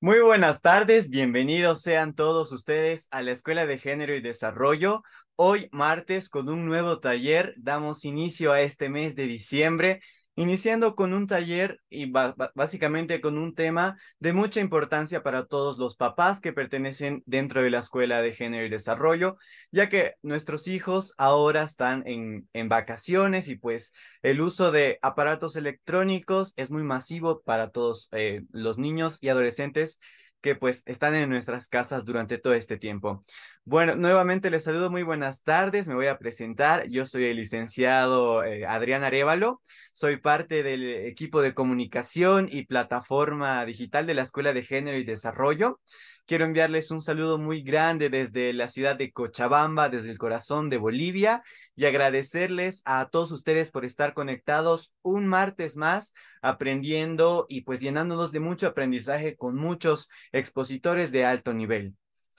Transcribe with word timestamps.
Muy 0.00 0.20
buenas 0.20 0.60
tardes, 0.62 1.10
bienvenidos 1.10 1.82
sean 1.82 2.14
todos 2.14 2.52
ustedes 2.52 3.08
a 3.10 3.20
la 3.20 3.32
Escuela 3.32 3.66
de 3.66 3.78
Género 3.78 4.14
y 4.14 4.20
Desarrollo. 4.20 5.02
Hoy 5.34 5.68
martes 5.72 6.28
con 6.28 6.48
un 6.48 6.66
nuevo 6.66 7.00
taller 7.00 7.52
damos 7.56 8.04
inicio 8.04 8.52
a 8.52 8.60
este 8.60 8.90
mes 8.90 9.16
de 9.16 9.26
diciembre 9.26 10.00
iniciando 10.38 10.94
con 10.94 11.14
un 11.14 11.26
taller 11.26 11.80
y 11.90 12.12
básicamente 12.54 13.20
con 13.20 13.38
un 13.38 13.56
tema 13.56 13.98
de 14.20 14.32
mucha 14.32 14.60
importancia 14.60 15.24
para 15.24 15.46
todos 15.46 15.78
los 15.78 15.96
papás 15.96 16.40
que 16.40 16.52
pertenecen 16.52 17.24
dentro 17.26 17.60
de 17.60 17.70
la 17.70 17.80
Escuela 17.80 18.22
de 18.22 18.32
Género 18.32 18.64
y 18.64 18.68
Desarrollo, 18.68 19.34
ya 19.72 19.88
que 19.88 20.14
nuestros 20.22 20.68
hijos 20.68 21.12
ahora 21.18 21.64
están 21.64 22.04
en, 22.06 22.48
vacaciones 22.68 23.48
y 23.48 23.56
pues 23.56 23.92
el 24.22 24.40
uso 24.40 24.70
de 24.70 25.00
aparatos 25.02 25.56
electrónicos 25.56 26.52
es 26.56 26.70
muy 26.70 26.84
masivo 26.84 27.42
para 27.42 27.70
todos 27.70 28.08
eh, 28.12 28.42
los 28.52 28.78
niños 28.78 29.18
y 29.20 29.30
adolescentes 29.30 29.98
que 30.40 30.54
pues 30.54 30.82
están 30.86 31.14
en 31.14 31.28
nuestras 31.30 31.68
casas 31.68 32.04
durante 32.04 32.38
todo 32.38 32.54
este 32.54 32.78
tiempo. 32.78 33.24
Bueno, 33.64 33.96
nuevamente 33.96 34.50
les 34.50 34.64
saludo, 34.64 34.90
muy 34.90 35.02
buenas 35.02 35.42
tardes, 35.42 35.88
me 35.88 35.94
voy 35.94 36.06
a 36.06 36.18
presentar. 36.18 36.88
Yo 36.88 37.06
soy 37.06 37.24
el 37.24 37.36
licenciado 37.36 38.44
eh, 38.44 38.66
Adrián 38.66 39.04
Arevalo, 39.04 39.60
soy 39.92 40.18
parte 40.18 40.62
del 40.62 40.84
equipo 41.06 41.42
de 41.42 41.54
comunicación 41.54 42.48
y 42.50 42.64
plataforma 42.64 43.64
digital 43.64 44.06
de 44.06 44.14
la 44.14 44.22
Escuela 44.22 44.52
de 44.52 44.62
Género 44.62 44.96
y 44.96 45.04
Desarrollo. 45.04 45.80
Quiero 46.28 46.44
enviarles 46.44 46.90
un 46.90 47.00
saludo 47.00 47.38
muy 47.38 47.62
grande 47.62 48.10
desde 48.10 48.52
la 48.52 48.68
ciudad 48.68 48.96
de 48.96 49.12
Cochabamba, 49.12 49.88
desde 49.88 50.10
el 50.10 50.18
corazón 50.18 50.68
de 50.68 50.76
Bolivia, 50.76 51.42
y 51.74 51.86
agradecerles 51.86 52.82
a 52.84 53.08
todos 53.08 53.32
ustedes 53.32 53.70
por 53.70 53.86
estar 53.86 54.12
conectados 54.12 54.92
un 55.00 55.26
martes 55.26 55.78
más, 55.78 56.12
aprendiendo 56.42 57.46
y 57.48 57.62
pues 57.62 57.80
llenándonos 57.80 58.30
de 58.30 58.40
mucho 58.40 58.66
aprendizaje 58.66 59.36
con 59.38 59.56
muchos 59.56 60.10
expositores 60.30 61.12
de 61.12 61.24
alto 61.24 61.54
nivel. 61.54 61.96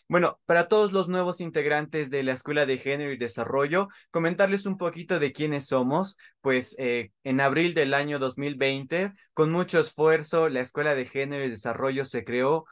Bueno, 0.08 0.40
para 0.48 0.68
todos 0.68 0.92
los 0.92 1.08
nuevos 1.08 1.40
integrantes 1.40 2.10
de 2.10 2.24
la 2.24 2.34
Escuela 2.34 2.66
de 2.66 2.80
Género 2.80 3.12
y 3.12 3.18
Desarrollo, 3.18 3.90
comentarles 4.10 4.66
un 4.66 4.76
poquito 4.76 5.20
de 5.20 5.32
quiénes 5.32 5.68
somos. 5.68 6.18
Pues 6.42 6.76
eh, 6.80 7.12
en 7.24 7.40
abril 7.42 7.76
del 7.76 7.94
año 7.94 8.18
2020, 8.18 9.14
con 9.36 9.52
mucho 9.52 9.80
esfuerzo, 9.80 10.50
la 10.50 10.62
Escuela 10.62 10.96
de 10.96 11.06
Género 11.06 11.46
y 11.46 11.50
Desarrollo 11.50 12.06
se 12.06 12.24
creó 12.24 12.66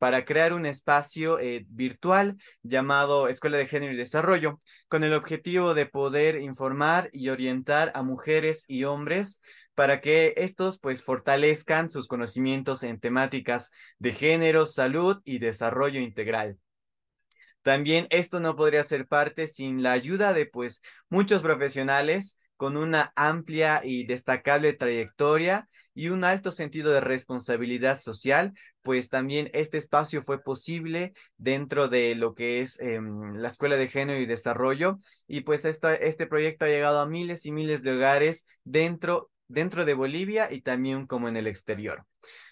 para 0.00 0.24
crear 0.24 0.54
un 0.54 0.64
espacio 0.64 1.38
eh, 1.38 1.66
virtual 1.68 2.38
llamado 2.62 3.28
Escuela 3.28 3.58
de 3.58 3.66
Género 3.66 3.92
y 3.92 3.96
Desarrollo, 3.96 4.62
con 4.88 5.04
el 5.04 5.12
objetivo 5.12 5.74
de 5.74 5.84
poder 5.84 6.40
informar 6.40 7.10
y 7.12 7.28
orientar 7.28 7.92
a 7.94 8.02
mujeres 8.02 8.64
y 8.66 8.84
hombres 8.84 9.42
para 9.74 10.00
que 10.00 10.32
estos 10.38 10.78
pues 10.78 11.02
fortalezcan 11.04 11.90
sus 11.90 12.08
conocimientos 12.08 12.82
en 12.82 12.98
temáticas 12.98 13.72
de 13.98 14.12
género, 14.12 14.66
salud 14.66 15.20
y 15.22 15.38
desarrollo 15.38 16.00
integral. 16.00 16.56
También 17.60 18.06
esto 18.08 18.40
no 18.40 18.56
podría 18.56 18.84
ser 18.84 19.06
parte 19.06 19.48
sin 19.48 19.82
la 19.82 19.92
ayuda 19.92 20.32
de 20.32 20.46
pues 20.46 20.80
muchos 21.10 21.42
profesionales 21.42 22.39
con 22.60 22.76
una 22.76 23.10
amplia 23.16 23.80
y 23.82 24.04
destacable 24.04 24.74
trayectoria 24.74 25.66
y 25.94 26.10
un 26.10 26.24
alto 26.24 26.52
sentido 26.52 26.92
de 26.92 27.00
responsabilidad 27.00 27.98
social, 27.98 28.52
pues 28.82 29.08
también 29.08 29.48
este 29.54 29.78
espacio 29.78 30.22
fue 30.22 30.42
posible 30.42 31.14
dentro 31.38 31.88
de 31.88 32.14
lo 32.14 32.34
que 32.34 32.60
es 32.60 32.78
em, 32.80 33.32
la 33.32 33.48
Escuela 33.48 33.76
de 33.76 33.88
Género 33.88 34.20
y 34.20 34.26
Desarrollo 34.26 34.98
y 35.26 35.40
pues 35.40 35.64
este 35.64 36.26
proyecto 36.26 36.66
ha 36.66 36.68
llegado 36.68 37.00
a 37.00 37.06
miles 37.06 37.46
y 37.46 37.52
miles 37.52 37.82
de 37.82 37.94
hogares 37.96 38.44
dentro, 38.62 39.30
dentro 39.48 39.86
de 39.86 39.94
Bolivia 39.94 40.52
y 40.52 40.60
también 40.60 41.06
como 41.06 41.30
en 41.30 41.38
el 41.38 41.46
exterior. 41.46 42.04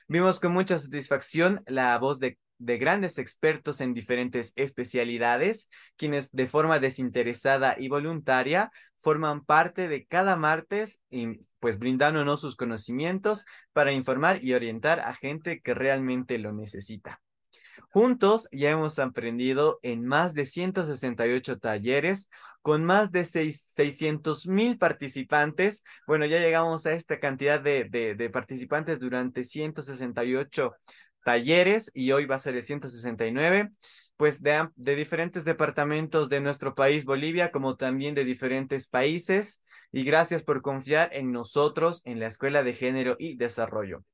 Vimos 0.06 0.40
con 0.40 0.54
mucha 0.54 0.78
satisfacción 0.78 1.62
la 1.66 1.98
voz 1.98 2.18
de 2.18 2.38
de 2.58 2.78
grandes 2.78 3.18
expertos 3.18 3.80
en 3.80 3.94
diferentes 3.94 4.52
especialidades, 4.56 5.68
quienes 5.96 6.30
de 6.32 6.46
forma 6.46 6.78
desinteresada 6.78 7.76
y 7.78 7.88
voluntaria 7.88 8.70
forman 8.98 9.44
parte 9.44 9.88
de 9.88 10.06
cada 10.06 10.36
martes 10.36 11.00
y 11.10 11.38
pues 11.60 11.78
brindándonos 11.78 12.40
sus 12.40 12.56
conocimientos 12.56 13.44
para 13.72 13.92
informar 13.92 14.44
y 14.44 14.54
orientar 14.54 15.00
a 15.00 15.14
gente 15.14 15.60
que 15.60 15.74
realmente 15.74 16.38
lo 16.38 16.52
necesita. 16.52 17.20
Juntos 17.90 18.48
ya 18.52 18.70
hemos 18.70 18.98
aprendido 18.98 19.78
en 19.82 20.04
más 20.04 20.34
de 20.34 20.44
168 20.44 21.58
talleres 21.58 22.28
con 22.60 22.84
más 22.84 23.10
de 23.12 23.24
600 23.24 24.46
mil 24.46 24.78
participantes. 24.78 25.84
Bueno, 26.06 26.26
ya 26.26 26.38
llegamos 26.38 26.86
a 26.86 26.92
esta 26.92 27.18
cantidad 27.18 27.60
de, 27.60 27.84
de, 27.84 28.14
de 28.14 28.30
participantes 28.30 28.98
durante 28.98 29.44
168 29.44 30.74
talleres 31.24 31.90
y 31.94 32.12
hoy 32.12 32.26
va 32.26 32.36
a 32.36 32.38
ser 32.38 32.56
el 32.56 32.62
169, 32.62 33.70
pues 34.16 34.42
de, 34.42 34.68
de 34.76 34.96
diferentes 34.96 35.44
departamentos 35.44 36.28
de 36.28 36.40
nuestro 36.40 36.74
país, 36.74 37.04
Bolivia, 37.04 37.50
como 37.50 37.76
también 37.76 38.14
de 38.14 38.24
diferentes 38.24 38.88
países. 38.88 39.62
Y 39.92 40.04
gracias 40.04 40.42
por 40.42 40.62
confiar 40.62 41.10
en 41.12 41.32
nosotros, 41.32 42.02
en 42.04 42.20
la 42.20 42.26
Escuela 42.26 42.62
de 42.62 42.74
Género 42.74 43.16
y 43.18 43.36
Desarrollo. 43.36 44.04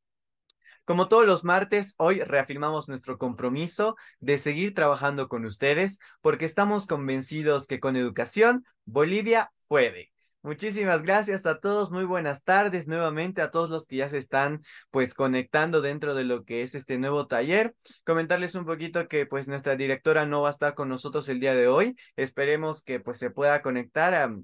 Como 0.84 1.08
todos 1.08 1.26
los 1.26 1.44
martes, 1.44 1.94
hoy 1.96 2.20
reafirmamos 2.20 2.88
nuestro 2.88 3.16
compromiso 3.16 3.96
de 4.20 4.36
seguir 4.36 4.74
trabajando 4.74 5.28
con 5.28 5.46
ustedes 5.46 5.98
porque 6.20 6.44
estamos 6.44 6.86
convencidos 6.86 7.66
que 7.66 7.80
con 7.80 7.96
educación 7.96 8.64
Bolivia 8.84 9.50
puede. 9.66 10.13
Muchísimas 10.44 11.02
gracias 11.02 11.46
a 11.46 11.58
todos, 11.58 11.90
muy 11.90 12.04
buenas 12.04 12.44
tardes 12.44 12.86
nuevamente 12.86 13.40
a 13.40 13.50
todos 13.50 13.70
los 13.70 13.86
que 13.86 13.96
ya 13.96 14.10
se 14.10 14.18
están 14.18 14.60
pues 14.90 15.14
conectando 15.14 15.80
dentro 15.80 16.14
de 16.14 16.24
lo 16.24 16.44
que 16.44 16.62
es 16.62 16.74
este 16.74 16.98
nuevo 16.98 17.26
taller. 17.26 17.74
Comentarles 18.04 18.54
un 18.54 18.66
poquito 18.66 19.08
que 19.08 19.24
pues 19.24 19.48
nuestra 19.48 19.74
directora 19.74 20.26
no 20.26 20.42
va 20.42 20.48
a 20.48 20.50
estar 20.50 20.74
con 20.74 20.90
nosotros 20.90 21.30
el 21.30 21.40
día 21.40 21.54
de 21.54 21.66
hoy. 21.66 21.96
Esperemos 22.16 22.82
que 22.82 23.00
pues 23.00 23.18
se 23.18 23.30
pueda 23.30 23.62
conectar 23.62 24.12
a 24.14 24.36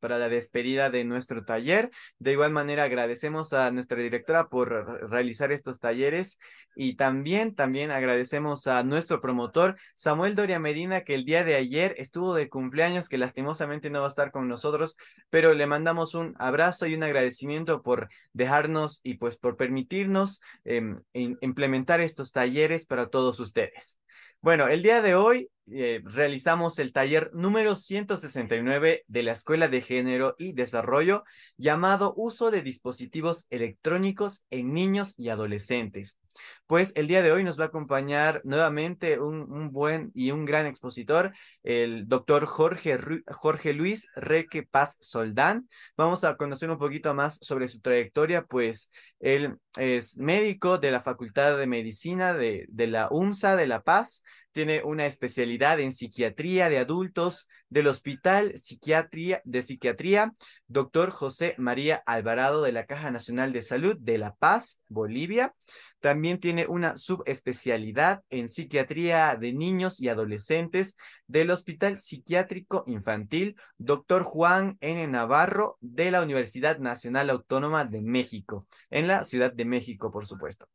para 0.00 0.18
la 0.18 0.28
despedida 0.28 0.90
de 0.90 1.04
nuestro 1.04 1.44
taller. 1.44 1.90
De 2.18 2.32
igual 2.32 2.52
manera, 2.52 2.84
agradecemos 2.84 3.52
a 3.52 3.70
nuestra 3.70 4.00
directora 4.00 4.48
por 4.48 5.10
realizar 5.10 5.52
estos 5.52 5.80
talleres 5.80 6.38
y 6.74 6.96
también, 6.96 7.54
también 7.54 7.90
agradecemos 7.90 8.66
a 8.66 8.82
nuestro 8.82 9.20
promotor, 9.20 9.76
Samuel 9.94 10.34
Doria 10.34 10.58
Medina, 10.58 11.02
que 11.02 11.14
el 11.14 11.24
día 11.24 11.44
de 11.44 11.54
ayer 11.54 11.94
estuvo 11.96 12.34
de 12.34 12.48
cumpleaños, 12.48 13.08
que 13.08 13.18
lastimosamente 13.18 13.90
no 13.90 14.00
va 14.00 14.06
a 14.06 14.08
estar 14.08 14.30
con 14.30 14.48
nosotros, 14.48 14.96
pero 15.30 15.54
le 15.54 15.66
mandamos 15.66 16.14
un 16.14 16.34
abrazo 16.38 16.86
y 16.86 16.94
un 16.94 17.02
agradecimiento 17.02 17.82
por 17.82 18.08
dejarnos 18.32 19.00
y 19.02 19.14
pues 19.14 19.36
por 19.36 19.56
permitirnos 19.56 20.40
em, 20.64 20.96
implementar 21.12 22.00
estos 22.00 22.32
talleres 22.32 22.84
para 22.86 23.06
todos 23.06 23.40
ustedes. 23.40 24.00
Bueno, 24.40 24.68
el 24.68 24.82
día 24.82 25.02
de 25.02 25.14
hoy 25.14 25.50
eh, 25.68 26.00
realizamos 26.04 26.78
el 26.78 26.92
taller 26.92 27.30
número 27.34 27.76
169 27.76 29.04
de 29.08 29.22
la 29.22 29.32
Escuela 29.32 29.68
de 29.68 29.80
Género 29.80 30.36
y 30.38 30.52
Desarrollo 30.52 31.24
llamado 31.56 32.14
Uso 32.16 32.50
de 32.50 32.62
dispositivos 32.62 33.46
electrónicos 33.50 34.44
en 34.50 34.72
niños 34.72 35.14
y 35.16 35.28
adolescentes. 35.28 36.18
Pues 36.66 36.92
el 36.96 37.06
día 37.06 37.22
de 37.22 37.32
hoy 37.32 37.44
nos 37.44 37.58
va 37.58 37.64
a 37.64 37.66
acompañar 37.68 38.40
nuevamente 38.44 39.20
un, 39.20 39.70
buen 39.70 40.10
y 40.14 40.30
un 40.30 40.44
gran 40.44 40.66
expositor, 40.66 41.32
el 41.62 42.08
doctor 42.08 42.46
Jorge, 42.46 42.98
Jorge 43.28 43.72
Luis 43.72 44.08
Reque 44.16 44.62
Paz 44.62 44.96
Soldán. 45.00 45.68
Vamos 45.96 46.24
a 46.24 46.36
conocer 46.36 46.70
un 46.70 46.78
poquito 46.78 47.14
más 47.14 47.38
sobre 47.42 47.68
su 47.68 47.80
trayectoria, 47.80 48.44
pues 48.44 48.90
él 49.20 49.56
es 49.76 50.18
médico 50.18 50.78
de 50.78 50.90
la 50.90 51.00
Facultad 51.00 51.58
de 51.58 51.66
Medicina 51.66 52.34
de, 52.34 52.66
de 52.68 52.86
la 52.86 53.08
UMSA 53.10 53.56
de 53.56 53.66
La 53.66 53.82
Paz, 53.82 54.22
tiene 54.56 54.82
una 54.82 55.04
especialidad 55.04 55.80
en 55.80 55.92
psiquiatría 55.92 56.70
de 56.70 56.78
adultos 56.78 57.46
del 57.68 57.88
Hospital 57.88 58.56
Psiquiatría, 58.56 59.42
de 59.44 59.60
Psiquiatría, 59.60 60.32
doctor 60.66 61.10
José 61.10 61.54
María 61.58 62.02
Alvarado 62.06 62.62
de 62.62 62.72
la 62.72 62.86
Caja 62.86 63.10
Nacional 63.10 63.52
de 63.52 63.60
Salud 63.60 63.98
de 64.00 64.16
La 64.16 64.34
Paz, 64.34 64.80
Bolivia. 64.88 65.54
También 66.00 66.25
tiene 66.34 66.66
una 66.66 66.96
subespecialidad 66.96 68.22
en 68.28 68.48
psiquiatría 68.48 69.36
de 69.36 69.52
niños 69.52 70.00
y 70.00 70.08
adolescentes 70.08 70.96
del 71.26 71.50
Hospital 71.50 71.96
Psiquiátrico 71.96 72.82
Infantil, 72.86 73.54
doctor 73.78 74.24
Juan 74.24 74.76
N. 74.80 75.06
Navarro 75.06 75.78
de 75.80 76.10
la 76.10 76.22
Universidad 76.22 76.78
Nacional 76.78 77.30
Autónoma 77.30 77.84
de 77.84 78.02
México, 78.02 78.66
en 78.90 79.06
la 79.06 79.24
Ciudad 79.24 79.52
de 79.52 79.64
México, 79.64 80.10
por 80.10 80.26
supuesto. 80.26 80.66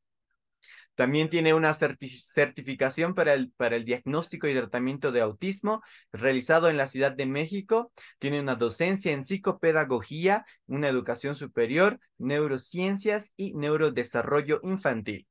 También 0.95 1.29
tiene 1.29 1.53
una 1.53 1.73
certificación 1.73 3.13
para 3.15 3.33
el, 3.33 3.51
para 3.51 3.75
el 3.75 3.85
diagnóstico 3.85 4.47
y 4.47 4.53
tratamiento 4.53 5.11
de 5.11 5.21
autismo 5.21 5.81
realizado 6.11 6.69
en 6.69 6.77
la 6.77 6.87
Ciudad 6.87 7.13
de 7.13 7.25
México. 7.25 7.91
Tiene 8.19 8.39
una 8.39 8.55
docencia 8.55 9.11
en 9.13 9.23
psicopedagogía, 9.23 10.45
una 10.67 10.89
educación 10.89 11.33
superior, 11.33 11.99
neurociencias 12.17 13.31
y 13.37 13.53
neurodesarrollo 13.53 14.59
infantil. 14.63 15.27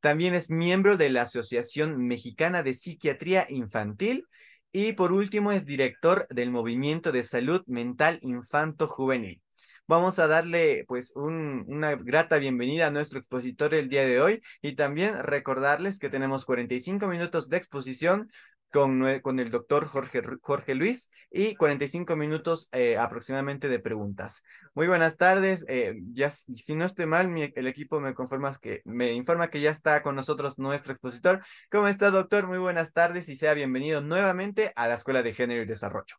También 0.00 0.34
es 0.34 0.48
miembro 0.50 0.96
de 0.96 1.10
la 1.10 1.22
Asociación 1.22 2.06
Mexicana 2.06 2.62
de 2.62 2.74
Psiquiatría 2.74 3.46
Infantil 3.48 4.24
y 4.70 4.92
por 4.92 5.12
último 5.12 5.50
es 5.50 5.64
director 5.64 6.26
del 6.30 6.50
Movimiento 6.50 7.10
de 7.10 7.24
Salud 7.24 7.62
Mental 7.66 8.18
Infanto 8.22 8.86
Juvenil. 8.86 9.42
vamos 9.88 10.18
a 10.18 10.28
darle 10.28 10.84
pues 10.86 11.14
una 11.16 11.96
grata 11.96 12.38
bienvenida 12.38 12.86
a 12.86 12.90
nuestro 12.90 13.18
expositor 13.18 13.74
el 13.74 13.88
día 13.88 14.04
de 14.04 14.20
hoy 14.20 14.40
y 14.62 14.74
también 14.76 15.18
recordarles 15.22 15.98
que 15.98 16.10
tenemos 16.10 16.44
45 16.44 17.06
minutos 17.08 17.48
de 17.48 17.56
exposición 17.56 18.28
con, 18.72 19.20
con 19.20 19.38
el 19.40 19.50
doctor 19.50 19.86
Jorge, 19.86 20.22
Jorge 20.40 20.74
Luis 20.74 21.10
y 21.30 21.54
45 21.54 22.16
minutos 22.16 22.68
eh, 22.72 22.96
aproximadamente 22.96 23.68
de 23.68 23.80
preguntas. 23.80 24.42
Muy 24.74 24.86
buenas 24.86 25.16
tardes. 25.16 25.64
Eh, 25.68 25.94
ya, 26.12 26.30
si 26.30 26.74
no 26.74 26.84
estoy 26.84 27.06
mal, 27.06 27.28
el 27.54 27.66
equipo 27.66 28.00
me, 28.00 28.14
conforma 28.14 28.56
que, 28.60 28.82
me 28.84 29.12
informa 29.12 29.48
que 29.48 29.60
ya 29.60 29.70
está 29.70 30.02
con 30.02 30.16
nosotros 30.16 30.58
nuestro 30.58 30.92
expositor. 30.92 31.40
¿Cómo 31.70 31.88
está, 31.88 32.10
doctor? 32.10 32.46
Muy 32.46 32.58
buenas 32.58 32.92
tardes 32.92 33.28
y 33.28 33.36
sea 33.36 33.54
bienvenido 33.54 34.00
nuevamente 34.00 34.72
a 34.76 34.88
la 34.88 34.94
Escuela 34.94 35.22
de 35.22 35.34
Género 35.34 35.62
y 35.62 35.66
Desarrollo. 35.66 36.16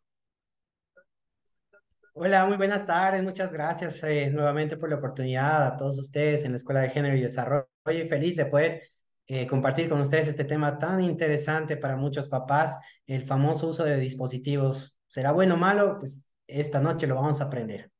Hola, 2.12 2.44
muy 2.44 2.56
buenas 2.56 2.84
tardes. 2.84 3.22
Muchas 3.22 3.52
gracias 3.52 4.02
eh, 4.02 4.30
nuevamente 4.30 4.76
por 4.76 4.90
la 4.90 4.96
oportunidad 4.96 5.66
a 5.66 5.76
todos 5.76 5.98
ustedes 5.98 6.44
en 6.44 6.52
la 6.52 6.56
Escuela 6.56 6.80
de 6.80 6.90
Género 6.90 7.16
y 7.16 7.20
Desarrollo. 7.20 7.68
Feliz 7.84 8.36
de 8.36 8.46
poder 8.46 8.82
eh, 9.32 9.46
compartir 9.46 9.88
con 9.88 10.00
ustedes 10.00 10.26
este 10.26 10.42
tema 10.42 10.76
tan 10.76 11.00
interesante 11.04 11.76
para 11.76 11.94
muchos 11.94 12.28
papás, 12.28 12.76
el 13.06 13.22
famoso 13.22 13.68
uso 13.68 13.84
de 13.84 13.96
dispositivos. 13.96 14.98
¿Será 15.06 15.30
bueno 15.30 15.54
o 15.54 15.56
malo? 15.56 15.98
Pues 16.00 16.26
esta 16.48 16.80
noche 16.80 17.06
lo 17.06 17.14
vamos 17.14 17.40
a 17.40 17.44
aprender. 17.44 17.92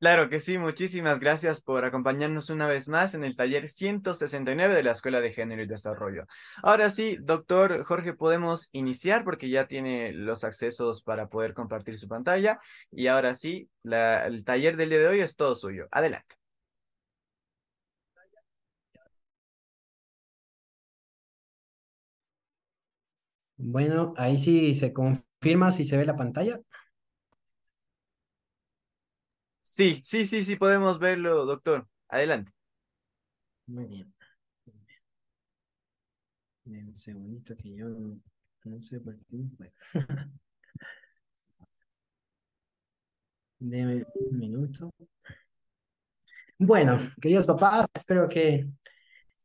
Claro 0.00 0.28
que 0.28 0.40
sí, 0.40 0.58
muchísimas 0.58 1.20
gracias 1.20 1.60
por 1.60 1.84
acompañarnos 1.84 2.50
una 2.50 2.66
vez 2.66 2.88
más 2.88 3.14
en 3.14 3.22
el 3.22 3.36
taller 3.36 3.68
169 3.68 4.74
de 4.74 4.82
la 4.82 4.90
Escuela 4.90 5.20
de 5.20 5.30
Género 5.30 5.62
y 5.62 5.68
Desarrollo. 5.68 6.24
Ahora 6.64 6.90
sí, 6.90 7.16
doctor 7.20 7.84
Jorge, 7.84 8.12
podemos 8.12 8.70
iniciar 8.72 9.22
porque 9.22 9.50
ya 9.50 9.66
tiene 9.66 10.10
los 10.10 10.42
accesos 10.42 11.04
para 11.04 11.28
poder 11.28 11.54
compartir 11.54 11.96
su 11.96 12.08
pantalla 12.08 12.58
y 12.90 13.06
ahora 13.06 13.36
sí, 13.36 13.70
el 13.84 14.42
taller 14.42 14.76
del 14.76 14.90
día 14.90 14.98
de 14.98 15.06
hoy 15.06 15.20
es 15.20 15.36
todo 15.36 15.54
suyo. 15.54 15.86
Adelante. 15.92 16.39
Bueno, 23.62 24.14
ahí 24.16 24.38
sí 24.38 24.74
se 24.74 24.92
confirma 24.92 25.70
si 25.72 25.84
se 25.84 25.96
ve 25.96 26.04
la 26.04 26.16
pantalla. 26.16 26.60
Sí, 29.62 30.00
sí, 30.04 30.26
sí, 30.26 30.44
sí, 30.44 30.56
podemos 30.56 30.98
verlo, 30.98 31.44
doctor. 31.46 31.88
Adelante. 32.08 32.52
Muy 33.66 33.86
bien. 33.86 34.12
Un 36.66 36.96
segundito 36.96 37.56
que 37.56 37.74
yo 37.76 37.88
no, 37.88 38.82
sé 38.82 39.00
por 39.00 39.16
qué. 39.16 39.24
Bueno. 39.30 39.72
Deme 43.58 44.04
un 44.14 44.38
minuto. 44.38 44.90
Bueno, 46.58 46.98
queridos 47.20 47.46
papás, 47.46 47.88
espero 47.94 48.28
que 48.28 48.66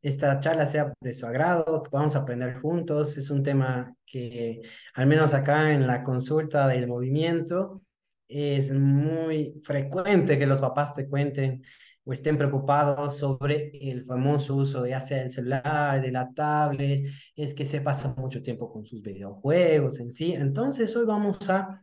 esta 0.08 0.38
charla 0.38 0.66
sea 0.66 0.92
de 1.00 1.14
su 1.14 1.26
agrado, 1.26 1.82
que 1.82 1.90
podamos 1.90 2.14
aprender 2.14 2.60
juntos. 2.60 3.16
Es 3.18 3.30
un 3.30 3.42
tema 3.42 3.94
que, 4.06 4.62
al 4.94 5.06
menos 5.06 5.34
acá 5.34 5.72
en 5.72 5.86
la 5.86 6.04
consulta 6.04 6.68
del 6.68 6.86
movimiento, 6.86 7.82
es 8.28 8.72
muy 8.72 9.60
frecuente 9.64 10.38
que 10.38 10.46
los 10.46 10.60
papás 10.60 10.94
te 10.94 11.08
cuenten 11.08 11.62
o 12.04 12.12
estén 12.12 12.38
preocupados 12.38 13.18
sobre 13.18 13.70
el 13.82 14.04
famoso 14.04 14.54
uso 14.54 14.82
de 14.82 14.90
ya 14.90 15.00
sea 15.00 15.22
el 15.22 15.30
celular, 15.30 16.00
de 16.00 16.12
la 16.12 16.32
tablet, 16.32 17.10
es 17.34 17.52
que 17.54 17.64
se 17.66 17.80
pasa 17.80 18.14
mucho 18.16 18.42
tiempo 18.42 18.72
con 18.72 18.86
sus 18.86 19.02
videojuegos 19.02 19.98
en 20.00 20.12
sí. 20.12 20.32
Entonces 20.34 20.94
hoy 20.96 21.04
vamos 21.04 21.50
a 21.50 21.82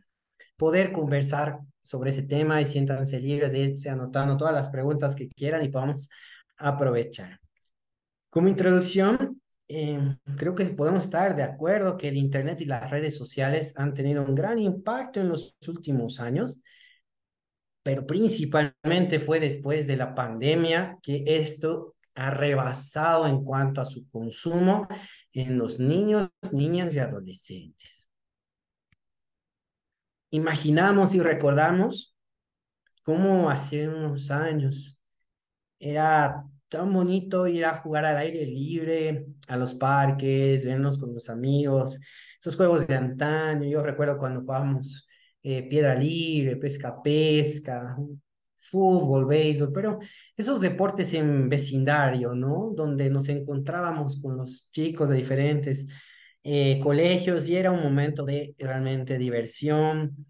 poder 0.56 0.92
conversar 0.92 1.60
sobre 1.82 2.10
ese 2.10 2.22
tema 2.22 2.60
y 2.62 2.66
siéntanse 2.66 3.20
libres 3.20 3.52
de 3.52 3.58
irse 3.60 3.90
anotando 3.90 4.36
todas 4.38 4.54
las 4.54 4.70
preguntas 4.70 5.14
que 5.14 5.28
quieran 5.28 5.62
y 5.62 5.68
podamos 5.68 6.08
aprovechar. 6.56 7.43
Como 8.34 8.48
introducción, 8.48 9.40
eh, 9.68 10.16
creo 10.36 10.56
que 10.56 10.64
podemos 10.66 11.04
estar 11.04 11.36
de 11.36 11.44
acuerdo 11.44 11.96
que 11.96 12.08
el 12.08 12.16
Internet 12.16 12.60
y 12.62 12.64
las 12.64 12.90
redes 12.90 13.16
sociales 13.16 13.74
han 13.76 13.94
tenido 13.94 14.24
un 14.24 14.34
gran 14.34 14.58
impacto 14.58 15.20
en 15.20 15.28
los 15.28 15.56
últimos 15.68 16.18
años, 16.18 16.60
pero 17.84 18.04
principalmente 18.04 19.20
fue 19.20 19.38
después 19.38 19.86
de 19.86 19.96
la 19.96 20.16
pandemia 20.16 20.98
que 21.00 21.22
esto 21.28 21.94
ha 22.16 22.30
rebasado 22.30 23.28
en 23.28 23.40
cuanto 23.40 23.80
a 23.80 23.84
su 23.84 24.10
consumo 24.10 24.88
en 25.32 25.56
los 25.56 25.78
niños, 25.78 26.30
niñas 26.50 26.92
y 26.96 26.98
adolescentes. 26.98 28.08
Imaginamos 30.30 31.14
y 31.14 31.20
recordamos 31.20 32.16
cómo 33.04 33.48
hace 33.48 33.88
unos 33.88 34.32
años 34.32 35.00
era 35.78 36.44
tan 36.68 36.92
bonito 36.92 37.46
ir 37.46 37.64
a 37.64 37.78
jugar 37.78 38.04
al 38.04 38.18
aire 38.18 38.46
libre, 38.46 39.26
a 39.48 39.56
los 39.56 39.74
parques, 39.74 40.64
vernos 40.64 40.98
con 40.98 41.14
los 41.14 41.28
amigos, 41.30 41.98
esos 42.40 42.56
juegos 42.56 42.86
de 42.86 42.94
antaño. 42.96 43.68
Yo 43.68 43.82
recuerdo 43.82 44.18
cuando 44.18 44.40
jugábamos 44.40 45.06
eh, 45.42 45.68
piedra 45.68 45.94
libre, 45.94 46.56
pesca, 46.56 47.02
pesca, 47.02 47.96
fútbol, 48.56 49.26
béisbol, 49.26 49.72
pero 49.72 49.98
esos 50.36 50.60
deportes 50.60 51.12
en 51.14 51.48
vecindario, 51.48 52.34
¿no? 52.34 52.72
Donde 52.74 53.10
nos 53.10 53.28
encontrábamos 53.28 54.20
con 54.20 54.36
los 54.38 54.68
chicos 54.70 55.10
de 55.10 55.16
diferentes 55.16 55.86
eh, 56.42 56.80
colegios 56.82 57.48
y 57.48 57.56
era 57.56 57.70
un 57.70 57.82
momento 57.82 58.24
de 58.24 58.54
realmente 58.58 59.18
diversión, 59.18 60.26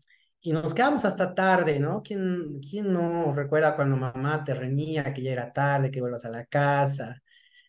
y 0.46 0.52
nos 0.52 0.75
quedamos 0.75 1.06
hasta 1.06 1.35
tarde, 1.35 1.81
¿no? 1.81 2.02
¿Quién, 2.02 2.61
¿Quién 2.61 2.93
no 2.93 3.32
recuerda 3.32 3.75
cuando 3.75 3.96
mamá 3.96 4.44
te 4.44 4.52
reñía 4.52 5.14
que 5.14 5.23
ya 5.23 5.32
era 5.32 5.50
tarde, 5.52 5.91
que 5.91 6.02
vuelvas 6.02 6.26
a 6.26 6.31
la 6.31 6.44
casa, 6.44 7.23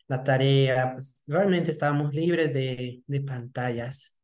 la 0.08 0.22
tarea? 0.24 0.92
Pues 0.94 1.24
realmente 1.28 1.72
estábamos 1.72 2.14
libres 2.14 2.54
de, 2.54 3.02
de 3.08 3.22
pantallas. 3.22 4.18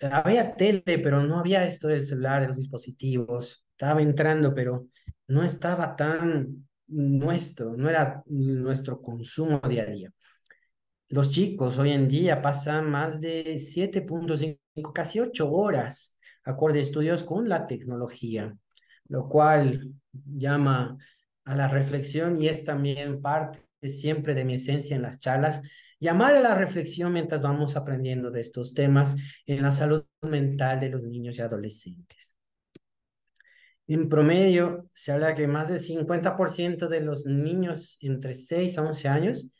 Había 0.00 0.56
tele, 0.56 0.98
pero 0.98 1.22
no 1.22 1.38
había 1.38 1.66
esto 1.66 1.88
del 1.88 2.02
celular, 2.02 2.42
de 2.42 2.48
los 2.48 2.58
dispositivos. 2.58 3.64
Estaba 3.70 4.02
entrando, 4.02 4.54
pero 4.54 4.86
no 5.28 5.42
estaba 5.42 5.96
tan 5.96 6.68
nuestro, 6.88 7.76
no 7.78 7.88
era 7.88 8.22
nuestro 8.26 9.00
consumo 9.00 9.60
día 9.66 9.84
a 9.84 9.86
día. 9.86 10.10
Los 11.08 11.30
chicos 11.30 11.78
hoy 11.78 11.92
en 11.92 12.08
día 12.08 12.42
pasan 12.42 12.90
más 12.90 13.22
de 13.22 13.58
7.5, 13.58 14.92
casi 14.92 15.20
8 15.20 15.50
horas 15.50 16.13
acorde 16.44 16.80
estudios 16.80 17.24
con 17.24 17.48
la 17.48 17.66
tecnología, 17.66 18.56
lo 19.08 19.28
cual 19.28 19.94
llama 20.12 20.96
a 21.44 21.54
la 21.54 21.68
reflexión 21.68 22.40
y 22.40 22.48
es 22.48 22.64
también 22.64 23.20
parte 23.20 23.60
siempre 23.82 24.34
de 24.34 24.44
mi 24.44 24.54
esencia 24.54 24.96
en 24.96 25.02
las 25.02 25.18
charlas, 25.18 25.62
llamar 26.00 26.34
a 26.34 26.40
la 26.40 26.54
reflexión 26.54 27.12
mientras 27.12 27.42
vamos 27.42 27.76
aprendiendo 27.76 28.30
de 28.30 28.40
estos 28.40 28.74
temas 28.74 29.16
en 29.46 29.62
la 29.62 29.70
salud 29.70 30.04
mental 30.22 30.80
de 30.80 30.90
los 30.90 31.02
niños 31.02 31.38
y 31.38 31.42
adolescentes. 31.42 32.36
En 33.86 34.08
promedio, 34.08 34.88
se 34.94 35.12
habla 35.12 35.34
que 35.34 35.46
más 35.46 35.68
del 35.68 35.78
50% 35.78 36.88
de 36.88 37.00
los 37.00 37.26
niños 37.26 37.98
entre 38.00 38.34
6 38.34 38.78
a 38.78 38.82
11 38.82 39.08
años 39.08 39.50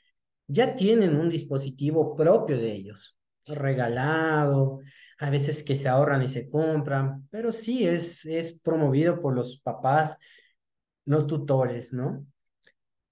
ya 0.46 0.74
tienen 0.74 1.16
un 1.16 1.28
dispositivo 1.28 2.16
propio 2.16 2.56
de 2.56 2.72
ellos, 2.72 3.18
regalado, 3.46 4.80
a 5.18 5.30
veces 5.30 5.62
que 5.62 5.76
se 5.76 5.88
ahorran 5.88 6.22
y 6.22 6.28
se 6.28 6.48
compran, 6.48 7.28
pero 7.30 7.52
sí 7.52 7.86
es, 7.86 8.24
es 8.24 8.58
promovido 8.60 9.20
por 9.20 9.34
los 9.34 9.60
papás, 9.60 10.18
los 11.04 11.26
tutores, 11.26 11.92
¿no? 11.92 12.26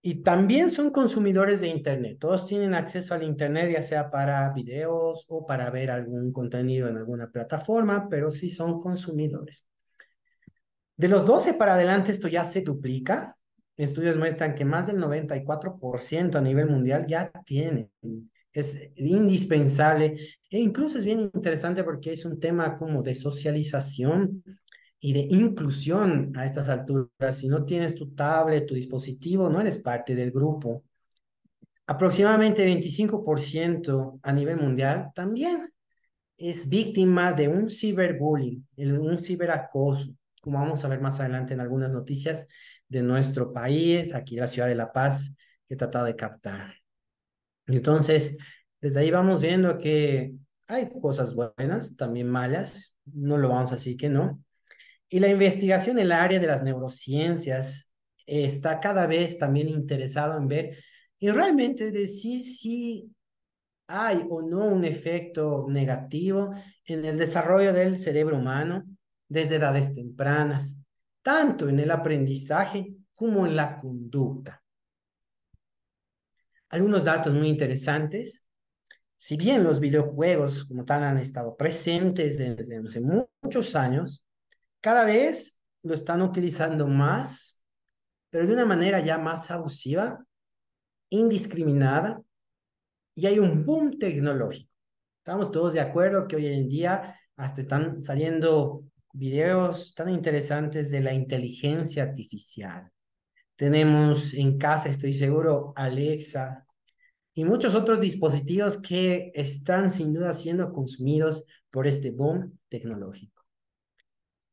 Y 0.05 0.25
también 0.25 0.73
son 0.73 0.91
consumidores 0.91 1.61
de 1.61 1.69
Internet. 1.69 2.19
Todos 2.19 2.49
tienen 2.49 2.75
acceso 2.75 3.15
al 3.15 3.23
Internet, 3.23 3.71
ya 3.73 3.85
sea 3.85 4.11
para 4.11 4.53
videos 4.53 5.25
o 5.29 5.47
para 5.47 5.71
ver 5.71 5.93
algún 5.93 6.33
contenido 6.33 6.89
en 6.89 6.97
alguna 6.97 7.31
plataforma, 7.31 8.09
pero 8.09 8.33
sí 8.33 8.51
son 8.51 8.81
consumidores. 8.81 9.69
De 10.97 11.07
los 11.09 11.25
12 11.25 11.55
para 11.55 11.75
adelante 11.75 12.11
esto 12.11 12.27
ya 12.27 12.43
se 12.45 12.63
duplica. 12.63 13.37
Estudios 13.77 14.17
muestran 14.17 14.55
que 14.57 14.65
más 14.65 14.89
del 14.89 14.99
94% 14.99 16.37
a 16.37 16.41
nivel 16.41 16.69
mundial 16.69 17.07
ya 17.07 17.31
tienen 17.45 17.91
es 18.53 18.93
indispensable 18.97 20.17
e 20.51 20.59
incluso 20.61 20.99
es 20.99 21.05
bien 21.05 21.21
interesante 21.21 21.85
porque 21.85 22.13
es 22.13 22.25
un 22.25 22.39
tema 22.39 22.77
como 22.77 23.03
de 23.03 23.15
socialización 23.15 24.43
y 25.01 25.13
de 25.13 25.27
inclusión 25.31 26.33
a 26.37 26.47
estas 26.47 26.69
alturas. 26.69 27.37
Si 27.39 27.49
no 27.49 27.65
tienes 27.65 27.95
tu 27.95 28.15
tablet, 28.15 28.67
tu 28.67 28.75
dispositivo, 28.75 29.51
no 29.51 29.61
eres 29.61 29.79
parte 29.79 30.15
del 30.15 30.31
grupo. 30.31 30.85
Aproximadamente 31.87 32.65
25% 32.65 34.21
a 34.23 34.33
nivel 34.33 34.57
mundial 34.57 35.11
también 35.15 35.69
es 36.37 36.69
víctima 36.69 37.33
de 37.33 37.49
un 37.49 37.71
ciberbullying, 37.71 38.67
un 38.77 39.19
ciberacoso, 39.19 40.15
como 40.41 40.59
vamos 40.59 40.85
a 40.85 40.89
ver 40.89 41.01
más 41.01 41.21
adelante 41.21 41.55
en 41.55 41.61
algunas 41.61 41.93
noticias 41.93 42.47
de 42.89 43.03
nuestro 43.03 43.53
país, 43.53 44.15
aquí 44.15 44.37
la 44.37 44.49
ciudad 44.49 44.69
de 44.69 44.75
La 44.75 44.93
Paz, 44.93 45.35
que 45.67 45.75
he 45.75 45.77
tratado 45.77 46.07
de 46.07 46.17
captar. 46.17 46.82
Entonces, 47.67 48.37
desde 48.81 49.01
ahí 49.01 49.11
vamos 49.11 49.43
viendo 49.43 49.79
que 49.79 50.35
hay 50.67 50.89
cosas 51.01 51.35
buenas, 51.35 51.97
también 51.97 52.29
malas, 52.29 52.95
no 53.05 53.39
lo 53.39 53.49
vamos 53.49 53.73
a 53.73 53.77
decir 53.77 53.97
que 53.97 54.09
no. 54.09 54.43
Y 55.09 55.19
la 55.19 55.29
investigación 55.29 55.99
en 55.99 56.07
el 56.07 56.13
área 56.13 56.41
de 56.41 56.47
las 56.47 56.63
neurociencias 56.63 57.91
está 58.27 58.81
cada 58.81 59.07
vez 59.07 59.39
también 59.39 59.69
interesado 59.69 60.39
en 60.39 60.49
ver 60.49 60.77
y 61.19 61.31
realmente 61.31 61.91
decir 61.91 62.43
si 62.43 63.13
hay 63.87 64.25
o 64.31 64.43
no 64.43 64.67
un 64.67 64.85
efecto 64.85 65.67
negativo 65.69 66.55
en 66.87 67.05
el 67.05 67.19
desarrollo 67.19 67.73
del 67.73 67.99
cerebro 67.99 68.39
humano 68.39 68.85
desde 69.29 69.57
edades 69.57 69.95
tempranas, 69.95 70.79
tanto 71.23 71.69
en 71.69 71.79
el 71.79 71.91
aprendizaje 71.91 72.95
como 73.15 73.47
en 73.47 73.55
la 73.55 73.77
conducta. 73.77 74.62
Algunos 76.73 77.05
datos 77.05 77.35
muy 77.35 77.49
interesantes. 77.51 78.47
Si 79.19 79.37
bien 79.37 79.63
los 79.63 79.79
videojuegos 79.79 80.65
como 80.65 80.87
tal 80.87 81.05
han 81.05 81.19
estado 81.19 81.55
presentes 81.55 82.39
desde 82.39 82.79
hace 82.79 83.01
muchos 83.01 83.77
años, 83.77 84.25
cada 84.81 85.05
vez 85.05 85.55
lo 85.83 85.93
están 85.93 86.23
utilizando 86.23 86.87
más, 86.87 87.61
pero 88.31 88.47
de 88.47 88.55
una 88.55 88.65
manera 88.65 89.01
ya 89.01 89.19
más 89.19 89.51
abusiva, 89.51 90.25
indiscriminada, 91.11 92.23
y 93.15 93.27
hay 93.27 93.39
un 93.39 93.67
boom 93.67 93.99
tecnológico. 93.99 94.73
Estamos 95.19 95.53
todos 95.53 95.75
de 95.75 95.81
acuerdo 95.81 96.27
que 96.27 96.37
hoy 96.37 96.47
en 96.47 96.71
día 96.71 97.21
hasta 97.37 97.61
están 97.61 98.01
saliendo 98.01 98.85
videos 99.13 99.95
tan 99.95 100.09
interesantes 100.09 100.91
de 100.91 101.01
la 101.01 101.13
inteligencia 101.13 102.05
artificial. 102.05 102.91
Tenemos 103.63 104.35
en 104.35 104.59
casa, 104.59 104.89
estoy 104.89 105.13
seguro, 105.13 105.73
Alexa 105.77 106.67
y 107.33 107.45
muchos 107.45 107.77
otros 107.77 108.01
dispositivos 108.01 108.77
que 108.83 109.31
están 109.37 109.93
sin 109.93 110.13
duda 110.13 110.35
siendo 110.35 110.73
consumidos 110.73 111.47
por 111.71 111.87
este 111.87 112.11
boom 112.11 112.59
tecnológico. 112.69 113.45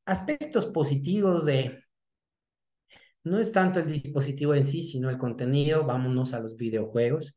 Aspectos 0.06 0.68
positivos 0.68 1.48
de 1.48 1.86
no 3.24 3.40
es 3.40 3.52
tanto 3.52 3.80
el 3.80 3.92
dispositivo 3.92 4.54
en 4.54 4.64
sí, 4.64 4.84
sino 4.84 5.10
el 5.10 5.18
contenido. 5.18 5.88
Vámonos 5.88 6.36
a 6.36 6.40
los 6.40 6.56
videojuegos. 6.56 7.36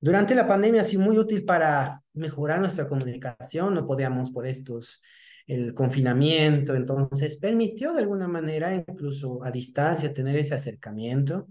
Durante 0.00 0.34
la 0.34 0.46
pandemia 0.46 0.80
ha 0.80 0.84
sido 0.84 1.02
muy 1.02 1.18
útil 1.18 1.44
para 1.44 2.02
mejorar 2.14 2.58
nuestra 2.60 2.88
comunicación, 2.88 3.74
no 3.74 3.86
podíamos 3.86 4.30
por 4.30 4.46
estos, 4.46 5.02
el 5.46 5.74
confinamiento, 5.74 6.74
entonces 6.74 7.36
permitió 7.36 7.92
de 7.94 8.02
alguna 8.02 8.28
manera, 8.28 8.74
incluso 8.74 9.44
a 9.44 9.50
distancia, 9.50 10.12
tener 10.12 10.36
ese 10.36 10.54
acercamiento, 10.54 11.48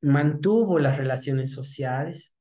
mantuvo 0.00 0.78
las 0.78 0.98
relaciones 0.98 1.50
sociales. 1.50 2.34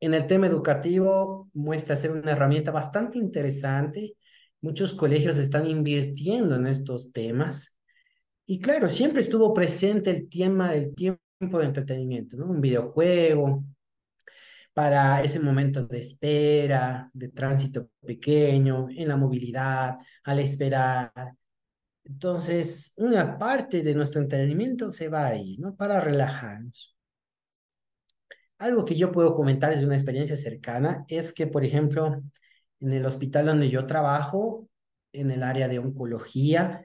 En 0.00 0.14
el 0.14 0.26
tema 0.26 0.46
educativo 0.46 1.48
muestra 1.54 1.96
ser 1.96 2.10
una 2.12 2.32
herramienta 2.32 2.70
bastante 2.70 3.18
interesante. 3.18 4.14
Muchos 4.60 4.92
colegios 4.92 5.38
están 5.38 5.66
invirtiendo 5.66 6.56
en 6.56 6.66
estos 6.66 7.12
temas. 7.12 7.74
Y 8.46 8.60
claro, 8.60 8.90
siempre 8.90 9.22
estuvo 9.22 9.54
presente 9.54 10.10
el 10.10 10.28
tema 10.28 10.72
del 10.72 10.94
tiempo 10.94 11.58
de 11.58 11.64
entretenimiento, 11.64 12.36
¿no? 12.36 12.46
Un 12.46 12.60
videojuego, 12.60 13.64
para 14.74 15.22
ese 15.22 15.40
momento 15.40 15.86
de 15.86 16.00
espera, 16.00 17.10
de 17.14 17.28
tránsito 17.28 17.90
pequeño, 18.00 18.88
en 18.90 19.08
la 19.08 19.16
movilidad, 19.16 19.96
al 20.24 20.40
esperar. 20.40 21.12
Entonces, 22.04 22.92
una 22.98 23.38
parte 23.38 23.82
de 23.82 23.94
nuestro 23.94 24.20
entretenimiento 24.20 24.90
se 24.90 25.08
va 25.08 25.26
ahí, 25.26 25.56
¿no? 25.58 25.76
Para 25.76 26.00
relajarnos. 26.00 26.94
Algo 28.58 28.84
que 28.84 28.96
yo 28.96 29.12
puedo 29.12 29.34
comentar 29.34 29.72
desde 29.72 29.86
una 29.86 29.96
experiencia 29.96 30.36
cercana 30.36 31.04
es 31.08 31.32
que, 31.32 31.46
por 31.46 31.64
ejemplo, 31.64 32.22
en 32.80 32.92
el 32.92 33.06
hospital 33.06 33.46
donde 33.46 33.70
yo 33.70 33.86
trabajo, 33.86 34.68
en 35.12 35.30
el 35.30 35.42
área 35.42 35.68
de 35.68 35.78
oncología, 35.78 36.84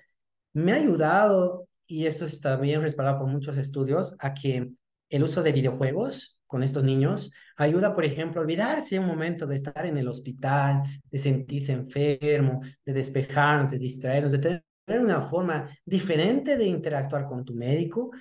me 0.54 0.74
ha 0.74 0.76
ayudado, 0.76 1.68
y 1.88 2.06
eso 2.06 2.26
está 2.26 2.56
bien 2.58 2.82
respaldado 2.82 3.20
por 3.20 3.28
muchos 3.30 3.58
estudios, 3.58 4.16
a 4.20 4.34
que 4.34 4.72
el 5.10 5.24
uso 5.24 5.44
de 5.44 5.52
videojuegos 5.52 6.40
con 6.48 6.64
estos 6.64 6.84
niños 6.84 7.32
ayuda, 7.58 7.94
por 7.94 8.06
ejemplo, 8.06 8.42
a 8.42 8.44
olvidarse 8.44 9.00
un 9.00 9.06
momento 9.06 9.46
de 9.46 9.56
estar 9.56 9.86
en 9.86 9.98
el 9.98 10.08
hospital, 10.08 10.82
de 11.12 11.18
sentirse 11.18 11.74
enfermo, 11.74 12.62
de 12.86 12.94
despejarnos, 12.94 13.72
de 13.72 13.78
distraernos, 13.78 14.32
de 14.32 14.40
tener 14.40 15.02
una 15.02 15.22
forma 15.22 15.70
diferente 15.86 16.58
de 16.58 16.66
interactuar 16.66 17.28
con 17.28 17.46
tu 17.46 17.54
médico 17.54 18.12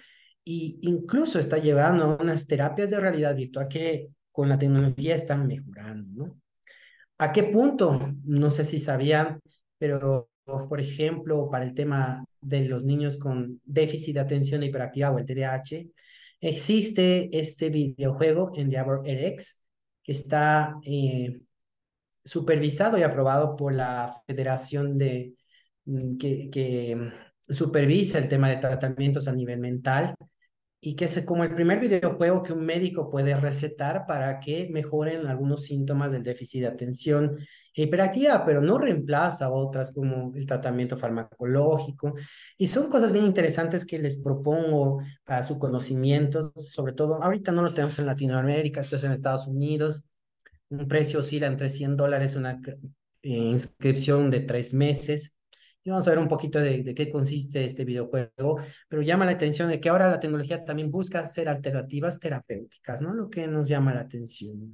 e 0.44 0.78
incluso 0.82 1.38
está 1.38 1.58
llevando 1.58 2.04
a 2.04 2.22
unas 2.22 2.46
terapias 2.46 2.90
de 2.90 3.00
realidad 3.00 3.34
virtual 3.36 3.68
que 3.68 4.08
con 4.32 4.48
la 4.48 4.58
tecnología 4.58 5.14
están 5.14 5.46
mejorando, 5.46 6.24
¿no? 6.26 6.40
¿A 7.18 7.32
qué 7.32 7.44
punto? 7.44 8.12
No 8.24 8.50
sé 8.50 8.64
si 8.64 8.78
sabían, 8.78 9.40
pero 9.78 10.30
por 10.44 10.80
ejemplo, 10.80 11.50
para 11.50 11.64
el 11.64 11.74
tema 11.74 12.24
de 12.40 12.64
los 12.66 12.84
niños 12.84 13.18
con 13.18 13.60
déficit 13.64 14.14
de 14.14 14.20
atención 14.20 14.62
hiperactiva 14.62 15.10
o 15.10 15.18
el 15.18 15.24
TDAH, 15.24 15.86
Existe 16.40 17.28
este 17.38 17.70
videojuego 17.70 18.52
en 18.54 18.68
Diablo 18.68 19.02
RX 19.04 19.60
que 20.02 20.12
está 20.12 20.76
eh, 20.84 21.40
supervisado 22.24 22.98
y 22.98 23.02
aprobado 23.02 23.56
por 23.56 23.74
la 23.74 24.22
Federación 24.26 24.98
de 24.98 25.34
mm, 25.86 26.16
que, 26.16 26.50
que 26.50 26.96
mm, 26.96 27.52
supervisa 27.52 28.18
el 28.18 28.28
tema 28.28 28.48
de 28.50 28.58
tratamientos 28.58 29.26
a 29.28 29.32
nivel 29.32 29.58
mental 29.58 30.14
y 30.80 30.94
que 30.94 31.06
es 31.06 31.22
como 31.22 31.42
el 31.44 31.50
primer 31.50 31.80
videojuego 31.80 32.42
que 32.42 32.52
un 32.52 32.64
médico 32.64 33.10
puede 33.10 33.36
recetar 33.36 34.06
para 34.06 34.38
que 34.38 34.68
mejoren 34.70 35.26
algunos 35.26 35.64
síntomas 35.64 36.12
del 36.12 36.22
déficit 36.22 36.62
de 36.62 36.68
atención 36.68 37.36
hiperactividad, 37.82 38.44
pero 38.44 38.60
no 38.60 38.78
reemplaza 38.78 39.50
otras 39.50 39.92
como 39.92 40.32
el 40.34 40.46
tratamiento 40.46 40.96
farmacológico. 40.96 42.14
Y 42.56 42.66
son 42.66 42.88
cosas 42.88 43.12
bien 43.12 43.24
interesantes 43.24 43.84
que 43.84 43.98
les 43.98 44.18
propongo 44.22 45.02
para 45.24 45.42
su 45.42 45.58
conocimiento, 45.58 46.52
sobre 46.56 46.92
todo, 46.92 47.22
ahorita 47.22 47.52
no 47.52 47.62
lo 47.62 47.74
tenemos 47.74 47.98
en 47.98 48.06
Latinoamérica, 48.06 48.80
esto 48.80 48.96
es 48.96 49.04
en 49.04 49.12
Estados 49.12 49.46
Unidos, 49.46 50.04
un 50.70 50.88
precio 50.88 51.20
oscila 51.20 51.46
entre 51.46 51.68
100 51.68 51.96
dólares, 51.96 52.36
una 52.36 52.60
eh, 53.22 53.28
inscripción 53.30 54.30
de 54.30 54.40
tres 54.40 54.74
meses 54.74 55.38
y 55.88 55.90
vamos 55.90 56.06
a 56.06 56.10
ver 56.10 56.18
un 56.18 56.28
poquito 56.28 56.60
de, 56.60 56.82
de, 56.82 56.94
qué 56.94 57.10
consiste 57.10 57.64
este 57.64 57.84
videojuego, 57.84 58.60
pero 58.88 59.00
llama 59.00 59.24
la 59.24 59.32
atención 59.32 59.70
de 59.70 59.80
que 59.80 59.88
ahora 59.88 60.10
la 60.10 60.20
tecnología 60.20 60.62
también 60.62 60.90
busca 60.90 61.20
hacer 61.20 61.48
alternativas 61.48 62.18
terapéuticas, 62.18 63.00
¿no? 63.00 63.14
Lo 63.14 63.30
que 63.30 63.46
nos 63.46 63.68
llama 63.68 63.94
la 63.94 64.00
atención. 64.00 64.72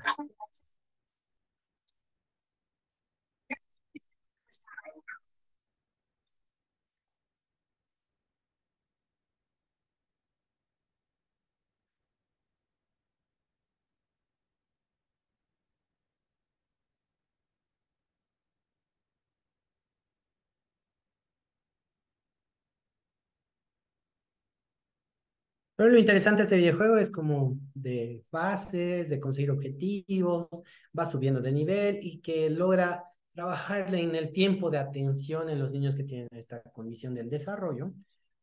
Pero 25.77 25.91
lo 25.91 25.99
interesante 25.99 26.43
de 26.43 26.45
este 26.45 26.57
videojuego 26.57 26.99
es 26.99 27.11
como 27.11 27.59
de 27.75 28.23
fases, 28.31 29.09
de 29.09 29.19
conseguir 29.19 29.51
objetivos, 29.51 30.49
va 30.97 31.07
subiendo 31.07 31.41
de 31.41 31.53
nivel 31.53 31.99
y 32.01 32.21
que 32.21 32.49
logra 32.49 33.05
trabajar 33.33 33.93
en 33.95 34.15
el 34.15 34.33
tiempo 34.33 34.71
de 34.71 34.79
atención 34.79 35.49
en 35.51 35.59
los 35.59 35.73
niños 35.73 35.97
que 35.97 36.05
tienen 36.05 36.29
esta 36.31 36.63
condición 36.63 37.15
del 37.15 37.29
desarrollo, 37.29 37.93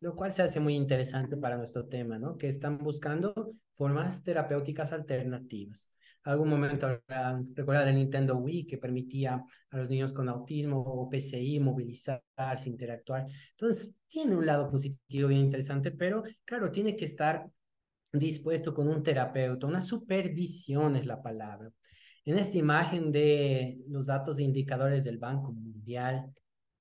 lo 0.02 0.16
cual 0.16 0.34
se 0.34 0.42
hace 0.42 0.60
muy 0.60 0.76
interesante 0.76 1.38
para 1.38 1.58
nuestro 1.58 1.88
tema, 1.88 2.20
¿no? 2.20 2.38
Que 2.38 2.50
están 2.50 2.78
buscando 2.78 3.34
formas 3.76 4.24
terapéuticas 4.24 4.92
alternativas 4.92 5.90
algún 6.24 6.50
momento 6.50 7.02
recuerda 7.56 7.90
el 7.90 7.96
Nintendo 7.96 8.38
Wii 8.38 8.68
que 8.68 8.78
permitía 8.78 9.44
a 9.70 9.78
los 9.78 9.90
niños 9.90 10.14
con 10.14 10.30
autismo 10.30 10.80
o 10.80 11.10
PCI 11.10 11.60
movilizarse, 11.60 12.70
interactuar. 12.70 13.28
Entonces, 13.52 13.96
tiene 14.08 14.36
un 14.36 14.46
lado 14.46 14.70
positivo 14.70 15.30
bien 15.30 15.42
interesante, 15.42 15.92
pero 15.92 16.24
claro, 16.46 16.72
tiene 16.72 16.96
que 16.96 17.06
estar 17.06 17.50
dispuesto 18.14 18.74
con 18.74 18.88
un 18.88 19.04
terapeuta, 19.04 19.68
una 19.68 19.82
supervisión 19.82 20.96
es 20.96 21.06
la 21.06 21.22
palabra. 21.22 21.72
En 22.26 22.38
esta 22.38 22.58
imagen 22.58 23.12
de 23.12 23.80
los 23.88 24.08
datos 24.08 24.38
de 24.38 24.44
indicadores 24.44 25.04
del 25.04 25.18
Banco 25.18 25.54
Mundial, 25.54 26.32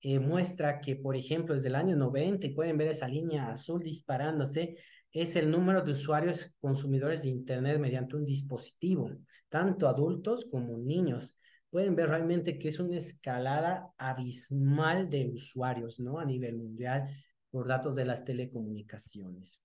eh, 0.03 0.19
muestra 0.19 0.81
que, 0.81 0.97
por 0.97 1.17
ejemplo, 1.17 1.55
desde 1.55 1.69
el 1.69 1.75
año 1.75 1.97
90, 1.97 2.47
y 2.47 2.55
pueden 2.55 2.79
ver 2.79 2.89
esa 2.89 3.09
línea 3.09 3.53
azul 3.53 3.83
disparándose, 3.83 4.77
es 5.12 5.37
el 5.37 5.50
número 5.50 5.83
de 5.83 5.93
usuarios 5.93 6.52
consumidores 6.61 7.23
de 7.23 7.31
Internet 7.31 7.79
mediante 7.79 8.17
un 8.17 8.25
dispositivo, 8.25 9.11
tanto 9.49 9.88
adultos 9.88 10.47
como 10.50 10.79
niños. 10.79 11.37
Pueden 11.71 11.97
ver 11.97 12.09
realmente 12.09 12.59
que 12.59 12.69
es 12.69 12.79
una 12.81 12.97
escalada 12.97 13.93
abismal 13.99 15.09
de 15.09 15.29
usuarios, 15.29 16.00
¿no? 16.00 16.19
A 16.19 16.25
nivel 16.25 16.57
mundial 16.57 17.09
por 17.50 17.67
datos 17.67 17.97
de 17.97 18.05
las 18.05 18.25
telecomunicaciones. 18.25 19.61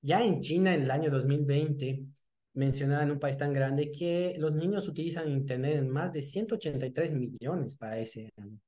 Ya 0.00 0.24
en 0.24 0.40
China, 0.40 0.74
en 0.74 0.82
el 0.82 0.90
año 0.90 1.10
2020, 1.10 2.06
mencionaba 2.54 3.02
en 3.02 3.10
un 3.12 3.18
país 3.18 3.36
tan 3.36 3.52
grande 3.52 3.92
que 3.92 4.34
los 4.38 4.52
niños 4.54 4.88
utilizan 4.88 5.28
Internet 5.28 5.76
en 5.76 5.90
más 5.90 6.12
de 6.12 6.22
183 6.22 7.12
millones 7.12 7.76
para 7.76 7.98
ese 7.98 8.32
año. 8.36 8.58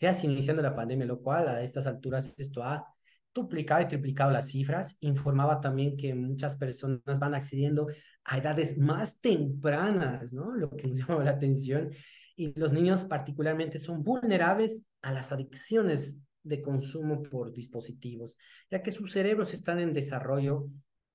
hace 0.00 0.26
iniciando 0.26 0.62
la 0.62 0.74
pandemia, 0.76 1.06
lo 1.06 1.20
cual 1.20 1.48
a 1.48 1.62
estas 1.62 1.86
alturas 1.86 2.34
esto 2.38 2.62
ha 2.62 2.93
duplicado 3.34 3.82
y 3.82 3.88
triplicado 3.88 4.30
las 4.30 4.48
cifras. 4.48 4.96
Informaba 5.00 5.60
también 5.60 5.96
que 5.96 6.14
muchas 6.14 6.56
personas 6.56 7.18
van 7.18 7.34
accediendo 7.34 7.88
a 8.24 8.38
edades 8.38 8.78
más 8.78 9.20
tempranas, 9.20 10.32
¿no? 10.32 10.54
Lo 10.54 10.70
que 10.70 10.86
nos 10.86 10.98
llamaba 10.98 11.24
la 11.24 11.32
atención. 11.32 11.90
Y 12.36 12.58
los 12.58 12.72
niños 12.72 13.04
particularmente 13.04 13.78
son 13.78 14.02
vulnerables 14.02 14.84
a 15.02 15.12
las 15.12 15.32
adicciones 15.32 16.18
de 16.42 16.62
consumo 16.62 17.22
por 17.22 17.52
dispositivos, 17.52 18.36
ya 18.70 18.82
que 18.82 18.90
sus 18.90 19.12
cerebros 19.12 19.54
están 19.54 19.80
en 19.80 19.92
desarrollo 19.92 20.66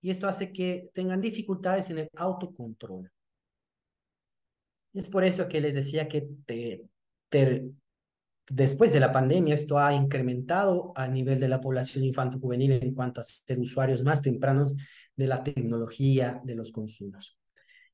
y 0.02 0.10
esto 0.10 0.28
hace 0.28 0.52
que 0.52 0.90
tengan 0.94 1.22
dificultades 1.22 1.90
en 1.90 2.00
el 2.00 2.10
autocontrol. 2.16 3.12
Es 4.94 5.10
por 5.10 5.24
eso 5.24 5.48
que 5.48 5.62
les 5.62 5.76
decía 5.76 6.08
que 6.08 6.28
te, 6.46 6.84
después 8.50 8.94
de 8.94 9.00
la 9.00 9.12
pandemia 9.12 9.56
esto 9.56 9.80
ha 9.80 9.94
incrementado 9.94 10.94
a 10.96 11.08
nivel 11.08 11.40
de 11.40 11.48
la 11.48 11.62
población 11.62 12.04
infanto-juvenil 12.04 12.74
en 12.74 12.94
cuanto 12.94 13.22
a 13.22 13.24
ser 13.24 13.60
usuarios 13.60 14.04
más 14.04 14.22
tempranos 14.22 14.76
de 15.16 15.28
la 15.28 15.44
tecnología, 15.44 16.42
de 16.44 16.56
los 16.56 16.72
consumos. 16.72 17.38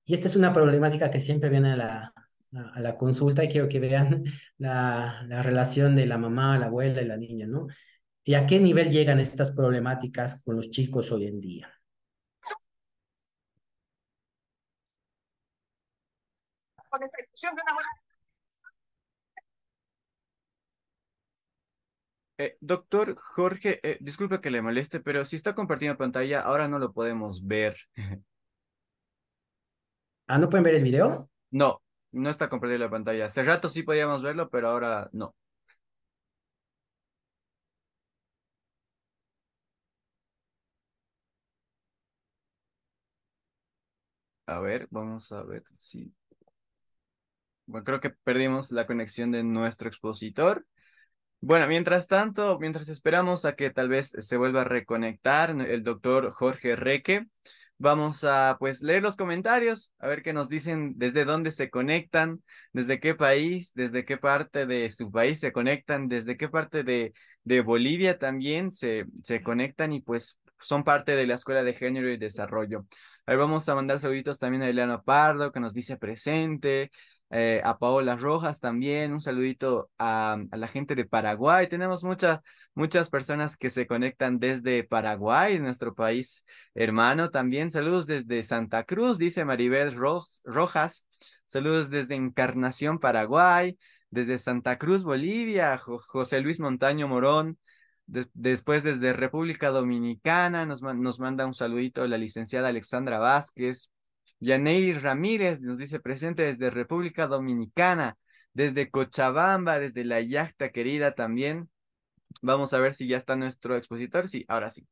Y 0.05 0.13
esta 0.13 0.27
es 0.27 0.35
una 0.35 0.53
problemática 0.53 1.09
que 1.09 1.19
siempre 1.19 1.49
viene 1.49 1.71
a 1.71 1.75
la, 1.77 2.13
a 2.53 2.79
la 2.79 2.97
consulta 2.97 3.43
y 3.43 3.49
quiero 3.49 3.67
que 3.67 3.79
vean 3.79 4.23
la, 4.57 5.25
la 5.27 5.43
relación 5.43 5.95
de 5.95 6.05
la 6.05 6.17
mamá, 6.17 6.57
la 6.57 6.67
abuela 6.67 7.01
y 7.01 7.05
la 7.05 7.17
niña, 7.17 7.47
¿no? 7.47 7.67
¿Y 8.23 8.33
a 8.33 8.47
qué 8.47 8.59
nivel 8.59 8.89
llegan 8.91 9.19
estas 9.19 9.51
problemáticas 9.51 10.41
con 10.43 10.55
los 10.55 10.71
chicos 10.71 11.11
hoy 11.11 11.27
en 11.27 11.39
día? 11.39 11.71
Eh, 22.37 22.57
doctor 22.59 23.15
Jorge, 23.17 23.79
eh, 23.83 23.97
disculpe 24.01 24.41
que 24.41 24.51
le 24.51 24.61
moleste, 24.61 24.99
pero 24.99 25.23
si 25.23 25.37
está 25.37 25.55
compartiendo 25.55 25.97
pantalla, 25.97 26.41
ahora 26.41 26.67
no 26.67 26.79
lo 26.79 26.91
podemos 26.93 27.45
ver. 27.47 27.77
ah, 30.27 30.37
¿no 30.37 30.49
pueden 30.49 30.63
ver 30.63 30.75
el 30.75 30.83
video? 30.83 31.29
No, 31.51 31.81
no 32.11 32.29
está 32.29 32.49
compartiendo 32.49 32.85
la 32.85 32.91
pantalla. 32.91 33.27
Hace 33.27 33.43
rato 33.43 33.69
sí 33.69 33.83
podíamos 33.83 34.21
verlo, 34.21 34.49
pero 34.49 34.67
ahora 34.69 35.09
no. 35.13 35.35
A 44.47 44.59
ver, 44.59 44.87
vamos 44.91 45.31
a 45.31 45.43
ver 45.43 45.63
si... 45.73 46.11
Bueno, 47.67 47.83
creo 47.83 47.99
que 47.99 48.09
perdimos 48.11 48.71
la 48.71 48.85
conexión 48.87 49.31
de 49.31 49.43
nuestro 49.43 49.87
expositor. 49.87 50.65
Bueno, 51.47 51.67
mientras 51.67 52.07
tanto, 52.07 52.57
mientras 52.59 52.89
esperamos 52.89 53.45
a 53.45 53.55
que 53.55 53.69
tal 53.69 53.87
vez 53.87 54.11
se 54.17 54.35
vuelva 54.37 54.61
a 54.61 54.63
reconectar 54.63 55.51
el 55.51 55.83
doctor 55.83 56.31
Jorge 56.31 56.75
Reque, 56.75 57.27
Vamos 57.77 58.23
a 58.23 58.57
pues 58.59 58.81
leer 58.83 59.03
los 59.03 59.17
comentarios, 59.17 59.93
a 59.99 60.07
ver 60.07 60.23
qué 60.23 60.33
nos 60.33 60.49
dicen 60.49 60.93
desde 60.97 61.25
dónde 61.25 61.51
se 61.51 61.69
conectan, 61.69 62.41
desde 62.73 63.01
qué 63.01 63.15
país, 63.15 63.73
desde 63.75 64.05
qué 64.05 64.17
parte 64.17 64.65
de 64.65 64.89
su 64.89 65.11
país 65.11 65.41
se 65.41 65.51
conectan, 65.51 66.07
desde 66.07 66.37
qué 66.37 66.49
parte 66.49 66.83
de, 66.85 67.13
de 67.43 67.61
Bolivia 67.61 68.17
también 68.17 68.71
se, 68.71 69.05
se 69.23 69.43
conectan 69.43 69.93
y 69.93 70.01
pues 70.01 70.39
son 70.59 70.85
parte 70.85 71.15
de 71.17 71.27
la 71.27 71.35
Escuela 71.35 71.63
de 71.63 71.73
Género 71.73 72.09
y 72.09 72.17
Desarrollo. 72.17 72.87
A 73.25 73.35
vamos 73.35 73.67
a 73.69 73.75
mandar 73.75 73.99
saluditos 73.99 74.39
también 74.39 74.63
a 74.63 74.69
Eliana 74.69 75.01
Pardo, 75.01 75.51
que 75.51 75.59
nos 75.59 75.73
dice 75.73 75.97
presente, 75.97 76.91
eh, 77.31 77.61
a 77.63 77.79
Paola 77.79 78.15
Rojas 78.15 78.59
también, 78.59 79.11
un 79.11 79.19
saludito 79.19 79.89
a, 79.97 80.37
la 80.51 80.67
gente 80.67 80.95
de 80.95 81.05
Paraguay. 81.05 81.67
Tenemos 81.67 82.03
muchas, 82.03 82.39
muchas 82.75 83.09
personas 83.09 83.57
que 83.57 83.69
se 83.69 83.87
conectan 83.87 84.39
desde 84.39 84.83
Paraguay, 84.83 85.59
nuestro 85.59 85.95
país 85.95 86.45
hermano 86.75 87.31
también. 87.31 87.71
Saludos 87.71 88.05
desde 88.05 88.43
Santa 88.43 88.83
Cruz, 88.83 89.17
dice 89.17 89.43
Maribel 89.45 89.93
Rojas. 89.95 91.07
Saludos 91.47 91.89
desde 91.89 92.15
Encarnación, 92.15 92.99
Paraguay. 92.99 93.77
Desde 94.11 94.37
Santa 94.37 94.77
Cruz, 94.77 95.03
Bolivia, 95.03 95.77
José 95.77 96.39
Luis 96.41 96.59
Montaño 96.59 97.07
Morón. 97.07 97.59
después 98.05 98.83
desde 98.83 99.13
República 99.13 99.69
Dominicana 99.71 100.65
nos, 100.65 100.81
nos 100.81 101.19
manda 101.19 101.45
un 101.45 101.53
saludito 101.53 102.07
la 102.07 102.17
licenciada 102.17 102.69
Alexandra 102.69 103.19
Vázquez. 103.19 103.89
Yaneiri 104.39 104.93
Ramírez 104.93 105.61
nos 105.61 105.77
dice 105.77 105.99
presente 105.99 106.43
desde 106.43 106.69
República 106.69 107.27
Dominicana, 107.27 108.17
desde 108.53 108.89
Cochabamba, 108.89 109.79
desde 109.79 110.05
la 110.05 110.21
yacta 110.21 110.69
querida 110.69 111.15
también. 111.15 111.69
Vamos 112.41 112.73
a 112.73 112.79
ver 112.79 112.93
si 112.93 113.07
ya 113.07 113.17
está 113.17 113.35
nuestro 113.35 113.75
expositor. 113.77 114.29
Sí, 114.29 114.45
ahora 114.47 114.69
sí. 114.69 114.87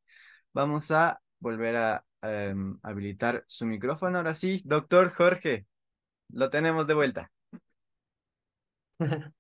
Vamos 0.54 0.92
a 0.92 1.22
volver 1.40 1.76
a 1.78 2.06
em, 2.22 2.78
habilitar 2.84 3.44
su 3.48 3.66
micrófono. 3.66 4.18
Ahora 4.18 4.36
sí, 4.36 4.62
doctor 4.66 5.12
Jorge, 5.12 5.68
lo 6.30 6.50
tenemos 6.50 6.88
de 6.88 6.94
vuelta. 6.94 7.32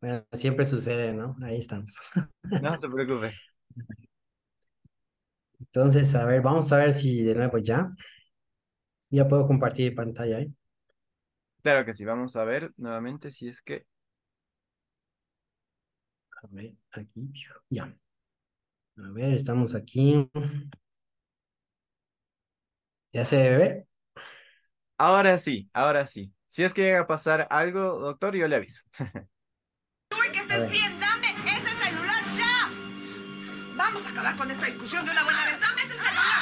Bueno, 0.00 0.24
siempre 0.32 0.64
sucede, 0.64 1.12
¿no? 1.12 1.36
Ahí 1.42 1.58
estamos. 1.58 1.94
No 2.62 2.78
se 2.78 2.88
preocupe. 2.88 3.34
Entonces, 5.58 6.14
a 6.14 6.24
ver, 6.24 6.40
vamos 6.40 6.72
a 6.72 6.78
ver 6.78 6.92
si 6.92 7.22
de 7.22 7.34
nuevo 7.34 7.58
ya. 7.58 7.92
Ya 9.10 9.26
puedo 9.28 9.46
compartir 9.46 9.94
pantalla 9.94 10.38
ahí. 10.38 10.54
Claro 11.62 11.84
que 11.84 11.94
sí, 11.94 12.04
vamos 12.04 12.36
a 12.36 12.44
ver 12.44 12.72
nuevamente 12.76 13.30
si 13.30 13.48
es 13.48 13.60
que... 13.60 13.86
A 16.42 16.46
ver, 16.50 16.74
aquí, 16.92 17.32
ya. 17.68 17.84
A 17.84 19.10
ver, 19.12 19.34
estamos 19.34 19.74
aquí. 19.74 20.30
¿Ya 23.12 23.24
se 23.24 23.36
debe 23.36 23.56
ver? 23.58 23.86
Ahora 24.96 25.38
sí, 25.38 25.68
ahora 25.72 26.06
sí. 26.06 26.32
Si 26.46 26.62
es 26.62 26.72
que 26.72 26.82
llega 26.82 27.00
a 27.00 27.06
pasar 27.06 27.46
algo, 27.50 27.98
doctor, 27.98 28.36
yo 28.36 28.48
le 28.48 28.56
aviso. 28.56 28.82
Uy, 30.12 30.32
que 30.32 30.38
estés 30.40 30.70
bien, 30.70 30.98
dame 31.00 31.28
ese 31.28 31.68
celular 31.84 32.24
ya. 32.36 32.70
Vamos 33.76 34.06
a 34.06 34.10
acabar 34.10 34.36
con 34.36 34.50
esta 34.50 34.66
discusión 34.66 35.04
de 35.04 35.12
una 35.12 35.24
buena 35.24 35.44
vez. 35.44 35.60
Dame 35.60 35.82
ese 35.82 35.92
celular, 35.92 36.39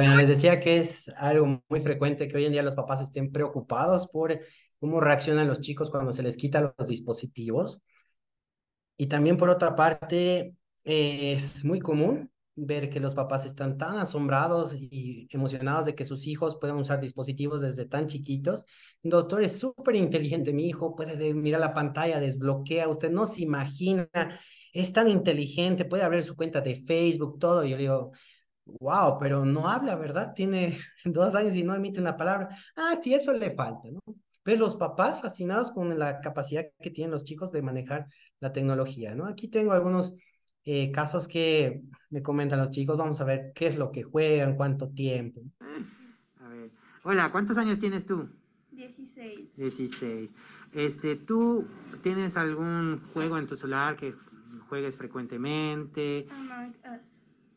Bueno, 0.00 0.16
les 0.16 0.28
decía 0.28 0.60
que 0.60 0.78
es 0.78 1.10
algo 1.18 1.62
muy 1.68 1.80
frecuente 1.80 2.26
que 2.26 2.34
hoy 2.38 2.46
en 2.46 2.52
día 2.52 2.62
los 2.62 2.74
papás 2.74 3.02
estén 3.02 3.30
preocupados 3.30 4.06
por 4.06 4.40
cómo 4.78 4.98
reaccionan 4.98 5.46
los 5.46 5.60
chicos 5.60 5.90
cuando 5.90 6.10
se 6.14 6.22
les 6.22 6.38
quitan 6.38 6.72
los 6.78 6.88
dispositivos. 6.88 7.82
Y 8.96 9.08
también 9.08 9.36
por 9.36 9.50
otra 9.50 9.76
parte, 9.76 10.54
eh, 10.84 11.32
es 11.34 11.66
muy 11.66 11.80
común 11.80 12.30
ver 12.54 12.88
que 12.88 12.98
los 12.98 13.14
papás 13.14 13.44
están 13.44 13.76
tan 13.76 13.98
asombrados 13.98 14.74
y 14.74 15.28
emocionados 15.32 15.84
de 15.84 15.94
que 15.94 16.06
sus 16.06 16.26
hijos 16.26 16.56
puedan 16.58 16.78
usar 16.78 16.98
dispositivos 16.98 17.60
desde 17.60 17.84
tan 17.84 18.06
chiquitos. 18.06 18.64
Doctor 19.02 19.42
es 19.42 19.58
súper 19.58 19.96
inteligente, 19.96 20.54
mi 20.54 20.66
hijo 20.66 20.96
puede 20.96 21.34
mirar 21.34 21.60
la 21.60 21.74
pantalla, 21.74 22.20
desbloquea, 22.20 22.88
usted 22.88 23.10
no 23.10 23.26
se 23.26 23.42
imagina, 23.42 24.08
es 24.72 24.94
tan 24.94 25.08
inteligente, 25.08 25.84
puede 25.84 26.04
abrir 26.04 26.24
su 26.24 26.34
cuenta 26.36 26.62
de 26.62 26.76
Facebook, 26.76 27.38
todo. 27.38 27.64
Yo 27.64 27.76
le 27.76 27.82
digo, 27.82 28.12
wow, 28.78 29.18
pero 29.18 29.44
no 29.44 29.68
habla, 29.68 29.96
¿verdad? 29.96 30.32
Tiene 30.34 30.76
dos 31.04 31.34
años 31.34 31.54
y 31.54 31.62
no 31.62 31.74
emite 31.74 32.00
una 32.00 32.16
palabra. 32.16 32.48
Ah, 32.76 32.98
sí, 33.00 33.14
eso 33.14 33.32
le 33.32 33.52
falta, 33.52 33.90
¿no? 33.90 34.00
Pero 34.42 34.60
los 34.60 34.76
papás 34.76 35.20
fascinados 35.20 35.70
con 35.70 35.98
la 35.98 36.20
capacidad 36.20 36.64
que 36.80 36.90
tienen 36.90 37.10
los 37.10 37.24
chicos 37.24 37.52
de 37.52 37.62
manejar 37.62 38.06
la 38.40 38.52
tecnología, 38.52 39.14
¿no? 39.14 39.26
Aquí 39.26 39.48
tengo 39.48 39.72
algunos 39.72 40.16
eh, 40.64 40.90
casos 40.90 41.28
que 41.28 41.82
me 42.10 42.22
comentan 42.22 42.58
los 42.58 42.70
chicos, 42.70 42.96
vamos 42.96 43.20
a 43.20 43.24
ver 43.24 43.52
qué 43.54 43.66
es 43.66 43.76
lo 43.76 43.90
que 43.90 44.02
juegan, 44.02 44.56
cuánto 44.56 44.88
tiempo. 44.88 45.42
A 46.38 46.48
ver, 46.48 46.70
Hola, 47.02 47.30
¿cuántos 47.32 47.56
años 47.56 47.80
tienes 47.80 48.04
tú? 48.04 48.28
16. 48.70 49.56
16. 49.56 50.30
Este, 50.72 51.16
¿tú 51.16 51.66
tienes 52.02 52.36
algún 52.36 53.00
juego 53.12 53.38
en 53.38 53.46
tu 53.46 53.56
celular 53.56 53.96
que 53.96 54.14
juegues 54.68 54.96
frecuentemente? 54.96 56.26
Among 56.30 56.74
Us. 56.84 57.09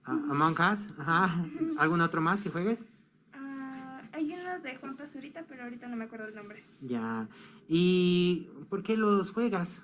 A- 0.06 0.12
Among 0.12 0.58
Us, 0.60 0.88
ajá. 0.98 1.46
¿Algún 1.78 2.02
otro 2.02 2.22
más 2.22 2.42
que 2.42 2.50
juegues? 2.50 2.86
Ah, 3.34 4.02
hay 4.12 4.34
uno 4.34 4.60
de 4.60 4.76
Juan 4.76 4.96
Pazurita, 4.98 5.46
pero 5.48 5.64
ahorita 5.64 5.88
no 5.88 5.96
me 5.96 6.06
acuerdo 6.06 6.28
el 6.28 6.36
nombre. 6.36 6.64
Ya. 6.82 7.28
¿Y 7.68 8.50
por 8.70 8.84
qué 8.84 8.98
los 8.98 9.32
juegas? 9.32 9.84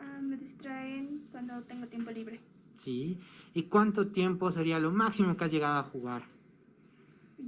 Ah, 0.00 0.18
me 0.22 0.36
distraen 0.36 1.26
cuando 1.30 1.60
tengo 1.62 1.86
tiempo 1.86 2.10
libre. 2.10 2.40
Sí. 2.78 3.18
¿Y 3.54 3.64
cuánto 3.64 4.08
tiempo 4.08 4.50
sería 4.50 4.78
lo 4.80 4.90
máximo 4.90 5.36
que 5.36 5.44
has 5.44 5.52
llegado 5.52 5.78
a 5.78 5.82
jugar? 5.84 6.22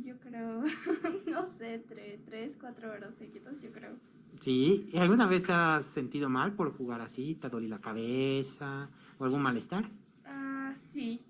Yo 0.04 0.18
creo, 0.20 0.62
no 1.26 1.46
sé, 1.58 1.82
tre- 1.88 2.18
tres, 2.26 2.56
cuatro 2.60 2.90
horas 2.90 3.14
seguidas, 3.18 3.54
yo 3.62 3.72
creo. 3.72 3.96
Sí. 4.40 4.90
¿Y 4.92 4.98
alguna 4.98 5.26
vez 5.26 5.44
te 5.44 5.52
has 5.52 5.86
sentido 5.86 6.28
mal 6.28 6.52
por 6.52 6.76
jugar 6.76 7.00
así? 7.00 7.36
¿Te 7.36 7.46
ha 7.46 7.50
dolido 7.50 7.76
la 7.76 7.80
cabeza? 7.80 8.90
¿O 9.18 9.24
algún 9.24 9.40
malestar? 9.42 9.88
Ah, 10.26 10.74
sí, 10.92 11.20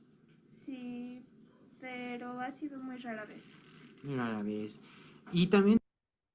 sí, 0.64 1.26
pero 1.80 2.40
ha 2.40 2.52
sido 2.52 2.78
muy 2.80 2.98
rara 2.98 3.24
vez. 3.26 3.42
Rara 4.02 4.42
vez. 4.42 4.80
Y 5.32 5.48
también, 5.48 5.78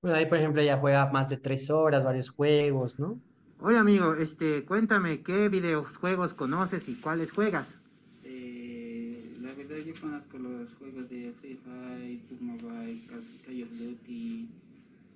Bueno, 0.03 0.17
ahí 0.17 0.25
por 0.27 0.37
ejemplo 0.39 0.61
ella 0.61 0.77
juega 0.77 1.11
más 1.11 1.29
de 1.29 1.37
tres 1.37 1.69
horas, 1.69 2.03
varios 2.05 2.29
juegos, 2.29 2.99
¿no? 2.99 3.21
oye 3.61 3.77
amigo, 3.77 4.13
este, 4.15 4.65
cuéntame 4.65 5.21
qué 5.23 5.49
videojuegos 5.49 6.33
conoces 6.33 6.87
y 6.89 6.95
cuáles 6.99 7.31
juegas. 7.31 7.79
Eh, 8.23 9.35
la 9.41 9.53
verdad 9.53 9.77
yo 9.77 9.93
conozco 9.99 10.37
los 10.37 10.73
juegos 10.75 11.09
de 11.09 11.33
Free 11.39 11.57
Fire, 11.63 12.19
PUBG 12.29 12.41
Mobile, 12.41 12.99
Call 13.45 13.63
of 13.63 13.69
Duty, 13.77 14.49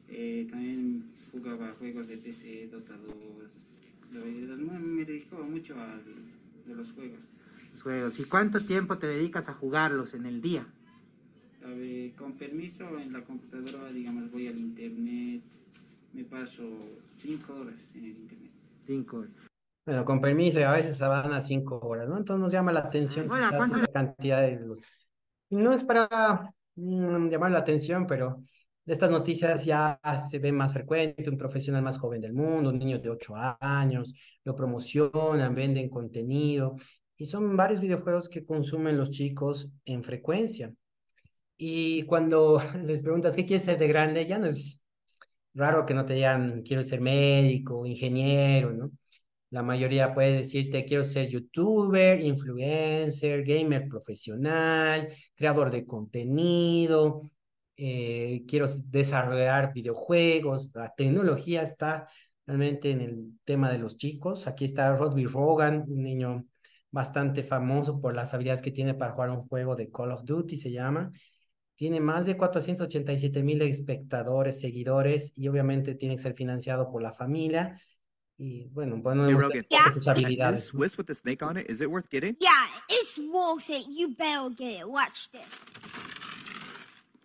eh, 0.10 0.48
también 0.50 1.06
jugaba 1.32 1.74
juegos 1.80 2.08
de 2.08 2.18
PC, 2.18 2.68
Dota 2.72 2.94
2. 2.98 3.16
La 4.14 4.20
verdad 4.22 4.58
me, 4.58 4.80
me 4.80 5.06
dedicaba 5.06 5.44
mucho 5.46 5.76
a, 5.80 5.98
de 6.68 6.76
los 6.76 6.92
juegos. 6.94 7.20
Los 7.74 7.84
juegos. 7.84 8.20
¿Y 8.20 8.24
cuánto 8.26 8.62
tiempo 8.62 8.98
te 8.98 9.08
dedicas 9.08 9.50
a 9.50 9.54
jugarlos 9.54 10.14
en 10.14 10.26
el 10.26 10.42
día? 10.42 10.66
A 11.66 11.68
ver, 11.68 12.14
con 12.14 12.34
permiso 12.34 12.98
en 13.00 13.14
la 13.14 13.22
computadora, 13.24 13.92
digamos, 13.92 14.32
voy 14.32 14.48
al 14.48 14.58
internet, 14.58 15.42
me 16.14 16.24
paso 16.24 16.64
5 17.18 17.54
horas 17.54 17.76
en 17.96 18.04
el 18.06 18.10
internet. 18.12 18.52
Cinco. 18.86 19.26
Bueno, 19.86 20.06
con 20.06 20.22
permiso, 20.22 20.60
y 20.60 20.64
a 20.64 20.72
veces 20.72 21.00
van 21.00 21.34
a 21.34 21.42
cinco 21.42 21.80
horas, 21.80 22.08
¿no? 22.08 22.18
Entonces 22.18 22.42
nos 22.42 22.52
llama 22.52 22.72
la 22.72 22.82
atención 22.82 23.28
¿cuánto- 23.28 23.78
esa 23.78 23.88
cantidad 23.88 24.42
de 24.42 24.60
los... 24.60 24.80
No 25.50 25.74
es 25.74 25.84
para 25.84 26.54
mm, 26.76 27.30
llamar 27.30 27.52
la 27.52 27.60
atención, 27.60 28.08
pero 28.08 28.44
de 28.86 28.94
estas 28.94 29.12
noticias 29.12 29.66
ya 29.66 30.00
se 30.30 30.40
ve 30.40 30.52
más 30.52 30.74
frecuente, 30.74 31.30
un 31.30 31.38
profesional 31.38 31.82
más 31.82 31.98
joven 31.98 32.22
del 32.22 32.34
mundo, 32.34 32.70
un 32.70 32.80
niño 32.80 33.00
de 33.00 33.10
8 33.10 33.34
años, 33.60 34.14
lo 34.44 34.56
promocionan, 34.56 35.54
venden 35.54 35.90
contenido, 35.90 36.76
y 37.18 37.26
son 37.26 37.56
varios 37.58 37.80
videojuegos 37.82 38.30
que 38.30 38.46
consumen 38.46 38.98
los 38.98 39.12
chicos 39.12 39.70
en 39.86 40.04
frecuencia. 40.04 40.74
Y 41.58 42.04
cuando 42.04 42.62
les 42.86 43.04
preguntas 43.04 43.36
qué 43.36 43.46
quieres 43.46 43.66
ser 43.66 43.78
de 43.80 43.88
grande, 43.88 44.26
ya 44.26 44.40
no 44.40 44.48
es 44.48 44.84
raro 45.54 45.86
que 45.86 45.94
no 45.94 46.06
te 46.06 46.16
digan 46.16 46.64
quiero 46.64 46.84
ser 46.84 47.02
médico, 47.02 47.86
ingeniero, 47.86 48.74
¿no? 48.74 48.92
La 49.52 49.64
mayoría 49.64 50.14
puede 50.16 50.38
decirte 50.38 50.86
quiero 50.86 51.04
ser 51.04 51.30
youtuber, 51.30 52.22
influencer, 52.22 53.44
gamer 53.46 53.88
profesional, 53.88 55.10
creador 55.36 55.72
de 55.72 55.86
contenido, 55.86 57.32
eh, 57.78 58.44
quiero 58.48 58.66
desarrollar 58.88 59.74
videojuegos. 59.74 60.72
La 60.74 60.94
tecnología 60.96 61.64
está 61.64 62.08
realmente 62.46 62.92
en 62.92 63.02
el 63.02 63.40
tema 63.44 63.72
de 63.72 63.78
los 63.80 63.98
chicos. 63.98 64.48
Aquí 64.48 64.66
está 64.66 64.96
Rodney 64.96 65.26
Rogan, 65.26 65.86
un 65.88 66.04
niño 66.04 66.46
bastante 66.94 67.44
famoso 67.44 68.00
por 68.00 68.16
las 68.16 68.34
habilidades 68.36 68.62
que 68.62 68.72
tiene 68.72 68.94
para 68.94 69.14
jugar 69.14 69.32
un 69.32 69.42
juego 69.42 69.76
de 69.76 69.90
Call 69.92 70.12
of 70.12 70.24
Duty, 70.24 70.56
se 70.56 70.72
llama. 70.72 71.12
Tiene 71.76 72.00
más 72.00 72.28
de 72.28 72.38
487 72.38 73.42
mil 73.42 73.60
espectadores, 73.64 74.60
seguidores 74.60 75.34
y 75.36 75.48
obviamente 75.48 75.96
tiene 75.96 76.16
que 76.16 76.22
ser 76.22 76.36
financiado 76.36 76.92
por 76.92 77.02
la 77.02 77.12
familia. 77.12 77.78
Y 78.38 78.68
bueno, 78.70 78.98
bueno, 79.02 79.26
Hey, 79.26 79.34
demostrar 79.34 79.52
Rogan. 79.52 79.66
un 79.72 79.78
poco 79.86 79.94
sus 79.96 80.08
habilidades. 80.08 80.72
this 80.72 80.98
with 80.98 81.06
the 81.08 81.16
snake 81.16 81.42
on 81.44 81.58
it, 81.58 81.68
is 81.70 81.82
it 81.82 81.90
worth 81.90 82.10
getting? 82.12 82.38
Yeah, 82.40 82.52
it's 82.90 83.18
worth 83.18 83.70
it. 83.70 83.88
You 83.90 84.10
better 84.16 84.50
get 84.56 84.82
it. 84.82 84.88
Watch 84.88 85.30
this. 85.32 85.48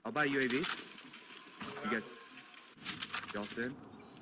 I'll 0.04 0.12
buy 0.12 0.26
UAV. 0.26 0.52
You 1.84 1.90
guys, 1.90 2.04
y'all 3.34 3.44
soon? 3.44 3.74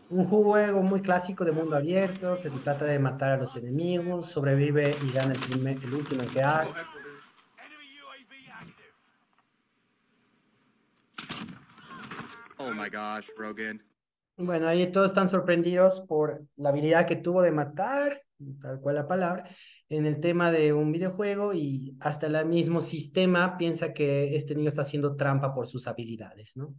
Un 0.09 0.25
juego 0.25 0.83
muy 0.83 1.01
clásico 1.01 1.45
de 1.45 1.51
mundo 1.51 1.75
abierto, 1.75 2.37
se 2.37 2.49
trata 2.51 2.85
de 2.85 2.99
matar 2.99 3.33
a 3.33 3.37
los 3.37 3.57
enemigos, 3.57 4.27
sobrevive 4.29 4.95
y 5.03 5.11
gana 5.11 5.33
el, 5.33 5.41
primer, 5.41 5.79
el 5.83 5.95
último 5.95 6.23
en 6.23 6.29
quedar. 6.29 6.69
Oh 12.59 12.71
my 12.71 12.89
gosh, 12.89 13.29
Rogan. 13.37 13.83
Bueno, 14.37 14.69
ahí 14.69 14.87
todos 14.93 15.09
están 15.09 15.29
sorprendidos 15.29 16.01
por 16.01 16.47
la 16.57 16.69
habilidad 16.69 17.07
que 17.07 17.17
tuvo 17.17 17.43
de 17.43 17.51
matar, 17.51 18.23
tal 18.61 18.81
cual 18.81 18.95
la 18.95 19.09
palabra, 19.09 19.49
en 19.89 20.07
el 20.07 20.21
tema 20.21 20.53
de 20.53 20.73
un 20.73 20.93
videojuego 20.93 21.55
y 21.55 21.97
hasta 22.01 22.27
el 22.27 22.47
mismo 22.47 22.83
sistema 22.83 23.57
piensa 23.57 23.93
que 23.93 24.37
este 24.37 24.55
niño 24.55 24.69
está 24.69 24.83
haciendo 24.83 25.17
trampa 25.17 25.55
por 25.55 25.67
sus 25.69 25.89
habilidades, 25.89 26.57
¿no? 26.57 26.75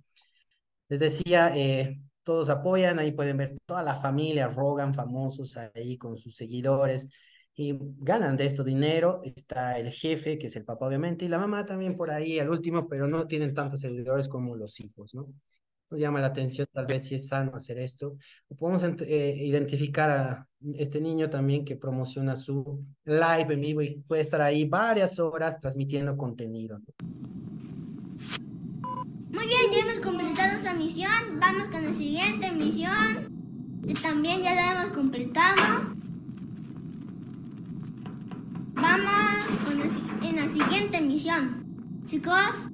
Les 0.88 1.00
decía, 1.00 1.52
eh, 1.58 2.00
todos 2.28 2.50
apoyan, 2.50 3.00
ahí 3.00 3.14
pueden 3.14 3.38
ver 3.38 3.58
toda 3.66 3.82
la 3.82 3.96
familia 3.96 4.50
Rogan, 4.50 4.94
famosos 4.94 5.56
ahí 5.56 5.98
con 5.98 6.18
sus 6.18 6.36
seguidores 6.36 7.10
y 7.56 7.78
ganan 7.80 8.36
de 8.36 8.46
esto 8.46 8.66
dinero. 8.66 9.22
Está 9.24 9.80
el 9.80 9.90
jefe, 9.92 10.38
que 10.38 10.48
es 10.48 10.56
el 10.58 10.66
papá 10.66 10.88
obviamente, 10.88 11.24
y 11.24 11.30
la 11.30 11.40
mamá 11.40 11.66
también 11.66 11.96
por 11.96 12.12
ahí, 12.12 12.38
al 12.38 12.50
último, 12.50 12.86
pero 12.90 13.08
no 13.08 13.28
tienen 13.28 13.54
tantos 13.54 13.80
seguidores 13.80 14.28
como 14.28 14.58
los 14.58 14.78
hijos, 14.82 15.16
¿no? 15.16 15.30
Nos 15.90 16.02
llama 16.02 16.20
la 16.20 16.28
atención 16.28 16.68
tal 16.70 16.86
vez 16.86 17.06
si 17.06 17.16
es 17.16 17.30
sano 17.30 17.56
hacer 17.56 17.80
esto. 17.80 18.18
Podemos 18.60 18.84
eh, 18.84 19.34
identificar 19.46 20.10
a 20.10 20.50
este 20.76 21.00
niño 21.00 21.30
también 21.30 21.64
que 21.64 21.78
promociona 21.78 22.36
su 22.36 22.86
live 23.06 23.54
en 23.54 23.62
vivo 23.62 23.82
y 23.82 24.02
puede 24.02 24.22
estar 24.22 24.42
ahí 24.42 24.66
varias 24.66 25.18
horas 25.18 25.62
transmitiendo 25.62 26.18
contenido. 26.18 26.78
¿no? 26.80 26.86
Muy 29.32 29.46
bien, 29.48 29.72
ya 29.72 29.80
hemos 29.80 30.00
misión. 30.74 31.40
Vamos 31.40 31.68
con 31.70 31.86
la 31.86 31.94
siguiente 31.94 32.52
misión. 32.52 33.38
También 34.02 34.42
ya 34.42 34.54
la 34.54 34.72
hemos 34.72 34.96
completado. 34.96 35.96
Vamos 38.74 39.60
con 39.66 40.28
en 40.30 40.36
la 40.36 40.48
siguiente 40.48 41.02
misión. 41.02 41.66
Chicos, 42.06 42.70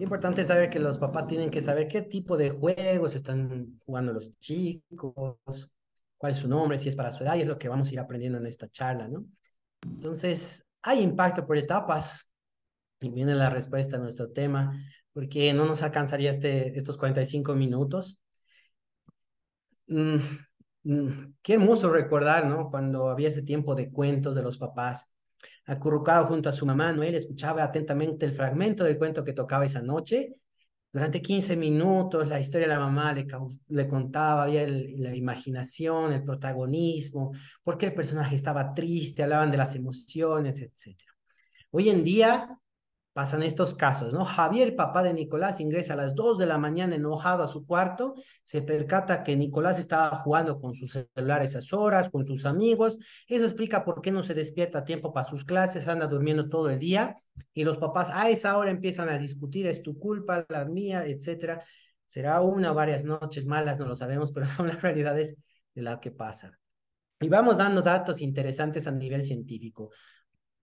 Importante 0.00 0.44
saber 0.44 0.70
que 0.70 0.78
los 0.78 0.96
papás 0.96 1.26
tienen 1.26 1.50
que 1.50 1.60
saber 1.60 1.88
qué 1.88 2.02
tipo 2.02 2.36
de 2.36 2.50
juegos 2.50 3.14
están 3.16 3.78
jugando 3.84 4.12
los 4.12 4.32
chicos, 4.38 5.70
cuál 6.18 6.32
es 6.32 6.38
su 6.38 6.48
nombre, 6.48 6.78
si 6.78 6.88
es 6.88 6.96
para 6.96 7.12
su 7.12 7.22
edad, 7.24 7.36
y 7.36 7.42
es 7.42 7.46
lo 7.46 7.58
que 7.58 7.68
vamos 7.68 7.88
a 7.88 7.92
ir 7.94 8.00
aprendiendo 8.00 8.38
en 8.38 8.46
esta 8.46 8.68
charla, 8.68 9.08
¿no? 9.08 9.24
Entonces, 9.82 10.66
hay 10.82 11.00
impacto 11.00 11.46
por 11.46 11.56
etapas, 11.56 12.26
y 13.00 13.10
viene 13.10 13.34
la 13.34 13.50
respuesta 13.50 13.96
a 13.96 14.00
nuestro 14.00 14.30
tema, 14.32 14.76
porque 15.12 15.52
no 15.52 15.64
nos 15.64 15.82
alcanzaría 15.82 16.30
este, 16.30 16.76
estos 16.78 16.98
45 16.98 17.54
minutos. 17.54 18.20
Mm, 19.86 20.16
mm, 20.84 21.34
qué 21.42 21.54
hermoso 21.54 21.90
recordar, 21.90 22.46
¿no? 22.46 22.70
Cuando 22.70 23.08
había 23.08 23.28
ese 23.28 23.42
tiempo 23.42 23.74
de 23.74 23.90
cuentos 23.90 24.34
de 24.34 24.42
los 24.42 24.58
papás 24.58 25.10
acurrucado 25.66 26.26
junto 26.26 26.48
a 26.48 26.52
su 26.52 26.66
mamá, 26.66 26.92
Noel 26.92 27.14
escuchaba 27.14 27.62
atentamente 27.62 28.26
el 28.26 28.32
fragmento 28.32 28.84
del 28.84 28.98
cuento 28.98 29.24
que 29.24 29.32
tocaba 29.32 29.66
esa 29.66 29.82
noche. 29.82 30.34
Durante 30.98 31.22
15 31.22 31.54
minutos 31.54 32.26
la 32.26 32.40
historia 32.40 32.66
de 32.66 32.74
la 32.74 32.80
mamá 32.80 33.12
le, 33.12 33.24
le 33.68 33.86
contaba, 33.86 34.42
había 34.42 34.66
la 34.66 35.14
imaginación, 35.14 36.12
el 36.12 36.24
protagonismo, 36.24 37.30
por 37.62 37.78
qué 37.78 37.86
el 37.86 37.94
personaje 37.94 38.34
estaba 38.34 38.74
triste, 38.74 39.22
hablaban 39.22 39.52
de 39.52 39.58
las 39.58 39.76
emociones, 39.76 40.60
etc. 40.60 40.98
Hoy 41.70 41.88
en 41.88 42.02
día 42.02 42.58
pasan 43.18 43.42
estos 43.42 43.74
casos, 43.74 44.14
¿no? 44.14 44.24
Javier, 44.24 44.76
papá 44.76 45.02
de 45.02 45.12
Nicolás, 45.12 45.58
ingresa 45.58 45.94
a 45.94 45.96
las 45.96 46.14
2 46.14 46.38
de 46.38 46.46
la 46.46 46.56
mañana 46.56 46.94
enojado 46.94 47.42
a 47.42 47.48
su 47.48 47.66
cuarto, 47.66 48.14
se 48.44 48.62
percata 48.62 49.24
que 49.24 49.34
Nicolás 49.34 49.80
estaba 49.80 50.18
jugando 50.18 50.60
con 50.60 50.72
su 50.72 50.86
celular 50.86 51.42
esas 51.42 51.72
horas, 51.72 52.10
con 52.10 52.24
sus 52.28 52.46
amigos, 52.46 53.00
eso 53.26 53.44
explica 53.44 53.84
por 53.84 54.02
qué 54.02 54.12
no 54.12 54.22
se 54.22 54.34
despierta 54.34 54.78
a 54.78 54.84
tiempo 54.84 55.12
para 55.12 55.28
sus 55.28 55.44
clases, 55.44 55.88
anda 55.88 56.06
durmiendo 56.06 56.48
todo 56.48 56.70
el 56.70 56.78
día 56.78 57.16
y 57.52 57.64
los 57.64 57.78
papás 57.78 58.08
a 58.12 58.30
esa 58.30 58.56
hora 58.56 58.70
empiezan 58.70 59.08
a 59.08 59.18
discutir, 59.18 59.66
es 59.66 59.82
tu 59.82 59.98
culpa, 59.98 60.46
la 60.48 60.64
mía, 60.66 61.04
etcétera. 61.04 61.64
Será 62.06 62.40
una 62.40 62.70
o 62.70 62.74
varias 62.74 63.02
noches 63.02 63.46
malas, 63.46 63.80
no 63.80 63.86
lo 63.86 63.96
sabemos, 63.96 64.30
pero 64.32 64.46
son 64.46 64.68
las 64.68 64.80
realidades 64.80 65.34
de 65.74 65.82
la 65.82 65.98
que 65.98 66.12
pasa. 66.12 66.56
Y 67.18 67.28
vamos 67.28 67.56
dando 67.56 67.82
datos 67.82 68.20
interesantes 68.20 68.86
a 68.86 68.92
nivel 68.92 69.24
científico. 69.24 69.90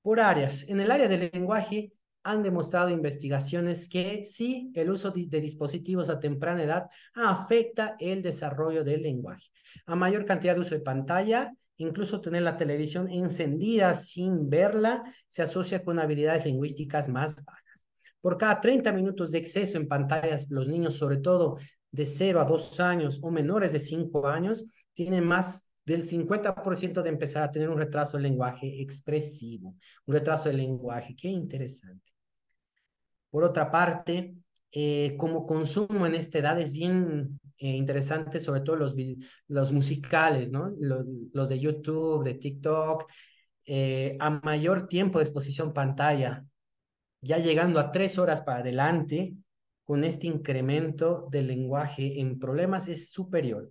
Por 0.01 0.21
áreas, 0.21 0.63
en 0.69 0.79
el 0.79 0.89
área 0.89 1.09
del 1.09 1.31
lenguaje 1.33 1.91
han 2.25 2.41
demostrado 2.41 2.89
investigaciones 2.89 3.87
que 3.87 4.25
sí, 4.25 4.71
el 4.73 4.89
uso 4.89 5.11
de 5.11 5.39
dispositivos 5.39 6.09
a 6.09 6.19
temprana 6.19 6.63
edad 6.63 6.87
afecta 7.13 7.95
el 7.99 8.23
desarrollo 8.23 8.83
del 8.83 9.03
lenguaje. 9.03 9.51
A 9.85 9.95
mayor 9.95 10.25
cantidad 10.25 10.55
de 10.55 10.61
uso 10.61 10.73
de 10.73 10.81
pantalla, 10.81 11.53
incluso 11.77 12.21
tener 12.21 12.41
la 12.41 12.57
televisión 12.57 13.07
encendida 13.07 13.93
sin 13.93 14.49
verla, 14.49 15.03
se 15.27 15.43
asocia 15.43 15.83
con 15.83 15.99
habilidades 15.99 16.47
lingüísticas 16.47 17.09
más 17.09 17.45
bajas. 17.45 17.85
Por 18.19 18.39
cada 18.39 18.59
30 18.59 18.91
minutos 18.91 19.29
de 19.29 19.37
exceso 19.37 19.77
en 19.77 19.87
pantallas, 19.87 20.47
los 20.49 20.67
niños, 20.67 20.95
sobre 20.95 21.17
todo 21.17 21.59
de 21.91 22.07
0 22.07 22.41
a 22.41 22.45
2 22.45 22.79
años 22.79 23.19
o 23.21 23.29
menores 23.29 23.71
de 23.71 23.79
5 23.79 24.27
años, 24.27 24.65
tienen 24.95 25.25
más 25.25 25.69
del 25.85 26.03
50% 26.03 27.03
de 27.03 27.09
empezar 27.09 27.43
a 27.43 27.51
tener 27.51 27.69
un 27.69 27.77
retraso 27.77 28.17
del 28.17 28.23
lenguaje 28.23 28.81
expresivo, 28.81 29.75
un 30.07 30.13
retraso 30.15 30.49
del 30.49 30.57
lenguaje. 30.57 31.15
Qué 31.15 31.27
interesante. 31.27 32.14
Por 33.35 33.43
otra 33.43 33.69
parte, 33.69 34.33
eh, 34.71 35.17
como 35.17 35.45
consumo 35.45 36.05
en 36.05 36.15
esta 36.15 36.39
edad 36.39 36.57
es 36.57 36.71
bien 36.71 37.37
eh, 37.57 37.67
interesante, 37.67 38.39
sobre 38.39 38.61
todo 38.61 38.77
los, 38.77 38.95
los 39.49 39.73
musicales. 39.73 40.53
Los, 40.53 41.49
de 41.49 41.59
YouTube, 41.59 42.23
de 42.23 42.35
TikTok, 42.35 43.11
eh, 43.65 44.15
a 44.21 44.29
mayor 44.29 44.87
tiempo 44.87 45.19
de 45.19 45.25
exposición 45.25 45.73
pantalla, 45.73 46.45
ya 47.19 47.37
llegando 47.37 47.81
a 47.81 47.91
tres 47.91 48.17
horas 48.17 48.41
para 48.41 48.59
adelante, 48.59 49.35
con 49.83 50.05
este 50.05 50.27
incremento 50.27 51.27
del 51.29 51.47
lenguaje 51.47 52.21
en 52.21 52.39
problemas 52.39 52.87
es 52.87 53.11
superior. 53.11 53.69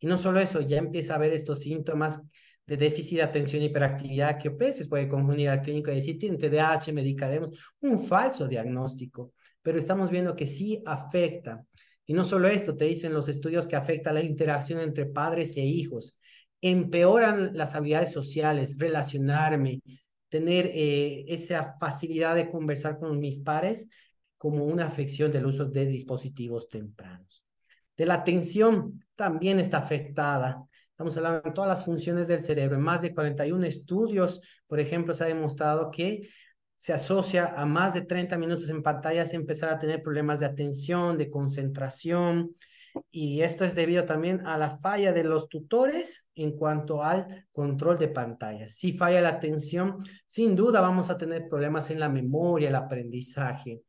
Y 0.00 0.06
no 0.06 0.16
solo 0.16 0.40
eso, 0.40 0.60
ya 0.62 0.78
empieza 0.78 1.12
a 1.12 1.16
haber 1.16 1.32
estos 1.32 1.60
síntomas 1.60 2.20
de 2.66 2.76
déficit 2.76 3.18
de 3.18 3.22
atención 3.22 3.62
y 3.62 3.66
hiperactividad 3.66 4.38
que 4.38 4.48
veces 4.48 4.88
puede 4.88 5.08
confundir 5.08 5.48
al 5.48 5.60
clínico 5.60 5.90
y 5.90 5.96
decir, 5.96 6.18
tiene 6.18 6.38
TDAH, 6.38 6.92
medicaremos, 6.92 7.50
un 7.80 7.98
falso 7.98 8.48
diagnóstico, 8.48 9.32
pero 9.62 9.78
estamos 9.78 10.10
viendo 10.10 10.34
que 10.36 10.46
sí 10.46 10.82
afecta. 10.86 11.64
Y 12.06 12.12
no 12.12 12.24
solo 12.24 12.48
esto, 12.48 12.76
te 12.76 12.86
dicen 12.86 13.12
los 13.12 13.28
estudios 13.28 13.68
que 13.68 13.76
afecta 13.76 14.12
la 14.12 14.22
interacción 14.22 14.80
entre 14.80 15.06
padres 15.06 15.56
e 15.56 15.62
hijos, 15.62 16.16
empeoran 16.60 17.50
las 17.54 17.74
habilidades 17.74 18.12
sociales, 18.12 18.76
relacionarme, 18.78 19.82
tener 20.28 20.70
eh, 20.72 21.24
esa 21.28 21.76
facilidad 21.78 22.34
de 22.36 22.48
conversar 22.48 22.98
con 22.98 23.18
mis 23.18 23.40
pares 23.40 23.88
como 24.38 24.64
una 24.64 24.86
afección 24.86 25.30
del 25.30 25.46
uso 25.46 25.66
de 25.66 25.86
dispositivos 25.86 26.68
tempranos. 26.68 27.44
De 28.00 28.06
la 28.06 28.14
atención 28.14 29.04
también 29.14 29.60
está 29.60 29.76
afectada. 29.76 30.64
Estamos 30.88 31.14
hablando 31.18 31.42
de 31.42 31.50
todas 31.50 31.68
las 31.68 31.84
funciones 31.84 32.28
del 32.28 32.40
cerebro. 32.40 32.76
En 32.76 32.82
más 32.82 33.02
de 33.02 33.12
41 33.12 33.66
estudios, 33.66 34.40
por 34.66 34.80
ejemplo, 34.80 35.12
se 35.12 35.24
ha 35.24 35.26
demostrado 35.26 35.90
que 35.90 36.30
se 36.76 36.94
asocia 36.94 37.52
a 37.54 37.66
más 37.66 37.92
de 37.92 38.00
30 38.00 38.38
minutos 38.38 38.70
en 38.70 38.82
pantallas 38.82 39.34
empezar 39.34 39.68
a 39.68 39.78
tener 39.78 40.00
problemas 40.00 40.40
de 40.40 40.46
atención, 40.46 41.18
de 41.18 41.28
concentración, 41.28 42.56
y 43.10 43.42
esto 43.42 43.66
es 43.66 43.74
debido 43.74 44.06
también 44.06 44.46
a 44.46 44.56
la 44.56 44.78
falla 44.78 45.12
de 45.12 45.24
los 45.24 45.50
tutores 45.50 46.26
en 46.34 46.56
cuanto 46.56 47.04
al 47.04 47.48
control 47.52 47.98
de 47.98 48.08
pantallas. 48.08 48.76
Si 48.76 48.94
falla 48.94 49.20
la 49.20 49.28
atención, 49.28 49.98
sin 50.26 50.56
duda 50.56 50.80
vamos 50.80 51.10
a 51.10 51.18
tener 51.18 51.50
problemas 51.50 51.90
en 51.90 52.00
la 52.00 52.08
memoria, 52.08 52.70
el 52.70 52.76
aprendizaje, 52.76 53.82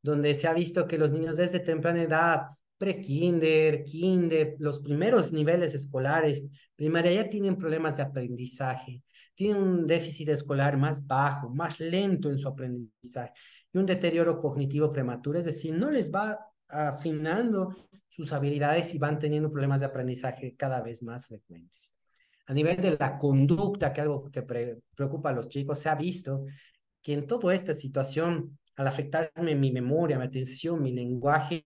donde 0.00 0.36
se 0.36 0.46
ha 0.46 0.52
visto 0.52 0.86
que 0.86 0.98
los 0.98 1.10
niños 1.10 1.36
desde 1.36 1.58
temprana 1.58 2.02
edad 2.02 2.42
pre-kinder, 2.78 3.84
kinder, 3.84 4.56
los 4.58 4.80
primeros 4.80 5.32
niveles 5.32 5.74
escolares, 5.74 6.42
primaria, 6.74 7.12
ya 7.12 7.28
tienen 7.28 7.56
problemas 7.56 7.96
de 7.96 8.02
aprendizaje, 8.02 9.02
tienen 9.34 9.62
un 9.62 9.86
déficit 9.86 10.28
escolar 10.30 10.76
más 10.76 11.06
bajo, 11.06 11.48
más 11.50 11.80
lento 11.80 12.30
en 12.30 12.38
su 12.38 12.48
aprendizaje 12.48 13.32
y 13.72 13.78
un 13.78 13.86
deterioro 13.86 14.38
cognitivo 14.38 14.90
prematuro, 14.90 15.38
es 15.38 15.44
decir, 15.44 15.74
no 15.74 15.90
les 15.90 16.10
va 16.10 16.38
afinando 16.68 17.74
sus 18.08 18.32
habilidades 18.32 18.94
y 18.94 18.98
van 18.98 19.18
teniendo 19.18 19.50
problemas 19.50 19.80
de 19.80 19.86
aprendizaje 19.86 20.56
cada 20.56 20.80
vez 20.80 21.02
más 21.02 21.26
frecuentes. 21.26 21.94
A 22.46 22.54
nivel 22.54 22.76
de 22.80 22.96
la 22.98 23.18
conducta, 23.18 23.92
que 23.92 24.00
es 24.00 24.06
algo 24.06 24.30
que 24.30 24.42
preocupa 24.42 25.30
a 25.30 25.32
los 25.32 25.48
chicos, 25.48 25.78
se 25.78 25.88
ha 25.88 25.94
visto 25.94 26.44
que 27.02 27.12
en 27.12 27.26
toda 27.26 27.54
esta 27.54 27.74
situación, 27.74 28.58
al 28.76 28.86
afectarme 28.86 29.54
mi 29.54 29.72
memoria, 29.72 30.18
mi 30.18 30.24
atención, 30.24 30.82
mi 30.82 30.92
lenguaje, 30.92 31.64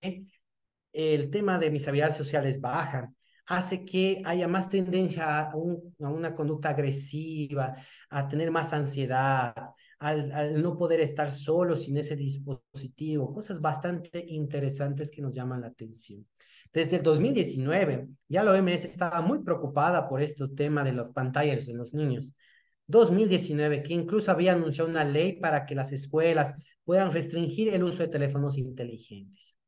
el 0.92 1.30
tema 1.30 1.58
de 1.58 1.70
mis 1.70 1.86
habilidades 1.88 2.16
sociales 2.16 2.60
bajan, 2.60 3.14
hace 3.46 3.84
que 3.84 4.22
haya 4.24 4.46
más 4.46 4.70
tendencia 4.70 5.40
a, 5.40 5.56
una 5.56 6.34
conducta 6.34 6.70
agresiva, 6.70 7.76
a 8.08 8.28
tener 8.28 8.50
más 8.50 8.72
ansiedad, 8.72 9.54
al, 9.98 10.62
no 10.62 10.76
poder 10.76 11.00
estar 11.00 11.30
solo 11.30 11.76
sin 11.76 11.96
ese 11.98 12.16
dispositivo, 12.16 13.32
cosas 13.32 13.60
bastante 13.60 14.24
interesantes 14.28 15.10
que 15.10 15.20
nos 15.20 15.34
llaman 15.34 15.62
la 15.62 15.68
atención. 15.68 16.26
Desde 16.72 16.96
el 16.96 17.02
2019, 17.02 18.08
ya 18.28 18.44
la 18.44 18.52
OMS 18.52 18.84
estaba 18.84 19.20
muy 19.20 19.42
preocupada 19.42 20.08
por 20.08 20.22
estos 20.22 20.54
temas 20.54 20.84
de 20.84 20.92
los 20.92 21.10
pantallas 21.10 21.68
en 21.68 21.76
los 21.76 21.92
niños. 21.92 22.32
2019, 22.86 23.82
que 23.82 23.94
incluso 23.94 24.30
había 24.30 24.52
anunciado 24.52 24.88
una 24.88 25.04
ley 25.04 25.38
para 25.40 25.66
que 25.66 25.74
las 25.74 25.92
escuelas 25.92 26.54
puedan 26.84 27.10
restringir 27.12 27.74
el 27.74 27.84
uso 27.84 28.02
de 28.02 28.08
teléfonos 28.08 28.58
inteligentes. 28.58 29.59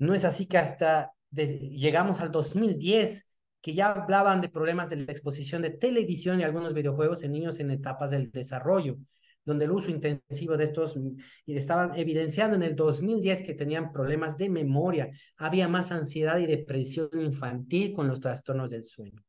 No 0.00 0.14
es 0.14 0.24
así 0.24 0.46
que 0.46 0.56
hasta 0.58 1.12
llegamos 1.30 2.20
al 2.20 2.32
2010, 2.32 3.28
que 3.60 3.74
ya 3.74 3.92
hablaban 3.92 4.40
de 4.40 4.48
problemas 4.48 4.88
de 4.88 4.96
la 4.96 5.12
exposición 5.12 5.60
de 5.60 5.70
televisión 5.70 6.40
y 6.40 6.42
algunos 6.42 6.72
videojuegos 6.72 7.22
en 7.22 7.32
niños 7.32 7.60
en 7.60 7.70
etapas 7.70 8.10
del 8.10 8.30
desarrollo, 8.30 8.96
donde 9.44 9.66
el 9.66 9.70
uso 9.70 9.90
intensivo 9.90 10.56
de 10.56 10.64
estos 10.64 10.96
y 11.44 11.54
estaban 11.54 11.94
evidenciando 11.96 12.56
en 12.56 12.62
el 12.62 12.74
2010 12.74 13.42
que 13.42 13.52
tenían 13.52 13.92
problemas 13.92 14.38
de 14.38 14.48
memoria, 14.48 15.10
había 15.36 15.68
más 15.68 15.92
ansiedad 15.92 16.38
y 16.38 16.46
depresión 16.46 17.10
infantil 17.20 17.92
con 17.92 18.08
los 18.08 18.20
trastornos 18.20 18.70
del 18.70 18.84
sueño. 18.84 19.22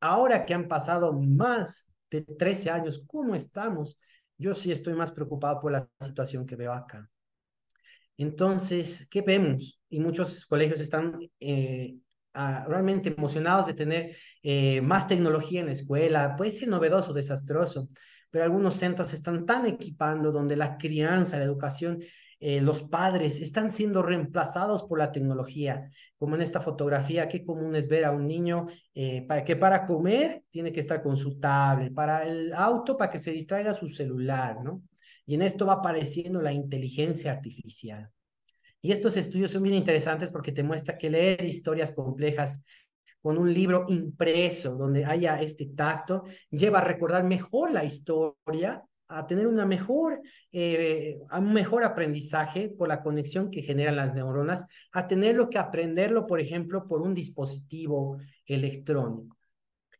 Ahora 0.00 0.44
que 0.44 0.54
han 0.54 0.66
pasado 0.66 1.12
más 1.12 1.92
de 2.10 2.22
13 2.22 2.70
años, 2.70 3.04
¿cómo 3.06 3.36
estamos? 3.36 3.96
Yo 4.36 4.56
sí 4.56 4.72
estoy 4.72 4.94
más 4.94 5.12
preocupado 5.12 5.60
por 5.60 5.70
la 5.70 5.88
situación 6.00 6.44
que 6.44 6.56
veo 6.56 6.72
acá. 6.72 7.08
Entonces, 8.16 9.06
¿qué 9.10 9.22
vemos? 9.22 9.80
Y 9.88 10.00
muchos 10.00 10.46
colegios 10.46 10.80
están 10.80 11.16
eh, 11.40 11.96
realmente 12.66 13.14
emocionados 13.16 13.66
de 13.66 13.74
tener 13.74 14.16
eh, 14.42 14.80
más 14.80 15.08
tecnología 15.08 15.60
en 15.60 15.66
la 15.66 15.72
escuela. 15.72 16.36
Puede 16.36 16.52
ser 16.52 16.68
novedoso, 16.68 17.12
desastroso, 17.12 17.88
pero 18.30 18.44
algunos 18.44 18.74
centros 18.74 19.12
están 19.12 19.46
tan 19.46 19.66
equipando 19.66 20.32
donde 20.32 20.56
la 20.56 20.78
crianza, 20.78 21.38
la 21.38 21.44
educación, 21.44 21.98
eh, 22.40 22.60
los 22.60 22.82
padres 22.82 23.40
están 23.40 23.70
siendo 23.70 24.02
reemplazados 24.02 24.82
por 24.82 24.98
la 24.98 25.12
tecnología, 25.12 25.88
como 26.16 26.34
en 26.34 26.42
esta 26.42 26.60
fotografía, 26.60 27.28
qué 27.28 27.44
común 27.44 27.76
es 27.76 27.88
ver 27.88 28.04
a 28.04 28.10
un 28.10 28.26
niño 28.26 28.66
para 29.28 29.44
que 29.44 29.54
para 29.54 29.84
comer 29.84 30.42
tiene 30.50 30.72
que 30.72 30.80
estar 30.80 31.02
con 31.02 31.16
su 31.16 31.38
tablet, 31.38 31.94
para 31.94 32.24
el 32.24 32.52
auto, 32.52 32.96
para 32.96 33.10
que 33.10 33.18
se 33.18 33.30
distraiga 33.30 33.74
su 33.74 33.88
celular, 33.88 34.56
¿no? 34.62 34.82
Y 35.26 35.34
en 35.34 35.42
esto 35.42 35.66
va 35.66 35.74
apareciendo 35.74 36.40
la 36.42 36.52
inteligencia 36.52 37.32
artificial. 37.32 38.10
Y 38.80 38.90
estos 38.90 39.16
estudios 39.16 39.52
son 39.52 39.62
bien 39.62 39.76
interesantes 39.76 40.32
porque 40.32 40.50
te 40.50 40.64
muestra 40.64 40.98
que 40.98 41.08
leer 41.08 41.44
historias 41.44 41.92
complejas 41.92 42.60
con 43.22 43.38
un 43.38 43.54
libro 43.54 43.86
impreso 43.88 44.76
donde 44.76 45.04
haya 45.04 45.40
este 45.40 45.66
tacto 45.66 46.24
lleva 46.50 46.80
a 46.80 46.84
recordar 46.84 47.22
mejor 47.22 47.70
la 47.70 47.84
historia, 47.84 48.84
a 49.06 49.26
tener 49.26 49.46
una 49.46 49.64
mejor, 49.64 50.20
eh, 50.50 51.18
un 51.30 51.52
mejor 51.52 51.84
aprendizaje 51.84 52.68
por 52.70 52.88
la 52.88 53.00
conexión 53.02 53.50
que 53.50 53.62
generan 53.62 53.94
las 53.94 54.14
neuronas, 54.14 54.66
a 54.92 55.06
tenerlo 55.06 55.48
que 55.48 55.58
aprenderlo, 55.58 56.26
por 56.26 56.40
ejemplo, 56.40 56.86
por 56.88 57.02
un 57.02 57.14
dispositivo 57.14 58.18
electrónico. 58.44 59.36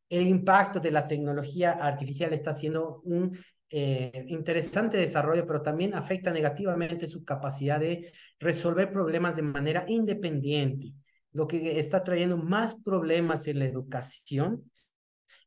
El 0.08 0.26
impacto 0.26 0.80
de 0.80 0.90
la 0.90 1.06
tecnología 1.06 1.72
artificial 1.72 2.32
está 2.32 2.52
siendo 2.52 3.00
un 3.04 3.38
eh, 3.74 4.26
interesante 4.28 4.98
desarrollo, 4.98 5.46
pero 5.46 5.62
también 5.62 5.94
afecta 5.94 6.30
negativamente 6.30 7.06
su 7.06 7.24
capacidad 7.24 7.80
de 7.80 8.12
resolver 8.38 8.90
problemas 8.90 9.34
de 9.34 9.42
manera 9.42 9.86
independiente, 9.88 10.92
lo 11.32 11.46
que 11.46 11.80
está 11.80 12.04
trayendo 12.04 12.36
más 12.36 12.82
problemas 12.82 13.46
en 13.46 13.60
la 13.60 13.64
educación 13.64 14.62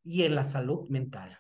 y 0.03 0.23
en 0.23 0.33
la 0.33 0.43
salud 0.43 0.89
mental. 0.89 1.38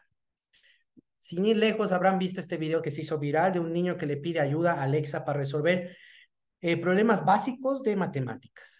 Sin 1.17 1.43
ir 1.45 1.57
lejos, 1.57 1.91
habrán 1.91 2.19
visto 2.19 2.39
este 2.39 2.57
video 2.57 2.83
que 2.83 2.91
se 2.91 3.01
hizo 3.01 3.17
viral 3.17 3.53
de 3.53 3.59
un 3.59 3.73
niño 3.73 3.97
que 3.97 4.05
le 4.05 4.17
pide 4.17 4.39
ayuda 4.39 4.73
a 4.73 4.83
Alexa 4.83 5.25
para 5.25 5.39
resolver 5.39 5.97
eh, 6.61 6.77
problemas 6.77 7.25
básicos 7.25 7.81
de 7.81 7.95
matemáticas. 7.95 8.74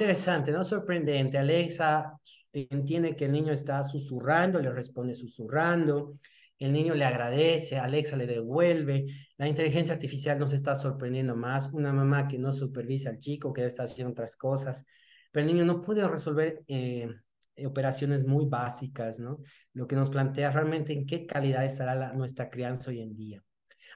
Interesante, 0.00 0.50
¿no? 0.50 0.64
Sorprendente. 0.64 1.36
Alexa 1.36 2.18
entiende 2.54 3.14
que 3.14 3.26
el 3.26 3.32
niño 3.32 3.52
está 3.52 3.84
susurrando, 3.84 4.58
le 4.58 4.72
responde 4.72 5.14
susurrando, 5.14 6.14
el 6.58 6.72
niño 6.72 6.94
le 6.94 7.04
agradece, 7.04 7.78
Alexa 7.78 8.16
le 8.16 8.26
devuelve, 8.26 9.04
la 9.36 9.46
inteligencia 9.46 9.92
artificial 9.92 10.38
nos 10.38 10.54
está 10.54 10.74
sorprendiendo 10.74 11.36
más, 11.36 11.68
una 11.74 11.92
mamá 11.92 12.28
que 12.28 12.38
no 12.38 12.54
supervisa 12.54 13.10
al 13.10 13.18
chico, 13.18 13.52
que 13.52 13.66
está 13.66 13.82
haciendo 13.82 14.12
otras 14.12 14.36
cosas, 14.36 14.86
pero 15.30 15.46
el 15.46 15.52
niño 15.52 15.66
no 15.66 15.82
puede 15.82 16.08
resolver 16.08 16.62
eh, 16.66 17.06
operaciones 17.66 18.24
muy 18.24 18.46
básicas, 18.46 19.20
¿no? 19.20 19.40
Lo 19.74 19.86
que 19.86 19.96
nos 19.96 20.08
plantea 20.08 20.50
realmente 20.50 20.94
en 20.94 21.04
qué 21.04 21.26
calidad 21.26 21.66
estará 21.66 22.14
nuestra 22.14 22.48
crianza 22.48 22.88
hoy 22.88 23.02
en 23.02 23.14
día. 23.14 23.44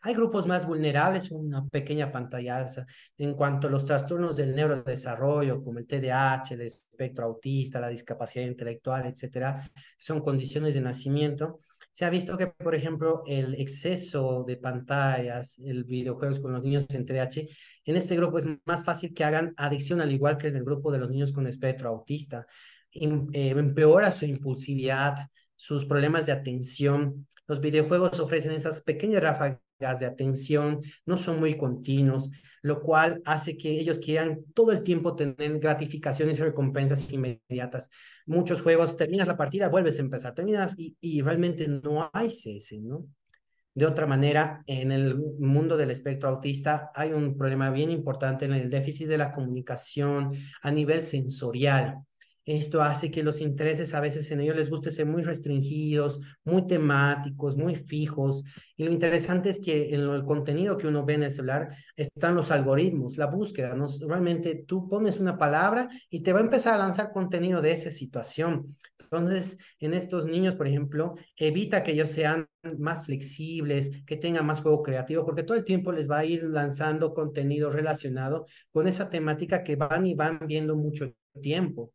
Hay 0.06 0.12
grupos 0.12 0.46
más 0.46 0.66
vulnerables, 0.66 1.30
una 1.30 1.66
pequeña 1.66 2.12
pantallaza 2.12 2.84
en 3.16 3.32
cuanto 3.32 3.68
a 3.68 3.70
los 3.70 3.86
trastornos 3.86 4.36
del 4.36 4.54
neurodesarrollo, 4.54 5.62
como 5.62 5.78
el 5.78 5.86
TDAH, 5.86 6.52
el 6.52 6.60
espectro 6.60 7.24
autista, 7.24 7.80
la 7.80 7.88
discapacidad 7.88 8.44
intelectual, 8.44 9.06
etcétera, 9.06 9.72
son 9.96 10.20
condiciones 10.20 10.74
de 10.74 10.82
nacimiento. 10.82 11.58
Se 11.90 12.04
ha 12.04 12.10
visto 12.10 12.36
que, 12.36 12.48
por 12.48 12.74
ejemplo, 12.74 13.22
el 13.26 13.54
exceso 13.54 14.44
de 14.46 14.58
pantallas, 14.58 15.58
el 15.60 15.84
videojuegos 15.84 16.38
con 16.38 16.52
los 16.52 16.62
niños 16.62 16.84
en 16.92 17.06
TDAH, 17.06 17.48
en 17.86 17.96
este 17.96 18.14
grupo 18.14 18.36
es 18.36 18.46
más 18.66 18.84
fácil 18.84 19.14
que 19.14 19.24
hagan 19.24 19.54
adicción, 19.56 20.02
al 20.02 20.12
igual 20.12 20.36
que 20.36 20.48
en 20.48 20.56
el 20.56 20.64
grupo 20.64 20.92
de 20.92 20.98
los 20.98 21.08
niños 21.08 21.32
con 21.32 21.46
espectro 21.46 21.88
autista. 21.88 22.46
Eh, 22.92 23.54
empeora 23.56 24.12
su 24.12 24.26
impulsividad, 24.26 25.16
sus 25.56 25.86
problemas 25.86 26.26
de 26.26 26.32
atención. 26.32 27.26
Los 27.46 27.60
videojuegos 27.60 28.20
ofrecen 28.20 28.52
esas 28.52 28.82
pequeñas 28.82 29.22
ráfagas 29.22 29.60
de 29.78 30.06
atención, 30.06 30.80
no 31.04 31.16
son 31.16 31.40
muy 31.40 31.56
continuos, 31.56 32.30
lo 32.62 32.80
cual 32.80 33.20
hace 33.24 33.56
que 33.56 33.70
ellos 33.70 33.98
quieran 33.98 34.44
todo 34.54 34.72
el 34.72 34.82
tiempo 34.82 35.16
tener 35.16 35.58
gratificaciones 35.58 36.38
y 36.38 36.42
recompensas 36.42 37.12
inmediatas. 37.12 37.90
Muchos 38.26 38.62
juegos, 38.62 38.96
terminas 38.96 39.28
la 39.28 39.37
partida, 39.37 39.68
vuelves 39.68 39.98
a 39.98 40.02
empezar, 40.02 40.34
terminas 40.34 40.74
y, 40.78 40.96
y 41.00 41.22
realmente 41.22 41.68
no 41.68 42.10
hay 42.12 42.30
cese, 42.30 42.80
¿no? 42.80 43.06
De 43.74 43.87
otra 43.87 44.06
manera, 44.06 44.62
en 44.68 44.92
el 44.92 45.16
mundo 45.40 45.76
del 45.76 45.90
espectro 45.90 46.28
autista 46.28 46.92
hay 46.94 47.12
un 47.12 47.37
problema 47.37 47.70
bien 47.70 47.90
importante 47.90 48.44
en 48.44 48.52
el 48.52 48.70
déficit 48.70 49.08
de 49.08 49.18
la 49.18 49.32
comunicación 49.32 50.32
a 50.62 50.70
nivel 50.70 51.02
sensorial. 51.02 51.96
Esto 52.44 52.83
hace 52.83 53.11
que 53.11 53.22
los 53.22 53.40
intereses 53.40 53.94
a 53.94 54.00
veces 54.00 54.30
en 54.30 54.40
ellos 54.40 54.57
les 54.57 54.68
guste 54.68 54.90
ser 54.90 55.07
muy 55.07 55.22
restringidos, 55.22 56.20
muy 56.44 56.66
temáticos, 56.66 57.57
muy 57.57 57.74
fijos. 57.74 58.44
Y 58.76 58.85
lo 58.85 58.92
interesante 58.92 59.48
es 59.48 59.61
que 59.61 59.94
en 59.94 60.02
el 60.02 60.24
contenido 60.24 60.76
que 60.76 60.87
uno 60.87 61.04
ve 61.04 61.14
en 61.14 61.22
el 61.22 61.30
celular 61.33 61.74
están 61.96 62.35
los 62.35 62.50
algoritmos, 62.50 63.16
la 63.16 63.26
búsqueda. 63.26 63.74
¿no? 63.74 63.87
Realmente 64.07 64.64
tú 64.66 64.88
pones 64.88 65.20
una 65.20 65.38
palabra 65.38 65.88
y 66.11 66.20
te 66.22 66.33
va 66.33 66.40
a 66.40 66.42
empezar 66.42 66.74
a 66.74 66.78
lanzar 66.78 67.11
contenido 67.12 67.62
de 67.62 67.72
esa 67.72 67.90
situación. 67.90 68.76
Entonces, 68.98 69.59
en 69.78 69.94
estos 69.94 70.26
niños, 70.26 70.54
por 70.54 70.66
ejemplo, 70.66 71.14
evita 71.37 71.83
que 71.83 71.92
ellos 71.92 72.11
sean 72.11 72.48
más 72.78 73.07
flexibles, 73.07 73.90
que 74.07 74.16
tengan 74.16 74.46
más 74.46 74.61
juego 74.61 74.83
creativo, 74.83 75.24
porque 75.24 75.44
todo 75.44 75.57
el 75.57 75.64
tiempo 75.64 75.92
les 75.92 76.11
va 76.11 76.18
a 76.18 76.24
ir 76.24 76.44
lanzando 76.44 77.14
contenido 77.14 77.70
relacionado 77.70 78.46
con 78.72 78.88
esa 78.88 79.09
temática 79.09 79.62
que 79.62 79.76
van 79.76 80.07
y 80.07 80.14
van 80.14 80.40
viendo 80.46 80.76
mucho 80.76 81.14
tiempo. 81.40 81.92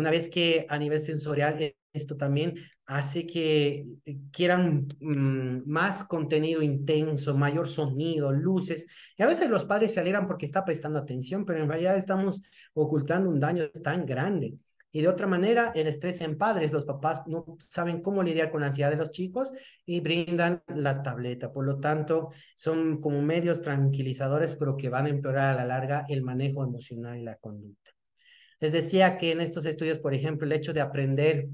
Una 0.00 0.10
vez 0.10 0.30
que 0.30 0.64
a 0.70 0.78
nivel 0.78 1.00
sensorial 1.00 1.60
e, 1.60 1.76
esto 1.92 2.16
también 2.16 2.54
hace 2.86 3.26
que 3.26 3.86
eh, 4.06 4.16
quieran 4.32 4.88
mm, 4.98 5.70
más 5.70 6.04
contenido 6.04 6.62
intenso, 6.62 7.36
mayor 7.36 7.68
sonido, 7.68 8.32
luces. 8.32 8.86
Y 9.18 9.22
a 9.22 9.26
veces 9.26 9.50
los 9.50 9.66
padres 9.66 9.92
se 9.92 10.00
alegran 10.00 10.26
porque 10.26 10.46
está 10.46 10.64
prestando 10.64 10.98
atención, 10.98 11.44
pero 11.44 11.62
en 11.62 11.68
realidad 11.68 11.98
estamos 11.98 12.42
ocultando 12.72 13.28
un 13.28 13.40
daño 13.40 13.68
tan 13.84 14.06
grande. 14.06 14.54
Y 14.90 15.02
de 15.02 15.08
otra 15.08 15.26
manera, 15.26 15.70
el 15.74 15.86
estrés 15.86 16.20
en 16.22 16.38
padres, 16.38 16.72
los 16.72 16.86
papás 16.86 17.22
no 17.26 17.58
saben 17.60 18.00
cómo 18.00 18.22
lidiar 18.22 18.50
con 18.50 18.62
la 18.62 18.68
ansiedad 18.68 18.90
de 18.90 18.96
los 18.96 19.10
chicos 19.12 19.52
y 19.84 20.00
brindan 20.00 20.62
la 20.68 21.02
tableta. 21.02 21.52
Por 21.52 21.66
lo 21.66 21.78
tanto, 21.78 22.30
son 22.56 23.02
como 23.02 23.20
medios 23.20 23.60
tranquilizadores, 23.60 24.54
pero 24.54 24.76
que 24.78 24.88
van 24.88 25.06
a 25.06 25.10
empeorar 25.10 25.50
a 25.52 25.56
la 25.56 25.66
larga 25.66 26.06
el 26.08 26.22
manejo 26.22 26.64
emocional 26.64 27.18
y 27.18 27.22
la 27.22 27.36
conducta. 27.36 27.99
Les 28.60 28.72
decía 28.72 29.16
que 29.16 29.32
en 29.32 29.40
estos 29.40 29.66
estudios, 29.66 29.98
por 29.98 30.14
ejemplo, 30.14 30.46
el 30.46 30.52
hecho 30.52 30.72
de 30.72 30.80
aprender 30.80 31.48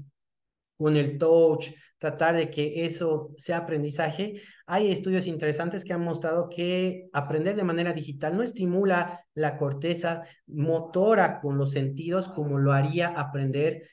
con 0.77 0.95
el 0.95 1.17
touch, 1.17 1.69
tratar 1.97 2.35
de 2.35 2.51
que 2.51 2.85
eso 2.85 3.33
sea 3.37 3.57
aprendizaje, 3.57 4.41
hay 4.67 4.91
estudios 4.91 5.25
interesantes 5.25 5.83
que 5.83 5.93
han 5.93 6.03
mostrado 6.03 6.49
que 6.49 7.09
aprender 7.13 7.55
de 7.55 7.63
manera 7.63 7.93
digital 7.93 8.37
no 8.37 8.43
estimula 8.43 9.25
la 9.33 9.57
corteza 9.57 10.23
motora 10.45 11.39
con 11.41 11.57
los 11.57 11.71
sentidos 11.71 12.29
como 12.29 12.59
lo 12.59 12.73
haría 12.73 13.07
aprender 13.07 13.87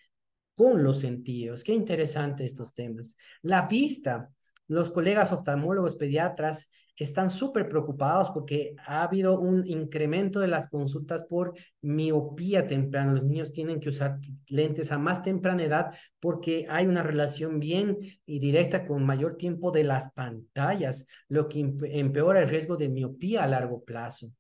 con 0.55 0.83
los 0.83 1.00
sentidos. 1.00 1.64
Qué 1.64 1.72
interesante 1.72 2.44
estos 2.44 2.74
temas. 2.74 3.16
La 3.42 3.62
vista, 3.62 4.31
los 4.66 4.90
colegas 4.90 5.33
oftalmólogos 5.33 5.96
pediatras 5.96 6.70
están 6.96 7.29
súper 7.31 7.68
preocupados 7.68 8.31
porque 8.31 8.77
ha 8.87 9.03
habido 9.03 9.38
un 9.40 9.66
incremento 9.66 10.38
de 10.38 10.48
las 10.48 10.68
consultas 10.68 11.24
por 11.24 11.55
miopía 11.83 12.66
temprana. 12.66 13.12
Los 13.12 13.24
niños 13.24 13.53
tienen 13.53 13.81
que 13.81 13.88
usar 13.88 14.18
lentes 14.48 14.92
a 14.92 14.98
más 14.98 15.22
temprana 15.22 15.64
edad 15.64 15.94
porque 16.20 16.66
hay 16.68 16.87
una 16.87 17.03
relación 17.03 17.59
bien 17.59 17.98
y 18.24 18.38
directa 18.38 18.87
con 18.87 19.05
mayor 19.05 19.37
tiempo 19.37 19.72
de 19.72 19.85
las 19.85 20.12
pantallas, 20.12 21.07
lo 21.29 21.48
que 21.48 21.61
empeora 21.61 22.40
el 22.40 22.48
riesgo 22.48 22.77
de 22.77 22.88
miopía 22.88 23.42
a 23.42 23.48
largo 23.48 23.83
plazo. 23.83 24.31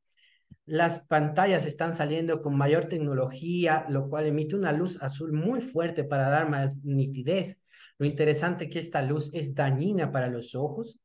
Las 0.66 1.00
pantallas 1.00 1.66
están 1.66 1.94
saliendo 1.94 2.40
con 2.40 2.56
mayor 2.56 2.86
tecnología, 2.86 3.84
lo 3.88 4.08
cual 4.08 4.26
emite 4.26 4.56
una 4.56 4.72
luz 4.72 5.02
azul 5.02 5.32
muy 5.32 5.60
fuerte 5.60 6.04
para 6.04 6.30
dar 6.30 6.48
más 6.48 6.82
nitidez. 6.84 7.60
Lo 7.98 8.06
interesante 8.06 8.64
es 8.64 8.70
que 8.70 8.78
esta 8.78 9.02
luz 9.02 9.32
es 9.34 9.54
dañina 9.54 10.10
para 10.10 10.28
los 10.28 10.54
ojos, 10.54 10.98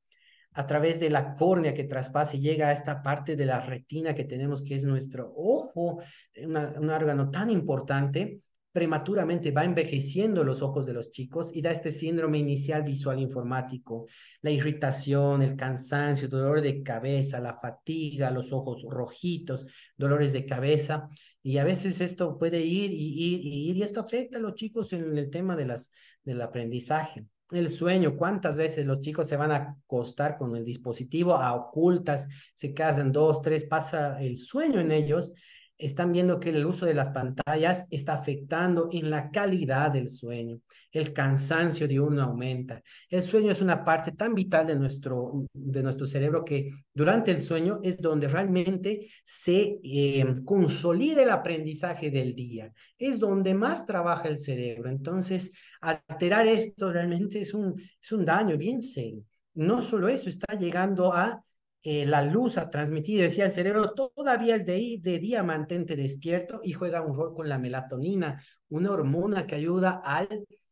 a 0.54 0.66
través 0.66 1.00
de 1.00 1.10
la 1.10 1.34
córnea 1.36 1.74
que 1.74 1.84
traspasa 1.84 2.36
y 2.36 2.42
llega 2.42 2.70
a 2.70 2.72
esta 2.72 3.04
parte 3.04 3.36
de 3.36 3.46
la 3.46 3.60
retina 3.60 4.16
que 4.16 4.24
tenemos, 4.24 4.64
que 4.64 4.76
es 4.76 4.84
nuestro 4.84 5.32
ojo, 5.36 6.02
un 6.46 6.90
órgano 6.90 7.30
tan 7.30 7.50
importante, 7.50 8.40
prematuramente 8.80 9.52
va 9.52 9.66
envejeciendo 9.66 10.42
los 10.46 10.62
ojos 10.62 10.86
de 10.86 10.94
los 10.94 11.12
chicos 11.12 11.52
y 11.54 11.62
da 11.62 11.70
este 11.70 11.92
síndrome 11.92 12.38
inicial 12.38 12.82
visual 12.82 13.20
informático, 13.20 14.08
la 14.42 14.52
irritación, 14.52 15.42
el 15.42 15.58
cansancio, 15.58 16.30
dolor 16.30 16.62
de 16.62 16.82
cabeza, 16.82 17.42
la 17.42 17.58
fatiga, 17.58 18.32
los 18.32 18.54
ojos 18.54 18.86
rojitos, 18.90 19.66
dolores 19.98 20.32
de 20.32 20.46
cabeza. 20.46 21.10
Y 21.44 21.58
a 21.58 21.66
veces 21.66 22.00
esto 22.00 22.38
puede 22.38 22.62
ir 22.62 22.94
y 22.94 23.34
ir 23.34 23.42
y 23.42 23.70
ir 23.70 23.76
y 23.76 23.84
esto 23.84 24.00
afecta 24.00 24.38
a 24.38 24.42
los 24.42 24.56
chicos 24.56 24.94
en 24.94 25.18
el 25.18 25.30
tema 25.30 25.58
de 25.58 25.66
las, 25.66 25.92
del 26.24 26.42
aprendizaje. 26.42 27.26
El 27.52 27.70
sueño, 27.70 28.16
cuántas 28.16 28.58
veces 28.58 28.86
los 28.86 29.02
chicos 29.02 29.28
se 29.28 29.36
van 29.36 29.52
a 29.52 29.76
acostar 29.84 30.38
con 30.38 30.56
el 30.56 30.64
dispositivo 30.64 31.34
a 31.34 31.54
ocultas, 31.54 32.30
se 32.56 32.74
quedan 32.74 33.12
dos, 33.12 33.42
tres, 33.42 33.66
pasa 33.66 34.22
el 34.22 34.38
sueño 34.38 34.80
en 34.80 34.94
ellos 34.94 35.34
están 35.80 36.12
viendo 36.12 36.40
que 36.40 36.50
el 36.50 36.66
uso 36.66 36.86
de 36.86 36.94
las 36.94 37.10
pantallas 37.10 37.88
está 37.90 38.14
afectando 38.14 38.90
en 38.92 39.10
la 39.10 39.32
calidad 39.32 39.92
del 39.92 40.10
sueño. 40.10 40.60
El 40.92 41.14
cansancio 41.14 41.88
de 41.88 42.00
uno 42.02 42.22
aumenta. 42.22 42.84
El 43.10 43.24
sueño 43.24 43.50
es 43.50 43.62
una 43.62 43.84
parte 43.84 44.12
tan 44.12 44.36
vital 44.36 44.68
de 44.68 44.76
nuestro, 44.76 45.46
de 45.54 45.82
nuestro 45.82 46.06
cerebro 46.06 46.44
que 46.44 46.70
durante 46.94 47.32
el 47.32 47.42
sueño 47.42 47.80
es 47.82 48.02
donde 48.02 48.28
realmente 48.28 49.08
se 49.24 49.80
eh, 49.82 50.26
consolida 50.44 51.24
el 51.24 51.30
aprendizaje 51.30 52.12
del 52.12 52.36
día. 52.36 52.74
Es 52.98 53.18
donde 53.18 53.54
más 53.54 53.86
trabaja 53.86 54.28
el 54.28 54.38
cerebro. 54.38 54.90
Entonces, 54.90 55.54
alterar 55.80 56.46
esto 56.46 56.92
realmente 56.92 57.40
es 57.40 57.54
un, 57.54 57.74
es 58.02 58.12
un 58.12 58.26
daño 58.26 58.58
bien 58.58 58.82
serio. 58.82 59.24
No 59.54 59.82
solo 59.82 60.10
eso, 60.10 60.28
está 60.30 60.56
llegando 60.56 61.14
a 61.14 61.42
eh, 61.84 62.06
la 62.06 62.24
luz 62.24 62.58
a 62.58 62.70
transmitir, 62.70 63.22
decía 63.22 63.46
el 63.46 63.52
cerebro, 63.52 63.94
todavía 63.94 64.56
es 64.56 64.66
de, 64.66 64.98
de 65.02 65.20
día, 65.20 65.44
mantente 65.44 65.96
despierto 65.96 66.60
y 66.64 66.74
juega 66.74 67.02
un 67.02 67.16
rol 67.16 67.34
con 67.34 67.48
la 67.48 67.58
melatonina, 67.58 68.44
una 68.68 68.92
hormona 68.92 69.48
que 69.48 69.56
ayuda 69.56 70.02
a 70.04 70.24
la 70.24 70.30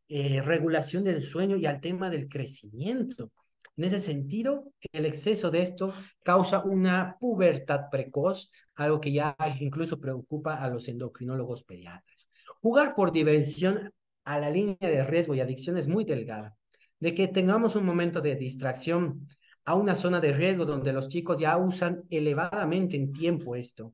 eh, 0.10 0.42
regulación 0.42 1.04
del 1.04 1.24
sueño 1.24 1.58
y 1.58 1.66
al 1.66 1.82
tema 1.82 2.10
del 2.10 2.28
crecimiento. 2.28 3.32
En 3.78 3.84
ese 3.84 4.00
sentido, 4.00 4.72
el 4.92 5.06
exceso 5.06 5.52
de 5.52 5.62
esto 5.62 5.94
causa 6.24 6.64
una 6.64 7.16
pubertad 7.20 7.90
precoz, 7.92 8.52
algo 8.76 9.00
que 9.00 9.12
ya 9.12 9.36
incluso 9.60 10.00
preocupa 10.00 10.56
a 10.56 10.70
los 10.70 10.88
endocrinólogos 10.88 11.64
pediatras. 11.64 12.28
Jugar 12.62 12.96
por 12.96 13.12
diversión 13.12 13.92
a 14.24 14.40
la 14.40 14.50
línea 14.50 14.78
de 14.80 15.04
riesgo 15.06 15.36
y 15.36 15.42
adicción 15.42 15.78
es 15.78 15.88
muy 15.88 16.04
delgada. 16.04 16.56
De 17.00 17.14
que 17.14 17.28
tengamos 17.28 17.76
un 17.76 17.86
momento 17.86 18.20
de 18.20 18.36
distracción 18.36 19.28
a 19.68 19.76
una 19.76 19.96
zona 19.96 20.22
de 20.22 20.32
riesgo 20.32 20.66
donde 20.66 20.94
los 20.94 21.10
chicos 21.10 21.40
ya 21.40 21.58
usan 21.58 22.04
elevadamente 22.10 22.96
en 22.96 23.12
tiempo 23.12 23.54
esto. 23.54 23.94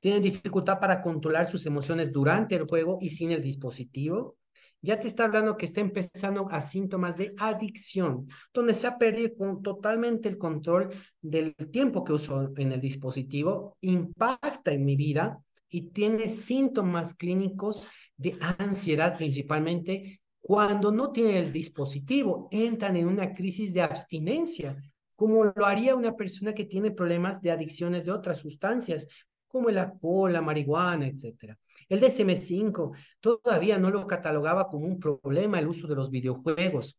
Tienen 0.00 0.20
dificultad 0.20 0.80
para 0.80 1.00
controlar 1.00 1.46
sus 1.46 1.64
emociones 1.64 2.12
durante 2.12 2.56
el 2.56 2.66
juego 2.66 2.98
y 3.00 3.10
sin 3.10 3.30
el 3.30 3.40
dispositivo. 3.40 4.36
Ya 4.82 4.98
te 4.98 5.06
está 5.06 5.24
hablando 5.24 5.56
que 5.56 5.64
está 5.64 5.80
empezando 5.80 6.48
a 6.50 6.60
síntomas 6.60 7.16
de 7.16 7.34
adicción, 7.38 8.28
donde 8.52 8.74
se 8.74 8.88
ha 8.88 8.98
perdido 8.98 9.30
totalmente 9.62 10.28
el 10.28 10.38
control 10.38 10.92
del 11.20 11.54
tiempo 11.54 12.02
que 12.02 12.12
uso 12.12 12.52
en 12.56 12.72
el 12.72 12.80
dispositivo, 12.80 13.78
impacta 13.82 14.72
en 14.72 14.84
mi 14.84 14.96
vida 14.96 15.38
y 15.70 15.82
tiene 15.90 16.28
síntomas 16.28 17.14
clínicos 17.14 17.86
de 18.16 18.36
ansiedad 18.58 19.16
principalmente 19.16 20.20
cuando 20.46 20.92
no 20.92 21.10
tiene 21.10 21.40
el 21.40 21.52
dispositivo, 21.52 22.46
entran 22.52 22.94
en 22.94 23.08
una 23.08 23.34
crisis 23.34 23.74
de 23.74 23.82
abstinencia, 23.82 24.80
como 25.16 25.44
lo 25.44 25.66
haría 25.66 25.96
una 25.96 26.14
persona 26.14 26.54
que 26.54 26.64
tiene 26.64 26.90
problemas 26.90 27.42
de 27.42 27.50
adicciones 27.50 28.04
de 28.04 28.12
otras 28.12 28.38
sustancias, 28.38 29.08
como 29.48 29.70
el 29.70 29.78
alcohol, 29.78 30.32
la 30.32 30.42
marihuana, 30.42 31.06
etc. 31.06 31.56
El 31.88 32.00
DSM-5 32.00 32.92
todavía 33.20 33.78
no 33.78 33.90
lo 33.90 34.06
catalogaba 34.06 34.68
como 34.68 34.86
un 34.86 35.00
problema 35.00 35.58
el 35.58 35.68
uso 35.68 35.86
de 35.86 35.94
los 35.94 36.10
videojuegos. 36.10 36.98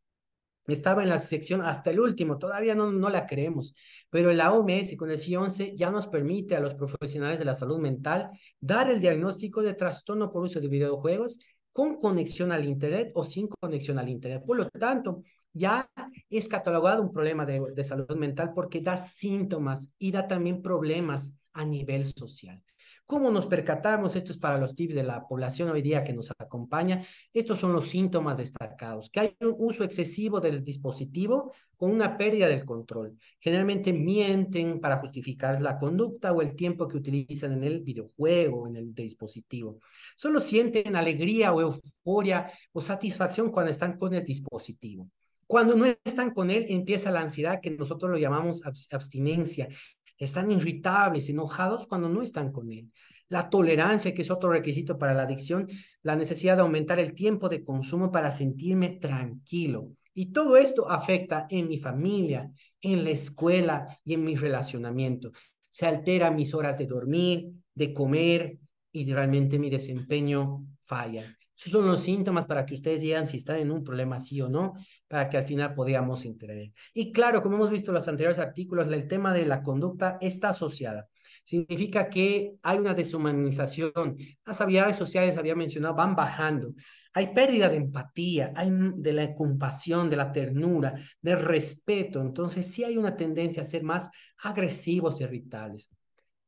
Estaba 0.65 1.03
en 1.03 1.09
la 1.09 1.19
sección 1.19 1.61
hasta 1.61 1.91
el 1.91 1.99
último, 1.99 2.37
todavía 2.37 2.75
no, 2.75 2.91
no 2.91 3.09
la 3.09 3.25
creemos, 3.25 3.73
pero 4.09 4.33
la 4.33 4.51
OMS 4.51 4.97
con 4.97 5.09
el 5.09 5.17
C11 5.17 5.77
ya 5.77 5.91
nos 5.91 6.07
permite 6.07 6.57
a 6.57 6.59
los 6.59 6.73
profesionales 6.73 7.39
de 7.39 7.45
la 7.45 7.55
salud 7.55 7.79
mental 7.79 8.31
dar 8.59 8.89
el 8.89 8.99
diagnóstico 8.99 9.61
de 9.61 9.75
trastorno 9.75 10.29
por 10.29 10.43
uso 10.43 10.59
de 10.59 10.67
videojuegos 10.67 11.39
con 11.71 11.99
conexión 11.99 12.51
al 12.51 12.65
Internet 12.65 13.11
o 13.13 13.23
sin 13.23 13.47
conexión 13.47 13.99
al 13.99 14.09
Internet. 14.09 14.43
Por 14.45 14.57
lo 14.57 14.67
tanto, 14.67 15.21
ya 15.57 15.89
es 16.29 16.47
catalogado 16.47 17.01
un 17.01 17.11
problema 17.11 17.45
de, 17.45 17.83
salud 17.83 18.15
mental 18.15 18.51
porque 18.53 18.81
da 18.81 18.97
síntomas 18.97 19.91
y 19.97 20.11
da 20.11 20.27
también 20.27 20.61
problemas 20.61 21.33
a 21.53 21.65
nivel 21.65 22.05
social. 22.05 22.63
¿Cómo 23.05 23.31
nos 23.31 23.47
percatamos? 23.47 24.17
Esto 24.17 24.33
es 24.33 24.37
para 24.37 24.57
los 24.57 24.75
tips 24.75 24.93
de 24.93 25.03
la 25.03 25.25
población 25.25 25.69
hoy 25.69 25.81
día 25.81 26.03
que 26.03 26.11
nos 26.11 26.29
acompaña. 26.37 27.01
Estos 27.33 27.57
son 27.57 27.71
los 27.71 27.87
síntomas 27.87 28.37
destacados, 28.37 29.09
que 29.09 29.21
hay 29.21 29.37
un 29.39 29.55
uso 29.59 29.85
excesivo 29.85 30.41
del 30.41 30.61
dispositivo 30.61 31.53
con 31.77 31.91
una 31.91 32.17
pérdida 32.17 32.49
del 32.49 32.65
control. 32.65 33.17
Generalmente 33.39 33.93
mienten 33.93 34.81
para 34.81 34.97
justificar 34.97 35.61
la 35.61 35.77
conducta 35.77 36.33
o 36.33 36.41
el 36.41 36.53
tiempo 36.53 36.85
que 36.85 36.97
utilizan 36.97 37.53
en 37.53 37.63
el 37.63 37.81
videojuego, 37.81 38.67
en 38.67 38.75
el 38.75 38.93
dispositivo. 38.93 39.79
Solo 40.17 40.41
sienten 40.41 40.97
alegría 40.97 41.53
o 41.53 41.61
euforia 41.61 42.51
o 42.73 42.81
satisfacción 42.81 43.51
cuando 43.51 43.71
están 43.71 43.97
con 43.97 44.13
el 44.15 44.23
dispositivo. 44.25 45.09
Cuando 45.47 45.75
no 45.75 45.85
están 45.85 46.31
con 46.31 46.51
él, 46.51 46.65
empieza 46.69 47.09
la 47.09 47.21
ansiedad 47.21 47.61
que 47.61 47.71
nosotros 47.71 48.11
lo 48.11 48.17
llamamos 48.17 48.61
abstinencia 48.91 49.69
están 50.17 50.51
irritables, 50.51 51.29
enojados 51.29 51.87
cuando 51.87 52.09
no 52.09 52.21
están 52.21 52.51
con 52.51 52.71
él. 52.71 52.91
La 53.29 53.49
tolerancia, 53.49 54.13
que 54.13 54.21
es 54.21 54.31
otro 54.31 54.49
requisito 54.49 54.97
para 54.97 55.13
la 55.13 55.23
adicción, 55.23 55.67
la 56.01 56.15
necesidad 56.15 56.55
de 56.55 56.61
aumentar 56.61 56.99
el 56.99 57.13
tiempo 57.13 57.49
de 57.49 57.63
consumo 57.63 58.11
para 58.11 58.31
sentirme 58.31 58.89
tranquilo. 58.89 59.91
Y 60.13 60.31
todo 60.31 60.57
esto 60.57 60.89
afecta 60.89 61.45
en 61.49 61.67
mi 61.67 61.77
familia, 61.77 62.49
en 62.81 63.03
la 63.03 63.11
escuela 63.11 63.99
y 64.03 64.13
en 64.13 64.23
mi 64.23 64.35
relacionamiento. 64.35 65.31
Se 65.69 65.85
altera 65.85 66.31
mis 66.31 66.53
horas 66.53 66.77
de 66.77 66.87
dormir, 66.87 67.51
de 67.75 67.93
comer 67.93 68.57
y 68.91 69.11
realmente 69.11 69.59
mi 69.59 69.69
desempeño 69.69 70.65
falla. 70.81 71.37
Esos 71.57 71.71
son 71.71 71.87
los 71.87 72.01
síntomas 72.01 72.45
para 72.45 72.65
que 72.65 72.75
ustedes 72.75 73.01
digan 73.01 73.27
si 73.27 73.37
están 73.37 73.57
en 73.57 73.71
un 73.71 73.83
problema 73.83 74.19
sí 74.19 74.39
o 74.41 74.47
no, 74.47 74.73
para 75.07 75.27
que 75.27 75.37
al 75.37 75.43
final 75.43 75.73
podamos 75.73 76.23
intervenir. 76.23 76.71
Y 76.93 77.11
claro, 77.11 77.41
como 77.41 77.55
hemos 77.55 77.71
visto 77.71 77.89
en 77.91 77.95
los 77.95 78.07
anteriores 78.07 78.37
artículos, 78.37 78.87
el 78.87 79.07
tema 79.07 79.33
de 79.33 79.45
la 79.45 79.63
conducta 79.63 80.17
está 80.21 80.49
asociada. 80.49 81.07
Significa 81.43 82.09
que 82.09 82.55
hay 82.61 82.77
una 82.77 82.93
deshumanización. 82.93 84.17
Las 84.45 84.61
habilidades 84.61 84.97
sociales, 84.97 85.37
había 85.37 85.55
mencionado, 85.55 85.95
van 85.95 86.15
bajando. 86.15 86.73
Hay 87.13 87.33
pérdida 87.33 87.69
de 87.69 87.77
empatía, 87.77 88.53
hay 88.55 88.69
de 88.71 89.13
la 89.13 89.33
compasión, 89.33 90.09
de 90.09 90.17
la 90.17 90.31
ternura, 90.31 90.93
del 91.19 91.39
respeto. 91.39 92.21
Entonces 92.21 92.67
sí 92.67 92.83
hay 92.83 92.97
una 92.97 93.15
tendencia 93.15 93.63
a 93.63 93.65
ser 93.65 93.81
más 93.83 94.11
agresivos 94.43 95.19
y 95.19 95.23
irritables. 95.23 95.89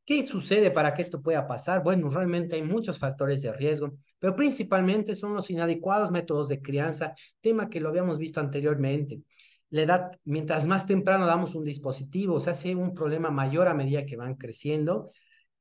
¿Qué 0.09 0.25
sucede 0.25 0.71
para 0.71 0.91
que 0.95 1.03
esto 1.03 1.21
pueda 1.21 1.45
pasar? 1.45 1.83
Bueno, 1.83 2.09
realmente 2.09 2.55
hay 2.55 2.63
muchos 2.63 2.97
factores 2.97 3.43
de 3.43 3.53
riesgo, 3.53 3.93
pero 4.17 4.35
principalmente 4.35 5.13
son 5.13 5.35
los 5.35 5.51
inadecuados 5.51 6.09
métodos 6.09 6.49
de 6.49 6.63
crianza, 6.63 7.13
tema 7.41 7.69
que 7.69 7.79
lo 7.79 7.89
habíamos 7.89 8.17
visto 8.17 8.39
anteriormente. 8.39 9.21
La 9.69 9.83
edad, 9.83 10.11
mientras 10.23 10.65
más 10.65 10.87
temprano 10.87 11.27
damos 11.27 11.53
un 11.53 11.63
dispositivo, 11.63 12.39
se 12.39 12.49
hace 12.49 12.73
un 12.73 12.95
problema 12.95 13.29
mayor 13.29 13.67
a 13.67 13.75
medida 13.75 14.07
que 14.07 14.15
van 14.15 14.33
creciendo 14.33 15.11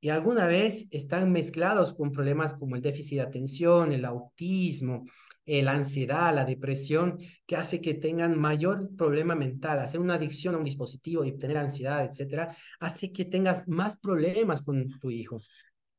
y 0.00 0.08
alguna 0.08 0.46
vez 0.46 0.88
están 0.92 1.30
mezclados 1.30 1.92
con 1.92 2.10
problemas 2.10 2.54
como 2.54 2.74
el 2.74 2.80
déficit 2.80 3.18
de 3.18 3.24
atención, 3.24 3.92
el 3.92 4.06
autismo, 4.06 5.04
eh, 5.48 5.62
la 5.62 5.72
ansiedad, 5.72 6.34
la 6.34 6.44
depresión, 6.44 7.18
que 7.46 7.56
hace 7.56 7.80
que 7.80 7.94
tengan 7.94 8.38
mayor 8.38 8.94
problema 8.96 9.34
mental, 9.34 9.78
hacer 9.78 9.98
una 9.98 10.14
adicción 10.14 10.54
a 10.54 10.58
un 10.58 10.64
dispositivo 10.64 11.24
y 11.24 11.38
tener 11.38 11.56
ansiedad, 11.56 12.04
etcétera, 12.04 12.54
hace 12.80 13.12
que 13.12 13.24
tengas 13.24 13.66
más 13.66 13.96
problemas 13.96 14.60
con 14.60 14.88
tu 15.00 15.10
hijo. 15.10 15.40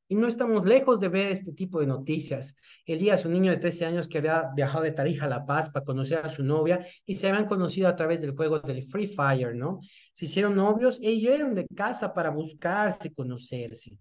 Y 0.08 0.16
no 0.16 0.28
estamos 0.28 0.66
lejos 0.66 1.00
de 1.00 1.08
ver 1.08 1.32
este 1.32 1.54
tipo 1.54 1.80
de 1.80 1.88
noticias. 1.88 2.56
Elías, 2.86 3.26
un 3.26 3.34
niño 3.34 3.52
de 3.52 3.58
13 3.58 3.86
años 3.86 4.08
que 4.08 4.20
había 4.20 4.50
viajado 4.56 4.84
de 4.84 4.92
Tarija 4.92 5.26
a 5.26 5.30
La 5.30 5.46
Paz 5.46 5.70
para 5.72 5.86
conocer 5.86 6.20
a 6.26 6.30
su 6.30 6.44
novia 6.44 6.86
y 7.06 7.16
se 7.16 7.28
habían 7.28 7.46
conocido 7.46 7.88
a 7.88 7.96
través 7.96 8.22
del 8.22 8.36
juego 8.36 8.60
del 8.60 8.84
Free 8.84 9.08
Fire, 9.08 9.56
¿no? 9.56 9.80
Se 10.14 10.26
hicieron 10.26 10.56
novios 10.56 11.00
y 11.02 11.28
eran 11.28 11.56
de 11.56 11.66
casa 11.76 12.14
para 12.14 12.30
buscarse, 12.30 13.14
conocerse 13.14 13.98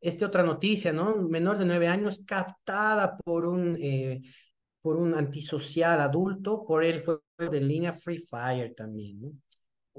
esta 0.00 0.26
otra 0.26 0.42
noticia, 0.42 0.92
¿no? 0.92 1.16
Menor 1.16 1.58
de 1.58 1.64
nueve 1.64 1.88
años 1.88 2.22
captada 2.26 3.16
por 3.16 3.46
un, 3.46 3.76
eh, 3.80 4.22
por 4.80 4.96
un 4.96 5.14
antisocial 5.14 6.00
adulto 6.00 6.64
por 6.64 6.84
el 6.84 7.04
juego 7.04 7.22
de 7.38 7.60
línea 7.60 7.92
Free 7.92 8.18
Fire 8.18 8.74
también, 8.74 9.20
¿no? 9.20 9.32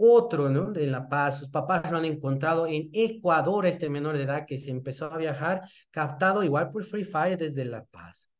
Otro, 0.01 0.49
¿no? 0.49 0.71
De 0.71 0.87
La 0.87 1.09
Paz, 1.09 1.39
sus 1.39 1.49
papás 1.49 1.91
lo 1.91 1.97
han 1.97 2.05
encontrado 2.05 2.65
en 2.67 2.89
Ecuador, 2.93 3.65
este 3.65 3.89
menor 3.89 4.17
de 4.17 4.23
edad 4.23 4.45
que 4.47 4.57
se 4.57 4.71
empezó 4.71 5.11
a 5.11 5.17
viajar, 5.17 5.61
captado 5.91 6.41
igual 6.43 6.71
por 6.71 6.85
Free 6.85 7.03
Fire 7.03 7.37
desde 7.37 7.65
La 7.65 7.83
Paz. 7.83 8.31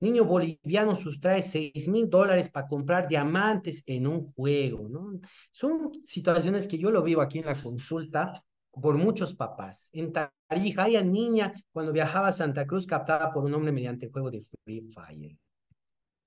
Niño 0.00 0.24
boliviano 0.24 0.94
sustrae 0.94 1.42
seis 1.42 1.88
mil 1.88 2.08
dólares 2.08 2.48
para 2.50 2.68
comprar 2.68 3.08
diamantes 3.08 3.82
en 3.86 4.06
un 4.06 4.32
juego, 4.32 4.88
¿no? 4.88 5.18
Son 5.50 5.90
situaciones 6.04 6.68
que 6.68 6.78
yo 6.78 6.90
lo 6.90 7.02
vivo 7.02 7.22
aquí 7.22 7.38
en 7.38 7.46
la 7.46 7.60
consulta 7.60 8.44
por 8.72 8.96
muchos 8.96 9.34
papás. 9.34 9.90
En 9.92 10.12
Tarija, 10.12 10.84
hay 10.84 11.02
niña 11.04 11.52
cuando 11.72 11.92
viajaba 11.92 12.28
a 12.28 12.32
Santa 12.32 12.66
Cruz 12.66 12.86
captada 12.86 13.32
por 13.32 13.44
un 13.44 13.54
hombre 13.54 13.72
mediante 13.72 14.06
el 14.06 14.12
juego 14.12 14.30
de 14.30 14.42
Free 14.42 14.82
Fire. 14.92 15.36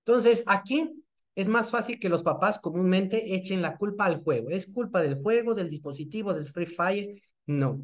Entonces, 0.06 0.44
aquí 0.48 1.04
es 1.36 1.48
más 1.48 1.70
fácil 1.72 2.00
que 2.00 2.10
los 2.10 2.24
papás 2.24 2.60
comúnmente 2.60 3.36
echen 3.36 3.62
la 3.62 3.78
culpa 3.78 4.06
al 4.06 4.22
juego. 4.24 4.50
¿Es 4.50 4.72
culpa 4.72 5.02
del 5.02 5.16
juego, 5.22 5.54
del 5.54 5.70
dispositivo, 5.70 6.34
del 6.34 6.48
Free 6.48 6.66
Fire? 6.66 7.22
No. 7.46 7.82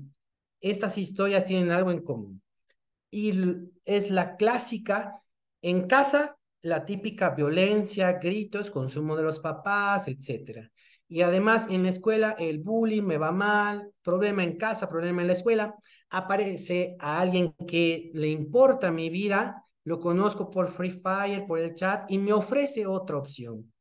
Estas 0.60 0.98
historias 0.98 1.46
tienen 1.46 1.72
algo 1.72 1.92
en 1.92 2.04
común. 2.04 2.42
Y 3.10 3.34
es 3.86 4.10
la 4.12 4.36
clásica, 4.36 5.22
en 5.62 5.88
casa, 5.88 6.38
la 6.62 6.86
típica 6.86 7.30
violencia, 7.30 8.14
gritos, 8.14 8.70
consumo 8.70 9.16
de 9.16 9.24
los 9.24 9.40
papás, 9.40 10.08
etcétera. 10.08 10.70
Y 11.10 11.22
además 11.22 11.68
en 11.70 11.84
la 11.84 11.90
escuela 11.90 12.36
el 12.38 12.60
bullying 12.60 13.04
me 13.04 13.18
va 13.18 13.32
mal, 13.32 13.92
problema 14.02 14.44
en 14.44 14.58
casa, 14.58 14.90
problema 14.90 15.22
en 15.22 15.28
la 15.28 15.34
escuela. 15.34 15.76
Aparece 16.10 16.96
a 17.00 17.20
alguien 17.22 17.54
que 17.68 18.12
le 18.14 18.28
importa 18.28 18.92
mi 18.92 19.10
vida, 19.10 19.64
lo 19.84 20.00
conozco 20.00 20.50
por 20.52 20.70
Free 20.70 20.92
Fire, 20.92 21.46
por 21.46 21.60
el 21.60 21.74
chat 21.74 22.12
y 22.12 22.18
me 22.18 22.34
ofrece 22.34 22.86
otra 22.86 23.18
opción. 23.18 23.72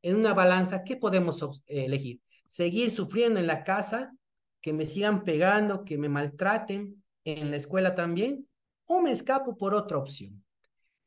En 0.00 0.14
una 0.16 0.32
balanza, 0.32 0.84
¿qué 0.84 0.96
podemos 0.96 1.44
elegir? 1.66 2.20
Seguir 2.46 2.92
sufriendo 2.92 3.40
en 3.40 3.48
la 3.48 3.64
casa, 3.64 4.12
que 4.60 4.72
me 4.72 4.84
sigan 4.84 5.24
pegando, 5.24 5.84
que 5.84 5.98
me 5.98 6.08
maltraten 6.08 7.02
en 7.24 7.50
la 7.50 7.56
escuela 7.56 7.96
también, 7.96 8.48
o 8.84 9.00
me 9.00 9.10
escapo 9.10 9.56
por 9.56 9.74
otra 9.74 9.98
opción. 9.98 10.45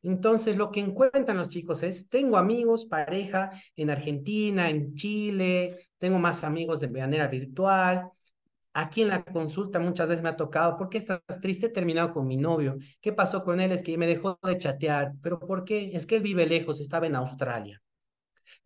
Entonces, 0.02 0.56
lo 0.56 0.72
que 0.72 0.80
encuentran 0.80 1.38
los 1.38 1.50
chicos 1.50 1.84
es, 1.84 2.08
tengo 2.10 2.38
amigos, 2.38 2.86
pareja 2.86 3.52
en 3.76 3.90
Argentina, 3.90 4.70
en 4.70 4.94
Chile, 4.96 5.90
tengo 5.98 6.20
más 6.20 6.44
amigos 6.44 6.80
de 6.80 6.90
manera 6.90 7.28
virtual. 7.28 8.10
Aquí 8.74 9.02
en 9.02 9.10
la 9.10 9.24
consulta 9.26 9.80
muchas 9.80 10.08
veces 10.10 10.24
me 10.24 10.30
ha 10.30 10.38
tocado, 10.38 10.78
¿por 10.78 10.90
qué 10.90 11.00
estás 11.00 11.22
triste? 11.42 11.66
He 11.68 11.70
terminado 11.70 12.14
con 12.14 12.28
mi 12.28 12.38
novio. 12.38 12.78
¿Qué 13.02 13.12
pasó 13.12 13.44
con 13.44 13.60
él? 13.60 13.72
Es 13.72 13.84
que 13.84 13.98
me 13.98 14.08
dejó 14.08 14.40
de 14.44 14.58
chatear. 14.58 15.14
¿Pero 15.22 15.40
por 15.40 15.66
qué? 15.66 15.92
Es 15.94 16.06
que 16.06 16.16
él 16.18 16.24
vive 16.24 16.46
lejos, 16.46 16.80
estaba 16.80 17.08
en 17.08 17.16
Australia. 17.16 17.82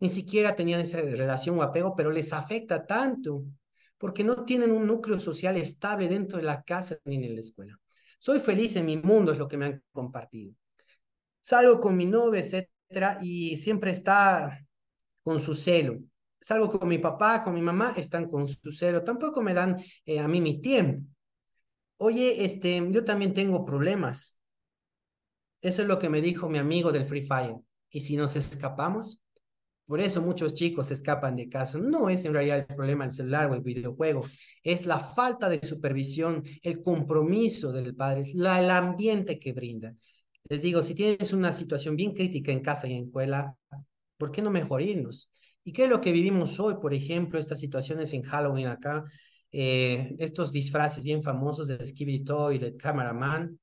Ni 0.00 0.08
siquiera 0.08 0.54
tenían 0.54 0.80
esa 0.80 1.00
relación 1.00 1.58
o 1.58 1.62
apego, 1.62 1.96
pero 1.96 2.10
les 2.10 2.32
afecta 2.32 2.86
tanto, 2.86 3.44
porque 3.98 4.24
no 4.24 4.44
tienen 4.44 4.72
un 4.72 4.86
núcleo 4.86 5.18
social 5.18 5.56
estable 5.56 6.08
dentro 6.08 6.38
de 6.38 6.44
la 6.44 6.62
casa 6.62 6.98
ni 7.04 7.16
en 7.16 7.34
la 7.34 7.40
escuela. 7.40 7.78
Soy 8.18 8.40
feliz 8.40 8.76
en 8.76 8.86
mi 8.86 8.96
mundo, 8.96 9.32
es 9.32 9.38
lo 9.38 9.48
que 9.48 9.56
me 9.56 9.66
han 9.66 9.82
compartido 9.92 10.54
salgo 11.44 11.78
con 11.80 11.94
mi 11.96 12.06
novia, 12.06 12.40
etcétera, 12.40 13.18
y 13.22 13.56
siempre 13.58 13.90
está 13.90 14.66
con 15.22 15.40
su 15.40 15.54
celo. 15.54 15.98
salgo 16.40 16.70
con 16.70 16.88
mi 16.88 16.98
papá, 16.98 17.42
con 17.42 17.54
mi 17.54 17.62
mamá, 17.62 17.94
están 17.96 18.28
con 18.28 18.48
su 18.48 18.72
cero, 18.72 19.02
tampoco 19.02 19.42
me 19.42 19.54
dan 19.54 19.76
eh, 20.06 20.18
a 20.20 20.28
mí 20.28 20.40
mi 20.40 20.60
tiempo. 20.60 21.06
Oye, 21.98 22.44
este, 22.44 22.86
yo 22.90 23.04
también 23.04 23.34
tengo 23.34 23.64
problemas. 23.64 24.38
Eso 25.62 25.82
es 25.82 25.88
lo 25.88 25.98
que 25.98 26.10
me 26.10 26.20
dijo 26.20 26.48
mi 26.48 26.58
amigo 26.58 26.92
del 26.92 27.04
Free 27.04 27.22
Fire. 27.22 27.56
¿Y 27.90 28.00
si 28.00 28.16
nos 28.16 28.36
escapamos? 28.36 29.20
Por 29.86 30.00
eso 30.00 30.22
muchos 30.22 30.54
chicos 30.54 30.90
escapan 30.90 31.36
de 31.36 31.48
casa. 31.48 31.78
No 31.78 32.08
es 32.10 32.24
en 32.24 32.34
realidad 32.34 32.58
el 32.58 32.66
problema 32.66 33.04
del 33.04 33.12
celular 33.12 33.50
o 33.50 33.54
el 33.54 33.62
videojuego, 33.62 34.24
es 34.62 34.86
la 34.86 34.98
falta 34.98 35.48
de 35.48 35.60
supervisión, 35.62 36.42
el 36.62 36.80
compromiso 36.82 37.72
del 37.72 37.94
padre, 37.94 38.24
la, 38.34 38.60
el 38.60 38.70
ambiente 38.70 39.38
que 39.38 39.52
brinda. 39.52 39.94
Les 40.50 40.60
digo, 40.60 40.82
si 40.82 40.94
tienes 40.94 41.32
una 41.32 41.54
situación 41.54 41.96
bien 41.96 42.12
crítica 42.12 42.52
en 42.52 42.60
casa 42.60 42.86
y 42.86 42.92
en 42.92 43.04
escuela, 43.06 43.56
¿por 44.18 44.30
qué 44.30 44.42
no 44.42 44.50
mejor 44.50 44.82
irnos? 44.82 45.30
¿Y 45.64 45.72
qué 45.72 45.84
es 45.84 45.90
lo 45.90 46.02
que 46.02 46.12
vivimos 46.12 46.60
hoy? 46.60 46.74
Por 46.82 46.92
ejemplo, 46.92 47.38
estas 47.38 47.58
situaciones 47.60 48.12
en 48.12 48.22
Halloween 48.22 48.66
acá, 48.66 49.04
eh, 49.50 50.14
estos 50.18 50.52
disfraces 50.52 51.02
bien 51.02 51.22
famosos 51.22 51.68
de 51.68 51.84
Skibidi 51.86 52.24
Toy, 52.24 52.58
de 52.58 52.76
Cameraman. 52.76 53.58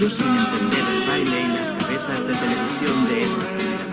Yo 0.00 0.10
sin 0.10 0.26
entender 0.26 0.84
el 0.92 1.08
baile 1.08 1.42
y 1.42 1.46
las 1.54 1.70
cabezas 1.70 2.26
de 2.26 2.34
televisión 2.34 3.08
de 3.08 3.22
esta. 3.22 3.85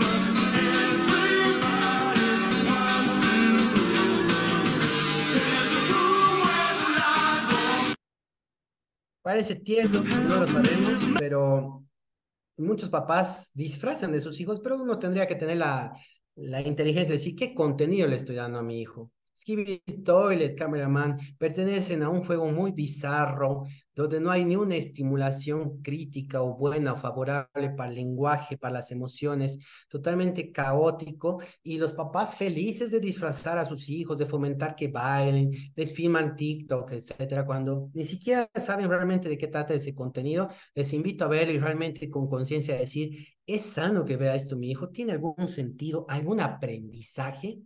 Parece 9.24 9.55
tierno, 9.55 10.01
no 10.03 10.41
lo 10.41 10.47
sabemos, 10.47 11.03
pero 11.17 11.86
muchos 12.57 12.89
papás 12.89 13.51
disfrazan 13.53 14.11
de 14.11 14.21
sus 14.21 14.39
hijos, 14.39 14.59
pero 14.61 14.78
uno 14.82 14.99
tendría 14.99 15.28
que 15.28 15.36
tener 15.36 15.57
la, 15.57 15.93
la 16.36 16.61
inteligencia 16.61 17.09
de 17.13 17.19
decir 17.19 17.36
qué 17.36 17.55
contenido 17.55 18.07
le 18.07 18.17
estoy 18.17 18.36
dando 18.36 18.59
a 18.59 18.63
mi 18.63 18.82
hijo. 18.82 19.11
Skibidi 19.36 19.81
Toilet, 20.03 20.55
Cameraman, 20.55 21.17
pertenecen 21.38 22.03
a 22.03 22.09
un 22.09 22.23
juego 22.23 22.45
muy 22.51 22.71
bizarro, 22.71 23.63
donde 23.95 24.19
no 24.19 24.31
hay 24.31 24.45
ni 24.45 24.55
una 24.55 24.75
estimulación 24.75 25.81
crítica 25.81 26.41
o 26.41 26.55
buena 26.55 26.93
o 26.93 26.95
favorable 26.95 27.71
para 27.75 27.89
el 27.89 27.95
lenguaje, 27.95 28.57
para 28.57 28.75
las 28.75 28.91
emociones, 28.91 29.57
totalmente 29.88 30.51
caótico, 30.51 31.41
y 31.63 31.77
los 31.77 31.93
papás 31.93 32.36
felices 32.36 32.91
de 32.91 32.99
disfrazar 32.99 33.57
a 33.57 33.65
sus 33.65 33.89
hijos, 33.89 34.17
de 34.19 34.25
fomentar 34.25 34.75
que 34.75 34.88
bailen, 34.88 35.51
les 35.75 35.93
filman 35.93 36.36
TikTok, 36.36 36.91
etcétera, 36.91 37.45
cuando 37.45 37.89
ni 37.93 38.03
siquiera 38.05 38.49
saben 38.55 38.89
realmente 38.89 39.29
de 39.29 39.38
qué 39.38 39.47
trata 39.47 39.73
ese 39.73 39.95
contenido, 39.95 40.49
les 40.75 40.93
invito 40.93 41.25
a 41.25 41.27
verlo 41.27 41.53
y 41.53 41.59
realmente 41.59 42.09
con 42.09 42.27
conciencia 42.27 42.75
decir, 42.75 43.27
¿es 43.45 43.61
sano 43.63 44.05
que 44.05 44.17
vea 44.17 44.36
esto 44.36 44.55
mi 44.57 44.71
hijo? 44.71 44.89
¿Tiene 44.89 45.13
algún 45.13 45.47
sentido, 45.47 46.05
algún 46.07 46.39
aprendizaje? 46.39 47.61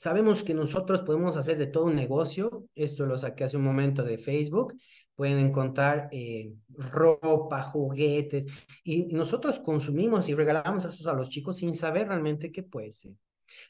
Sabemos 0.00 0.42
que 0.42 0.54
nosotros 0.54 1.00
podemos 1.00 1.36
hacer 1.36 1.58
de 1.58 1.66
todo 1.66 1.84
un 1.84 1.94
negocio. 1.94 2.64
Esto 2.74 3.04
lo 3.04 3.18
saqué 3.18 3.44
hace 3.44 3.58
un 3.58 3.64
momento 3.64 4.02
de 4.02 4.16
Facebook. 4.16 4.74
Pueden 5.14 5.38
encontrar 5.38 6.08
eh, 6.10 6.54
ropa, 6.70 7.60
juguetes. 7.60 8.46
Y 8.82 9.12
nosotros 9.12 9.60
consumimos 9.60 10.30
y 10.30 10.34
regalamos 10.34 10.86
eso 10.86 11.10
a 11.10 11.12
los 11.12 11.28
chicos 11.28 11.58
sin 11.58 11.74
saber 11.74 12.08
realmente 12.08 12.50
qué 12.50 12.62
puede 12.62 12.92
ser. 12.92 13.12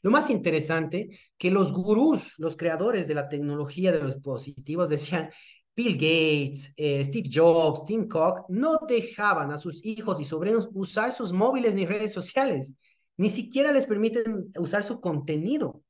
Lo 0.02 0.12
más 0.12 0.30
interesante, 0.30 1.10
que 1.36 1.50
los 1.50 1.72
gurús, 1.72 2.34
los 2.38 2.56
creadores 2.56 3.08
de 3.08 3.14
la 3.14 3.28
tecnología 3.28 3.90
de 3.90 3.98
los 3.98 4.14
dispositivos 4.14 4.88
decían, 4.88 5.30
Bill 5.74 5.94
Gates, 5.94 6.72
eh, 6.76 7.02
Steve 7.02 7.28
Jobs, 7.28 7.84
Tim 7.86 8.06
Cook, 8.06 8.44
no 8.50 8.78
dejaban 8.86 9.50
a 9.50 9.58
sus 9.58 9.84
hijos 9.84 10.20
y 10.20 10.24
sobrinos 10.24 10.68
usar 10.74 11.12
sus 11.12 11.32
móviles 11.32 11.74
ni 11.74 11.86
redes 11.86 12.12
sociales. 12.12 12.76
Ni 13.16 13.30
siquiera 13.30 13.72
les 13.72 13.88
permiten 13.88 14.48
usar 14.54 14.84
su 14.84 15.00
contenido. 15.00 15.82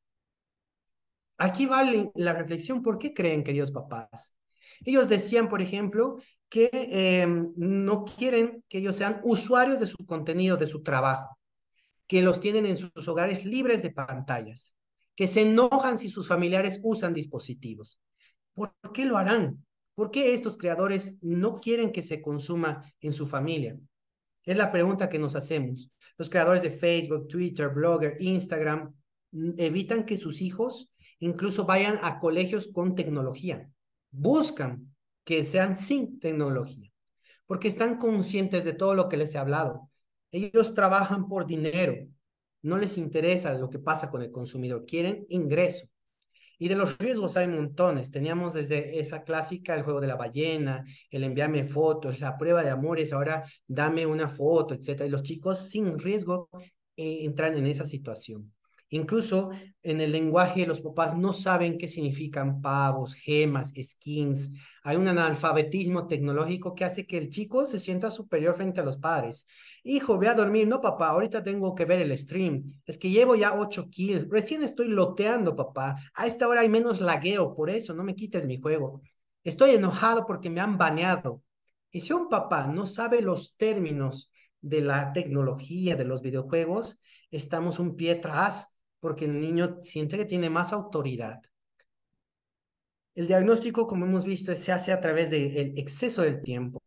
Aquí 1.43 1.64
vale 1.64 2.11
la 2.16 2.34
reflexión, 2.34 2.82
¿por 2.82 2.99
qué 2.99 3.14
creen, 3.14 3.43
queridos 3.43 3.70
papás? 3.70 4.34
Ellos 4.84 5.09
decían, 5.09 5.49
por 5.49 5.62
ejemplo, 5.62 6.18
que 6.51 6.68
eh, 6.72 7.26
no 7.57 8.05
quieren 8.05 8.62
que 8.68 8.76
ellos 8.76 8.97
sean 8.97 9.20
usuarios 9.22 9.80
de 9.80 9.86
su 9.86 9.97
contenido, 10.05 10.59
de 10.59 10.66
su 10.66 10.82
trabajo, 10.82 11.38
que 12.07 12.20
los 12.20 12.41
tienen 12.41 12.66
en 12.66 12.76
sus 12.76 13.09
hogares 13.09 13.47
libres 13.47 13.82
de 13.82 13.91
pantallas, 13.91 14.76
que 15.14 15.26
se 15.26 15.41
enojan 15.41 15.97
si 15.97 16.11
sus 16.11 16.28
familiares 16.28 16.78
usan 16.82 17.14
dispositivos. 17.14 17.99
¿Por 18.53 18.74
qué 18.93 19.07
lo 19.07 19.16
harán? 19.16 19.64
¿Por 19.95 20.11
qué 20.11 20.34
estos 20.34 20.59
creadores 20.59 21.16
no 21.22 21.59
quieren 21.59 21.91
que 21.91 22.03
se 22.03 22.20
consuma 22.20 22.84
en 23.01 23.14
su 23.14 23.26
familia? 23.26 23.78
Es 24.45 24.59
la 24.59 24.70
pregunta 24.70 25.09
que 25.09 25.18
nos 25.18 25.36
hacemos. 25.36 25.91
Los 26.18 26.28
creadores 26.28 26.61
de 26.61 26.70
Facebook, 26.70 27.28
Twitter, 27.28 27.70
Blogger, 27.70 28.18
Instagram, 28.20 28.93
evitan 29.57 30.05
que 30.05 30.18
sus 30.18 30.43
hijos 30.43 30.93
incluso 31.21 31.64
vayan 31.64 31.99
a 32.03 32.18
colegios 32.18 32.68
con 32.73 32.95
tecnología. 32.95 33.71
Buscan 34.11 34.93
que 35.25 35.45
sean 35.45 35.77
sin 35.77 36.18
tecnología, 36.18 36.91
porque 37.47 37.68
están 37.68 37.99
conscientes 37.99 38.64
de 38.64 38.73
todo 38.73 38.95
lo 38.95 39.09
que 39.09 39.16
les 39.16 39.35
he 39.35 39.39
hablado. 39.39 39.91
Ellos 40.33 40.75
trabajan 40.75 41.29
por 41.29 41.47
dinero, 41.47 41.95
no 42.62 42.79
les 42.79 42.99
interesa 42.99 43.55
lo 43.55 43.71
que 43.71 43.79
pasa 43.79 44.11
con 44.11 44.23
el 44.23 44.31
consumidor, 44.31 44.85
quieren 44.87 45.27
ingreso. 45.29 45.87
Y 46.59 46.68
de 46.68 46.75
los 46.75 46.99
riesgos 46.99 47.39
hay 47.39 47.49
montones. 47.49 48.11
Teníamos 48.11 48.53
desde 48.53 49.01
esa 49.01 49.23
clásica, 49.23 49.75
el 49.75 49.83
juego 49.83 49.99
de 49.99 50.09
la 50.09 50.16
ballena, 50.16 50.85
el 51.11 51.25
enviarme 51.25 51.64
fotos, 51.64 52.21
la 52.21 52.37
prueba 52.37 52.62
de 52.62 52.68
amores, 52.68 53.14
ahora 53.14 53.45
dame 53.66 54.05
una 54.05 54.29
foto, 54.29 54.75
etc. 54.75 55.07
Y 55.07 55.09
los 55.09 55.23
chicos 55.23 55.71
sin 55.71 55.99
riesgo 55.99 56.51
eh, 56.97 57.25
entran 57.25 57.57
en 57.57 57.66
esa 57.66 57.87
situación. 57.87 58.53
Incluso 58.91 59.51
en 59.82 60.01
el 60.01 60.11
lenguaje 60.11 60.66
los 60.66 60.80
papás 60.80 61.16
no 61.16 61.32
saben 61.32 61.78
qué 61.78 61.86
significan 61.86 62.61
pavos, 62.61 63.14
gemas, 63.14 63.72
skins. 63.80 64.53
Hay 64.82 64.97
un 64.97 65.07
analfabetismo 65.07 66.09
tecnológico 66.09 66.74
que 66.74 66.84
hace 66.84 67.07
que 67.07 67.16
el 67.16 67.30
chico 67.30 67.66
se 67.66 67.78
sienta 67.78 68.11
superior 68.11 68.57
frente 68.57 68.80
a 68.80 68.84
los 68.84 68.99
padres. 68.99 69.47
Hijo, 69.84 70.18
ve 70.18 70.26
a 70.26 70.34
dormir. 70.34 70.66
No, 70.66 70.80
papá, 70.80 71.11
ahorita 71.11 71.43
tengo 71.43 71.72
que 71.74 71.84
ver 71.84 72.01
el 72.01 72.16
stream. 72.18 72.64
Es 72.84 72.99
que 72.99 73.11
llevo 73.11 73.36
ya 73.36 73.55
ocho 73.55 73.88
kills. 73.88 74.28
Recién 74.28 74.64
estoy 74.64 74.88
loteando, 74.88 75.55
papá. 75.55 75.97
A 76.14 76.26
esta 76.26 76.49
hora 76.49 76.62
hay 76.62 76.68
menos 76.68 77.01
lagueo, 77.01 77.55
por 77.55 77.70
eso 77.70 77.95
no 77.95 78.03
me 78.03 78.16
quites 78.16 78.47
mi 78.47 78.61
juego. 78.61 79.03
Estoy 79.45 79.70
enojado 79.70 80.26
porque 80.26 80.51
me 80.51 80.61
han 80.61 80.76
baneado. 80.76 81.43
Y 81.93 82.01
si 82.01 82.12
un 82.12 82.28
papá 82.28 82.66
no 82.66 82.86
sabe 82.86 83.22
los 83.22 83.57
términos 83.57 84.32
de 84.61 84.80
la 84.80 85.12
tecnología, 85.12 85.95
de 85.95 86.05
los 86.05 86.22
videojuegos, 86.22 87.01
estamos 87.30 87.78
un 87.78 87.97
pie 87.97 88.12
atrás 88.12 88.76
porque 89.01 89.24
el 89.24 89.40
niño 89.40 89.78
siente 89.80 90.16
que 90.16 90.24
tiene 90.24 90.51
más 90.51 90.72
autoridad. 90.72 91.40
El 93.14 93.26
diagnóstico, 93.26 93.86
como 93.86 94.07
hemos 94.07 94.24
visto, 94.24 94.55
se 94.55 94.72
hace 94.72 94.92
a 94.92 95.01
través 95.01 95.30
del 95.30 95.76
exceso 95.76 96.22
del 96.22 96.42
tiempo. 96.42 96.80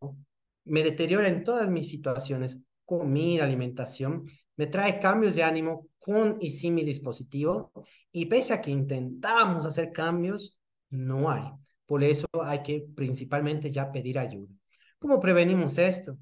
Me 0.64 0.82
deteriora 0.82 1.28
en 1.28 1.44
todas 1.44 1.68
mis 1.68 1.88
situaciones, 1.88 2.62
comida, 2.84 3.44
alimentación, 3.44 4.24
me 4.56 4.66
trae 4.66 5.00
cambios 5.00 5.34
de 5.34 5.42
ánimo 5.42 5.88
con 5.98 6.38
y 6.40 6.50
sin 6.50 6.74
mi 6.74 6.84
dispositivo 6.84 7.72
y 8.12 8.26
pese 8.26 8.54
a 8.54 8.60
que 8.60 8.70
intentamos 8.70 9.66
hacer 9.66 9.92
cambios, 9.92 10.58
no 10.90 11.30
hay. 11.30 11.44
Por 11.86 12.04
eso 12.04 12.26
hay 12.42 12.62
que 12.62 12.86
principalmente 12.94 13.70
ya 13.70 13.90
pedir 13.90 14.18
ayuda. 14.18 14.52
¿Cómo 14.98 15.20
prevenimos 15.20 15.76
esto? 15.78 16.16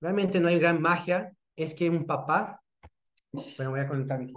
Realmente 0.00 0.40
no 0.40 0.48
hay 0.48 0.58
gran 0.58 0.80
magia, 0.80 1.32
es 1.54 1.74
que 1.74 1.90
un 1.90 2.06
papá, 2.06 2.62
bueno, 3.56 3.70
voy 3.70 3.80
a 3.80 3.88
conectar 3.88 4.18
mi 4.18 4.32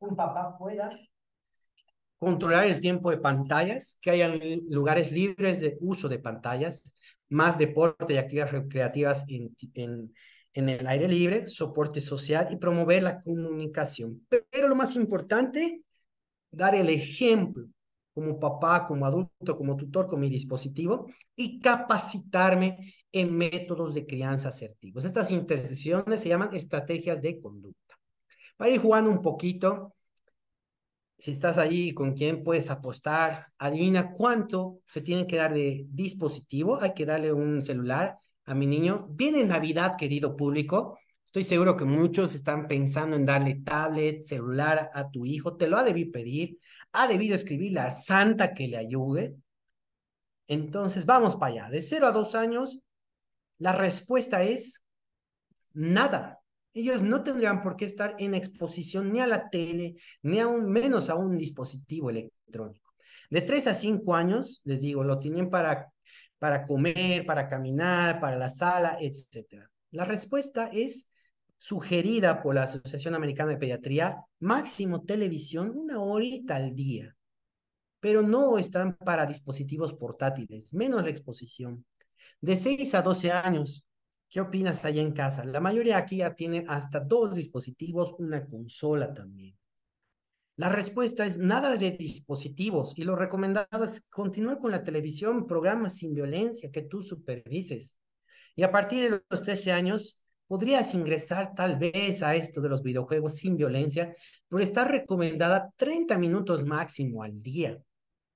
un 0.00 0.16
papá 0.16 0.56
pueda 0.58 0.90
controlar 2.18 2.66
el 2.66 2.80
tiempo 2.80 3.10
de 3.10 3.18
pantallas, 3.18 3.98
que 4.00 4.10
haya 4.10 4.28
lugares 4.68 5.12
libres 5.12 5.60
de 5.60 5.76
uso 5.80 6.08
de 6.08 6.18
pantallas, 6.18 6.94
más 7.28 7.58
deporte 7.58 8.14
y 8.14 8.16
actividades 8.16 8.52
recreativas 8.52 9.24
en, 9.28 9.54
en, 9.74 10.12
en 10.54 10.68
el 10.68 10.86
aire 10.86 11.08
libre, 11.08 11.46
soporte 11.46 12.00
social 12.00 12.48
y 12.50 12.56
promover 12.56 13.02
la 13.02 13.20
comunicación. 13.20 14.26
Pero 14.28 14.68
lo 14.68 14.74
más 14.74 14.96
importante, 14.96 15.82
dar 16.50 16.74
el 16.74 16.88
ejemplo 16.90 17.66
como 18.12 18.40
papá, 18.40 18.84
como 18.88 19.06
adulto, 19.06 19.56
como 19.56 19.76
tutor 19.76 20.08
con 20.08 20.18
mi 20.18 20.28
dispositivo 20.28 21.06
y 21.36 21.60
capacitarme 21.60 22.94
en 23.12 23.36
métodos 23.36 23.94
de 23.94 24.06
crianza 24.06 24.48
asertivos. 24.48 25.04
Estas 25.04 25.30
intersecciones 25.30 26.20
se 26.20 26.28
llaman 26.28 26.52
estrategias 26.52 27.22
de 27.22 27.40
conducta. 27.40 27.87
Para 28.58 28.72
ir 28.72 28.80
jugando 28.80 29.08
un 29.10 29.22
poquito, 29.22 29.94
si 31.16 31.30
estás 31.30 31.58
allí 31.58 31.94
con 31.94 32.14
quién 32.14 32.42
puedes 32.42 32.70
apostar, 32.70 33.46
adivina 33.56 34.10
cuánto 34.10 34.80
se 34.84 35.00
tiene 35.00 35.28
que 35.28 35.36
dar 35.36 35.54
de 35.54 35.86
dispositivo. 35.88 36.80
Hay 36.82 36.92
que 36.92 37.06
darle 37.06 37.32
un 37.32 37.62
celular 37.62 38.18
a 38.46 38.54
mi 38.54 38.66
niño. 38.66 39.06
Viene 39.10 39.44
Navidad, 39.44 39.96
querido 39.96 40.36
público. 40.36 40.98
Estoy 41.24 41.44
seguro 41.44 41.76
que 41.76 41.84
muchos 41.84 42.34
están 42.34 42.66
pensando 42.66 43.14
en 43.14 43.24
darle 43.24 43.60
tablet, 43.64 44.24
celular 44.24 44.90
a 44.92 45.08
tu 45.08 45.24
hijo. 45.24 45.56
Te 45.56 45.68
lo 45.68 45.76
ha 45.76 45.84
debido 45.84 46.10
pedir. 46.10 46.58
Ha 46.92 47.06
debido 47.06 47.36
escribir 47.36 47.72
la 47.72 47.92
santa 47.92 48.54
que 48.54 48.66
le 48.66 48.76
ayude. 48.76 49.36
Entonces, 50.48 51.06
vamos 51.06 51.36
para 51.36 51.52
allá. 51.52 51.70
De 51.70 51.80
0 51.80 52.08
a 52.08 52.12
2 52.12 52.34
años, 52.34 52.80
La 53.58 53.72
respuesta 53.72 54.42
es 54.42 54.82
nada. 55.74 56.37
Ellos 56.74 57.02
no 57.02 57.22
tendrían 57.22 57.62
por 57.62 57.76
qué 57.76 57.84
estar 57.84 58.14
en 58.18 58.34
exposición 58.34 59.12
ni 59.12 59.20
a 59.20 59.26
la 59.26 59.48
tele, 59.50 59.96
ni 60.22 60.38
aún 60.38 60.70
menos 60.70 61.10
a 61.10 61.14
un 61.14 61.36
dispositivo 61.36 62.10
electrónico. 62.10 62.94
De 63.30 63.42
3 63.42 63.66
a 63.68 63.74
5 63.74 64.14
años, 64.14 64.60
les 64.64 64.80
digo, 64.80 65.04
lo 65.04 65.18
tienen 65.18 65.50
para, 65.50 65.92
para 66.38 66.64
comer, 66.64 67.26
para 67.26 67.48
caminar, 67.48 68.20
para 68.20 68.36
la 68.36 68.48
sala, 68.48 68.96
etc. 69.00 69.64
La 69.90 70.04
respuesta 70.04 70.70
es 70.72 71.08
sugerida 71.58 72.40
por 72.40 72.54
la 72.54 72.62
Asociación 72.62 73.14
Americana 73.14 73.50
de 73.50 73.58
Pediatría, 73.58 74.24
máximo 74.38 75.02
televisión 75.02 75.72
una 75.74 76.00
horita 76.00 76.56
al 76.56 76.74
día, 76.74 77.16
pero 78.00 78.22
no 78.22 78.58
están 78.58 78.96
para 78.96 79.26
dispositivos 79.26 79.92
portátiles, 79.92 80.72
menos 80.72 81.02
la 81.02 81.10
exposición. 81.10 81.84
De 82.40 82.56
6 82.56 82.94
a 82.94 83.02
12 83.02 83.32
años, 83.32 83.84
¿qué 84.28 84.40
opinas 84.40 84.84
allá 84.84 85.02
en 85.02 85.12
casa? 85.12 85.44
La 85.44 85.60
mayoría 85.60 85.98
aquí 85.98 86.18
ya 86.18 86.34
tiene 86.34 86.64
hasta 86.68 87.00
dos 87.00 87.34
dispositivos, 87.34 88.14
una 88.18 88.46
consola 88.46 89.12
también. 89.12 89.56
La 90.56 90.68
respuesta 90.68 91.24
es 91.24 91.38
nada 91.38 91.76
de 91.76 91.92
dispositivos 91.92 92.92
y 92.96 93.04
lo 93.04 93.14
recomendado 93.14 93.84
es 93.84 94.00
continuar 94.10 94.58
con 94.58 94.72
la 94.72 94.82
televisión, 94.82 95.46
programas 95.46 95.96
sin 95.96 96.14
violencia 96.14 96.72
que 96.72 96.82
tú 96.82 97.00
supervises. 97.00 97.96
Y 98.56 98.64
a 98.64 98.72
partir 98.72 99.08
de 99.08 99.22
los 99.30 99.42
13 99.42 99.70
años, 99.70 100.20
podrías 100.48 100.94
ingresar 100.94 101.54
tal 101.54 101.78
vez 101.78 102.24
a 102.24 102.34
esto 102.34 102.60
de 102.60 102.70
los 102.70 102.82
videojuegos 102.82 103.36
sin 103.36 103.56
violencia, 103.56 104.16
pero 104.48 104.60
está 104.60 104.84
recomendada 104.84 105.72
30 105.76 106.18
minutos 106.18 106.64
máximo 106.64 107.22
al 107.22 107.40
día. 107.40 107.78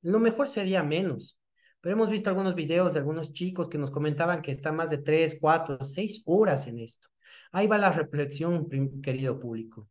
Lo 0.03 0.20
mejor 0.20 0.47
sería 0.47 0.84
menos. 0.84 1.38
Pero 1.83 1.95
hemos 1.97 2.11
visto 2.11 2.30
algunos 2.30 2.55
videos 2.55 2.95
de 2.95 3.01
algunos 3.01 3.33
chicos 3.33 3.68
que 3.68 3.76
nos 3.76 3.91
comentaban 3.91 4.41
que 4.41 4.53
están 4.53 4.76
más 4.76 4.89
de 4.89 4.99
3, 4.99 5.39
4, 5.41 5.85
6 5.85 6.22
horas 6.26 6.68
en 6.68 6.78
esto. 6.78 7.09
Ahí 7.51 7.66
va 7.66 7.76
la 7.76 7.91
reflexión, 7.91 8.68
querido 9.03 9.41
público. 9.41 9.89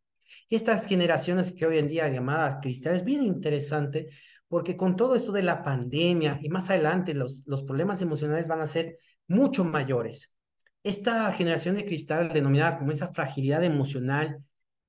Estas 0.48 0.86
generaciones 0.86 1.52
que 1.52 1.66
hoy 1.66 1.76
en 1.76 1.88
día 1.88 2.08
llamadas 2.08 2.60
cristales 2.62 3.00
es 3.00 3.04
bien 3.04 3.22
interesante 3.22 4.08
porque 4.48 4.74
con 4.74 4.96
todo 4.96 5.14
esto 5.16 5.32
de 5.32 5.42
la 5.42 5.62
pandemia 5.62 6.38
y 6.40 6.48
más 6.48 6.70
adelante 6.70 7.12
los, 7.12 7.44
los 7.46 7.62
problemas 7.62 8.00
emocionales 8.00 8.48
van 8.48 8.62
a 8.62 8.66
ser 8.66 8.96
mucho 9.28 9.62
mayores. 9.62 10.34
Esta 10.82 11.30
generación 11.32 11.76
de 11.76 11.84
cristal, 11.84 12.32
denominada 12.32 12.78
como 12.78 12.92
esa 12.92 13.12
fragilidad 13.12 13.62
emocional, 13.64 14.42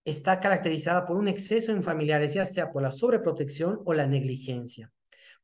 está 0.06 0.40
caracterizada 0.40 1.06
por 1.06 1.18
un 1.18 1.28
exceso 1.28 1.74
en 1.74 1.84
familiares, 1.84 2.34
ya 2.34 2.46
sea 2.46 2.72
por 2.72 2.82
la 2.82 2.92
sobreprotección 2.94 3.82
o 3.84 3.94
la 3.94 4.08
negligencia 4.08 4.90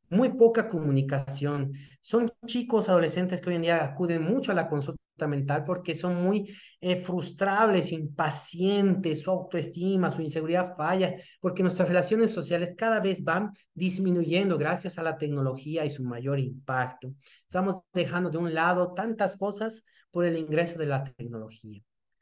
muy 0.09 0.29
poca 0.29 0.67
comunicación. 0.67 1.73
Son 2.01 2.31
chicos, 2.45 2.89
adolescentes 2.89 3.41
que 3.41 3.49
hoy 3.49 3.55
en 3.55 3.61
día 3.63 3.83
acuden 3.83 4.23
mucho 4.23 4.51
a 4.51 4.55
la 4.55 4.67
consulta 4.67 4.99
mental 5.27 5.63
porque 5.65 5.95
son 5.95 6.23
muy 6.23 6.55
eh, 6.79 6.95
frustrables, 6.95 7.91
impacientes, 7.91 9.21
su 9.21 9.31
autoestima, 9.31 10.11
su 10.11 10.21
inseguridad 10.21 10.75
falla, 10.75 11.15
porque 11.39 11.61
nuestras 11.61 11.89
relaciones 11.89 12.31
sociales 12.31 12.73
cada 12.77 12.99
vez 12.99 13.23
van 13.23 13.51
disminuyendo 13.73 14.57
gracias 14.57 14.97
a 14.97 15.03
la 15.03 15.17
tecnología 15.17 15.85
y 15.85 15.89
su 15.89 16.03
mayor 16.03 16.39
impacto. 16.39 17.13
Estamos 17.43 17.83
dejando 17.93 18.29
de 18.29 18.37
un 18.37 18.53
lado 18.53 18.93
tantas 18.93 19.35
cosas 19.37 19.83
por 20.11 20.25
el 20.25 20.37
ingreso 20.37 20.79
de 20.79 20.85
la 20.85 21.03
tecnología. 21.03 21.81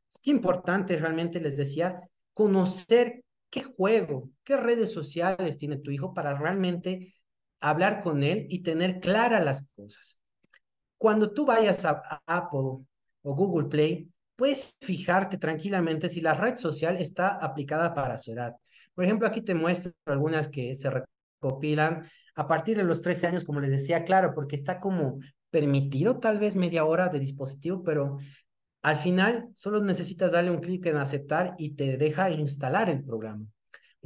Es 0.09 0.19
que 0.19 0.31
importante 0.31 0.97
realmente, 0.97 1.39
les 1.39 1.57
decía, 1.57 2.01
conocer 2.33 3.23
qué 3.49 3.63
juego, 3.63 4.29
qué 4.43 4.57
redes 4.57 4.91
sociales 4.91 5.57
tiene 5.57 5.77
tu 5.77 5.91
hijo 5.91 6.13
para 6.13 6.37
realmente 6.37 7.13
hablar 7.59 8.01
con 8.01 8.23
él 8.23 8.47
y 8.49 8.63
tener 8.63 8.99
claras 8.99 9.43
las 9.43 9.67
cosas. 9.75 10.17
Cuando 10.97 11.31
tú 11.31 11.45
vayas 11.45 11.85
a, 11.85 12.01
Apple 12.25 12.85
o 13.21 13.35
Google 13.35 13.67
Play, 13.67 14.11
puedes 14.35 14.75
fijarte 14.81 15.37
tranquilamente 15.37 16.09
si 16.09 16.21
la 16.21 16.33
red 16.33 16.57
social 16.57 16.97
está 16.97 17.29
aplicada 17.29 17.93
para 17.93 18.17
su 18.17 18.31
edad. 18.31 18.55
Por 18.93 19.05
ejemplo, 19.05 19.27
aquí 19.27 19.41
te 19.41 19.53
muestro 19.53 19.93
algunas 20.05 20.47
que 20.47 20.73
se 20.75 20.89
recopilan 20.89 22.07
a 22.35 22.47
partir 22.47 22.77
de 22.77 22.83
los 22.83 23.01
13 23.01 23.27
años, 23.27 23.45
como 23.45 23.59
les 23.59 23.71
decía, 23.71 24.03
claro, 24.03 24.33
porque 24.33 24.55
está 24.55 24.79
como 24.79 25.19
permitido 25.49 26.19
tal 26.19 26.39
vez 26.39 26.55
media 26.55 26.85
hora 26.85 27.09
de 27.09 27.19
dispositivo, 27.19 27.83
pero 27.83 28.17
al 28.81 28.97
final 28.97 29.49
solo 29.53 29.83
necesitas 29.83 30.31
darle 30.31 30.51
un 30.51 30.59
clic 30.59 30.85
en 30.85 30.97
aceptar 30.97 31.55
y 31.57 31.75
te 31.75 31.97
deja 31.97 32.29
instalar 32.29 32.89
el 32.89 33.03
programa. 33.03 33.45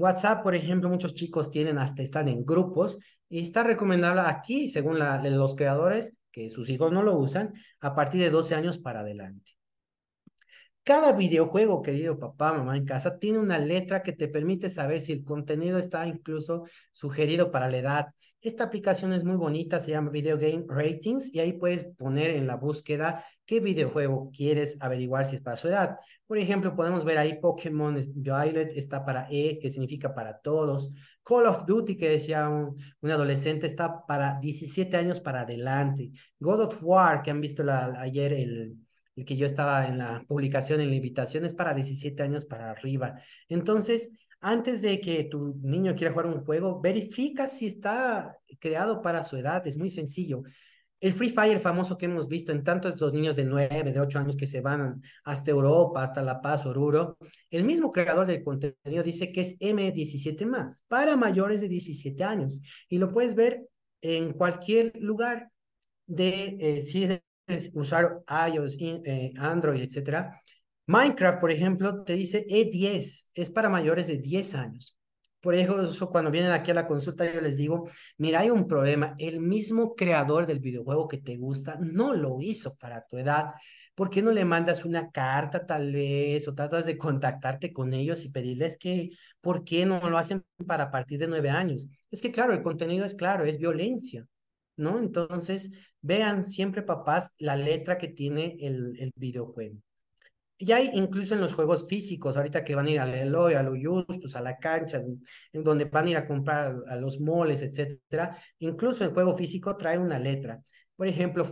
WhatsApp, 0.02 0.43
por 0.43 0.56
ejemplo, 0.56 0.89
muchos 0.89 1.14
chicos 1.14 1.52
tienen 1.52 1.78
hasta 1.78 2.02
están 2.02 2.28
en 2.28 2.45
grupos 2.45 2.97
y 3.30 3.39
está 3.39 3.64
recomendable 3.64 4.22
aquí, 4.22 4.68
según 4.68 4.99
los 4.99 5.56
creadores, 5.56 6.18
que 6.32 6.49
sus 6.49 6.70
hijos 6.70 6.91
no 6.91 7.04
lo 7.04 7.18
usan, 7.18 7.54
a 7.80 7.93
partir 7.95 8.22
de 8.22 8.30
12 8.30 8.56
años 8.56 8.78
para 8.78 9.02
adelante. 9.02 9.52
Cada 10.84 11.12
videojuego, 11.12 11.84
querido 11.84 12.18
papá, 12.18 12.54
mamá 12.54 12.76
en 12.76 12.86
casa, 12.86 13.20
tiene 13.20 13.38
una 13.38 13.60
letra 13.60 14.02
que 14.02 14.14
te 14.14 14.28
permite 14.28 14.68
saber 14.68 15.00
si 15.02 15.12
el 15.12 15.24
contenido 15.24 15.78
está 15.78 16.08
incluso 16.08 16.64
sugerido 16.92 17.52
para 17.52 17.70
la 17.70 17.78
edad. 17.78 18.06
Esta 18.42 18.64
aplicación 18.64 19.14
es 19.14 19.24
muy 19.24 19.36
bonita, 19.36 19.80
se 19.80 19.92
llama 19.92 20.10
Video 20.10 20.40
Game 20.40 20.66
Ratings 20.68 21.36
y 21.36 21.40
ahí 21.40 21.54
puedes 21.54 21.84
poner 21.84 22.32
en 22.32 22.48
la 22.48 22.56
búsqueda 22.56 23.24
qué 23.46 23.60
videojuego 23.60 24.32
quieres 24.36 24.78
averiguar 24.80 25.26
si 25.26 25.36
es 25.36 25.42
para 25.42 25.56
su 25.56 25.68
edad. 25.68 25.98
Por 26.26 26.40
ejemplo, 26.40 26.76
podemos 26.76 27.06
ver 27.06 27.20
ahí 27.20 27.40
Pokémon 27.40 28.00
Violet 28.16 28.76
está 28.76 29.06
para 29.06 29.28
E, 29.30 29.60
que 29.60 29.70
significa 29.70 30.16
para 30.16 30.40
todos. 30.40 30.92
Call 31.22 31.46
of 31.46 31.66
Duty, 31.68 31.96
que 31.96 32.10
decía 32.10 32.50
un, 32.50 32.76
adolescente, 33.04 33.68
está 33.68 34.04
para 34.08 34.40
17 34.40 34.98
años 34.98 35.20
para 35.20 35.42
adelante. 35.42 36.10
God 36.40 36.62
of 36.62 36.80
War, 36.82 37.22
que 37.22 37.30
han 37.30 37.40
visto 37.40 37.64
ayer 37.70 38.34
el 38.34 38.78
el 39.16 39.26
que 39.26 39.36
yo 39.36 39.45
estaba 39.45 39.88
en 39.88 39.97
la 39.97 40.24
publicación, 40.28 40.82
en 40.82 40.89
la 40.89 40.95
invitación, 40.95 41.45
es 41.45 41.53
para 41.53 41.74
17 41.74 42.22
años 42.24 42.45
para 42.45 42.72
arriba. 42.72 43.16
Entonces, 43.49 44.12
antes 44.39 44.82
de 44.82 44.99
que 44.99 45.26
tu 45.26 45.59
niño 45.62 45.95
quiera 45.95 46.12
jugar 46.12 46.28
un 46.28 46.43
juego, 46.43 46.82
verifica 46.82 47.47
si 47.47 47.68
está 47.68 48.38
creado 48.59 49.01
para 49.01 49.24
su 49.24 49.38
edad, 49.38 49.66
es 49.68 49.78
muy 49.78 49.89
sencillo. 49.89 50.43
El 50.99 51.14
Free 51.14 51.32
Fire 51.32 51.59
famoso 51.59 51.97
que 51.97 52.05
hemos 52.05 52.28
visto 52.28 52.51
en 52.51 52.64
tantos 52.64 52.99
los 53.01 53.12
niños 53.12 53.36
de 53.36 53.43
9, 53.43 53.91
de 53.91 53.99
8 53.99 54.20
años 54.20 54.36
que 54.36 54.45
se 54.45 54.62
van 54.62 55.01
hasta 55.24 55.49
Europa, 55.49 56.03
hasta 56.03 56.22
La 56.22 56.41
Paz, 56.41 56.66
Oruro, 56.68 57.18
el 57.49 57.64
mismo 57.64 57.91
creador 57.91 58.28
del 58.28 58.43
contenido 58.43 59.03
dice 59.03 59.32
que 59.32 59.41
es 59.41 59.59
M17 59.59 60.45
más, 60.45 60.86
para 60.88 61.16
mayores 61.16 61.62
de 61.62 61.70
17 61.70 62.24
años. 62.24 62.62
Y 62.88 62.99
lo 62.99 63.12
puedes 63.12 63.34
ver 63.34 63.68
en 64.01 64.34
cualquier 64.34 64.93
lugar 64.99 65.49
de, 66.05 66.57
eh, 66.59 66.82
si 66.82 67.05
es 67.05 67.22
usar 67.74 68.22
iOS, 68.28 68.78
eh, 68.80 69.34
Android, 69.38 69.82
etcétera. 69.82 70.42
Minecraft, 70.88 71.39
por 71.39 71.52
ejemplo, 71.52 72.04
te 72.04 72.14
dice 72.14 72.46
E10, 72.50 73.30
es 73.34 73.50
para 73.50 73.70
mayores 73.70 74.08
de 74.08 74.18
10 74.18 74.56
años. 74.56 74.98
Por 75.39 75.56
eso, 75.56 76.10
cuando 76.12 76.30
vienen 76.30 76.52
aquí 76.52 76.70
a 76.72 76.76
la 76.76 76.86
consulta, 76.86 77.32
yo 77.32 77.42
les 77.42 77.58
digo, 77.58 77.89
mira, 78.18 78.42
hay 78.42 78.52
un 78.52 78.68
problema. 78.68 79.16
El 79.18 79.39
mismo 79.39 79.96
creador 79.96 80.46
del 80.46 80.60
videojuego 80.60 81.08
que 81.08 81.18
te 81.18 81.36
gusta 81.38 81.78
no 81.80 82.14
lo 82.14 82.42
hizo 82.42 82.76
para 82.78 83.06
tu 83.08 83.18
edad. 83.18 83.54
¿Por 83.96 84.10
qué 84.10 84.22
no 84.22 84.32
le 84.32 84.46
mandas 84.46 84.86
una 84.86 85.10
carta 85.12 85.66
tal 85.66 85.92
vez 85.94 86.48
o 86.48 86.54
tratas 86.54 86.86
de 86.86 86.98
contactarte 86.98 87.74
con 87.74 87.94
ellos 87.94 88.24
y 88.24 88.30
pedirles 88.30 88.78
que, 88.78 89.10
¿por 89.42 89.64
qué 89.64 89.86
no 89.86 90.00
lo 90.10 90.18
hacen 90.18 90.46
para 90.68 90.92
partir 90.92 91.20
de 91.20 91.28
nueve 91.28 91.50
años? 91.50 91.89
Es 92.12 92.22
que, 92.22 92.32
claro, 92.32 92.54
el 92.54 92.62
contenido 92.64 93.06
es 93.06 93.16
claro, 93.16 93.44
es 93.46 93.58
violencia. 93.58 94.26
¿No? 94.78 94.99
Entonces, 94.99 95.72
vean 96.01 96.43
siempre, 96.43 96.84
papás, 96.84 97.34
la 97.38 97.55
letra 97.55 97.97
que 97.97 98.07
tiene 98.09 98.57
el, 98.61 98.95
el 98.99 99.11
videojuego. 99.15 99.78
Y 100.61 100.72
hay 100.74 100.91
incluso 100.93 101.34
en 101.34 101.41
los 101.41 101.55
juegos 101.55 101.88
físicos, 101.88 102.38
ahorita 102.38 102.63
que 102.63 102.76
van 102.76 102.86
a 102.86 102.91
ir 102.91 102.99
al 102.99 103.15
Eloy, 103.15 103.55
a 103.55 103.63
los 103.63 103.80
Justus, 103.84 104.36
a 104.36 104.41
la 104.41 104.59
cancha, 104.59 105.01
en 105.53 105.63
donde 105.63 105.86
van 105.86 106.05
a 106.05 106.09
ir 106.11 106.17
a 106.17 106.28
comprar 106.28 106.76
a 106.88 106.95
los 106.97 107.19
moles, 107.19 107.63
etcétera, 107.63 108.38
incluso 108.59 109.03
el 109.03 109.11
juego 109.11 109.34
físico 109.36 109.76
trae 109.76 109.97
una 109.97 110.19
letra. 110.19 110.61
Por 110.95 111.07
ejemplo, 111.07 111.43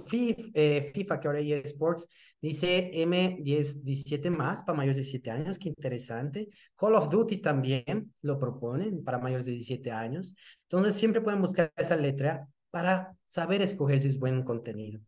eh, 0.54 0.92
FIFA, 0.94 1.20
que 1.20 1.28
ahora 1.28 1.40
hay 1.40 1.54
Sports, 1.54 2.08
dice 2.40 2.92
M10, 2.94 4.30
más 4.30 4.62
para 4.62 4.78
mayores 4.78 4.98
de 4.98 5.02
17 5.02 5.32
años, 5.32 5.58
qué 5.58 5.70
interesante. 5.70 6.50
Call 6.76 6.94
of 6.94 7.10
Duty 7.10 7.38
también 7.38 8.14
lo 8.22 8.38
proponen 8.38 9.04
para 9.04 9.18
mayores 9.18 9.46
de 9.48 9.54
17 9.54 9.90
años. 9.90 10.36
Entonces, 10.70 10.94
siempre 10.94 11.22
pueden 11.22 11.42
buscar 11.42 11.74
esa 11.76 11.96
letra 11.96 12.48
para 12.72 13.16
saber 13.26 13.62
escoger 13.62 14.02
si 14.02 14.10
es 14.10 14.20
buen 14.20 14.44
contenido. 14.44 15.02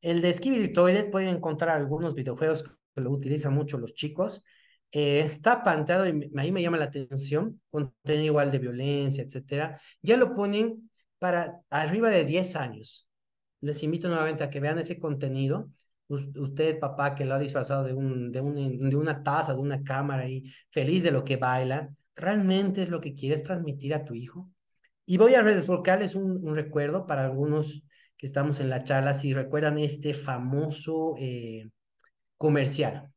El 0.00 0.20
de 0.22 0.32
Skibidi 0.32 0.72
Toilet 0.72 1.10
pueden 1.10 1.28
encontrar 1.28 1.76
algunos 1.76 2.14
videojuegos 2.14 2.64
que 2.94 3.00
lo 3.00 3.10
utilizan 3.10 3.54
mucho 3.54 3.78
los 3.78 3.94
chicos. 3.94 4.44
Eh, 4.92 5.20
está 5.20 5.62
pantado 5.62 6.06
y 6.06 6.30
ahí 6.36 6.52
me 6.52 6.62
llama 6.62 6.76
la 6.76 6.84
atención, 6.86 7.60
contenido 7.70 8.24
igual 8.26 8.50
de 8.50 8.58
violencia, 8.58 9.24
etcétera. 9.24 9.80
Ya 10.02 10.16
lo 10.16 10.34
ponen 10.34 10.90
para 11.18 11.62
arriba 11.70 12.10
de 12.10 12.24
10 12.24 12.54
años. 12.56 13.08
Les 13.60 13.82
invito 13.82 14.08
nuevamente 14.08 14.44
a 14.44 14.50
que 14.50 14.60
vean 14.60 14.78
ese 14.78 14.98
contenido. 14.98 15.70
Usted, 16.08 16.78
papá, 16.78 17.14
que 17.14 17.24
lo 17.24 17.34
ha 17.34 17.38
disfrazado 17.38 17.82
de, 17.84 17.94
de 17.94 18.96
una 18.96 19.22
taza, 19.22 19.54
de 19.54 19.60
una 19.60 19.82
cámara 19.82 20.28
y 20.28 20.44
feliz 20.70 21.02
de 21.02 21.10
lo 21.10 21.24
que 21.24 21.36
baila, 21.36 21.88
¿realmente 22.14 22.82
es 22.82 22.88
lo 22.90 23.00
que 23.00 23.14
quieres 23.14 23.42
transmitir 23.42 23.94
a 23.94 24.04
tu 24.04 24.14
hijo? 24.14 24.50
Y 25.06 25.18
voy 25.18 25.34
a 25.34 25.42
desbloquearles 25.42 26.14
un, 26.14 26.46
un 26.46 26.54
recuerdo 26.54 27.06
para 27.06 27.24
algunos 27.24 27.84
que 28.16 28.26
estamos 28.26 28.60
en 28.60 28.70
la 28.70 28.84
charla, 28.84 29.14
si 29.14 29.34
recuerdan 29.34 29.78
este 29.78 30.14
famoso 30.14 31.14
eh, 31.18 31.68
comercial. 32.38 33.10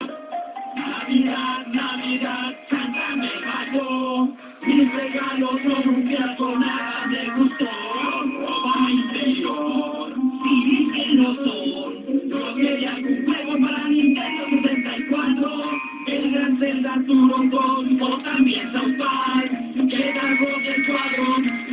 Navidad, 0.00 1.66
Navidad, 1.68 2.52
Santa 2.68 3.16
me 3.16 3.30
bajó, 3.46 4.26
mis 4.66 4.92
regalos 4.92 5.62
son 5.62 5.88
un 5.94 6.08
fiasco, 6.08 6.58
nada 6.58 7.06
me 7.06 7.38
gustó, 7.38 7.64
ropa 8.42 8.90
interior, 8.90 10.14
sí 10.42 10.90
que 10.92 11.14
no 11.14 11.34
son, 11.36 12.28
yo 12.28 12.54
quería 12.56 12.94
un 12.96 13.24
juego 13.24 13.66
para 13.66 13.88
Nintendo 13.88 14.44
64, 14.62 15.70
el 16.08 16.32
gran 16.32 16.58
Zelda 16.58 16.94
Turbo 17.06 17.38
con 17.50 18.02
o 18.02 18.22
también 18.24 18.72
South 18.72 18.98
Park, 18.98 19.47
que 19.98 20.14
cargos 20.14 20.62
del 20.62 20.86
cuadro, 20.86 21.24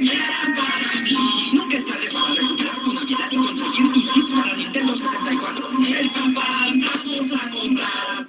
y 0.02 0.10
eran 0.10 0.56
para 0.56 1.02
mí, 1.04 1.52
nunca 1.54 1.78
está 1.78 2.00
de 2.00 2.12
más 2.12 2.36
recuperar 2.36 2.76
tu 2.84 2.94
máquina 2.94 3.30
y 3.32 3.36
conseguir 3.38 3.94
tus 3.94 4.04
chips 4.14 4.32
para 4.36 4.58
Nintendo 4.58 4.94
64, 4.98 5.70
el 6.00 6.10
papá, 6.10 6.48
vamos 6.74 7.32
a 7.40 7.52
comprar. 7.52 8.28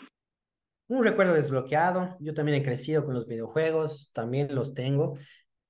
Un 0.88 1.02
recuerdo 1.02 1.32
desbloqueado, 1.32 2.16
yo 2.20 2.34
también 2.34 2.60
he 2.60 2.62
crecido 2.62 3.06
con 3.06 3.14
los 3.14 3.26
videojuegos, 3.26 4.10
también 4.12 4.54
los 4.54 4.74
tengo, 4.74 5.14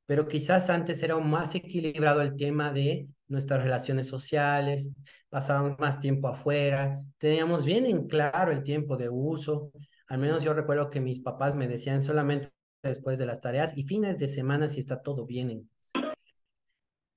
pero 0.06 0.26
quizás 0.26 0.70
antes 0.70 1.02
era 1.04 1.16
más 1.18 1.54
equilibrado 1.54 2.20
el 2.20 2.36
tema 2.36 2.72
de 2.72 3.06
nuestras 3.28 3.62
relaciones 3.62 4.08
sociales, 4.08 4.96
pasábamos 5.28 5.78
más 5.78 6.00
tiempo 6.00 6.26
afuera, 6.26 6.98
teníamos 7.18 7.64
bien 7.64 7.86
en 7.86 8.08
claro 8.08 8.50
el 8.50 8.64
tiempo 8.64 8.96
de 8.96 9.08
uso, 9.08 9.70
al 10.08 10.18
menos 10.18 10.42
yo 10.42 10.52
recuerdo 10.52 10.90
que 10.90 11.00
mis 11.00 11.20
papás 11.20 11.54
me 11.54 11.68
decían 11.68 12.02
solamente 12.02 12.55
después 12.86 13.18
de 13.18 13.26
las 13.26 13.40
tareas 13.40 13.76
y 13.76 13.84
fines 13.84 14.18
de 14.18 14.28
semana 14.28 14.68
si 14.68 14.80
está 14.80 15.02
todo 15.02 15.26
bien. 15.26 15.68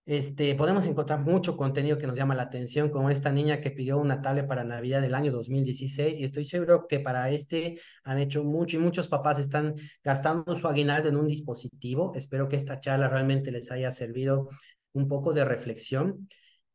Este, 0.10 0.56
podemos 0.56 0.88
encontrar 0.88 1.20
mucho 1.20 1.56
contenido 1.56 2.00
que 2.00 2.08
nos 2.08 2.18
llama 2.18 2.34
la 2.34 2.42
atención, 2.42 2.90
como 2.90 3.12
esta 3.12 3.32
niña 3.32 3.62
que 3.62 3.70
pidió 3.70 4.00
una 4.00 4.24
tablet 4.24 4.48
para 4.48 4.64
Navidad 4.64 5.02
del 5.04 5.14
año 5.14 5.32
2016, 5.32 6.20
y 6.20 6.24
estoy 6.24 6.46
seguro 6.46 6.88
que 6.88 7.00
para 7.00 7.30
este 7.30 7.80
han 8.04 8.18
hecho 8.18 8.44
mucho 8.44 8.78
y 8.78 8.80
muchos 8.80 9.08
papás 9.08 9.38
están 9.38 9.76
gastando 10.04 10.56
su 10.56 10.68
aguinaldo 10.68 11.10
en 11.10 11.16
un 11.16 11.28
dispositivo. 11.28 12.12
Espero 12.16 12.48
que 12.48 12.56
esta 12.56 12.80
charla 12.80 13.08
realmente 13.08 13.52
les 13.52 13.72
haya 13.72 13.92
servido 13.92 14.50
un 14.94 15.08
poco 15.08 15.32
de 15.32 15.46
reflexión 15.46 16.28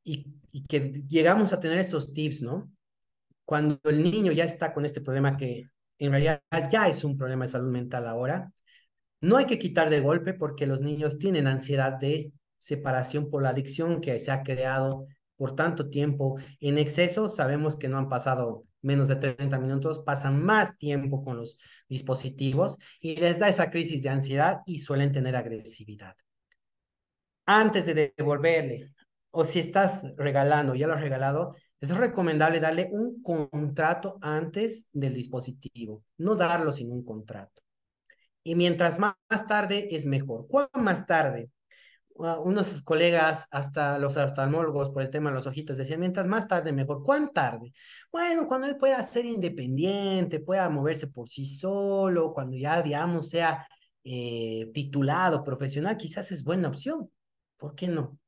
y, 0.05 0.27
y 0.53 0.65
que 0.67 0.93
llegamos 1.09 1.53
a 1.53 1.59
tener 1.59 1.79
estos 1.81 2.13
tips, 2.13 2.43
¿no? 2.43 2.71
Cuando 3.45 3.81
el 3.83 4.01
niño 4.01 4.31
ya 4.31 4.45
está 4.45 4.73
con 4.73 4.85
este 4.85 5.01
problema 5.01 5.37
que 5.37 5.71
en 5.99 6.11
realidad 6.13 6.41
ya 6.71 6.89
es 6.89 7.03
un 7.03 7.17
problema 7.17 7.47
de 7.47 7.51
salud 7.51 7.73
mental 7.73 8.07
ahora, 8.07 8.53
no 9.25 9.39
hay 9.39 9.47
que 9.47 9.59
quitar 9.59 9.89
de 9.89 10.01
golpe 10.01 10.35
porque 10.35 10.67
los 10.67 10.83
niños 10.83 11.19
tienen 11.19 11.47
ansiedad 11.47 11.95
de 11.95 12.31
separación 12.59 13.31
por 13.31 13.43
la 13.43 13.51
adicción 13.51 14.03
que 14.03 14.21
se 14.21 14.31
ha 14.31 14.43
creado 14.43 15.07
por 15.37 15.57
tanto 15.57 15.89
tiempo 15.89 16.39
en 16.61 16.77
exceso. 16.77 17.31
Sabemos 17.31 17.77
que 17.77 17.89
no 17.89 17.97
han 17.97 18.11
pasado 18.11 18.67
menos 18.83 19.09
de 19.09 19.17
30 19.17 19.59
minutos, 19.59 20.01
pasan 20.01 20.45
más 20.45 20.77
tiempo 20.77 21.23
con 21.23 21.39
los 21.39 21.57
dispositivos 21.89 22.79
y 23.01 23.17
les 23.17 23.39
da 23.39 23.49
esa 23.49 23.71
crisis 23.71 24.03
de 24.03 24.11
ansiedad 24.11 24.59
y 24.67 24.81
suelen 24.81 25.11
tener 25.11 25.37
agresividad. 25.37 26.15
Antes 27.47 27.87
de 27.87 28.13
devolverle, 28.15 28.93
o 29.31 29.47
si 29.47 29.59
estás 29.59 30.15
regalando, 30.19 30.75
ya 30.75 30.87
lo 30.87 30.93
has 30.93 31.01
regalado, 31.01 31.55
es 31.81 31.97
recomendable 31.97 32.61
darle 32.61 32.91
un 32.93 33.23
contrato 33.23 34.19
antes 34.21 34.89
del 34.93 35.15
dispositivo, 35.15 36.05
no 36.19 36.35
darlo 36.35 36.73
sin 36.73 36.93
un 36.93 37.03
contrato. 37.03 37.64
Y 38.45 38.55
mientras 38.55 38.99
más 38.99 39.17
tarde 39.49 39.89
es 39.91 40.07
mejor. 40.07 40.47
¿Cuánto 40.49 40.79
más 40.79 41.07
tarde? 41.07 41.51
unos 42.17 42.83
colegas, 42.83 43.49
hasta 43.51 43.99
los 43.99 44.17
oftalmólogos 44.17 44.91
por 44.91 45.03
el 45.03 45.11
tema 45.11 45.31
de 45.31 45.37
los 45.37 45.47
ojitos, 45.47 45.77
decían, 45.77 46.01
mientras 46.01 46.29
más 46.29 46.47
tarde 46.47 46.73
mejor. 46.73 47.03
¿Cuán 47.03 47.33
tarde? 47.33 47.73
Bueno, 48.13 48.47
cuando 48.47 48.67
él 48.69 48.77
pueda 48.77 49.03
ser 49.03 49.25
independiente, 49.27 50.41
pueda 50.41 50.69
moverse 50.69 51.09
por 51.09 51.29
sí 51.29 51.45
solo, 51.45 52.33
cuando 52.33 52.57
ya, 52.57 52.83
digamos, 52.83 53.31
sea 53.31 53.67
eh, 54.05 54.71
titulado, 54.73 55.43
profesional, 55.43 55.97
quizás 55.97 56.31
es 56.31 56.45
buena 56.45 56.69
opción. 56.69 57.11
¿Por 57.57 57.75
qué 57.75 57.89
no? 57.89 58.19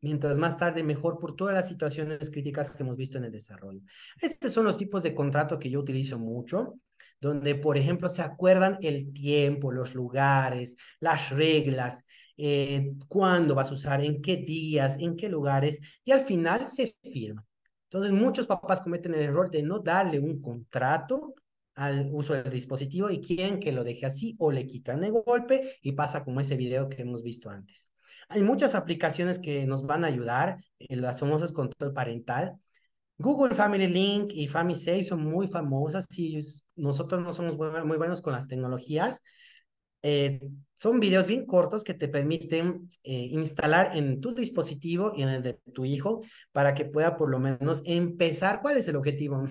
Mientras 0.00 0.38
más 0.38 0.56
tarde 0.56 0.82
mejor 0.82 1.18
por 1.18 1.34
todas 1.36 1.54
las 1.54 1.68
situaciones 1.68 2.30
críticas 2.30 2.74
que 2.74 2.82
hemos 2.82 2.96
visto 2.96 3.18
en 3.18 3.24
el 3.24 3.32
desarrollo. 3.32 3.80
Estos 4.20 4.52
son 4.52 4.64
los 4.64 4.78
tipos 4.78 5.02
de 5.02 5.14
contrato 5.14 5.58
que 5.58 5.70
yo 5.70 5.80
utilizo 5.80 6.18
mucho 6.18 6.78
donde, 7.20 7.54
por 7.54 7.76
ejemplo, 7.76 8.08
se 8.08 8.22
acuerdan 8.22 8.78
el 8.82 9.12
tiempo, 9.12 9.72
los 9.72 9.94
lugares, 9.94 10.76
las 11.00 11.30
reglas, 11.30 12.04
eh, 12.36 12.92
cuándo 13.08 13.54
vas 13.54 13.70
a 13.70 13.74
usar, 13.74 14.04
en 14.04 14.22
qué 14.22 14.36
días, 14.36 14.98
en 15.00 15.16
qué 15.16 15.28
lugares, 15.28 15.80
y 16.04 16.12
al 16.12 16.20
final 16.20 16.68
se 16.68 16.96
firma. 17.02 17.44
Entonces, 17.84 18.12
muchos 18.12 18.46
papás 18.46 18.82
cometen 18.82 19.14
el 19.14 19.22
error 19.22 19.50
de 19.50 19.62
no 19.62 19.80
darle 19.80 20.20
un 20.20 20.40
contrato 20.40 21.34
al 21.74 22.08
uso 22.12 22.34
del 22.34 22.50
dispositivo 22.50 23.08
y 23.08 23.20
quieren 23.20 23.60
que 23.60 23.72
lo 23.72 23.84
deje 23.84 24.04
así 24.06 24.36
o 24.38 24.50
le 24.50 24.66
quitan 24.66 25.00
de 25.00 25.10
golpe 25.10 25.76
y 25.80 25.92
pasa 25.92 26.24
como 26.24 26.40
ese 26.40 26.56
video 26.56 26.88
que 26.88 27.02
hemos 27.02 27.22
visto 27.22 27.50
antes. 27.50 27.90
Hay 28.28 28.42
muchas 28.42 28.74
aplicaciones 28.74 29.38
que 29.38 29.66
nos 29.66 29.86
van 29.86 30.04
a 30.04 30.08
ayudar, 30.08 30.58
en 30.78 31.02
las 31.02 31.20
famosas 31.20 31.52
control 31.52 31.92
parental, 31.92 32.58
Google 33.18 33.54
Family 33.54 33.88
Link 33.88 34.30
y 34.32 34.46
Family 34.46 35.02
son 35.04 35.24
muy 35.24 35.48
famosas 35.48 36.06
y 36.16 36.40
nosotros 36.76 37.22
no 37.22 37.32
somos 37.32 37.56
muy 37.84 37.96
buenos 37.96 38.22
con 38.22 38.32
las 38.32 38.46
tecnologías. 38.46 39.22
Eh, 40.02 40.40
son 40.74 41.00
videos 41.00 41.26
bien 41.26 41.44
cortos 41.44 41.82
que 41.82 41.94
te 41.94 42.06
permiten 42.06 42.88
eh, 43.02 43.28
instalar 43.32 43.96
en 43.96 44.20
tu 44.20 44.32
dispositivo 44.32 45.12
y 45.16 45.22
en 45.22 45.30
el 45.30 45.42
de 45.42 45.54
tu 45.72 45.84
hijo 45.84 46.22
para 46.52 46.74
que 46.74 46.84
pueda 46.84 47.16
por 47.16 47.30
lo 47.30 47.40
menos 47.40 47.82
empezar. 47.84 48.62
¿Cuál 48.62 48.78
es 48.78 48.86
el 48.86 48.94
objetivo? 48.94 49.44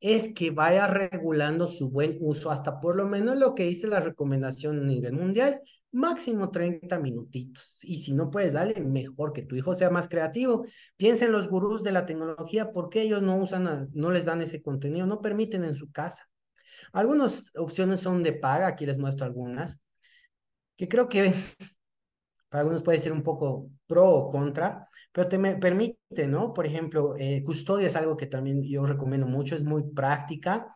Es 0.00 0.34
que 0.34 0.50
vaya 0.50 0.86
regulando 0.86 1.66
su 1.68 1.90
buen 1.90 2.18
uso 2.20 2.50
hasta 2.50 2.80
por 2.80 2.96
lo 2.96 3.06
menos 3.06 3.38
lo 3.38 3.54
que 3.54 3.64
dice 3.64 3.86
la 3.88 4.00
recomendación 4.00 4.78
a 4.78 4.84
nivel 4.84 5.14
mundial, 5.14 5.62
máximo 5.96 6.50
30 6.50 6.98
minutitos. 6.98 7.80
Y 7.84 8.00
si 8.00 8.12
no 8.12 8.30
puedes 8.30 8.52
darle, 8.52 8.80
mejor 8.80 9.32
que 9.32 9.42
tu 9.42 9.56
hijo 9.56 9.74
sea 9.74 9.90
más 9.90 10.08
creativo. 10.08 10.64
Piensa 10.96 11.24
en 11.24 11.32
los 11.32 11.48
gurús 11.48 11.82
de 11.82 11.92
la 11.92 12.06
tecnología, 12.06 12.70
¿por 12.72 12.90
qué 12.90 13.02
ellos 13.02 13.22
no 13.22 13.36
usan, 13.36 13.88
no 13.92 14.10
les 14.10 14.26
dan 14.26 14.42
ese 14.42 14.62
contenido? 14.62 15.06
No 15.06 15.20
permiten 15.20 15.64
en 15.64 15.74
su 15.74 15.90
casa. 15.90 16.28
Algunas 16.92 17.52
opciones 17.56 18.00
son 18.00 18.22
de 18.22 18.32
paga, 18.34 18.68
aquí 18.68 18.86
les 18.86 18.98
muestro 18.98 19.26
algunas, 19.26 19.80
que 20.76 20.88
creo 20.88 21.08
que 21.08 21.32
para 22.48 22.60
algunos 22.62 22.82
puede 22.82 23.00
ser 23.00 23.12
un 23.12 23.22
poco 23.22 23.70
pro 23.86 24.08
o 24.10 24.30
contra, 24.30 24.88
pero 25.12 25.28
te 25.28 25.38
me 25.38 25.56
permite, 25.56 26.26
¿no? 26.28 26.52
Por 26.52 26.66
ejemplo, 26.66 27.14
eh, 27.18 27.42
Custodia 27.44 27.86
es 27.86 27.96
algo 27.96 28.16
que 28.16 28.26
también 28.26 28.62
yo 28.62 28.84
recomiendo 28.86 29.26
mucho, 29.26 29.54
es 29.54 29.64
muy 29.64 29.82
práctica 29.92 30.74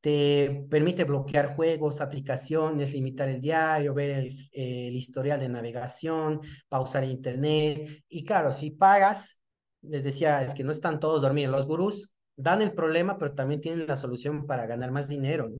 te 0.00 0.66
permite 0.70 1.04
bloquear 1.04 1.54
juegos, 1.54 2.00
aplicaciones, 2.00 2.92
limitar 2.92 3.28
el 3.28 3.40
diario, 3.40 3.94
ver 3.94 4.30
el, 4.52 4.96
historial 4.96 5.38
de 5.40 5.48
navegación, 5.48 6.40
pausar 6.68 7.04
internet. 7.04 8.04
Y 8.08 8.24
claro, 8.24 8.52
si 8.52 8.70
pagas, 8.70 9.40
les 9.82 10.04
decía, 10.04 10.42
es 10.42 10.54
que 10.54 10.64
no 10.64 10.72
están 10.72 11.00
todos 11.00 11.22
dormidos. 11.22 11.52
Los 11.52 11.66
gurús 11.66 12.10
dan 12.36 12.62
el 12.62 12.72
problema, 12.72 13.18
pero 13.18 13.34
también 13.34 13.60
tienen 13.60 13.86
la 13.86 13.96
solución 13.96 14.46
para 14.46 14.66
ganar 14.66 14.90
más 14.90 15.08
dinero. 15.08 15.50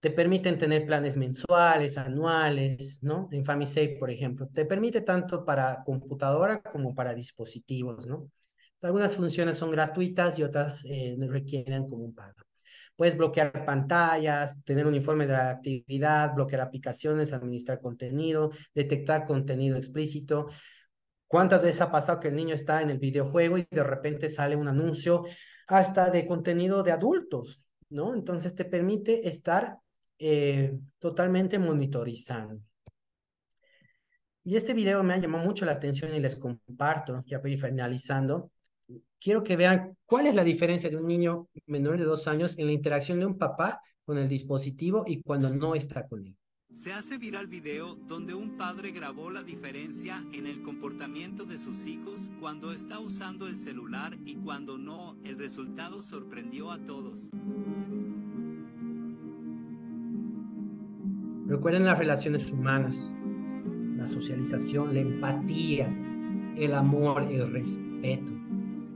Te 0.00 0.10
permiten 0.10 0.58
tener 0.58 0.84
planes 0.84 1.16
mensuales, 1.16 1.96
anuales, 1.96 3.02
¿no? 3.02 3.28
En 3.32 3.44
FamiSafe, 3.44 3.96
por 3.98 4.10
ejemplo. 4.10 4.46
Te 4.52 4.66
permite 4.66 5.00
tanto 5.00 5.44
para 5.46 5.82
computadora 5.84 6.60
como 6.62 6.94
para 6.94 7.14
dispositivos, 7.14 8.06
¿no? 8.06 8.30
Algunas 8.82 9.16
funciones 9.16 9.56
son 9.56 9.70
gratuitas 9.70 10.38
y 10.38 10.42
otras 10.42 10.84
eh, 10.84 11.16
requieren 11.18 11.86
como 11.88 12.04
un 12.04 12.14
pago. 12.14 12.43
Puedes 12.96 13.16
bloquear 13.16 13.64
pantallas, 13.64 14.62
tener 14.64 14.86
un 14.86 14.94
informe 14.94 15.26
de 15.26 15.34
actividad, 15.34 16.34
bloquear 16.34 16.60
aplicaciones, 16.60 17.32
administrar 17.32 17.80
contenido, 17.80 18.50
detectar 18.74 19.24
contenido 19.24 19.76
explícito. 19.76 20.46
¿Cuántas 21.26 21.62
veces 21.64 21.80
ha 21.80 21.90
pasado 21.90 22.20
que 22.20 22.28
el 22.28 22.36
niño 22.36 22.54
está 22.54 22.82
en 22.82 22.90
el 22.90 22.98
videojuego 22.98 23.58
y 23.58 23.66
de 23.68 23.82
repente 23.82 24.28
sale 24.28 24.54
un 24.54 24.68
anuncio 24.68 25.24
hasta 25.66 26.10
de 26.10 26.26
contenido 26.26 26.82
de 26.82 26.92
adultos, 26.92 27.60
¿no? 27.88 28.14
Entonces 28.14 28.54
te 28.54 28.64
permite 28.64 29.28
estar 29.28 29.78
eh, 30.18 30.78
totalmente 30.98 31.58
monitorizando. 31.58 32.60
Y 34.44 34.56
este 34.56 34.74
video 34.74 35.02
me 35.02 35.14
ha 35.14 35.18
llamado 35.18 35.44
mucho 35.44 35.64
la 35.64 35.72
atención 35.72 36.14
y 36.14 36.20
les 36.20 36.38
comparto, 36.38 37.24
ya 37.26 37.38
voy 37.38 37.56
finalizando 37.56 38.52
quiero 39.20 39.42
que 39.42 39.56
vean 39.56 39.96
cuál 40.04 40.26
es 40.26 40.34
la 40.34 40.44
diferencia 40.44 40.90
de 40.90 40.96
un 40.96 41.06
niño 41.06 41.48
menor 41.66 41.98
de 41.98 42.04
dos 42.04 42.28
años 42.28 42.58
en 42.58 42.66
la 42.66 42.72
interacción 42.72 43.18
de 43.18 43.26
un 43.26 43.38
papá 43.38 43.80
con 44.04 44.18
el 44.18 44.28
dispositivo 44.28 45.04
y 45.06 45.22
cuando 45.22 45.50
no 45.50 45.74
está 45.74 46.06
con 46.06 46.26
él. 46.26 46.36
Se 46.74 46.92
hace 46.92 47.18
viral 47.18 47.46
video 47.46 47.94
donde 47.94 48.34
un 48.34 48.56
padre 48.56 48.90
grabó 48.90 49.30
la 49.30 49.44
diferencia 49.44 50.24
en 50.32 50.46
el 50.46 50.60
comportamiento 50.62 51.44
de 51.44 51.56
sus 51.56 51.86
hijos 51.86 52.32
cuando 52.40 52.72
está 52.72 52.98
usando 52.98 53.46
el 53.46 53.56
celular 53.56 54.18
y 54.24 54.34
cuando 54.34 54.76
no. 54.76 55.16
El 55.22 55.38
resultado 55.38 56.02
sorprendió 56.02 56.72
a 56.72 56.78
todos. 56.78 57.28
Recuerden 61.46 61.84
las 61.84 61.98
relaciones 61.98 62.50
humanas, 62.50 63.14
la 63.96 64.08
socialización, 64.08 64.94
la 64.94 65.00
empatía, 65.00 65.86
el 66.56 66.74
amor, 66.74 67.22
el 67.30 67.52
respeto, 67.52 68.32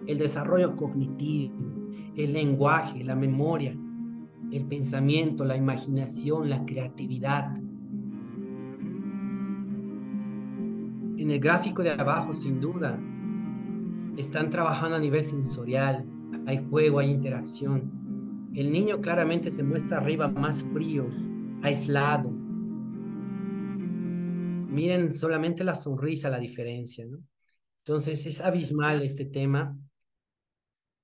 el 0.08 0.18
desarrollo 0.18 0.74
cognitivo, 0.74 1.54
el 2.16 2.32
lenguaje, 2.32 3.04
la 3.04 3.14
memoria, 3.14 3.76
el 4.50 4.64
pensamiento, 4.64 5.44
la 5.44 5.54
imaginación, 5.54 6.48
la 6.48 6.64
creatividad. 6.64 7.54
En 11.18 11.30
el 11.30 11.38
gráfico 11.38 11.82
de 11.82 11.90
abajo, 11.90 12.32
sin 12.32 12.58
duda, 12.58 12.98
están 14.16 14.48
trabajando 14.48 14.96
a 14.96 15.00
nivel 15.00 15.24
sensorial, 15.24 16.06
hay 16.46 16.66
juego, 16.70 17.00
hay 17.00 17.10
interacción. 17.10 18.50
El 18.54 18.72
niño 18.72 19.02
claramente 19.02 19.50
se 19.50 19.62
muestra 19.62 19.98
arriba 19.98 20.28
más 20.28 20.64
frío, 20.64 21.06
aislado. 21.62 22.30
Miren 24.70 25.12
solamente 25.12 25.64
la 25.64 25.76
sonrisa, 25.76 26.30
la 26.30 26.40
diferencia, 26.40 27.04
¿no? 27.06 27.18
Entonces 27.84 28.24
es 28.26 28.40
abismal 28.40 29.02
este 29.02 29.24
tema. 29.26 29.76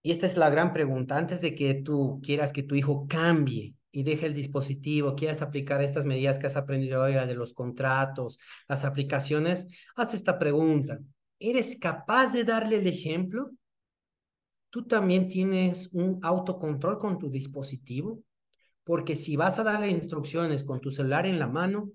Y 0.07 0.11
esta 0.11 0.27
es 0.27 0.37
la 0.37 0.51
gran 0.51 0.75
pregunta. 0.75 1.17
Antes 1.17 1.41
de 1.41 1.55
que 1.55 1.73
tú 1.73 2.21
quieras 2.23 2.53
que 2.53 2.63
tu 2.63 2.75
hijo 2.75 3.07
cambie 3.09 3.75
y 3.91 4.03
deje 4.03 4.27
el 4.27 4.35
dispositivo, 4.35 5.15
quieras 5.15 5.41
aplicar 5.41 5.81
estas 5.81 6.05
medidas 6.05 6.39
que 6.39 6.47
has 6.47 6.57
aprendido 6.57 7.01
hoy, 7.01 7.15
la 7.15 7.25
de 7.25 7.35
los 7.35 7.55
contratos, 7.55 8.39
las 8.69 8.85
aplicaciones, 8.85 9.67
haz 9.97 10.13
esta 10.13 10.39
pregunta. 10.39 10.99
¿Eres 11.39 11.79
capaz 11.81 12.35
de 12.35 12.45
darle 12.45 12.81
el 12.81 12.87
ejemplo? 12.87 13.51
¿Tú 14.69 14.85
también 14.87 15.27
tienes 15.27 15.89
un 15.95 16.19
autocontrol 16.23 16.99
con 16.99 17.19
tu 17.19 17.31
dispositivo? 17.31 18.23
Porque 18.85 19.17
si 19.17 19.37
vas 19.37 19.59
a 19.59 19.65
darle 19.65 19.89
instrucciones 19.89 20.65
con 20.65 20.83
tu 20.83 20.91
celular 20.91 21.25
en 21.25 21.39
la 21.39 21.47
mano, 21.47 21.91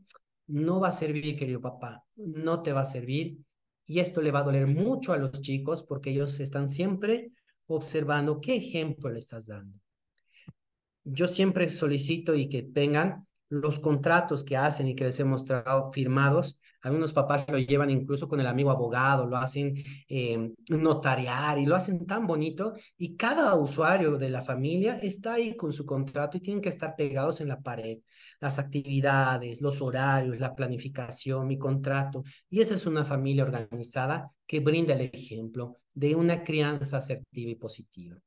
no 0.47 0.79
va 0.79 0.87
a 0.87 0.93
servir, 0.93 1.37
querido 1.37 1.61
papá, 1.61 2.03
no 2.15 2.63
te 2.63 2.73
va 2.73 2.81
a 2.81 2.85
servir. 2.85 3.37
Y 3.85 3.99
esto 3.99 4.23
le 4.23 4.31
va 4.31 4.39
a 4.39 4.43
doler 4.43 4.65
mucho 4.65 5.13
a 5.13 5.17
los 5.17 5.39
chicos 5.41 5.83
porque 5.83 6.09
ellos 6.09 6.39
están 6.39 6.69
siempre 6.69 7.33
observando 7.75 8.39
qué 8.39 8.55
ejemplo 8.55 9.09
le 9.09 9.19
estás 9.19 9.47
dando. 9.47 9.79
Yo 11.03 11.27
siempre 11.27 11.69
solicito 11.69 12.35
y 12.35 12.49
que 12.49 12.63
tengan 12.63 13.27
los 13.49 13.79
contratos 13.79 14.43
que 14.43 14.57
hacen 14.57 14.87
y 14.87 14.95
que 14.95 15.05
les 15.05 15.19
he 15.19 15.23
mostrado 15.23 15.91
firmados, 15.91 16.59
algunos 16.81 17.11
papás 17.11 17.45
lo 17.49 17.57
llevan 17.57 17.89
incluso 17.89 18.27
con 18.27 18.39
el 18.39 18.47
amigo 18.47 18.71
abogado, 18.71 19.25
lo 19.25 19.37
hacen 19.37 19.73
eh, 20.07 20.53
notariar 20.69 21.57
y 21.57 21.65
lo 21.65 21.75
hacen 21.75 22.05
tan 22.05 22.25
bonito 22.25 22.73
y 22.97 23.17
cada 23.17 23.55
usuario 23.55 24.17
de 24.17 24.29
la 24.29 24.43
familia 24.43 24.97
está 25.01 25.33
ahí 25.33 25.57
con 25.57 25.73
su 25.73 25.85
contrato 25.85 26.37
y 26.37 26.41
tienen 26.41 26.61
que 26.61 26.69
estar 26.69 26.95
pegados 26.95 27.41
en 27.41 27.49
la 27.49 27.59
pared. 27.59 27.99
Las 28.39 28.59
actividades, 28.59 29.61
los 29.61 29.81
horarios, 29.81 30.39
la 30.39 30.55
planificación, 30.55 31.47
mi 31.47 31.57
contrato. 31.57 32.23
Y 32.49 32.61
esa 32.61 32.75
es 32.75 32.85
una 32.85 33.03
familia 33.03 33.43
organizada 33.43 34.31
que 34.47 34.61
brinda 34.61 34.93
el 34.93 35.01
ejemplo 35.01 35.75
de 35.99 36.15
una 36.15 36.43
crianza 36.43 36.97
asertiva 36.97 37.51
y 37.51 37.55
positiva. 37.55 38.17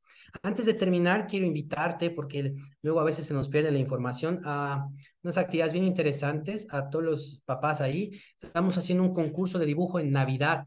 Antes 0.43 0.67
de 0.67 0.75
terminar, 0.75 1.27
quiero 1.27 1.47
invitarte, 1.47 2.11
porque 2.11 2.55
luego 2.83 3.01
a 3.01 3.05
veces 3.05 3.27
se 3.27 3.35
nos 3.35 3.49
pierde 3.49 3.71
la 3.71 3.79
información, 3.79 4.41
a 4.45 4.89
unas 5.23 5.39
actividades 5.39 5.73
bien 5.73 5.85
interesantes, 5.85 6.67
a 6.71 6.91
todos 6.91 7.05
los 7.05 7.43
papás 7.45 7.81
ahí. 7.81 8.21
Estamos 8.41 8.77
haciendo 8.77 9.05
un 9.05 9.15
concurso 9.15 9.59
de 9.59 9.67
dibujo 9.67 9.99
en 9.99 10.11
Navidad, 10.11 10.65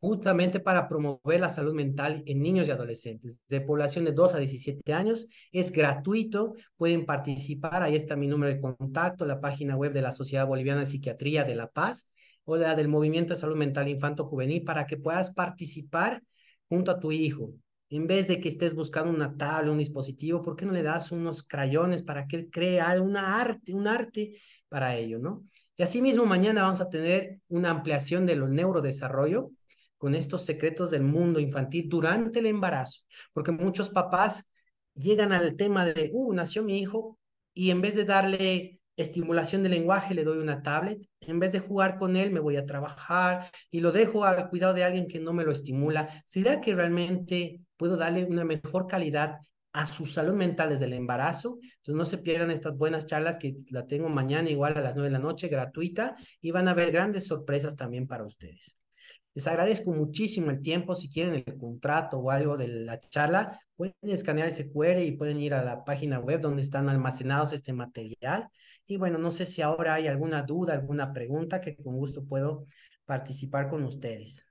justamente 0.00 0.60
para 0.60 0.88
promover 0.88 1.40
la 1.40 1.50
salud 1.50 1.74
mental 1.74 2.22
en 2.26 2.42
niños 2.42 2.68
y 2.68 2.70
adolescentes 2.70 3.40
de 3.48 3.60
población 3.60 4.04
de 4.04 4.12
2 4.12 4.34
a 4.34 4.38
17 4.38 4.92
años. 4.92 5.26
Es 5.52 5.72
gratuito, 5.72 6.54
pueden 6.76 7.04
participar, 7.06 7.82
ahí 7.82 7.96
está 7.96 8.16
mi 8.16 8.26
número 8.26 8.52
de 8.52 8.60
contacto, 8.60 9.26
la 9.26 9.40
página 9.40 9.76
web 9.76 9.92
de 9.92 10.02
la 10.02 10.12
Sociedad 10.12 10.46
Boliviana 10.46 10.80
de 10.80 10.86
Psiquiatría 10.86 11.44
de 11.44 11.54
La 11.54 11.68
Paz 11.70 12.08
o 12.44 12.56
la 12.56 12.74
del 12.74 12.88
Movimiento 12.88 13.34
de 13.34 13.40
Salud 13.40 13.56
Mental 13.56 13.88
Infanto 13.88 14.24
Juvenil 14.26 14.64
para 14.64 14.86
que 14.86 14.96
puedas 14.96 15.32
participar 15.32 16.22
junto 16.68 16.90
a 16.90 16.98
tu 16.98 17.12
hijo 17.12 17.54
en 17.90 18.06
vez 18.06 18.26
de 18.26 18.40
que 18.40 18.48
estés 18.48 18.74
buscando 18.74 19.12
una 19.12 19.36
tabla, 19.36 19.70
un 19.70 19.78
dispositivo, 19.78 20.42
¿por 20.42 20.56
qué 20.56 20.66
no 20.66 20.72
le 20.72 20.82
das 20.82 21.12
unos 21.12 21.44
crayones 21.44 22.02
para 22.02 22.26
que 22.26 22.36
él 22.36 22.48
crea 22.50 23.00
una 23.00 23.40
arte, 23.40 23.72
un 23.72 23.86
arte 23.86 24.32
para 24.68 24.96
ello, 24.96 25.18
¿no? 25.18 25.44
Y 25.76 25.82
asimismo, 25.82 26.24
mañana 26.24 26.62
vamos 26.62 26.80
a 26.80 26.88
tener 26.88 27.40
una 27.48 27.70
ampliación 27.70 28.26
de 28.26 28.36
lo 28.36 28.48
neurodesarrollo 28.48 29.50
con 29.96 30.14
estos 30.14 30.44
secretos 30.44 30.90
del 30.90 31.02
mundo 31.02 31.40
infantil 31.40 31.88
durante 31.88 32.40
el 32.40 32.46
embarazo, 32.46 33.02
porque 33.32 33.52
muchos 33.52 33.90
papás 33.90 34.44
llegan 34.94 35.32
al 35.32 35.56
tema 35.56 35.84
de, 35.84 36.10
uh, 36.12 36.32
nació 36.32 36.62
mi 36.62 36.78
hijo, 36.78 37.18
y 37.52 37.70
en 37.70 37.80
vez 37.80 37.94
de 37.94 38.04
darle 38.04 38.80
estimulación 38.96 39.62
del 39.62 39.72
lenguaje, 39.72 40.14
le 40.14 40.24
doy 40.24 40.38
una 40.38 40.62
tablet. 40.62 41.04
En 41.20 41.38
vez 41.40 41.52
de 41.52 41.60
jugar 41.60 41.96
con 41.96 42.16
él, 42.16 42.30
me 42.30 42.40
voy 42.40 42.56
a 42.56 42.66
trabajar 42.66 43.50
y 43.70 43.80
lo 43.80 43.92
dejo 43.92 44.24
al 44.24 44.48
cuidado 44.48 44.74
de 44.74 44.84
alguien 44.84 45.06
que 45.06 45.20
no 45.20 45.32
me 45.32 45.44
lo 45.44 45.52
estimula. 45.52 46.08
¿Será 46.26 46.60
que 46.60 46.74
realmente 46.74 47.60
puedo 47.76 47.96
darle 47.96 48.24
una 48.24 48.44
mejor 48.44 48.86
calidad 48.86 49.38
a 49.72 49.86
su 49.86 50.06
salud 50.06 50.34
mental 50.34 50.70
desde 50.70 50.84
el 50.86 50.92
embarazo? 50.92 51.58
Entonces 51.62 51.94
no 51.94 52.04
se 52.04 52.18
pierdan 52.18 52.50
estas 52.50 52.76
buenas 52.76 53.06
charlas 53.06 53.38
que 53.38 53.54
la 53.70 53.86
tengo 53.86 54.08
mañana 54.08 54.50
igual 54.50 54.76
a 54.76 54.80
las 54.80 54.94
nueve 54.94 55.08
de 55.10 55.18
la 55.18 55.18
noche, 55.18 55.48
gratuita, 55.48 56.16
y 56.40 56.50
van 56.50 56.68
a 56.68 56.72
haber 56.72 56.92
grandes 56.92 57.26
sorpresas 57.26 57.76
también 57.76 58.06
para 58.06 58.24
ustedes. 58.24 58.76
Les 59.34 59.48
agradezco 59.48 59.92
muchísimo 59.92 60.50
el 60.50 60.62
tiempo. 60.62 60.94
Si 60.94 61.10
quieren 61.10 61.34
el 61.34 61.58
contrato 61.58 62.18
o 62.18 62.30
algo 62.30 62.56
de 62.56 62.68
la 62.68 63.00
charla, 63.00 63.58
pueden 63.74 63.94
escanear 64.02 64.46
ese 64.46 64.70
QR 64.70 65.02
y 65.02 65.10
pueden 65.12 65.40
ir 65.40 65.54
a 65.54 65.64
la 65.64 65.84
página 65.84 66.20
web 66.20 66.40
donde 66.40 66.62
están 66.62 66.88
almacenados 66.88 67.52
este 67.52 67.72
material. 67.72 68.48
Y 68.86 68.96
bueno, 68.96 69.18
no 69.18 69.30
sé 69.30 69.46
si 69.46 69.62
ahora 69.62 69.94
hay 69.94 70.08
alguna 70.08 70.42
duda, 70.42 70.74
alguna 70.74 71.12
pregunta 71.12 71.60
que 71.60 71.76
con 71.76 71.94
gusto 71.96 72.24
puedo 72.24 72.66
participar 73.06 73.68
con 73.68 73.84
ustedes. 73.84 74.46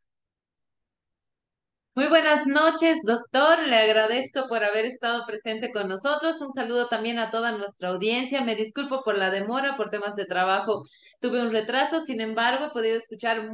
Muy 1.95 2.07
buenas 2.07 2.47
noches, 2.47 2.97
doctor. 3.03 3.59
Le 3.67 3.77
agradezco 3.77 4.47
por 4.47 4.63
haber 4.63 4.85
estado 4.85 5.27
presente 5.27 5.71
con 5.71 5.87
nosotros. 5.87 6.41
Un 6.41 6.51
saludo 6.53 6.87
también 6.87 7.19
a 7.19 7.29
toda 7.29 7.51
nuestra 7.51 7.89
audiencia. 7.89 8.41
Me 8.41 8.55
disculpo 8.55 9.03
por 9.03 9.15
la 9.15 9.29
demora, 9.29 9.77
por 9.77 9.91
temas 9.91 10.15
de 10.15 10.25
trabajo. 10.25 10.81
Tuve 11.19 11.41
un 11.43 11.51
retraso, 11.51 12.01
sin 12.01 12.19
embargo, 12.19 12.65
he 12.65 12.71
podido 12.71 12.97
escuchar 12.97 13.47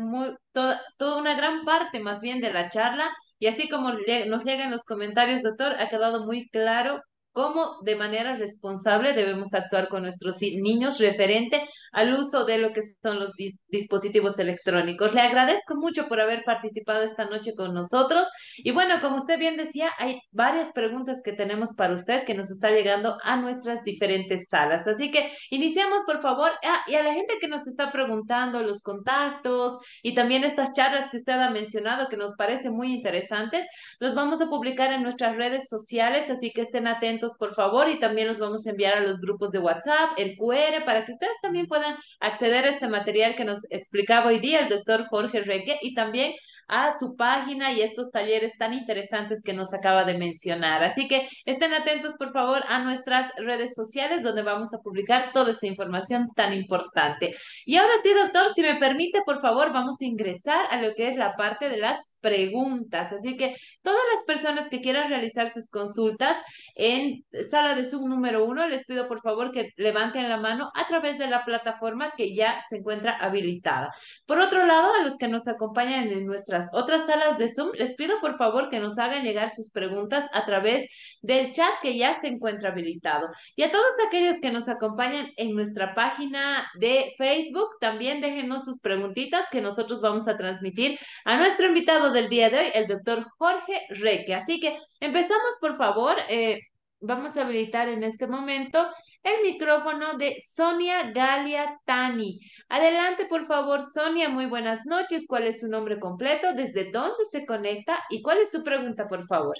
toda 0.53 1.17
una 1.17 1.35
gran 1.35 1.65
parte 1.65 1.99
más 1.99 2.21
bien 2.21 2.39
de 2.39 2.53
la 2.53 2.69
charla. 2.69 3.09
Y 3.39 3.47
así 3.47 3.67
como 3.67 3.91
nos 3.91 4.45
llegan 4.45 4.71
los 4.71 4.85
comentarios, 4.85 5.41
doctor, 5.41 5.73
ha 5.77 5.89
quedado 5.89 6.25
muy 6.25 6.47
claro 6.47 7.01
cómo 7.31 7.77
de 7.83 7.95
manera 7.95 8.35
responsable 8.35 9.13
debemos 9.13 9.53
actuar 9.53 9.87
con 9.87 10.03
nuestros 10.03 10.37
niños 10.41 10.99
referente 10.99 11.63
al 11.91 12.13
uso 12.13 12.45
de 12.45 12.57
lo 12.57 12.73
que 12.73 12.81
son 13.01 13.19
los 13.19 13.31
dispositivos 13.67 14.37
electrónicos. 14.39 15.13
Le 15.13 15.21
agradezco 15.21 15.75
mucho 15.75 16.07
por 16.07 16.19
haber 16.19 16.43
participado 16.43 17.03
esta 17.03 17.25
noche 17.25 17.53
con 17.55 17.73
nosotros. 17.73 18.27
Y 18.57 18.71
bueno, 18.71 19.01
como 19.01 19.17
usted 19.17 19.39
bien 19.39 19.57
decía, 19.57 19.89
hay 19.97 20.19
varias 20.31 20.71
preguntas 20.71 21.21
que 21.23 21.33
tenemos 21.33 21.73
para 21.75 21.93
usted 21.93 22.25
que 22.25 22.35
nos 22.35 22.51
está 22.51 22.69
llegando 22.69 23.17
a 23.23 23.37
nuestras 23.37 23.83
diferentes 23.83 24.47
salas. 24.49 24.87
Así 24.87 25.11
que 25.11 25.31
iniciamos, 25.49 26.03
por 26.05 26.21
favor. 26.21 26.51
Ah, 26.63 26.81
y 26.87 26.95
a 26.95 27.03
la 27.03 27.13
gente 27.13 27.35
que 27.39 27.47
nos 27.47 27.67
está 27.67 27.91
preguntando 27.91 28.61
los 28.61 28.81
contactos 28.81 29.79
y 30.03 30.13
también 30.13 30.43
estas 30.43 30.73
charlas 30.73 31.09
que 31.09 31.17
usted 31.17 31.33
ha 31.33 31.49
mencionado 31.49 32.07
que 32.09 32.17
nos 32.17 32.35
parecen 32.35 32.73
muy 32.73 32.93
interesantes, 32.93 33.65
los 33.99 34.15
vamos 34.15 34.41
a 34.41 34.47
publicar 34.47 34.91
en 34.93 35.03
nuestras 35.03 35.35
redes 35.35 35.67
sociales, 35.69 36.29
así 36.29 36.51
que 36.51 36.61
estén 36.61 36.87
atentos, 36.87 37.18
por 37.37 37.55
favor, 37.55 37.89
y 37.89 37.99
también 37.99 38.27
los 38.27 38.37
vamos 38.37 38.67
a 38.67 38.69
enviar 38.69 38.95
a 38.95 39.01
los 39.01 39.19
grupos 39.19 39.51
de 39.51 39.59
WhatsApp, 39.59 40.11
el 40.17 40.37
QR, 40.37 40.85
para 40.85 41.03
que 41.03 41.13
ustedes 41.13 41.33
también 41.41 41.67
puedan 41.67 41.79
puedan 41.79 41.97
acceder 42.19 42.65
a 42.65 42.69
este 42.69 42.87
material 42.87 43.35
que 43.35 43.45
nos 43.45 43.59
explicaba 43.69 44.27
hoy 44.27 44.39
día 44.39 44.59
el 44.59 44.69
doctor 44.69 45.05
Jorge 45.09 45.41
Reque 45.41 45.77
y 45.81 45.93
también 45.93 46.33
a 46.67 46.95
su 46.99 47.15
página 47.15 47.73
y 47.73 47.81
estos 47.81 48.11
talleres 48.11 48.55
tan 48.57 48.73
interesantes 48.73 49.41
que 49.43 49.53
nos 49.53 49.73
acaba 49.73 50.03
de 50.03 50.17
mencionar. 50.17 50.83
Así 50.83 51.07
que 51.07 51.27
estén 51.45 51.73
atentos, 51.73 52.13
por 52.17 52.31
favor, 52.31 52.63
a 52.67 52.83
nuestras 52.83 53.31
redes 53.37 53.73
sociales 53.73 54.21
donde 54.21 54.43
vamos 54.43 54.71
a 54.73 54.77
publicar 54.77 55.31
toda 55.33 55.51
esta 55.51 55.65
información 55.65 56.27
tan 56.35 56.53
importante. 56.53 57.35
Y 57.65 57.77
ahora 57.77 57.93
sí, 58.03 58.13
doctor, 58.13 58.53
si 58.53 58.61
me 58.61 58.75
permite, 58.75 59.21
por 59.25 59.41
favor, 59.41 59.73
vamos 59.73 59.95
a 59.99 60.05
ingresar 60.05 60.65
a 60.69 60.79
lo 60.79 60.93
que 60.93 61.07
es 61.07 61.15
la 61.15 61.35
parte 61.35 61.69
de 61.69 61.77
las 61.77 61.99
preguntas. 62.21 63.11
Así 63.11 63.37
que 63.37 63.55
todas 63.81 64.01
las 64.13 64.23
personas 64.25 64.69
que 64.69 64.81
quieran 64.81 65.09
realizar 65.09 65.49
sus 65.49 65.69
consultas 65.69 66.37
en 66.75 67.23
sala 67.49 67.75
de 67.75 67.83
Zoom 67.83 68.09
número 68.09 68.45
uno, 68.45 68.67
les 68.67 68.85
pido 68.85 69.07
por 69.07 69.21
favor 69.21 69.51
que 69.51 69.69
levanten 69.77 70.29
la 70.29 70.37
mano 70.37 70.69
a 70.75 70.87
través 70.87 71.17
de 71.17 71.27
la 71.27 71.45
plataforma 71.45 72.13
que 72.17 72.33
ya 72.33 72.63
se 72.69 72.77
encuentra 72.77 73.17
habilitada. 73.17 73.91
Por 74.25 74.39
otro 74.39 74.65
lado, 74.65 74.93
a 74.93 75.03
los 75.03 75.17
que 75.17 75.27
nos 75.27 75.47
acompañan 75.47 76.09
en 76.09 76.25
nuestras 76.25 76.69
otras 76.73 77.05
salas 77.05 77.37
de 77.37 77.49
Zoom, 77.49 77.71
les 77.73 77.95
pido 77.95 78.19
por 78.19 78.37
favor 78.37 78.69
que 78.69 78.79
nos 78.79 78.97
hagan 78.97 79.23
llegar 79.23 79.49
sus 79.49 79.71
preguntas 79.71 80.25
a 80.33 80.45
través 80.45 80.89
del 81.21 81.51
chat 81.51 81.73
que 81.81 81.97
ya 81.97 82.19
se 82.21 82.27
encuentra 82.27 82.69
habilitado. 82.69 83.27
Y 83.55 83.63
a 83.63 83.71
todos 83.71 83.85
aquellos 84.07 84.39
que 84.39 84.51
nos 84.51 84.67
acompañan 84.69 85.27
en 85.37 85.53
nuestra 85.53 85.93
página 85.95 86.69
de 86.79 87.13
Facebook, 87.17 87.69
también 87.79 88.21
déjenos 88.21 88.65
sus 88.65 88.79
preguntitas 88.81 89.45
que 89.51 89.61
nosotros 89.61 90.01
vamos 90.01 90.27
a 90.27 90.37
transmitir 90.37 90.97
a 91.25 91.37
nuestro 91.37 91.67
invitado 91.67 92.08
del 92.11 92.29
día 92.29 92.49
de 92.49 92.59
hoy, 92.59 92.67
el 92.73 92.87
doctor 92.87 93.25
Jorge 93.37 93.85
Reque. 93.89 94.35
Así 94.35 94.59
que 94.59 94.77
empezamos, 94.99 95.57
por 95.59 95.77
favor. 95.77 96.15
Eh, 96.29 96.59
vamos 97.01 97.35
a 97.37 97.41
habilitar 97.41 97.87
en 97.89 98.03
este 98.03 98.27
momento 98.27 98.85
el 99.23 99.41
micrófono 99.43 100.17
de 100.17 100.37
Sonia 100.45 101.11
Galia 101.11 101.79
Tani. 101.85 102.39
Adelante, 102.69 103.25
por 103.25 103.45
favor, 103.45 103.81
Sonia. 103.81 104.29
Muy 104.29 104.45
buenas 104.45 104.85
noches. 104.85 105.25
¿Cuál 105.27 105.47
es 105.47 105.59
su 105.61 105.67
nombre 105.67 105.99
completo? 105.99 106.53
¿Desde 106.53 106.91
dónde 106.91 107.25
se 107.29 107.45
conecta? 107.45 107.99
¿Y 108.09 108.21
cuál 108.21 108.39
es 108.39 108.51
su 108.51 108.63
pregunta, 108.63 109.07
por 109.07 109.27
favor? 109.27 109.55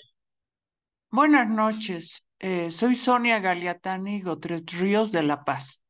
Buenas 1.12 1.50
noches. 1.50 2.26
Eh, 2.40 2.70
soy 2.72 2.96
Sonia 2.96 3.40
Galiatani 3.40 4.22
Gotret 4.22 4.70
Ríos 4.72 5.12
de 5.12 5.24
La 5.24 5.44
Paz. 5.44 5.84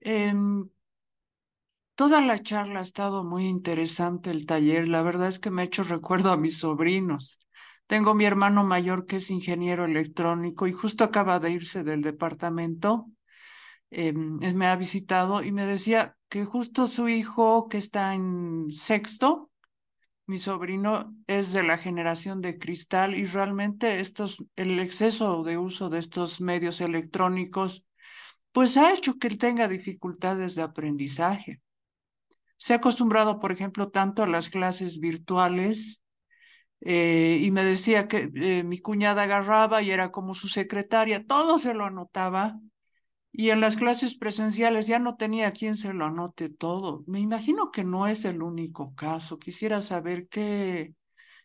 Em, 0.00 0.68
toda 1.94 2.20
la 2.20 2.38
charla 2.38 2.80
ha 2.80 2.82
estado 2.82 3.24
muy 3.24 3.46
interesante, 3.46 4.30
el 4.30 4.46
taller. 4.46 4.88
La 4.88 5.02
verdad 5.02 5.28
es 5.28 5.38
que 5.38 5.50
me 5.50 5.62
ha 5.62 5.64
hecho 5.64 5.82
recuerdo 5.82 6.32
a 6.32 6.36
mis 6.36 6.58
sobrinos. 6.58 7.38
Tengo 7.86 8.14
mi 8.14 8.24
hermano 8.24 8.64
mayor 8.64 9.06
que 9.06 9.16
es 9.16 9.30
ingeniero 9.30 9.84
electrónico 9.84 10.66
y 10.66 10.72
justo 10.72 11.04
acaba 11.04 11.38
de 11.40 11.50
irse 11.50 11.82
del 11.84 12.02
departamento. 12.02 13.06
Em, 13.90 14.38
me 14.54 14.66
ha 14.66 14.76
visitado 14.76 15.42
y 15.42 15.52
me 15.52 15.66
decía 15.66 16.16
que 16.28 16.44
justo 16.44 16.86
su 16.88 17.08
hijo 17.08 17.68
que 17.68 17.78
está 17.78 18.14
en 18.14 18.70
sexto, 18.70 19.50
mi 20.26 20.38
sobrino 20.38 21.14
es 21.26 21.52
de 21.52 21.62
la 21.62 21.76
generación 21.78 22.40
de 22.40 22.58
cristal 22.58 23.14
y 23.14 23.24
realmente 23.26 24.00
estos, 24.00 24.42
el 24.56 24.78
exceso 24.78 25.42
de 25.42 25.58
uso 25.58 25.90
de 25.90 25.98
estos 25.98 26.40
medios 26.40 26.80
electrónicos 26.80 27.84
pues 28.52 28.76
ha 28.76 28.92
hecho 28.92 29.18
que 29.18 29.28
él 29.28 29.38
tenga 29.38 29.66
dificultades 29.68 30.54
de 30.54 30.62
aprendizaje. 30.62 31.60
Se 32.62 32.74
ha 32.74 32.76
acostumbrado, 32.76 33.40
por 33.40 33.50
ejemplo, 33.50 33.90
tanto 33.90 34.22
a 34.22 34.28
las 34.28 34.48
clases 34.48 35.00
virtuales 35.00 36.00
eh, 36.80 37.40
y 37.42 37.50
me 37.50 37.64
decía 37.64 38.06
que 38.06 38.30
eh, 38.36 38.62
mi 38.62 38.78
cuñada 38.78 39.24
agarraba 39.24 39.82
y 39.82 39.90
era 39.90 40.12
como 40.12 40.32
su 40.32 40.46
secretaria, 40.46 41.26
todo 41.26 41.58
se 41.58 41.74
lo 41.74 41.86
anotaba 41.86 42.60
y 43.32 43.50
en 43.50 43.60
las 43.60 43.74
clases 43.76 44.14
presenciales 44.16 44.86
ya 44.86 45.00
no 45.00 45.16
tenía 45.16 45.50
quien 45.50 45.76
se 45.76 45.92
lo 45.92 46.04
anote 46.04 46.50
todo. 46.50 47.02
Me 47.08 47.18
imagino 47.18 47.72
que 47.72 47.82
no 47.82 48.06
es 48.06 48.24
el 48.24 48.42
único 48.42 48.94
caso. 48.94 49.40
Quisiera 49.40 49.80
saber 49.80 50.28
qué, 50.28 50.94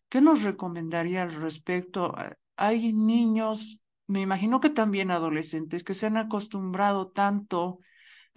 qué 0.10 0.22
nos 0.22 0.44
recomendaría 0.44 1.24
al 1.24 1.34
respecto. 1.34 2.14
Hay 2.58 2.94
niños, 2.94 3.82
me 4.06 4.22
imagino 4.22 4.60
que 4.60 4.70
también 4.70 5.10
adolescentes, 5.10 5.84
que 5.84 5.96
se 5.96 6.06
han 6.06 6.18
acostumbrado 6.18 7.08
tanto 7.10 7.80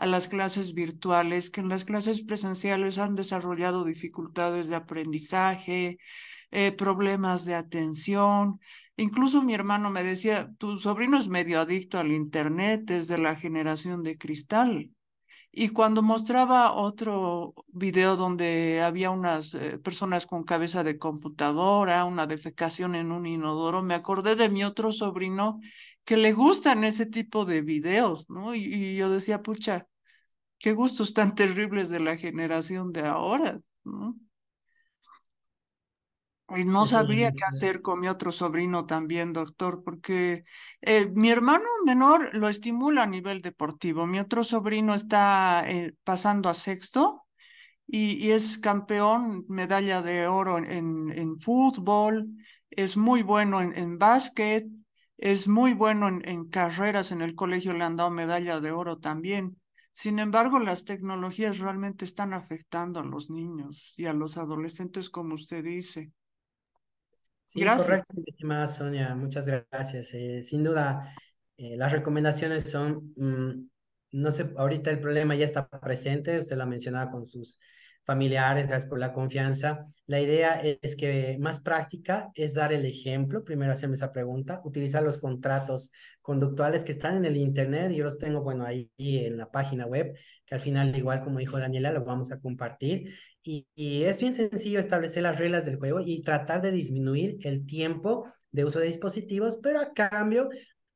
a 0.00 0.06
las 0.06 0.28
clases 0.28 0.72
virtuales, 0.72 1.50
que 1.50 1.60
en 1.60 1.68
las 1.68 1.84
clases 1.84 2.22
presenciales 2.22 2.96
han 2.96 3.14
desarrollado 3.14 3.84
dificultades 3.84 4.68
de 4.68 4.76
aprendizaje, 4.76 5.98
eh, 6.50 6.72
problemas 6.72 7.44
de 7.44 7.54
atención. 7.54 8.60
Incluso 8.96 9.42
mi 9.42 9.52
hermano 9.52 9.90
me 9.90 10.02
decía, 10.02 10.50
tu 10.58 10.78
sobrino 10.78 11.18
es 11.18 11.28
medio 11.28 11.60
adicto 11.60 11.98
al 11.98 12.12
Internet, 12.12 12.90
es 12.90 13.08
de 13.08 13.18
la 13.18 13.36
generación 13.36 14.02
de 14.02 14.16
cristal. 14.16 14.90
Y 15.52 15.68
cuando 15.68 16.00
mostraba 16.02 16.72
otro 16.72 17.54
video 17.68 18.16
donde 18.16 18.80
había 18.82 19.10
unas 19.10 19.52
eh, 19.52 19.78
personas 19.78 20.24
con 20.24 20.44
cabeza 20.44 20.82
de 20.82 20.96
computadora, 20.96 22.06
una 22.06 22.26
defecación 22.26 22.94
en 22.94 23.12
un 23.12 23.26
inodoro, 23.26 23.82
me 23.82 23.94
acordé 23.94 24.34
de 24.34 24.48
mi 24.48 24.64
otro 24.64 24.92
sobrino 24.92 25.60
que 26.04 26.16
le 26.16 26.32
gustan 26.32 26.84
ese 26.84 27.04
tipo 27.04 27.44
de 27.44 27.60
videos, 27.60 28.30
¿no? 28.30 28.54
Y 28.54 28.96
yo 28.96 29.10
decía, 29.10 29.42
pucha, 29.42 29.86
qué 30.60 30.72
gustos 30.74 31.12
tan 31.12 31.34
terribles 31.34 31.88
de 31.88 32.00
la 32.00 32.16
generación 32.16 32.92
de 32.92 33.06
ahora, 33.06 33.58
¿no? 33.84 34.16
Y 36.56 36.64
no 36.64 36.84
sabría 36.84 37.30
qué 37.32 37.44
hacer 37.44 37.80
con 37.80 38.00
mi 38.00 38.08
otro 38.08 38.32
sobrino 38.32 38.84
también, 38.84 39.32
doctor, 39.32 39.84
porque 39.84 40.42
eh, 40.80 41.08
mi 41.14 41.30
hermano 41.30 41.64
menor 41.86 42.34
lo 42.34 42.48
estimula 42.48 43.04
a 43.04 43.06
nivel 43.06 43.40
deportivo. 43.40 44.04
Mi 44.06 44.18
otro 44.18 44.42
sobrino 44.42 44.94
está 44.94 45.62
eh, 45.70 45.94
pasando 46.02 46.48
a 46.48 46.54
sexto 46.54 47.22
y, 47.86 48.30
es 48.30 48.58
campeón, 48.58 49.44
medalla 49.48 50.02
de 50.02 50.26
oro 50.26 50.58
en, 50.58 51.10
en, 51.10 51.38
fútbol, 51.38 52.28
es 52.70 52.96
muy 52.96 53.22
bueno 53.22 53.60
en, 53.60 53.76
en 53.76 53.98
básquet, 53.98 54.66
es 55.18 55.46
muy 55.48 55.72
bueno 55.72 56.08
en, 56.08 56.28
en 56.28 56.48
carreras. 56.48 57.12
En 57.12 57.22
el 57.22 57.36
colegio 57.36 57.74
le 57.74 57.84
han 57.84 57.96
dado 57.96 58.10
medalla 58.10 58.60
de 58.60 58.72
oro 58.72 58.98
también. 58.98 59.59
Sin 60.00 60.18
embargo, 60.18 60.58
las 60.58 60.86
tecnologías 60.86 61.58
realmente 61.58 62.06
están 62.06 62.32
afectando 62.32 63.00
a 63.00 63.04
los 63.04 63.28
niños 63.28 63.92
y 63.98 64.06
a 64.06 64.14
los 64.14 64.38
adolescentes, 64.38 65.10
como 65.10 65.34
usted 65.34 65.62
dice. 65.62 66.10
Sí, 67.44 67.62
correcto, 67.62 68.14
estimada 68.26 68.66
Sonia, 68.66 69.14
muchas 69.14 69.46
gracias. 69.46 70.14
Eh, 70.14 70.42
sin 70.42 70.64
duda, 70.64 71.14
eh, 71.58 71.76
las 71.76 71.92
recomendaciones 71.92 72.70
son, 72.70 73.12
mm, 73.14 73.68
no 74.12 74.32
sé, 74.32 74.50
ahorita 74.56 74.90
el 74.90 75.00
problema 75.00 75.34
ya 75.34 75.44
está 75.44 75.68
presente, 75.68 76.38
usted 76.38 76.56
lo 76.56 76.62
ha 76.62 76.66
mencionado 76.66 77.10
con 77.10 77.26
sus 77.26 77.60
familiares, 78.04 78.66
gracias 78.66 78.88
por 78.88 78.98
la 78.98 79.12
confianza. 79.12 79.84
La 80.06 80.20
idea 80.20 80.60
es 80.60 80.96
que 80.96 81.36
más 81.38 81.60
práctica 81.60 82.30
es 82.34 82.54
dar 82.54 82.72
el 82.72 82.84
ejemplo, 82.84 83.44
primero 83.44 83.72
hacerme 83.72 83.96
esa 83.96 84.12
pregunta, 84.12 84.60
utilizar 84.64 85.02
los 85.02 85.18
contratos 85.18 85.92
conductuales 86.22 86.84
que 86.84 86.92
están 86.92 87.16
en 87.16 87.24
el 87.24 87.36
Internet, 87.36 87.92
yo 87.92 88.04
los 88.04 88.18
tengo, 88.18 88.42
bueno, 88.42 88.64
ahí 88.64 88.90
en 88.98 89.36
la 89.36 89.50
página 89.50 89.86
web, 89.86 90.16
que 90.44 90.54
al 90.54 90.60
final, 90.60 90.96
igual 90.96 91.20
como 91.20 91.38
dijo 91.38 91.58
Daniela, 91.58 91.92
lo 91.92 92.04
vamos 92.04 92.32
a 92.32 92.40
compartir. 92.40 93.14
Y, 93.42 93.66
y 93.74 94.04
es 94.04 94.18
bien 94.18 94.34
sencillo 94.34 94.80
establecer 94.80 95.22
las 95.22 95.38
reglas 95.38 95.64
del 95.64 95.76
juego 95.76 96.00
y 96.04 96.22
tratar 96.22 96.62
de 96.62 96.72
disminuir 96.72 97.38
el 97.42 97.66
tiempo 97.66 98.26
de 98.50 98.64
uso 98.64 98.80
de 98.80 98.86
dispositivos, 98.86 99.58
pero 99.62 99.80
a 99.80 99.92
cambio 99.92 100.50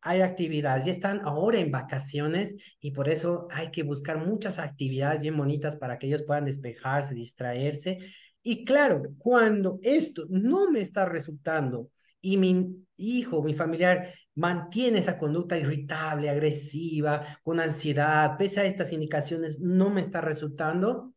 hay 0.04 0.20
actividades, 0.20 0.84
ya 0.84 0.92
están 0.92 1.22
ahora 1.24 1.58
en 1.58 1.70
vacaciones 1.70 2.56
y 2.78 2.90
por 2.90 3.08
eso 3.08 3.48
hay 3.50 3.70
que 3.70 3.82
buscar 3.82 4.18
muchas 4.18 4.58
actividades 4.58 5.22
bien 5.22 5.36
bonitas 5.36 5.76
para 5.76 5.98
que 5.98 6.06
ellos 6.06 6.24
puedan 6.26 6.44
despejarse, 6.44 7.14
distraerse. 7.14 7.98
Y 8.42 8.66
claro, 8.66 9.02
cuando 9.16 9.78
esto 9.82 10.26
no 10.28 10.70
me 10.70 10.80
está 10.80 11.06
resultando 11.06 11.90
y 12.20 12.36
mi 12.36 12.84
hijo, 12.96 13.42
mi 13.42 13.54
familiar 13.54 14.12
mantiene 14.34 14.98
esa 14.98 15.16
conducta 15.16 15.58
irritable, 15.58 16.28
agresiva, 16.28 17.24
con 17.42 17.58
ansiedad, 17.58 18.36
pese 18.36 18.60
a 18.60 18.64
estas 18.66 18.92
indicaciones, 18.92 19.60
no 19.60 19.88
me 19.88 20.02
está 20.02 20.20
resultando, 20.20 21.14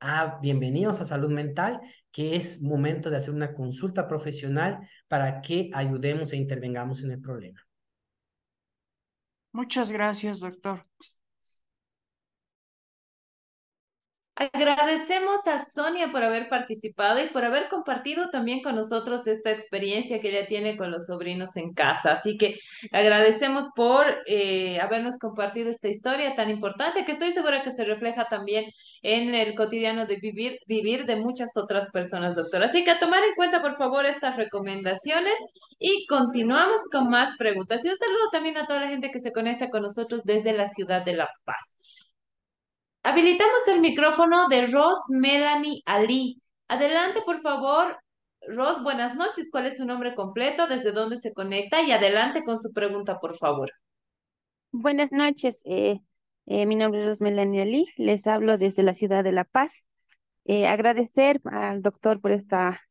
ah, 0.00 0.40
bienvenidos 0.42 1.00
a 1.00 1.04
salud 1.04 1.30
mental, 1.30 1.80
que 2.10 2.34
es 2.34 2.60
momento 2.60 3.08
de 3.08 3.18
hacer 3.18 3.34
una 3.34 3.54
consulta 3.54 4.08
profesional 4.08 4.80
para 5.06 5.40
que 5.42 5.70
ayudemos 5.72 6.32
e 6.32 6.36
intervengamos 6.36 7.02
en 7.04 7.12
el 7.12 7.20
problema. 7.20 7.65
Muchas 9.56 9.90
gracias, 9.90 10.38
doctor. 10.40 10.86
Agradecemos 14.38 15.46
a 15.46 15.64
Sonia 15.64 16.12
por 16.12 16.22
haber 16.22 16.50
participado 16.50 17.24
y 17.24 17.28
por 17.30 17.46
haber 17.46 17.68
compartido 17.68 18.28
también 18.28 18.60
con 18.60 18.76
nosotros 18.76 19.26
esta 19.26 19.50
experiencia 19.50 20.20
que 20.20 20.28
ella 20.28 20.46
tiene 20.46 20.76
con 20.76 20.90
los 20.90 21.06
sobrinos 21.06 21.56
en 21.56 21.72
casa. 21.72 22.12
Así 22.12 22.36
que 22.36 22.58
agradecemos 22.92 23.64
por 23.74 24.04
eh, 24.26 24.78
habernos 24.80 25.18
compartido 25.18 25.70
esta 25.70 25.88
historia 25.88 26.34
tan 26.36 26.50
importante 26.50 27.06
que 27.06 27.12
estoy 27.12 27.32
segura 27.32 27.62
que 27.62 27.72
se 27.72 27.86
refleja 27.86 28.26
también 28.28 28.66
en 29.00 29.34
el 29.34 29.54
cotidiano 29.54 30.04
de 30.04 30.16
vivir, 30.16 30.58
vivir 30.66 31.06
de 31.06 31.16
muchas 31.16 31.56
otras 31.56 31.90
personas, 31.90 32.36
doctor. 32.36 32.62
Así 32.62 32.84
que 32.84 32.90
a 32.90 32.98
tomar 32.98 33.24
en 33.24 33.34
cuenta, 33.36 33.62
por 33.62 33.78
favor, 33.78 34.04
estas 34.04 34.36
recomendaciones 34.36 35.34
y 35.78 36.06
continuamos 36.08 36.82
con 36.92 37.08
más 37.08 37.34
preguntas. 37.38 37.82
Y 37.82 37.88
un 37.88 37.96
saludo 37.96 38.28
también 38.30 38.58
a 38.58 38.66
toda 38.66 38.80
la 38.80 38.88
gente 38.88 39.10
que 39.10 39.20
se 39.20 39.32
conecta 39.32 39.70
con 39.70 39.80
nosotros 39.80 40.20
desde 40.24 40.52
la 40.52 40.66
ciudad 40.66 41.02
de 41.06 41.14
La 41.14 41.30
Paz. 41.46 41.78
Habilitamos 43.06 43.68
el 43.68 43.80
micrófono 43.80 44.48
de 44.48 44.66
Ros 44.66 44.98
Melanie 45.10 45.80
Ali. 45.86 46.42
Adelante, 46.66 47.22
por 47.24 47.40
favor. 47.40 47.96
Ros, 48.48 48.82
buenas 48.82 49.14
noches. 49.14 49.48
¿Cuál 49.52 49.66
es 49.66 49.76
su 49.76 49.84
nombre 49.84 50.16
completo? 50.16 50.66
¿Desde 50.66 50.90
dónde 50.90 51.16
se 51.16 51.32
conecta? 51.32 51.82
Y 51.82 51.92
adelante 51.92 52.42
con 52.42 52.58
su 52.58 52.72
pregunta, 52.72 53.20
por 53.20 53.36
favor. 53.36 53.70
Buenas 54.72 55.12
noches. 55.12 55.62
Eh, 55.66 56.00
eh, 56.46 56.66
mi 56.66 56.74
nombre 56.74 56.98
es 56.98 57.06
Ros 57.06 57.20
Melanie 57.20 57.62
Ali. 57.62 57.86
Les 57.96 58.26
hablo 58.26 58.58
desde 58.58 58.82
la 58.82 58.92
ciudad 58.92 59.22
de 59.22 59.30
La 59.30 59.44
Paz. 59.44 59.84
Eh, 60.44 60.66
agradecer 60.66 61.40
al 61.44 61.82
doctor 61.82 62.20
por 62.20 62.32
esta 62.32 62.82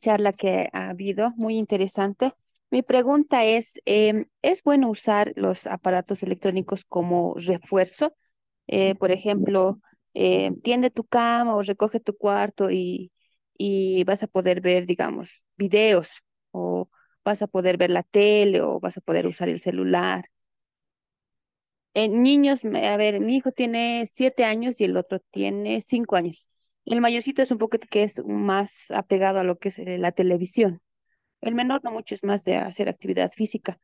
charla 0.00 0.34
que 0.34 0.68
ha 0.74 0.90
habido, 0.90 1.30
muy 1.36 1.56
interesante. 1.56 2.34
Mi 2.70 2.82
pregunta 2.82 3.46
es, 3.46 3.80
em, 3.86 4.26
¿es 4.42 4.62
bueno 4.62 4.90
usar 4.90 5.32
los 5.36 5.66
aparatos 5.66 6.22
electrónicos 6.22 6.84
como 6.84 7.34
refuerzo? 7.38 8.12
Eh, 8.70 8.94
por 8.96 9.10
ejemplo, 9.12 9.80
eh, 10.14 10.52
tiende 10.64 10.90
tu 10.90 11.04
cama 11.04 11.56
o 11.56 11.62
recoge 11.62 12.00
tu 12.00 12.16
cuarto 12.16 12.70
y, 12.70 13.12
y 13.58 14.04
vas 14.04 14.22
a 14.24 14.28
poder 14.28 14.60
ver, 14.62 14.86
digamos, 14.86 15.42
videos 15.58 16.10
o 16.52 16.88
vas 17.24 17.42
a 17.42 17.48
poder 17.48 17.76
ver 17.78 17.90
la 17.90 18.04
tele 18.04 18.62
o 18.62 18.80
vas 18.80 18.98
a 18.98 19.02
poder 19.02 19.26
usar 19.28 19.48
el 19.50 19.60
celular. 19.60 20.26
En 21.94 22.22
niños, 22.22 22.64
a 22.64 22.96
ver, 22.96 23.20
mi 23.20 23.36
hijo 23.36 23.50
tiene 23.52 24.06
siete 24.10 24.44
años 24.44 24.80
y 24.80 24.84
el 24.84 24.96
otro 24.96 25.18
tiene 25.30 25.80
cinco 25.80 26.16
años. 26.16 26.48
El 26.84 27.00
mayorcito 27.00 27.42
es 27.42 27.50
un 27.50 27.58
poco 27.58 27.78
que 27.78 28.04
es 28.04 28.22
más 28.26 28.90
apegado 28.92 29.40
a 29.40 29.44
lo 29.44 29.58
que 29.58 29.68
es 29.70 29.78
eh, 29.80 29.98
la 29.98 30.12
televisión. 30.12 30.80
El 31.42 31.54
menor 31.56 31.82
no 31.84 31.92
mucho 31.92 32.14
es 32.16 32.24
más 32.24 32.44
de 32.44 32.56
hacer 32.58 32.88
actividad 32.88 33.32
física, 33.32 33.80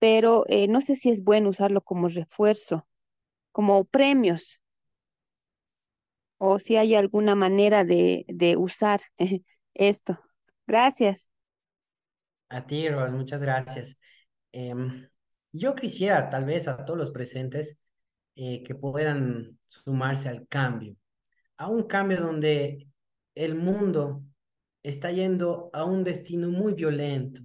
pero 0.00 0.44
no 0.70 0.80
sé 0.82 0.96
si 0.96 1.10
es 1.10 1.24
bueno 1.24 1.50
usarlo 1.50 1.82
como 1.82 2.08
refuerzo, 2.08 2.86
como 3.58 3.86
premios, 3.86 4.60
o 6.36 6.60
si 6.60 6.76
hay 6.76 6.94
alguna 6.94 7.34
manera 7.34 7.84
de, 7.84 8.24
de 8.28 8.56
usar 8.56 9.00
esto. 9.74 10.20
Gracias. 10.64 11.28
A 12.50 12.64
ti, 12.64 12.88
Ros, 12.88 13.10
muchas 13.10 13.42
gracias. 13.42 13.98
Em, 14.52 15.08
yo 15.50 15.74
quisiera, 15.74 16.30
tal 16.30 16.44
vez, 16.44 16.68
a 16.68 16.84
todos 16.84 17.00
los 17.00 17.10
presentes 17.10 17.80
eh, 18.36 18.62
que 18.62 18.76
puedan 18.76 19.58
sumarse 19.66 20.28
al 20.28 20.46
cambio, 20.46 20.94
a 21.56 21.68
un 21.68 21.82
cambio 21.82 22.20
donde 22.20 22.86
el 23.34 23.56
mundo 23.56 24.22
está 24.84 25.10
yendo 25.10 25.68
a 25.72 25.82
un 25.82 26.04
destino 26.04 26.48
muy 26.48 26.74
violento. 26.74 27.40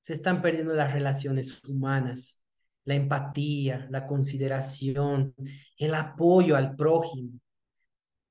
Se 0.00 0.14
están 0.14 0.42
perdiendo 0.42 0.74
las 0.74 0.92
relaciones 0.92 1.62
humanas, 1.62 2.40
la 2.84 2.94
empatía, 2.94 3.86
la 3.90 4.06
consideración, 4.06 5.34
el 5.78 5.94
apoyo 5.94 6.56
al 6.56 6.76
prójimo. 6.76 7.40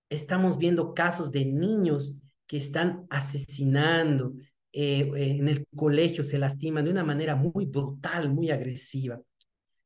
Estamos 0.09 0.57
viendo 0.57 0.93
casos 0.93 1.31
de 1.31 1.45
niños 1.45 2.21
que 2.45 2.57
están 2.57 3.07
asesinando, 3.09 4.33
eh, 4.71 5.09
eh, 5.15 5.37
en 5.37 5.47
el 5.47 5.67
colegio 5.75 6.23
se 6.23 6.39
lastiman 6.39 6.85
de 6.85 6.91
una 6.91 7.03
manera 7.03 7.35
muy 7.35 7.65
brutal, 7.65 8.33
muy 8.33 8.51
agresiva. 8.51 9.21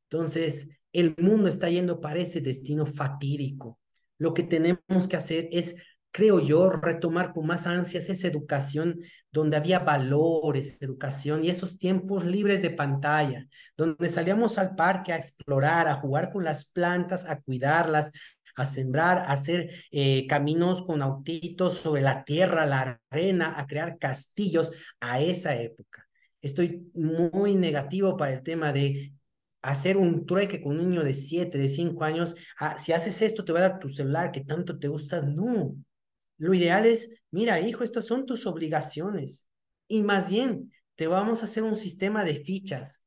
Entonces, 0.10 0.68
el 0.94 1.16
mundo 1.20 1.50
está 1.50 1.70
yendo 1.70 2.00
para 2.00 2.20
ese 2.20 2.42
destino 2.42 2.86
fatídico. 2.86 3.80
Lo 4.18 4.34
que 4.34 4.44
tenemos 4.44 5.08
que 5.10 5.18
hacer 5.18 5.50
es 5.52 5.76
creo 6.18 6.40
yo, 6.40 6.72
retomar 6.72 7.32
con 7.32 7.46
más 7.46 7.68
ansias 7.68 8.10
esa 8.10 8.28
educación 8.28 9.00
donde 9.32 9.56
había 9.56 9.78
valores, 9.78 10.82
educación 10.82 11.44
y 11.44 11.52
esos 11.52 11.78
tiempos 11.78 12.26
libres 12.26 12.64
de 12.64 12.72
pantalla, 12.72 13.46
donde 13.78 14.10
salíamos 14.10 14.58
al 14.58 14.74
parque 14.76 15.14
a 15.14 15.18
explorar, 15.18 15.88
a 15.88 15.94
jugar 15.94 16.32
con 16.32 16.44
las 16.44 16.66
plantas, 16.66 17.26
a 17.30 17.40
cuidarlas, 17.40 18.12
a 18.56 18.66
sembrar, 18.66 19.20
a 19.20 19.34
hacer 19.34 19.70
eh, 19.92 20.26
caminos 20.26 20.82
con 20.82 21.04
autitos 21.04 21.76
sobre 21.76 22.02
la 22.02 22.24
tierra, 22.24 22.66
la 22.66 23.00
arena, 23.12 23.54
a 23.56 23.68
crear 23.68 24.00
castillos 24.00 24.72
a 25.00 25.22
esa 25.22 25.56
época. 25.56 26.08
Estoy 26.42 26.90
muy 26.96 27.54
negativo 27.54 28.18
para 28.18 28.34
el 28.34 28.42
tema 28.42 28.74
de 28.74 29.14
hacer 29.62 29.98
un 29.98 30.26
trueque 30.26 30.64
con 30.64 30.80
un 30.80 30.90
niño 30.90 31.04
de 31.04 31.14
7, 31.14 31.60
de 31.60 31.70
5 31.70 32.04
años. 32.04 32.36
Ah, 32.60 32.80
si 32.80 32.92
haces 32.92 33.22
esto, 33.22 33.46
te 33.46 33.52
va 33.54 33.60
a 33.60 33.70
dar 33.70 33.80
tu 33.80 33.90
celular 33.90 34.32
que 34.32 34.42
tanto 34.42 34.80
te 34.80 34.88
gusta. 34.88 35.22
No, 35.22 35.76
lo 36.38 36.54
ideal 36.54 36.86
es, 36.86 37.22
mira, 37.32 37.60
hijo, 37.60 37.84
estas 37.84 38.06
son 38.06 38.26
tus 38.26 38.46
obligaciones. 38.46 39.48
Y 39.88 40.04
más 40.04 40.30
bien, 40.30 40.72
te 40.96 41.08
vamos 41.08 41.42
a 41.42 41.46
hacer 41.46 41.64
un 41.64 41.76
sistema 41.76 42.24
de 42.24 42.36
fichas. 42.36 43.04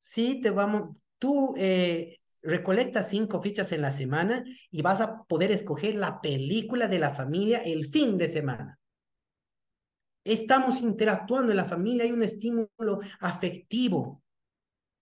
Sí, 0.00 0.40
te 0.40 0.50
vamos, 0.50 0.96
tú 1.18 1.54
eh, 1.56 2.16
recolectas 2.42 3.10
cinco 3.10 3.40
fichas 3.42 3.72
en 3.72 3.82
la 3.82 3.92
semana 3.92 4.44
y 4.70 4.82
vas 4.82 5.00
a 5.00 5.24
poder 5.24 5.50
escoger 5.52 5.94
la 5.96 6.20
película 6.20 6.88
de 6.88 6.98
la 6.98 7.14
familia 7.14 7.58
el 7.58 7.88
fin 7.88 8.16
de 8.18 8.28
semana. 8.28 8.78
Estamos 10.24 10.80
interactuando 10.80 11.52
en 11.52 11.56
la 11.56 11.64
familia, 11.64 12.04
hay 12.04 12.12
un 12.12 12.22
estímulo 12.22 13.00
afectivo. 13.20 14.22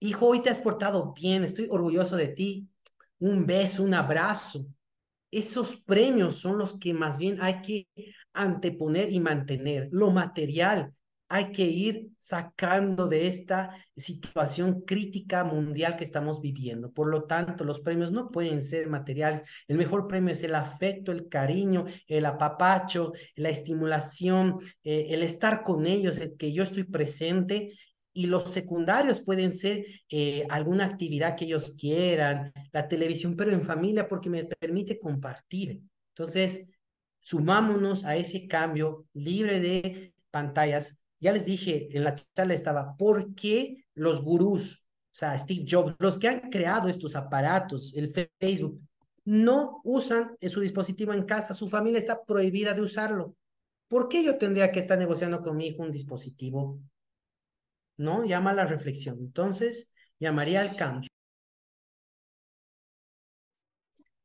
Hijo, 0.00 0.26
hoy 0.26 0.40
te 0.40 0.50
has 0.50 0.60
portado 0.60 1.12
bien, 1.12 1.44
estoy 1.44 1.66
orgulloso 1.70 2.16
de 2.16 2.28
ti. 2.28 2.68
Un 3.18 3.46
beso, 3.46 3.82
un 3.82 3.94
abrazo 3.94 4.66
esos 5.38 5.76
premios 5.76 6.36
son 6.36 6.58
los 6.58 6.78
que 6.78 6.94
más 6.94 7.18
bien 7.18 7.38
hay 7.40 7.60
que 7.60 7.88
anteponer 8.32 9.12
y 9.12 9.20
mantener. 9.20 9.88
Lo 9.92 10.10
material 10.10 10.92
hay 11.28 11.50
que 11.50 11.64
ir 11.64 12.10
sacando 12.18 13.08
de 13.08 13.26
esta 13.26 13.70
situación 13.96 14.82
crítica 14.82 15.42
mundial 15.42 15.96
que 15.96 16.04
estamos 16.04 16.40
viviendo. 16.40 16.92
Por 16.92 17.08
lo 17.08 17.24
tanto, 17.24 17.64
los 17.64 17.80
premios 17.80 18.12
no 18.12 18.30
pueden 18.30 18.62
ser 18.62 18.88
materiales. 18.88 19.42
El 19.66 19.76
mejor 19.76 20.06
premio 20.06 20.32
es 20.32 20.44
el 20.44 20.54
afecto, 20.54 21.10
el 21.10 21.28
cariño, 21.28 21.84
el 22.06 22.26
apapacho, 22.26 23.12
la 23.34 23.48
estimulación, 23.48 24.58
eh, 24.84 25.06
el 25.10 25.22
estar 25.22 25.64
con 25.64 25.86
ellos, 25.86 26.18
el 26.18 26.36
que 26.36 26.52
yo 26.52 26.62
estoy 26.62 26.84
presente 26.84 27.72
y 28.16 28.26
los 28.26 28.44
secundarios 28.44 29.20
pueden 29.20 29.52
ser 29.52 29.84
eh, 30.08 30.46
alguna 30.48 30.86
actividad 30.86 31.36
que 31.36 31.44
ellos 31.44 31.74
quieran, 31.78 32.50
la 32.72 32.88
televisión, 32.88 33.36
pero 33.36 33.52
en 33.52 33.62
familia 33.62 34.08
porque 34.08 34.30
me 34.30 34.44
permite 34.44 34.98
compartir. 34.98 35.82
Entonces, 36.14 36.66
sumámonos 37.20 38.04
a 38.04 38.16
ese 38.16 38.48
cambio 38.48 39.04
libre 39.12 39.60
de 39.60 40.14
pantallas. 40.30 40.96
Ya 41.20 41.30
les 41.30 41.44
dije, 41.44 41.94
en 41.94 42.04
la 42.04 42.14
charla 42.14 42.54
estaba, 42.54 42.96
¿por 42.96 43.34
qué 43.34 43.84
los 43.92 44.22
gurús, 44.22 44.86
o 45.12 45.14
sea, 45.14 45.36
Steve 45.36 45.66
Jobs, 45.68 45.94
los 45.98 46.18
que 46.18 46.28
han 46.28 46.48
creado 46.48 46.88
estos 46.88 47.16
aparatos, 47.16 47.92
el 47.94 48.10
Facebook, 48.40 48.80
no 49.26 49.82
usan 49.84 50.36
su 50.48 50.62
dispositivo 50.62 51.12
en 51.12 51.24
casa? 51.24 51.52
Su 51.52 51.68
familia 51.68 51.98
está 51.98 52.24
prohibida 52.24 52.72
de 52.72 52.80
usarlo. 52.80 53.36
¿Por 53.88 54.08
qué 54.08 54.24
yo 54.24 54.38
tendría 54.38 54.72
que 54.72 54.80
estar 54.80 54.98
negociando 54.98 55.42
con 55.42 55.58
mi 55.58 55.66
hijo 55.66 55.82
un 55.82 55.92
dispositivo 55.92 56.80
¿no? 57.96 58.24
Llama 58.24 58.50
a 58.50 58.54
la 58.54 58.66
reflexión. 58.66 59.18
Entonces, 59.20 59.90
llamaría 60.18 60.60
al 60.60 60.76
cambio. 60.76 61.08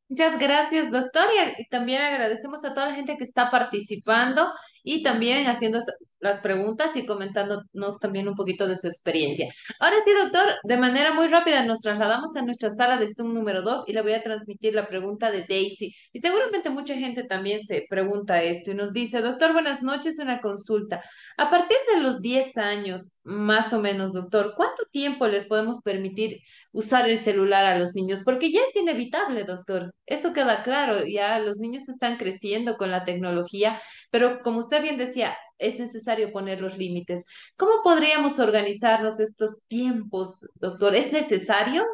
Muchas 0.09 0.37
gracias, 0.39 0.91
doctor. 0.91 1.23
Y 1.57 1.65
también 1.69 2.01
agradecemos 2.01 2.65
a 2.65 2.73
toda 2.73 2.89
la 2.89 2.95
gente 2.95 3.15
que 3.17 3.23
está 3.23 3.49
participando 3.49 4.51
y 4.83 5.03
también 5.03 5.47
haciendo 5.47 5.79
las 6.21 6.39
preguntas 6.39 6.91
y 6.95 7.05
comentándonos 7.05 7.99
también 7.99 8.27
un 8.27 8.35
poquito 8.35 8.67
de 8.67 8.77
su 8.77 8.87
experiencia. 8.87 9.51
Ahora 9.79 9.97
sí, 10.05 10.11
doctor, 10.13 10.55
de 10.63 10.77
manera 10.77 11.13
muy 11.13 11.27
rápida 11.27 11.65
nos 11.65 11.79
trasladamos 11.79 12.35
a 12.35 12.43
nuestra 12.43 12.69
sala 12.69 12.97
de 12.97 13.07
Zoom 13.07 13.33
número 13.33 13.61
2 13.63 13.83
y 13.87 13.93
le 13.93 14.01
voy 14.01 14.13
a 14.13 14.23
transmitir 14.23 14.75
la 14.75 14.87
pregunta 14.87 15.31
de 15.31 15.45
Daisy. 15.47 15.93
Y 16.13 16.19
seguramente 16.19 16.69
mucha 16.69 16.95
gente 16.95 17.23
también 17.23 17.61
se 17.61 17.85
pregunta 17.89 18.41
esto 18.43 18.71
y 18.71 18.75
nos 18.75 18.93
dice, 18.93 19.21
doctor, 19.21 19.53
buenas 19.53 19.81
noches, 19.83 20.19
una 20.19 20.39
consulta. 20.39 21.01
A 21.37 21.49
partir 21.49 21.77
de 21.93 22.01
los 22.01 22.21
10 22.21 22.57
años, 22.57 23.17
más 23.23 23.73
o 23.73 23.81
menos, 23.81 24.13
doctor, 24.13 24.53
¿cuánto 24.55 24.83
tiempo 24.91 25.27
les 25.27 25.45
podemos 25.45 25.81
permitir 25.81 26.37
usar 26.71 27.09
el 27.09 27.17
celular 27.17 27.65
a 27.65 27.77
los 27.77 27.95
niños? 27.95 28.21
Porque 28.23 28.51
ya 28.51 28.59
es 28.61 28.75
inevitable, 28.79 29.43
doctor. 29.43 29.93
Eso 30.05 30.33
queda 30.33 30.63
claro. 30.63 31.05
Ya 31.05 31.39
los 31.39 31.57
niños 31.57 31.89
están 31.89 32.17
creciendo 32.17 32.77
con 32.77 32.91
la 32.91 33.05
tecnología, 33.05 33.81
pero 34.11 34.41
como 34.43 34.59
usted 34.59 34.81
bien 34.81 34.97
decía, 34.97 35.35
es 35.61 35.79
necesario 35.79 36.31
poner 36.31 36.59
los 36.59 36.77
límites. 36.77 37.25
¿Cómo 37.55 37.83
podríamos 37.83 38.39
organizarnos 38.39 39.19
estos 39.19 39.67
tiempos, 39.67 40.49
doctor? 40.55 40.95
¿Es 40.95 41.13
necesario? 41.13 41.85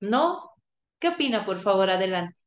¿No? 0.00 0.50
¿Qué 0.98 1.08
opina, 1.08 1.44
por 1.44 1.58
favor? 1.58 1.90
Adelante. 1.90 2.38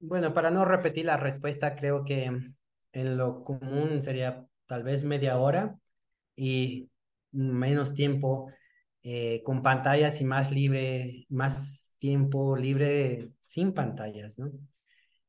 Bueno, 0.00 0.34
para 0.34 0.50
no 0.50 0.64
repetir 0.64 1.04
la 1.04 1.16
respuesta, 1.16 1.76
creo 1.76 2.04
que 2.04 2.30
en 2.92 3.16
lo 3.16 3.44
común 3.44 4.02
sería 4.02 4.44
tal 4.66 4.82
vez 4.82 5.04
media 5.04 5.38
hora 5.38 5.78
y 6.34 6.90
menos 7.30 7.94
tiempo 7.94 8.50
eh, 9.02 9.42
con 9.44 9.62
pantallas 9.62 10.20
y 10.20 10.24
más 10.24 10.50
libre, 10.50 11.26
más 11.28 11.94
tiempo 11.98 12.56
libre 12.56 13.30
sin 13.40 13.72
pantallas, 13.72 14.38
¿no? 14.38 14.50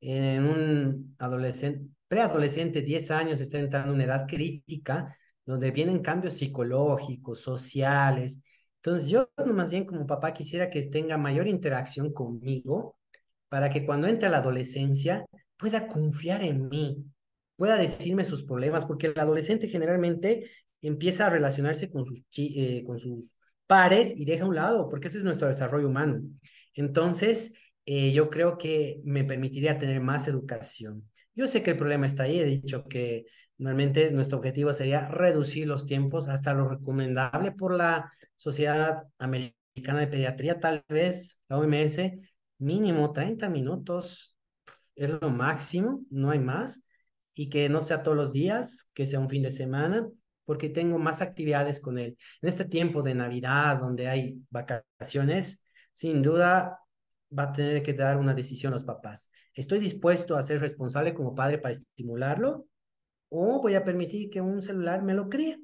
En 0.02 0.44
un 0.46 1.16
adolescente, 1.20 1.90
preadolescente, 2.14 2.84
10 2.84 3.10
años, 3.10 3.42
está 3.42 3.60
entrando 3.60 3.90
en 3.90 3.96
una 3.96 4.04
edad 4.04 4.28
crítica 4.28 5.18
donde 5.46 5.72
vienen 5.72 6.00
cambios 6.00 6.36
psicológicos, 6.36 7.40
sociales. 7.42 8.42
Entonces 8.76 9.10
yo 9.10 9.32
más 9.54 9.72
bien 9.72 9.86
como 9.86 10.06
papá 10.06 10.32
quisiera 10.32 10.70
que 10.70 10.84
tenga 10.84 11.18
mayor 11.18 11.48
interacción 11.48 12.14
conmigo 12.14 12.98
para 13.50 13.70
que 13.70 13.84
cuando 13.84 14.06
entre 14.08 14.28
a 14.28 14.32
la 14.32 14.38
adolescencia 14.38 15.26
pueda 15.58 15.88
confiar 15.88 16.44
en 16.44 16.70
mí, 16.70 17.04
pueda 17.56 17.78
decirme 17.78 18.26
sus 18.26 18.44
problemas, 18.44 18.86
porque 18.86 19.08
el 19.08 19.20
adolescente 19.20 19.68
generalmente 19.68 20.52
empieza 20.84 21.26
a 21.26 21.30
relacionarse 21.32 21.90
con 21.90 22.06
sus, 22.06 22.26
eh, 22.38 22.84
con 22.86 23.00
sus 23.00 23.34
pares 23.66 24.14
y 24.16 24.26
deja 24.26 24.44
a 24.44 24.48
un 24.48 24.56
lado, 24.56 24.88
porque 24.88 25.08
ese 25.08 25.18
es 25.18 25.24
nuestro 25.24 25.48
desarrollo 25.48 25.88
humano. 25.88 26.22
Entonces, 26.76 27.54
eh, 27.88 28.12
yo 28.14 28.30
creo 28.30 28.60
que 28.60 29.02
me 29.04 29.24
permitiría 29.24 29.80
tener 29.80 30.00
más 30.00 30.28
educación. 30.28 31.10
Yo 31.36 31.48
sé 31.48 31.64
que 31.64 31.72
el 31.72 31.78
problema 31.78 32.06
está 32.06 32.24
ahí, 32.24 32.40
he 32.40 32.46
dicho 32.46 32.86
que 32.88 33.26
normalmente 33.58 34.12
nuestro 34.12 34.38
objetivo 34.38 34.74
sería 34.74 35.08
reducir 35.08 35.68
los 35.68 35.86
tiempos 35.86 36.28
hasta 36.28 36.54
lo 36.54 36.68
recomendable 36.70 37.52
por 37.52 37.74
la 37.74 38.12
Sociedad 38.36 39.04
Americana 39.18 40.00
de 40.00 40.08
Pediatría, 40.08 40.60
tal 40.60 40.84
vez 40.90 41.42
la 41.50 41.58
OMS, 41.58 41.98
mínimo 42.60 43.12
30 43.14 43.50
minutos 43.50 44.36
es 44.96 45.10
lo 45.10 45.30
máximo, 45.30 46.02
no 46.10 46.30
hay 46.32 46.40
más 46.40 46.86
y 47.34 47.50
que 47.50 47.68
no 47.70 47.82
sea 47.82 48.04
todos 48.04 48.18
los 48.18 48.32
días, 48.34 48.92
que 48.94 49.08
sea 49.08 49.20
un 49.20 49.30
fin 49.30 49.44
de 49.44 49.52
semana, 49.52 50.08
porque 50.46 50.70
tengo 50.70 51.00
más 51.00 51.22
actividades 51.22 51.80
con 51.80 51.98
él. 51.98 52.18
En 52.42 52.50
este 52.50 52.66
tiempo 52.66 53.02
de 53.02 53.16
Navidad, 53.16 53.80
donde 53.80 54.08
hay 54.08 54.44
vacaciones, 54.50 55.64
sin 55.94 56.22
duda 56.22 56.80
va 57.38 57.44
a 57.44 57.54
tener 57.54 57.84
que 57.84 57.94
dar 57.94 58.18
una 58.18 58.34
decisión 58.34 58.74
los 58.74 58.84
papás. 58.84 59.32
¿Estoy 59.54 59.80
dispuesto 59.80 60.36
a 60.36 60.44
ser 60.44 60.60
responsable 60.60 61.14
como 61.14 61.36
padre 61.36 61.58
para 61.60 61.74
estimularlo? 61.74 62.68
o 63.34 63.62
voy 63.62 63.76
a 63.76 63.84
permitir 63.84 64.30
que 64.30 64.42
un 64.42 64.62
celular 64.62 65.02
me 65.04 65.14
lo 65.16 65.30
críe. 65.30 65.60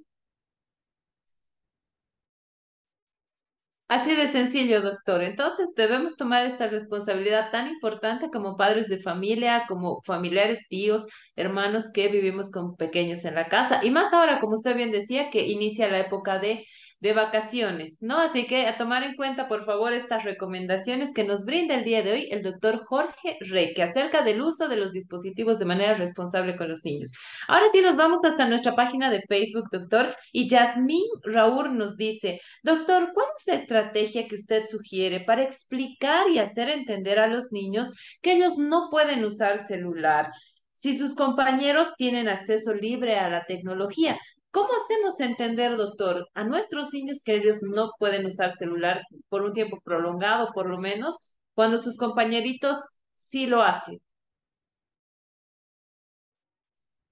Así 3.88 4.16
de 4.16 4.28
sencillo, 4.28 4.82
doctor. 4.82 5.24
Entonces 5.24 5.68
debemos 5.76 6.16
tomar 6.16 6.46
esta 6.46 6.68
responsabilidad 6.68 7.50
tan 7.52 7.68
importante 7.68 8.30
como 8.30 8.56
padres 8.56 8.88
de 8.88 9.00
familia, 9.02 9.66
como 9.68 10.02
familiares, 10.04 10.68
tíos, 10.70 11.08
hermanos 11.36 11.86
que 11.91 12.08
vivimos 12.08 12.52
con 12.52 12.76
pequeños 12.76 13.26
en 13.26 13.34
la 13.34 13.48
casa. 13.48 13.84
Y 13.84 13.90
más 13.90 14.14
ahora, 14.14 14.40
como 14.40 14.56
usted 14.56 14.76
bien 14.76 14.91
decía, 14.91 15.32
que 15.32 15.48
inicia 15.48 15.90
la 15.90 16.00
época 16.00 16.38
de 16.38 16.66
de 17.00 17.14
vacaciones, 17.14 17.98
¿no? 18.02 18.20
Así 18.20 18.46
que 18.46 18.68
a 18.68 18.78
tomar 18.78 19.04
en 19.04 19.16
cuenta, 19.16 19.48
por 19.48 19.64
favor, 19.64 19.94
estas 19.94 20.24
recomendaciones 20.26 21.14
que 21.14 21.24
nos 21.24 21.46
brinda 21.46 21.76
el 21.76 21.84
día 21.84 22.04
de 22.04 22.12
hoy 22.12 22.28
el 22.32 22.42
doctor 22.42 22.84
Jorge 22.86 23.38
Rey, 23.42 23.74
que 23.74 23.84
acerca 23.84 24.22
del 24.22 24.42
uso 24.42 24.68
de 24.68 24.76
los 24.76 24.92
dispositivos 24.92 25.60
de 25.60 25.66
manera 25.66 25.94
responsable 25.94 26.58
con 26.58 26.68
los 26.68 26.84
niños. 26.84 27.12
Ahora 27.48 27.68
sí, 27.72 27.82
nos 27.82 27.96
vamos 27.96 28.24
hasta 28.26 28.48
nuestra 28.48 28.76
página 28.76 29.10
de 29.10 29.22
Facebook, 29.28 29.70
doctor, 29.72 30.16
y 30.34 30.50
Yasmín 30.50 31.04
Raúl 31.24 31.78
nos 31.78 31.96
dice, 31.96 32.42
doctor, 32.64 33.12
¿cuál 33.14 33.28
es 33.38 33.48
la 33.48 33.56
estrategia 33.56 34.28
que 34.28 34.36
usted 34.36 34.66
sugiere 34.66 35.22
para 35.22 35.44
explicar 35.44 36.30
y 36.30 36.40
hacer 36.40 36.70
entender 36.70 37.20
a 37.20 37.28
los 37.28 37.52
niños 37.52 37.94
que 38.22 38.34
ellos 38.34 38.58
no 38.58 38.90
pueden 38.92 39.24
usar 39.24 39.58
celular? 39.58 40.32
si 40.80 40.98
sus 40.98 41.14
compañeros 41.14 41.90
tienen 41.98 42.30
acceso 42.30 42.74
libre 42.74 43.20
a 43.20 43.30
la 43.30 43.46
tecnología. 43.46 44.18
¿Cómo 44.52 44.70
hacemos 44.84 45.20
entender, 45.20 45.78
doctor, 45.78 46.28
a 46.34 46.44
nuestros 46.44 46.92
niños 46.92 47.22
que 47.24 47.36
ellos 47.36 47.62
no 47.62 47.92
pueden 48.00 48.26
usar 48.26 48.52
celular 48.52 49.04
por 49.30 49.44
un 49.44 49.54
tiempo 49.54 49.80
prolongado, 49.84 50.52
por 50.54 50.68
lo 50.70 50.80
menos, 50.80 51.36
cuando 51.54 51.78
sus 51.78 51.98
compañeritos 51.98 52.78
sí 53.16 53.46
lo 53.46 53.62
hacen? 53.62 54.00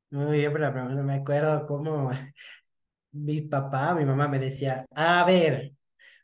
Muy 0.09 0.38
bien, 0.39 0.53
pero 0.53 0.72
no 0.72 1.03
me 1.03 1.15
acuerdo 1.15 1.68
cómo 1.68 2.11
mi 3.11 3.41
papá, 3.41 3.95
mi 3.95 4.05
mamá 4.05 4.27
me 4.27 4.39
decía, 4.39 4.85
a 4.95 5.26
ver, 5.26 5.73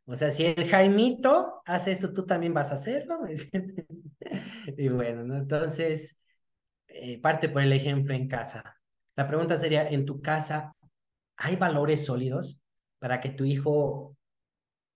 o 0.05 0.15
sea, 0.15 0.31
si 0.31 0.45
el 0.45 0.69
Jaimito 0.69 1.61
hace 1.65 1.91
esto, 1.93 2.13
tú 2.13 2.25
también 2.25 2.53
vas 2.53 2.71
a 2.71 2.75
hacerlo. 2.75 3.19
y 4.77 4.89
bueno, 4.89 5.23
¿no? 5.23 5.37
entonces, 5.37 6.17
eh, 6.87 7.21
parte 7.21 7.49
por 7.49 7.61
el 7.63 7.73
ejemplo 7.73 8.13
en 8.15 8.27
casa. 8.27 8.77
La 9.15 9.27
pregunta 9.27 9.57
sería, 9.57 9.87
¿en 9.89 10.05
tu 10.05 10.21
casa 10.21 10.75
hay 11.37 11.55
valores 11.55 12.05
sólidos 12.05 12.61
para 12.99 13.19
que 13.19 13.29
tu 13.29 13.45
hijo 13.45 14.15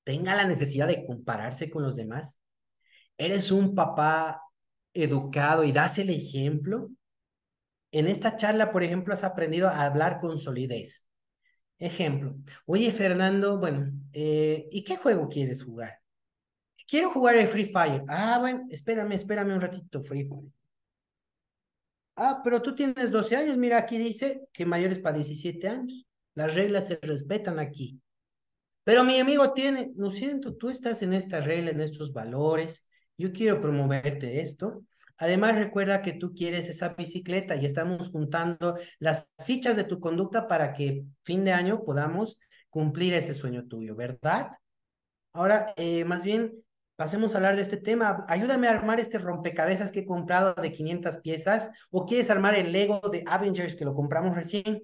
tenga 0.04 0.36
la 0.36 0.48
necesidad 0.48 0.88
de 0.88 1.06
compararse 1.06 1.70
con 1.70 1.84
los 1.84 1.96
demás? 1.96 2.40
¿Eres 3.18 3.52
un 3.52 3.76
papá 3.76 4.42
educado 4.94 5.64
y 5.64 5.72
das 5.72 5.98
el 5.98 6.10
ejemplo? 6.10 6.90
En 7.92 8.08
esta 8.08 8.36
charla, 8.36 8.72
por 8.72 8.84
ejemplo, 8.84 9.14
has 9.14 9.24
aprendido 9.24 9.68
a 9.68 9.86
hablar 9.86 10.20
con 10.20 10.38
solidez. 10.38 11.06
Ejemplo, 11.80 12.36
oye 12.66 12.92
Fernando, 12.92 13.60
bueno, 13.60 13.92
eh, 14.12 14.68
¿y 14.72 14.84
qué 14.84 14.98
juego 14.98 15.30
quieres 15.30 15.64
jugar? 15.64 16.00
Quiero 16.88 17.12
jugar 17.12 17.36
el 17.36 17.48
Free 17.48 17.66
Fire. 17.66 18.04
Ah, 18.08 18.38
bueno, 18.40 18.66
espérame, 18.70 19.12
espérame 19.14 19.54
un 19.54 19.62
ratito, 19.62 20.02
Free 20.02 20.26
Fire. 20.26 20.52
Ah, 22.16 22.42
pero 22.44 22.62
tú 22.62 22.74
tienes 22.74 23.12
12 23.12 23.36
años, 23.36 23.58
mira, 23.58 23.78
aquí 23.78 23.98
dice 23.98 24.48
que 24.52 24.66
mayores 24.66 24.98
para 25.00 25.18
17 25.18 25.68
años. 25.68 26.07
Las 26.38 26.54
reglas 26.54 26.88
se 26.88 27.00
respetan 27.02 27.58
aquí. 27.58 28.00
Pero 28.84 29.04
mi 29.04 29.20
amigo 29.20 29.54
tiene, 29.54 29.92
lo 29.96 30.12
siento, 30.12 30.56
tú 30.56 30.70
estás 30.70 31.02
en 31.02 31.14
esta 31.14 31.42
regla, 31.42 31.72
en 31.72 31.82
estos 31.82 32.14
valores. 32.14 32.88
Yo 33.18 33.34
quiero 33.34 33.60
promoverte 33.60 34.40
esto. 34.40 34.84
Además, 35.18 35.56
recuerda 35.56 36.04
que 36.04 36.14
tú 36.14 36.36
quieres 36.36 36.70
esa 36.70 36.90
bicicleta 36.90 37.56
y 37.56 37.66
estamos 37.66 38.12
juntando 38.12 38.78
las 39.00 39.34
fichas 39.44 39.76
de 39.76 39.86
tu 39.86 40.00
conducta 40.00 40.48
para 40.48 40.74
que 40.74 41.06
fin 41.24 41.44
de 41.44 41.54
año 41.54 41.84
podamos 41.84 42.38
cumplir 42.70 43.16
ese 43.16 43.34
sueño 43.34 43.66
tuyo, 43.66 43.96
¿verdad? 43.96 44.52
Ahora, 45.34 45.74
eh, 45.76 46.06
más 46.06 46.24
bien, 46.24 46.54
pasemos 46.98 47.34
a 47.34 47.38
hablar 47.38 47.56
de 47.56 47.64
este 47.64 47.78
tema. 47.78 48.26
Ayúdame 48.28 48.68
a 48.68 48.74
armar 48.74 49.00
este 49.00 49.18
rompecabezas 49.18 49.92
que 49.92 50.02
he 50.02 50.06
comprado 50.06 50.54
de 50.54 50.72
500 50.72 51.18
piezas 51.18 51.72
o 51.90 52.06
quieres 52.06 52.30
armar 52.30 52.54
el 52.54 52.72
Lego 52.72 53.00
de 53.12 53.24
Avengers 53.26 53.76
que 53.76 53.86
lo 53.86 53.96
compramos 53.96 54.36
recién 54.36 54.84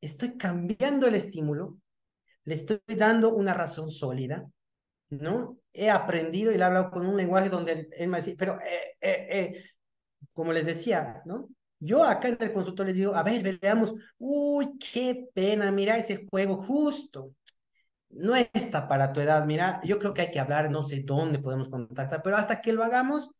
estoy 0.00 0.36
cambiando 0.36 1.06
el 1.06 1.14
estímulo, 1.14 1.78
le 2.44 2.54
estoy 2.54 2.80
dando 2.96 3.34
una 3.34 3.54
razón 3.54 3.90
sólida, 3.90 4.48
¿no? 5.10 5.58
He 5.72 5.90
aprendido 5.90 6.50
y 6.50 6.54
le 6.56 6.60
he 6.60 6.64
hablado 6.64 6.90
con 6.90 7.06
un 7.06 7.16
lenguaje 7.16 7.48
donde 7.48 7.88
él 7.96 8.08
me 8.08 8.18
dice, 8.18 8.36
pero, 8.38 8.60
eh, 8.60 8.96
eh, 9.00 9.26
eh, 9.30 9.64
como 10.32 10.52
les 10.52 10.66
decía, 10.66 11.22
¿no? 11.24 11.48
Yo 11.78 12.04
acá 12.04 12.28
en 12.28 12.38
el 12.40 12.52
consultorio 12.52 12.88
les 12.88 12.96
digo, 12.96 13.14
a 13.14 13.22
ver, 13.22 13.58
veamos, 13.58 13.94
uy, 14.18 14.78
qué 14.78 15.28
pena, 15.34 15.70
mira 15.72 15.96
ese 15.96 16.26
juego 16.30 16.62
justo. 16.62 17.34
No 18.10 18.34
está 18.34 18.88
para 18.88 19.12
tu 19.12 19.20
edad, 19.20 19.44
mira, 19.46 19.80
yo 19.84 19.98
creo 19.98 20.12
que 20.12 20.22
hay 20.22 20.30
que 20.30 20.40
hablar, 20.40 20.70
no 20.70 20.82
sé 20.82 21.02
dónde 21.04 21.38
podemos 21.38 21.68
contactar, 21.68 22.22
pero 22.22 22.36
hasta 22.36 22.60
que 22.60 22.72
lo 22.72 22.82
hagamos, 22.82 23.32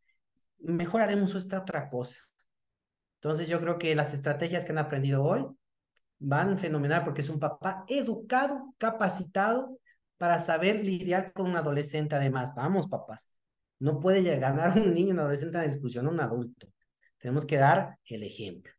mejor 0.59 1.01
haremos 1.01 1.35
esta 1.35 1.59
otra 1.61 1.89
cosa. 1.89 2.19
Entonces 3.15 3.47
yo 3.47 3.59
creo 3.61 3.77
que 3.77 3.95
las 3.95 4.13
estrategias 4.13 4.65
que 4.65 4.71
han 4.71 4.77
aprendido 4.79 5.23
hoy 5.23 5.45
van 6.21 6.57
fenomenal 6.57 7.03
porque 7.03 7.21
es 7.21 7.29
un 7.29 7.39
papá 7.39 7.83
educado, 7.87 8.73
capacitado 8.77 9.79
para 10.17 10.39
saber 10.39 10.85
lidiar 10.85 11.33
con 11.33 11.47
un 11.49 11.55
adolescente 11.55 12.15
además. 12.15 12.53
Vamos, 12.55 12.87
papás. 12.87 13.29
No 13.79 13.99
puede 13.99 14.37
ganar 14.37 14.77
un 14.79 14.93
niño, 14.93 15.13
un 15.13 15.19
adolescente 15.19 15.57
en 15.57 15.65
discusión 15.65 16.07
a 16.07 16.11
un 16.11 16.19
adulto. 16.19 16.67
Tenemos 17.17 17.45
que 17.45 17.57
dar 17.57 17.97
el 18.05 18.23
ejemplo. 18.23 18.71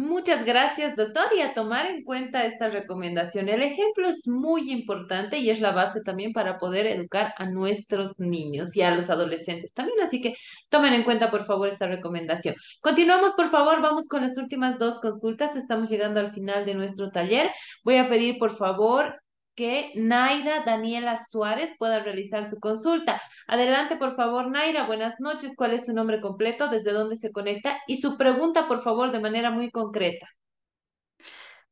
Muchas 0.00 0.46
gracias, 0.46 0.96
doctor, 0.96 1.26
y 1.36 1.42
a 1.42 1.52
tomar 1.52 1.84
en 1.84 2.04
cuenta 2.04 2.46
esta 2.46 2.70
recomendación. 2.70 3.50
El 3.50 3.60
ejemplo 3.60 4.08
es 4.08 4.26
muy 4.26 4.72
importante 4.72 5.36
y 5.36 5.50
es 5.50 5.60
la 5.60 5.72
base 5.72 6.00
también 6.00 6.32
para 6.32 6.56
poder 6.56 6.86
educar 6.86 7.34
a 7.36 7.44
nuestros 7.44 8.18
niños 8.18 8.74
y 8.74 8.80
a 8.80 8.94
los 8.94 9.10
adolescentes 9.10 9.74
también, 9.74 10.00
así 10.00 10.22
que 10.22 10.36
tomen 10.70 10.94
en 10.94 11.04
cuenta, 11.04 11.30
por 11.30 11.44
favor, 11.44 11.68
esta 11.68 11.86
recomendación. 11.86 12.54
Continuamos, 12.80 13.34
por 13.34 13.50
favor, 13.50 13.82
vamos 13.82 14.08
con 14.08 14.22
las 14.22 14.38
últimas 14.38 14.78
dos 14.78 15.00
consultas. 15.00 15.54
Estamos 15.54 15.90
llegando 15.90 16.18
al 16.18 16.32
final 16.32 16.64
de 16.64 16.74
nuestro 16.74 17.10
taller. 17.10 17.50
Voy 17.84 17.98
a 17.98 18.08
pedir, 18.08 18.38
por 18.38 18.56
favor, 18.56 19.19
que 19.60 19.92
Naira 19.94 20.64
Daniela 20.64 21.18
Suárez 21.18 21.76
pueda 21.78 22.02
realizar 22.02 22.46
su 22.46 22.58
consulta. 22.58 23.20
Adelante, 23.46 23.98
por 23.98 24.16
favor, 24.16 24.50
Naira. 24.50 24.86
Buenas 24.86 25.20
noches. 25.20 25.52
¿Cuál 25.54 25.74
es 25.74 25.84
su 25.84 25.92
nombre 25.92 26.22
completo? 26.22 26.68
¿Desde 26.68 26.92
dónde 26.92 27.16
se 27.16 27.30
conecta? 27.30 27.78
Y 27.86 27.98
su 27.98 28.16
pregunta, 28.16 28.66
por 28.66 28.82
favor, 28.82 29.12
de 29.12 29.20
manera 29.20 29.50
muy 29.50 29.70
concreta. 29.70 30.26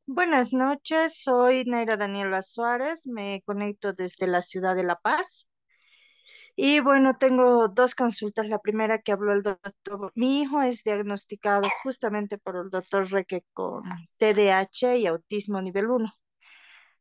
Buenas 0.05 0.52
noches, 0.52 1.23
soy 1.23 1.65
Naira 1.65 1.97
Daniela 1.97 2.43
Suárez, 2.43 3.06
me 3.06 3.40
conecto 3.47 3.94
desde 3.94 4.27
la 4.27 4.43
ciudad 4.43 4.77
de 4.77 4.85
La 4.85 4.97
Paz. 4.97 5.48
Y 6.56 6.81
bueno, 6.81 7.15
tengo 7.19 7.69
dos 7.69 7.94
consultas. 7.94 8.51
La 8.51 8.59
primera 8.59 8.98
que 8.98 9.12
habló 9.12 9.32
el 9.32 9.43
doctor, 9.43 10.12
mi 10.15 10.43
hijo 10.43 10.60
es 10.60 10.85
diagnosticado 10.85 11.66
justamente 11.82 12.36
por 12.36 12.56
el 12.56 12.69
doctor 12.69 13.10
Reque 13.10 13.44
con 13.55 13.82
TDAH 14.19 14.97
y 14.98 15.06
autismo 15.06 15.62
nivel 15.62 15.86
1. 15.89 16.18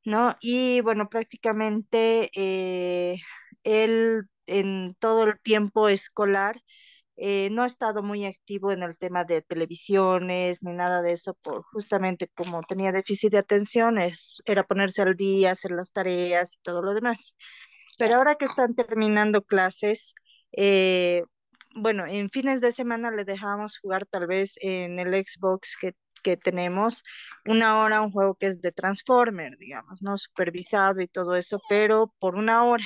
¿No? 0.05 0.35
Y 0.41 0.81
bueno, 0.81 1.09
prácticamente 1.09 2.29
eh, 2.35 3.19
él 3.63 4.23
en 4.45 4.95
todo 4.99 5.25
el 5.25 5.39
tiempo 5.41 5.89
escolar 5.89 6.55
eh, 7.17 7.49
no 7.51 7.63
ha 7.63 7.65
estado 7.67 8.03
muy 8.03 8.25
activo 8.25 8.71
en 8.71 8.83
el 8.83 8.97
tema 8.97 9.25
de 9.25 9.41
televisiones 9.41 10.61
ni 10.63 10.73
nada 10.73 11.01
de 11.01 11.13
eso, 11.13 11.33
por 11.35 11.63
justamente 11.73 12.29
como 12.35 12.61
tenía 12.61 12.91
déficit 12.91 13.31
de 13.31 13.39
atención, 13.39 13.97
era 14.45 14.63
ponerse 14.67 15.01
al 15.01 15.15
día, 15.15 15.51
hacer 15.51 15.71
las 15.71 15.91
tareas 15.91 16.55
y 16.55 16.59
todo 16.61 16.81
lo 16.83 16.93
demás. 16.93 17.35
Pero 17.97 18.15
ahora 18.15 18.35
que 18.35 18.45
están 18.45 18.75
terminando 18.75 19.43
clases, 19.43 20.13
eh, 20.51 21.23
bueno, 21.75 22.05
en 22.05 22.29
fines 22.29 22.61
de 22.61 22.71
semana 22.71 23.11
le 23.11 23.25
dejamos 23.25 23.79
jugar 23.79 24.05
tal 24.07 24.27
vez 24.27 24.55
en 24.61 24.99
el 24.99 25.09
Xbox 25.25 25.75
que 25.79 25.93
que 26.27 26.35
tenemos 26.35 27.03
una 27.45 27.79
hora 27.79 28.01
un 28.01 28.11
juego 28.11 28.35
que 28.35 28.47
es 28.47 28.59
de 28.61 28.73
Transformer, 28.73 29.57
digamos, 29.57 30.01
¿no? 30.01 30.17
Supervisado 30.17 30.99
y 31.01 31.07
todo 31.07 31.37
eso, 31.37 31.61
pero 31.69 32.13
por 32.19 32.35
una 32.35 32.65
hora. 32.65 32.83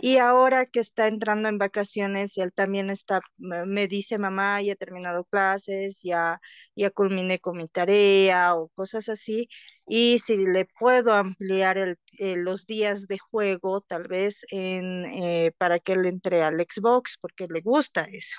Y 0.00 0.16
ahora 0.16 0.66
que 0.66 0.80
está 0.80 1.06
entrando 1.06 1.48
en 1.48 1.58
vacaciones, 1.58 2.36
él 2.38 2.52
también 2.52 2.90
está, 2.90 3.20
me 3.36 3.86
dice, 3.86 4.18
mamá, 4.18 4.60
ya 4.62 4.72
he 4.72 4.76
terminado 4.76 5.24
clases, 5.24 6.00
ya, 6.02 6.40
ya 6.74 6.90
culminé 6.90 7.38
con 7.38 7.58
mi 7.58 7.68
tarea 7.68 8.56
o 8.56 8.68
cosas 8.70 9.08
así. 9.08 9.48
Y 9.86 10.18
si 10.18 10.38
le 10.46 10.64
puedo 10.80 11.12
ampliar 11.14 11.78
el, 11.78 11.98
eh, 12.18 12.36
los 12.36 12.66
días 12.66 13.06
de 13.06 13.18
juego, 13.18 13.82
tal 13.82 14.08
vez 14.08 14.44
en, 14.50 15.04
eh, 15.06 15.52
para 15.58 15.78
que 15.78 15.92
él 15.92 16.06
entre 16.06 16.42
al 16.42 16.58
Xbox, 16.60 17.18
porque 17.20 17.46
le 17.48 17.60
gusta 17.60 18.02
eso 18.04 18.38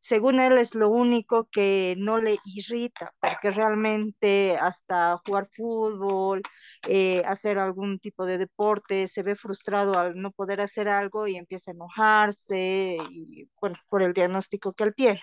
según 0.00 0.40
él 0.40 0.58
es 0.58 0.74
lo 0.74 0.88
único 0.90 1.48
que 1.50 1.94
no 1.98 2.18
le 2.18 2.38
irrita, 2.44 3.12
porque 3.20 3.50
realmente 3.50 4.56
hasta 4.60 5.18
jugar 5.26 5.48
fútbol, 5.52 6.42
eh, 6.88 7.22
hacer 7.26 7.58
algún 7.58 7.98
tipo 7.98 8.26
de 8.26 8.38
deporte, 8.38 9.06
se 9.08 9.22
ve 9.22 9.34
frustrado 9.36 9.98
al 9.98 10.16
no 10.16 10.30
poder 10.32 10.60
hacer 10.60 10.88
algo 10.88 11.26
y 11.26 11.36
empieza 11.36 11.70
a 11.72 11.74
enojarse, 11.74 12.98
y 13.10 13.48
bueno, 13.60 13.76
por 13.88 14.02
el 14.02 14.12
diagnóstico 14.12 14.72
que 14.72 14.84
él 14.84 14.94
tiene. 14.96 15.20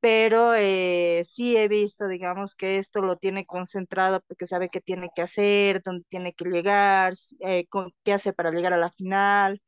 Pero 0.00 0.54
eh, 0.54 1.22
sí 1.24 1.56
he 1.56 1.68
visto, 1.68 2.06
digamos, 2.08 2.54
que 2.54 2.78
esto 2.78 3.02
lo 3.02 3.16
tiene 3.16 3.46
concentrado 3.46 4.20
porque 4.28 4.46
sabe 4.46 4.68
qué 4.68 4.80
tiene 4.80 5.08
que 5.14 5.22
hacer, 5.22 5.82
dónde 5.84 6.04
tiene 6.08 6.32
que 6.34 6.44
llegar, 6.46 7.14
eh, 7.40 7.66
con, 7.68 7.92
qué 8.04 8.12
hace 8.12 8.32
para 8.32 8.50
llegar 8.50 8.72
a 8.74 8.78
la 8.78 8.90
final 8.92 9.60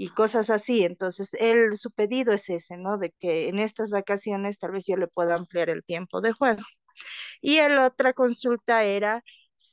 y 0.00 0.08
cosas 0.08 0.48
así. 0.50 0.84
Entonces, 0.84 1.34
él, 1.34 1.76
su 1.76 1.90
pedido 1.90 2.32
es 2.32 2.48
ese, 2.48 2.78
¿no? 2.78 2.96
De 2.98 3.12
que 3.18 3.48
en 3.48 3.58
estas 3.58 3.90
vacaciones 3.90 4.58
tal 4.58 4.72
vez 4.72 4.86
yo 4.86 4.96
le 4.96 5.08
pueda 5.08 5.34
ampliar 5.34 5.68
el 5.68 5.84
tiempo 5.84 6.22
de 6.22 6.32
juego. 6.32 6.62
Y 7.42 7.58
la 7.60 7.86
otra 7.86 8.14
consulta 8.14 8.84
era 8.84 9.22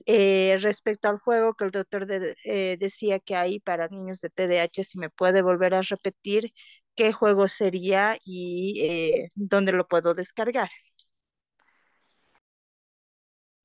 eh, 0.06 0.58
respecto 0.62 1.08
al 1.08 1.20
juego 1.20 1.54
que 1.54 1.66
el 1.66 1.72
doctor 1.72 2.08
eh, 2.12 2.78
decía 2.78 3.20
que 3.20 3.36
hay 3.38 3.60
para 3.62 3.88
niños 3.88 4.20
de 4.22 4.30
TDAH, 4.30 4.84
si 4.84 5.00
me 5.00 5.10
puede 5.10 5.42
volver 5.42 5.74
a 5.76 5.82
repetir 5.82 6.52
qué 6.96 7.14
juego 7.14 7.48
sería 7.48 8.18
y 8.26 8.82
eh, 8.84 9.30
dónde 9.36 9.72
lo 9.72 9.88
puedo 9.88 10.14
descargar. 10.14 10.70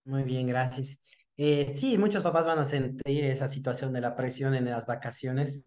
Muy 0.04 0.22
bien, 0.22 0.46
gracias. 0.46 0.98
sí, 1.36 1.98
muchos 1.98 2.22
papás 2.22 2.46
van 2.46 2.60
a 2.60 2.64
sentir 2.64 3.24
esa 3.24 3.48
situación 3.48 3.92
de 3.92 4.00
la 4.00 4.14
presión 4.14 4.54
en 4.54 4.66
las 4.66 4.86
vacaciones, 4.86 5.64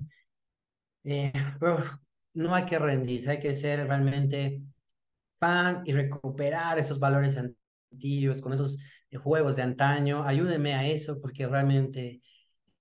pero 1.59 1.83
no 2.33 2.53
hay 2.55 2.65
que 2.65 2.79
rendirse, 2.79 3.31
hay 3.31 3.39
que 3.39 3.55
ser 3.55 3.87
realmente 3.87 4.61
fan 5.39 5.83
y 5.85 5.93
recuperar 5.93 6.79
esos 6.79 6.99
valores 6.99 7.37
antiguos, 7.37 8.41
con 8.41 8.53
esos 8.53 8.77
juegos 9.23 9.55
de 9.55 9.61
antaño. 9.63 10.23
Ayúdenme 10.23 10.73
a 10.73 10.87
eso 10.87 11.19
porque 11.21 11.47
realmente 11.47 12.21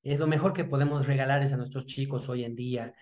es 0.02 0.18
lo 0.18 0.26
mejor 0.26 0.52
que 0.52 0.64
podemos 0.64 1.06
regalarles 1.06 1.52
a 1.52 1.56
nuestros 1.56 1.86
chicos 1.86 2.28
hoy 2.28 2.44
en 2.44 2.54
día. 2.56 2.94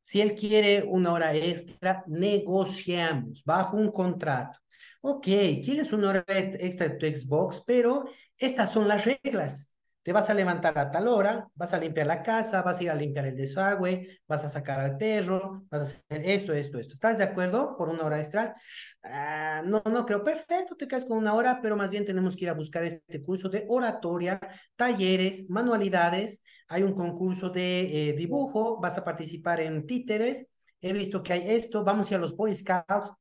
Si 0.00 0.20
él 0.20 0.34
quiere 0.34 0.84
una 0.84 1.12
hora 1.12 1.34
extra, 1.34 2.02
negociamos 2.06 3.42
bajo 3.44 3.76
un 3.76 3.90
contrato. 3.90 4.58
Ok, 5.02 5.24
quieres 5.64 5.92
una 5.92 6.10
hora 6.10 6.24
extra 6.28 6.88
de 6.88 6.96
tu 6.96 7.06
Xbox, 7.06 7.62
pero 7.66 8.04
estas 8.36 8.72
son 8.72 8.88
las 8.88 9.04
reglas 9.04 9.75
te 10.06 10.12
vas 10.12 10.30
a 10.30 10.34
levantar 10.34 10.78
a 10.78 10.88
tal 10.88 11.08
hora, 11.08 11.48
vas 11.56 11.74
a 11.74 11.78
limpiar 11.78 12.06
la 12.06 12.22
casa, 12.22 12.62
vas 12.62 12.78
a 12.78 12.82
ir 12.84 12.90
a 12.90 12.94
limpiar 12.94 13.26
el 13.26 13.34
desagüe, 13.36 14.06
vas 14.28 14.44
a 14.44 14.48
sacar 14.48 14.78
al 14.78 14.96
perro, 14.96 15.64
vas 15.68 15.80
a 15.80 15.82
hacer 15.82 16.22
esto, 16.30 16.52
esto, 16.52 16.78
esto. 16.78 16.92
¿Estás 16.94 17.18
de 17.18 17.24
acuerdo 17.24 17.76
por 17.76 17.88
una 17.88 18.04
hora 18.04 18.20
extra? 18.20 18.54
Ah, 19.02 19.64
no, 19.66 19.82
no 19.84 20.06
creo. 20.06 20.22
Perfecto, 20.22 20.76
te 20.76 20.86
quedas 20.86 21.06
con 21.06 21.18
una 21.18 21.34
hora, 21.34 21.58
pero 21.60 21.74
más 21.76 21.90
bien 21.90 22.04
tenemos 22.04 22.36
que 22.36 22.44
ir 22.44 22.50
a 22.50 22.54
buscar 22.54 22.84
este 22.84 23.20
curso 23.20 23.48
de 23.48 23.64
oratoria, 23.68 24.38
talleres, 24.76 25.50
manualidades. 25.50 26.40
Hay 26.68 26.84
un 26.84 26.94
concurso 26.94 27.50
de 27.50 28.10
eh, 28.10 28.12
dibujo, 28.12 28.78
vas 28.80 28.96
a 28.98 29.04
participar 29.04 29.60
en 29.60 29.86
títeres. 29.88 30.46
He 30.80 30.92
visto 30.92 31.20
que 31.20 31.32
hay 31.32 31.50
esto, 31.50 31.82
vamos 31.82 32.08
a 32.08 32.14
ir 32.14 32.18
a 32.18 32.20
los 32.20 32.36
Boy 32.36 32.54
Scouts. 32.54 33.12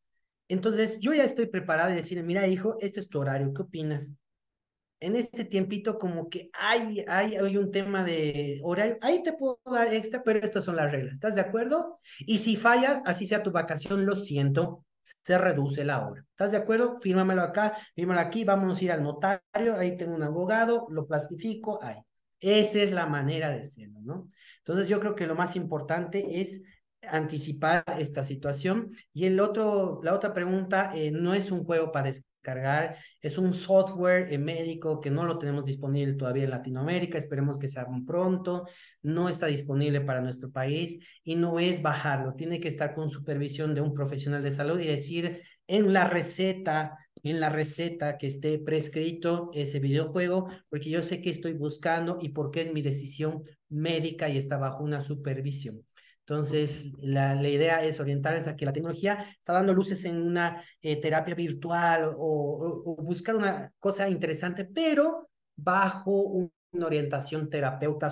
Entonces, 0.48 0.99
yo 0.99 1.16
ya 1.16 1.24
estoy 1.24 1.48
preparada 1.48 1.94
y 1.94 1.95
decir, 1.95 2.22
mira, 2.24 2.45
hijo, 2.45 2.78
este 2.80 2.99
es 2.99 3.10
tu 3.10 3.20
horario, 3.20 3.52
¿qué 3.56 3.64
opinas? 3.64 4.12
En 5.00 5.16
este 5.16 5.46
tiempito 5.46 5.98
como 5.98 6.30
que 6.30 6.50
hay, 6.54 7.04
hay, 7.08 7.36
hay 7.36 7.58
un 7.58 7.72
tema 7.72 8.04
de 8.04 8.60
horario, 8.64 8.98
ahí 9.02 9.22
te 9.24 9.34
puedo 9.34 9.60
dar 9.66 9.94
extra, 9.94 10.24
pero 10.24 10.40
estas 10.40 10.64
son 10.64 10.78
las 10.78 10.92
reglas, 10.92 11.14
¿estás 11.14 11.36
de 11.36 11.42
acuerdo? 11.42 12.00
Y 12.20 12.38
si 12.40 12.56
fallas, 12.56 13.02
así 13.06 13.26
sea 13.28 13.44
tu 13.44 13.52
vacación, 13.52 14.06
lo 14.06 14.16
siento, 14.16 14.86
se 15.06 15.38
reduce 15.38 15.86
la 15.86 16.06
hora. 16.06 16.26
¿Estás 16.32 16.52
de 16.52 16.58
acuerdo? 16.58 16.98
Fírmamelo 17.00 17.42
acá, 17.42 17.78
fírmalo 17.96 18.20
aquí, 18.20 18.44
vamos 18.44 18.80
a 18.80 18.84
ir 18.84 18.92
al 18.92 19.04
notario, 19.04 19.76
ahí 19.78 19.96
tengo 19.98 20.16
un 20.16 20.24
abogado, 20.24 20.88
lo 20.90 21.06
platifico, 21.06 21.80
ahí. 21.84 21.98
Esa 22.40 22.80
es 22.80 22.92
la 22.92 23.06
manera 23.06 23.50
de 23.52 23.62
hacerlo, 23.62 24.00
¿no? 24.02 24.30
Entonces 24.60 24.88
yo 24.88 25.00
creo 25.00 25.16
que 25.16 25.28
lo 25.28 25.36
más 25.36 25.56
importante 25.56 26.42
es 26.42 26.62
anticipar 27.02 27.84
esta 28.00 28.24
situación. 28.24 28.88
Y 29.14 29.26
el 29.26 29.40
otro, 29.40 30.00
la 30.04 30.14
otra 30.14 30.34
pregunta, 30.34 30.92
eh, 30.96 31.12
no 31.12 31.34
es 31.34 31.52
un 31.52 31.64
juego 31.64 31.92
para 31.92 32.10
descargar, 32.46 32.98
es 33.22 33.38
un 33.38 33.54
software 33.54 34.32
eh, 34.32 34.38
médico 34.38 35.00
que 35.02 35.10
no 35.10 35.26
lo 35.26 35.38
tenemos 35.38 35.66
disponible 35.66 36.14
todavía 36.14 36.44
en 36.44 36.52
Latinoamérica, 36.52 37.18
esperemos 37.18 37.58
que 37.58 37.70
sea 37.70 37.88
pronto, 38.06 38.68
no 39.02 39.30
está 39.30 39.48
disponible 39.48 40.02
para 40.02 40.22
nuestro 40.22 40.52
país 40.52 41.00
y 41.24 41.36
no 41.36 41.60
es 41.60 41.82
bajarlo, 41.82 42.36
tiene 42.36 42.60
que 42.60 42.68
estar 42.68 42.94
con 42.94 43.10
supervisión 43.10 43.74
de 43.74 43.82
un 43.82 43.94
profesional 43.94 44.44
de 44.44 44.52
salud 44.52 44.80
y 44.80 44.86
decir 44.86 45.42
en 45.68 45.94
la 45.94 46.08
receta, 46.08 46.98
en 47.24 47.40
la 47.40 47.50
receta 47.50 48.18
que 48.18 48.28
esté 48.28 48.60
prescrito 48.60 49.50
ese 49.54 49.80
videojuego, 49.80 50.48
porque 50.70 50.90
yo 50.92 51.02
sé 51.02 51.22
que 51.22 51.32
estoy 51.32 51.54
buscando 51.54 52.20
y 52.22 52.30
porque 52.30 52.62
es 52.62 52.74
mi 52.74 52.84
decisión 52.84 53.44
médica 53.70 54.30
y 54.30 54.38
está 54.38 54.58
bajo 54.58 54.84
una 54.84 55.02
supervisión. 55.02 55.84
Entonces, 56.28 56.92
la, 57.04 57.36
la, 57.36 57.50
idea 57.50 57.84
es 57.86 58.00
orientarles 58.00 58.48
a 58.48 58.56
que 58.56 58.66
la 58.66 58.74
tecnología 58.74 59.28
está 59.38 59.54
dando 59.54 59.76
luces 59.76 60.06
en 60.06 60.20
una 60.24 60.64
eh, 60.82 61.00
terapia 61.00 61.36
virtual 61.36 62.14
o, 62.18 62.96
buscar 62.98 63.36
una 63.36 63.72
cosa 63.78 64.10
interesante, 64.10 64.66
pero 64.66 65.30
bajo 65.56 66.50
una 66.72 66.86
orientación 66.88 67.48
terapeuta, 67.48 68.12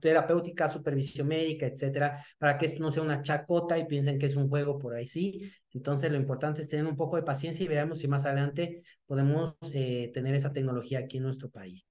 terapéutica, 0.00 0.68
supervisión 0.68 1.26
médica, 1.26 1.66
etcétera, 1.66 2.24
para 2.38 2.56
que 2.56 2.66
esto 2.66 2.80
no 2.80 2.92
sea 2.92 3.02
una 3.02 3.22
chacota 3.22 3.76
y 3.76 3.86
piensen 3.86 4.20
que 4.20 4.26
es 4.26 4.36
un 4.36 4.48
juego 4.48 4.78
por 4.78 4.94
ahí, 4.94 5.08
sí. 5.08 5.52
Entonces, 5.72 6.12
lo 6.12 6.18
importante 6.18 6.62
es 6.62 6.68
tener 6.68 6.86
un 6.86 6.96
poco 6.96 7.16
de 7.16 7.24
paciencia 7.24 7.64
y 7.64 7.68
veremos 7.68 7.98
si 7.98 8.06
más 8.06 8.24
adelante 8.24 8.82
podemos 9.04 9.58
eh, 9.74 10.12
tener 10.14 10.36
esa 10.36 10.52
tecnología 10.52 11.00
aquí 11.00 11.16
en 11.16 11.24
nuestro 11.24 11.50
país. 11.50 11.82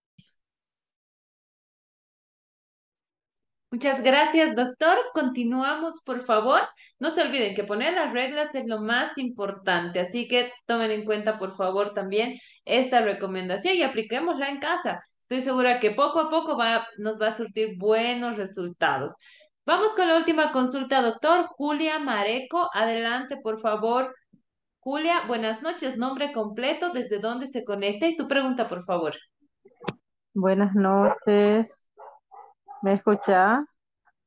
Muchas 3.71 4.03
gracias, 4.03 4.53
doctor. 4.53 4.97
Continuamos, 5.13 6.01
por 6.03 6.25
favor. 6.25 6.59
No 6.99 7.09
se 7.09 7.21
olviden 7.21 7.55
que 7.55 7.63
poner 7.63 7.93
las 7.93 8.11
reglas 8.11 8.53
es 8.53 8.67
lo 8.67 8.81
más 8.81 9.17
importante, 9.17 10.01
así 10.01 10.27
que 10.27 10.51
tomen 10.65 10.91
en 10.91 11.05
cuenta, 11.05 11.39
por 11.39 11.55
favor, 11.55 11.93
también 11.93 12.37
esta 12.65 12.99
recomendación 12.99 13.75
y 13.75 13.83
apliquémosla 13.83 14.49
en 14.49 14.59
casa. 14.59 15.05
Estoy 15.21 15.39
segura 15.39 15.79
que 15.79 15.91
poco 15.91 16.19
a 16.19 16.29
poco 16.29 16.57
nos 16.97 17.21
va 17.21 17.27
a 17.27 17.37
surtir 17.37 17.77
buenos 17.77 18.35
resultados. 18.35 19.13
Vamos 19.65 19.93
con 19.93 20.05
la 20.05 20.17
última 20.17 20.51
consulta, 20.51 21.01
doctor. 21.01 21.45
Julia 21.55 21.97
Mareco, 21.97 22.69
adelante, 22.73 23.37
por 23.37 23.61
favor. 23.61 24.13
Julia, 24.81 25.21
buenas 25.27 25.61
noches. 25.61 25.97
Nombre 25.97 26.33
completo, 26.33 26.89
desde 26.89 27.19
dónde 27.19 27.47
se 27.47 27.63
conecta 27.63 28.05
y 28.05 28.11
su 28.11 28.27
pregunta, 28.27 28.67
por 28.67 28.83
favor. 28.83 29.13
Buenas 30.33 30.75
noches. 30.75 31.87
¿Me 32.83 32.93
escuchas? 32.93 33.59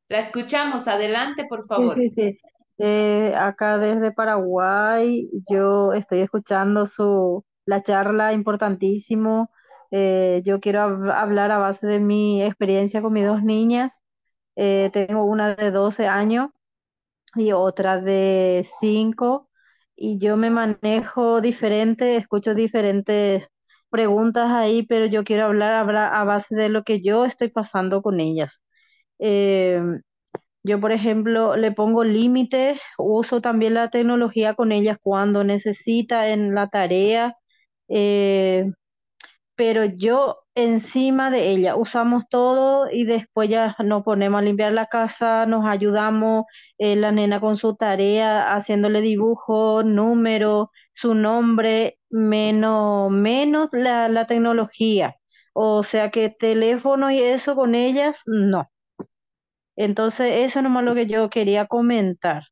La 0.09 0.19
escuchamos, 0.19 0.87
adelante, 0.87 1.47
por 1.49 1.67
favor. 1.67 1.97
Sí, 1.97 2.11
sí, 2.11 2.15
sí. 2.15 2.39
Eh, 2.79 3.35
acá 3.37 3.79
desde 3.79 4.13
Paraguay, 4.13 5.29
yo 5.51 5.93
estoy 5.93 6.21
escuchando 6.21 6.87
su, 6.87 7.45
la 7.67 7.83
charla 7.83 8.33
importantísimo. 8.33 9.51
Eh, 9.91 10.43
yo 10.45 10.61
quiero 10.61 10.83
hablar 11.13 11.51
a 11.53 11.59
base 11.59 11.87
de 11.87 12.01
mi 12.01 12.43
experiencia 12.43 13.01
con 13.01 13.13
mis 13.13 13.27
dos 13.27 13.43
niñas. 13.43 14.01
Eh, 14.57 14.91
tengo 14.93 15.25
una 15.25 15.55
de 15.55 15.71
12 15.71 16.07
años 16.07 16.49
y 17.35 17.53
otra 17.53 18.01
de 18.01 18.67
5 18.81 19.49
y 19.97 20.19
yo 20.19 20.37
me 20.37 20.51
manejo 20.51 21.41
diferente, 21.41 22.17
escucho 22.17 22.55
diferentes 22.55 23.49
preguntas 23.95 24.51
ahí, 24.51 24.85
pero 24.87 25.07
yo 25.07 25.25
quiero 25.25 25.45
hablar 25.47 25.73
a 25.97 26.25
base 26.25 26.57
de 26.57 26.69
lo 26.69 26.83
que 26.85 27.01
yo 27.03 27.25
estoy 27.27 27.49
pasando 27.51 28.03
con 28.03 28.21
ellas. 28.21 28.61
Eh, 29.21 29.81
yo, 30.63 30.81
por 30.81 30.93
ejemplo, 30.93 31.57
le 31.57 31.73
pongo 31.73 32.05
límites, 32.05 32.81
uso 32.99 33.41
también 33.41 33.75
la 33.75 33.91
tecnología 33.91 34.55
con 34.55 34.73
ellas 34.73 34.99
cuando 35.03 35.45
necesita 35.45 36.29
en 36.31 36.55
la 36.55 36.69
tarea, 36.69 37.37
eh, 37.89 38.67
pero 39.57 39.85
yo 39.85 40.39
encima 40.55 41.31
de 41.31 41.51
ella 41.51 41.77
usamos 41.77 42.25
todo 42.29 42.91
y 42.91 43.05
después 43.05 43.49
ya 43.49 43.77
nos 43.85 44.03
ponemos 44.05 44.41
a 44.41 44.43
limpiar 44.45 44.73
la 44.73 44.87
casa, 44.87 45.47
nos 45.47 45.67
ayudamos, 45.67 46.45
eh, 46.79 46.97
la 46.97 47.13
nena 47.13 47.41
con 47.41 47.57
su 47.57 47.77
tarea, 47.77 48.55
haciéndole 48.55 49.01
dibujo, 49.01 49.83
número, 49.85 50.71
su 50.93 51.15
nombre, 51.15 51.99
menos, 52.11 53.11
menos 53.11 53.69
la, 53.73 54.09
la 54.09 54.27
tecnología. 54.27 55.17
O 55.53 55.83
sea 55.85 56.11
que 56.11 56.31
teléfono 56.31 57.11
y 57.11 57.21
eso 57.23 57.55
con 57.57 57.75
ellas, 57.75 58.23
no. 58.27 58.71
Entonces, 59.77 60.33
eso 60.45 60.59
es 60.59 60.63
nomás 60.65 60.83
lo 60.85 60.95
que 60.97 61.07
yo 61.07 61.31
quería 61.31 61.67
comentar. 61.67 62.43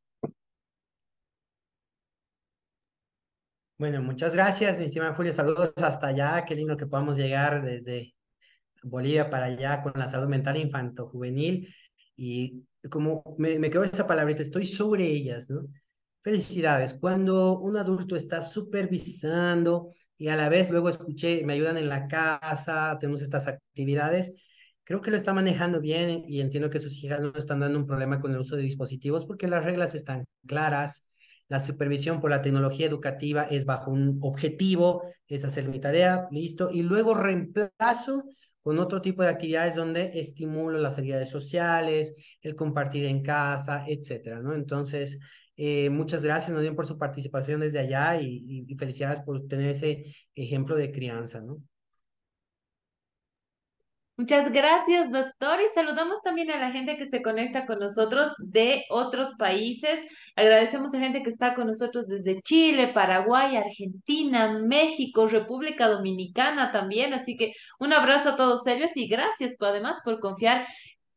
Bueno, 3.82 4.00
muchas 4.00 4.32
gracias, 4.32 4.78
mi 4.78 4.84
estimada 4.84 5.12
Julia. 5.12 5.32
Saludos 5.32 5.72
hasta 5.78 6.06
allá. 6.06 6.44
Qué 6.44 6.54
lindo 6.54 6.76
que 6.76 6.86
podamos 6.86 7.16
llegar 7.16 7.64
desde 7.64 8.14
Bolivia 8.84 9.28
para 9.28 9.46
allá 9.46 9.82
con 9.82 9.94
la 9.96 10.09
salud 10.09 10.28
mental 10.28 10.56
infanto-juvenil. 10.56 11.68
Y 12.14 12.62
como 12.88 13.24
me, 13.38 13.59
me 13.59 13.70
quedó 13.70 13.82
esa 13.82 14.06
palabrita, 14.06 14.40
estoy 14.40 14.66
sobre 14.66 15.09
ellas, 15.09 15.50
¿no? 15.50 15.62
Felicidades. 16.22 16.94
Cuando 16.94 17.59
un 17.59 17.76
adulto 17.76 18.14
está 18.14 18.40
supervisando 18.42 19.88
y 20.16 20.28
a 20.28 20.36
la 20.36 20.48
vez 20.48 20.70
luego 20.70 20.88
escuché, 20.88 21.44
me 21.44 21.54
ayudan 21.54 21.76
en 21.76 21.88
la 21.88 22.06
casa, 22.06 22.96
tenemos 23.00 23.20
estas 23.20 23.48
actividades, 23.48 24.32
creo 24.84 25.00
que 25.00 25.10
lo 25.10 25.16
está 25.16 25.34
manejando 25.34 25.80
bien 25.80 26.22
y 26.28 26.40
entiendo 26.40 26.70
que 26.70 26.78
sus 26.78 27.02
hijas 27.02 27.20
no 27.20 27.32
están 27.36 27.59
dando 27.59 27.80
un 27.80 27.86
problema 27.88 28.20
con 28.20 28.30
el 28.30 28.38
uso 28.38 28.54
de 28.54 28.62
dispositivos 28.62 29.26
porque 29.26 29.48
las 29.48 29.64
reglas 29.64 29.96
están 29.96 30.24
claras, 30.46 31.04
La 31.52 31.60
supervisión 31.60 32.18
por 32.18 32.30
la 32.30 32.40
tecnología 32.40 32.86
educativa 32.86 33.42
es 33.42 33.66
bajo 33.66 33.90
un 33.90 34.18
objetivo, 34.22 35.02
es 35.28 35.44
hacer 35.44 35.68
mi 35.68 35.80
tarea, 35.80 36.26
listo, 36.30 36.70
y 36.72 36.80
luego 36.80 37.12
reemplazo 37.12 38.24
con 38.62 38.78
otro 38.78 39.02
tipo 39.02 39.22
de 39.22 39.28
actividades 39.28 39.74
donde 39.74 40.18
estimulo 40.18 40.78
las 40.78 40.96
habilidades 40.96 41.28
sociales, 41.28 42.14
el 42.40 42.56
compartir 42.56 43.04
en 43.04 43.22
casa, 43.22 43.84
etcétera, 43.86 44.40
¿no? 44.40 44.54
Entonces, 44.54 45.18
eh, 45.58 45.90
muchas 45.90 46.24
gracias, 46.24 46.58
bien 46.58 46.74
por 46.74 46.86
su 46.86 46.96
participación 46.96 47.60
desde 47.60 47.80
allá 47.80 48.18
y, 48.18 48.64
y, 48.66 48.74
felicidades 48.76 49.20
por 49.20 49.46
tener 49.46 49.72
ese 49.72 50.06
ejemplo 50.34 50.74
de 50.74 50.90
crianza, 50.90 51.42
¿no? 51.42 51.58
Muchas 54.23 54.53
gracias, 54.53 55.11
doctor. 55.11 55.59
Y 55.61 55.74
saludamos 55.74 56.23
también 56.23 56.49
a 56.53 56.57
la 56.57 56.70
gente 56.70 56.97
que 56.97 57.09
se 57.09 57.23
conecta 57.23 57.66
con 57.66 57.81
nosotros 57.81 58.31
de 58.39 58.85
otros 58.89 59.31
países. 59.36 59.99
Agradecemos 60.36 60.94
a 60.94 61.01
gente 61.01 61.24
que 61.24 61.31
está 61.31 61.55
con 61.57 61.66
nosotros 61.66 62.07
desde 62.07 62.40
Chile, 62.43 62.93
Paraguay, 62.94 63.57
Argentina, 63.57 64.61
México, 64.61 65.27
República 65.27 65.89
Dominicana 65.89 66.70
también. 66.70 67.15
Así 67.15 67.36
que 67.36 67.53
un 67.81 67.93
abrazo 67.93 68.28
a 68.28 68.36
todos 68.36 68.65
ellos 68.69 68.97
y 68.97 69.09
gracias 69.09 69.57
además 69.59 69.99
por 70.05 70.20
confiar 70.20 70.69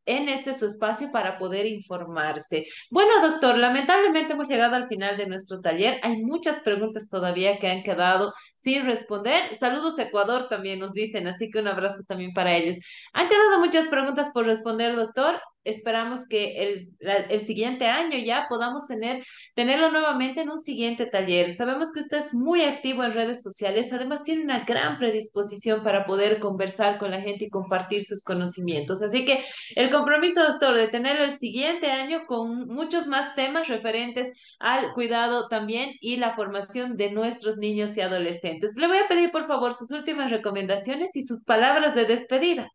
en 0.06 0.30
este 0.30 0.54
su 0.54 0.66
espacio 0.68 1.12
para 1.12 1.38
poder 1.38 1.66
informarse. 1.66 2.66
Bueno, 2.90 3.12
doctor, 3.22 3.58
lamentablemente 3.58 4.34
hemos 4.34 4.48
llegado 4.48 4.76
al 4.76 4.88
final 4.88 5.18
de 5.18 5.28
nuestro 5.28 5.62
taller. 5.62 6.00
Hay 6.04 6.18
muchas 6.24 6.62
preguntas 6.62 7.10
todavía 7.10 7.60
que 7.60 7.70
han 7.70 7.84
quedado 7.84 8.34
sin 8.56 8.86
responder. 8.86 9.56
Saludos 9.58 9.98
Ecuador 10.00 10.48
también 10.50 10.80
nos 10.80 10.94
dicen, 10.94 11.28
así 11.28 11.50
que 11.50 11.60
un 11.60 11.68
abrazo 11.68 12.04
también 12.08 12.34
para 12.34 12.56
ellos. 12.56 12.78
Han 13.14 13.30
quedado 13.30 13.60
muchas 13.60 13.88
preguntas 13.88 14.30
por 14.34 14.46
responder, 14.46 14.96
doctor 14.96 15.40
esperamos 15.66 16.28
que 16.28 16.64
el, 16.64 16.90
el, 17.00 17.40
siguiente 17.42 17.88
año 17.88 18.18
ya 18.18 18.46
podamos 18.48 18.86
tener, 18.86 19.26
tenerlo 19.56 19.92
nuevamente 19.92 20.42
en 20.42 20.50
un 20.52 20.60
siguiente 20.60 21.08
taller. 21.08 21.52
Sabemos 21.52 21.92
que 21.92 22.02
usted 22.02 22.20
es 22.20 22.34
muy 22.34 22.62
activo 22.62 23.04
en 23.04 23.14
redes 23.14 23.42
sociales, 23.42 23.92
además 23.92 24.24
tiene 24.24 24.44
una 24.44 24.64
gran 24.64 24.98
predisposición 24.98 25.84
para 25.84 26.06
poder 26.06 26.40
conversar 26.40 27.00
con 27.00 27.12
la 27.12 27.22
gente 27.22 27.46
y 27.46 27.50
compartir 27.50 28.04
sus 28.04 28.24
conocimientos. 28.24 29.02
Así 29.02 29.26
que 29.26 29.44
el 29.76 29.90
compromiso, 29.90 30.44
doctor, 30.44 30.78
de 30.78 30.88
tenerlo 30.88 31.24
el 31.26 31.38
siguiente 31.38 31.92
año 31.92 32.26
con 32.28 32.68
muchos 32.68 33.08
más 33.08 33.36
temas 33.36 33.68
referentes 33.68 34.30
al 34.60 34.94
cuidado 34.94 35.48
también 35.48 35.92
y 36.00 36.18
la 36.18 36.36
formación 36.36 36.96
de 36.96 37.12
nuestros 37.12 37.58
niños 37.58 37.98
y 37.98 38.02
adolescentes. 38.02 38.76
Le 38.76 38.88
voy 38.88 38.98
a 38.98 39.08
pedir, 39.08 39.32
por 39.32 39.48
favor, 39.48 39.74
sus 39.74 39.92
últimas 39.92 40.30
recomendaciones 40.30 41.16
y 41.16 41.24
sus 41.24 41.44
palabras 41.44 41.96
de 41.96 42.06
despedida. 42.06 42.70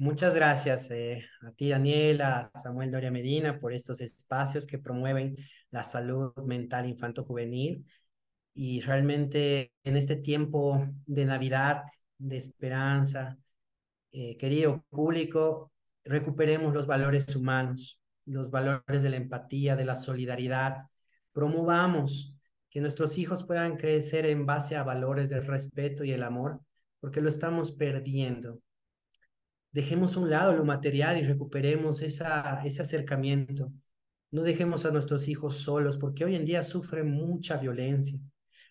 Muchas 0.00 0.34
gracias 0.34 0.90
eh, 0.90 1.26
a 1.42 1.52
ti, 1.52 1.68
Daniela, 1.68 2.50
Samuel 2.54 2.90
Doria 2.90 3.10
Medina, 3.10 3.60
por 3.60 3.74
estos 3.74 4.00
espacios 4.00 4.66
que 4.66 4.78
promueven 4.78 5.36
la 5.70 5.84
salud 5.84 6.32
mental 6.42 6.86
infanto-juvenil. 6.86 7.84
Y 8.54 8.80
realmente 8.80 9.74
en 9.84 9.98
este 9.98 10.16
tiempo 10.16 10.88
de 11.04 11.26
Navidad, 11.26 11.82
de 12.16 12.38
esperanza, 12.38 13.36
eh, 14.12 14.38
querido 14.38 14.86
público, 14.88 15.70
recuperemos 16.02 16.72
los 16.72 16.86
valores 16.86 17.36
humanos, 17.36 18.00
los 18.24 18.50
valores 18.50 19.02
de 19.02 19.10
la 19.10 19.16
empatía, 19.16 19.76
de 19.76 19.84
la 19.84 19.96
solidaridad. 19.96 20.86
Promovamos 21.32 22.34
que 22.70 22.80
nuestros 22.80 23.18
hijos 23.18 23.44
puedan 23.44 23.76
crecer 23.76 24.24
en 24.24 24.46
base 24.46 24.76
a 24.76 24.82
valores 24.82 25.28
del 25.28 25.46
respeto 25.46 26.04
y 26.04 26.12
el 26.12 26.22
amor, 26.22 26.62
porque 27.00 27.20
lo 27.20 27.28
estamos 27.28 27.72
perdiendo 27.72 28.62
dejemos 29.72 30.16
a 30.16 30.20
un 30.20 30.30
lado 30.30 30.52
lo 30.54 30.64
material 30.64 31.18
y 31.18 31.24
recuperemos 31.24 32.02
ese 32.02 32.24
acercamiento. 32.24 33.72
No 34.30 34.42
dejemos 34.42 34.86
a 34.86 34.90
nuestros 34.90 35.28
hijos 35.28 35.58
solos 35.58 35.96
porque 35.98 36.24
hoy 36.24 36.36
en 36.36 36.44
día 36.44 36.62
sufren 36.62 37.10
mucha 37.10 37.56
violencia. 37.56 38.20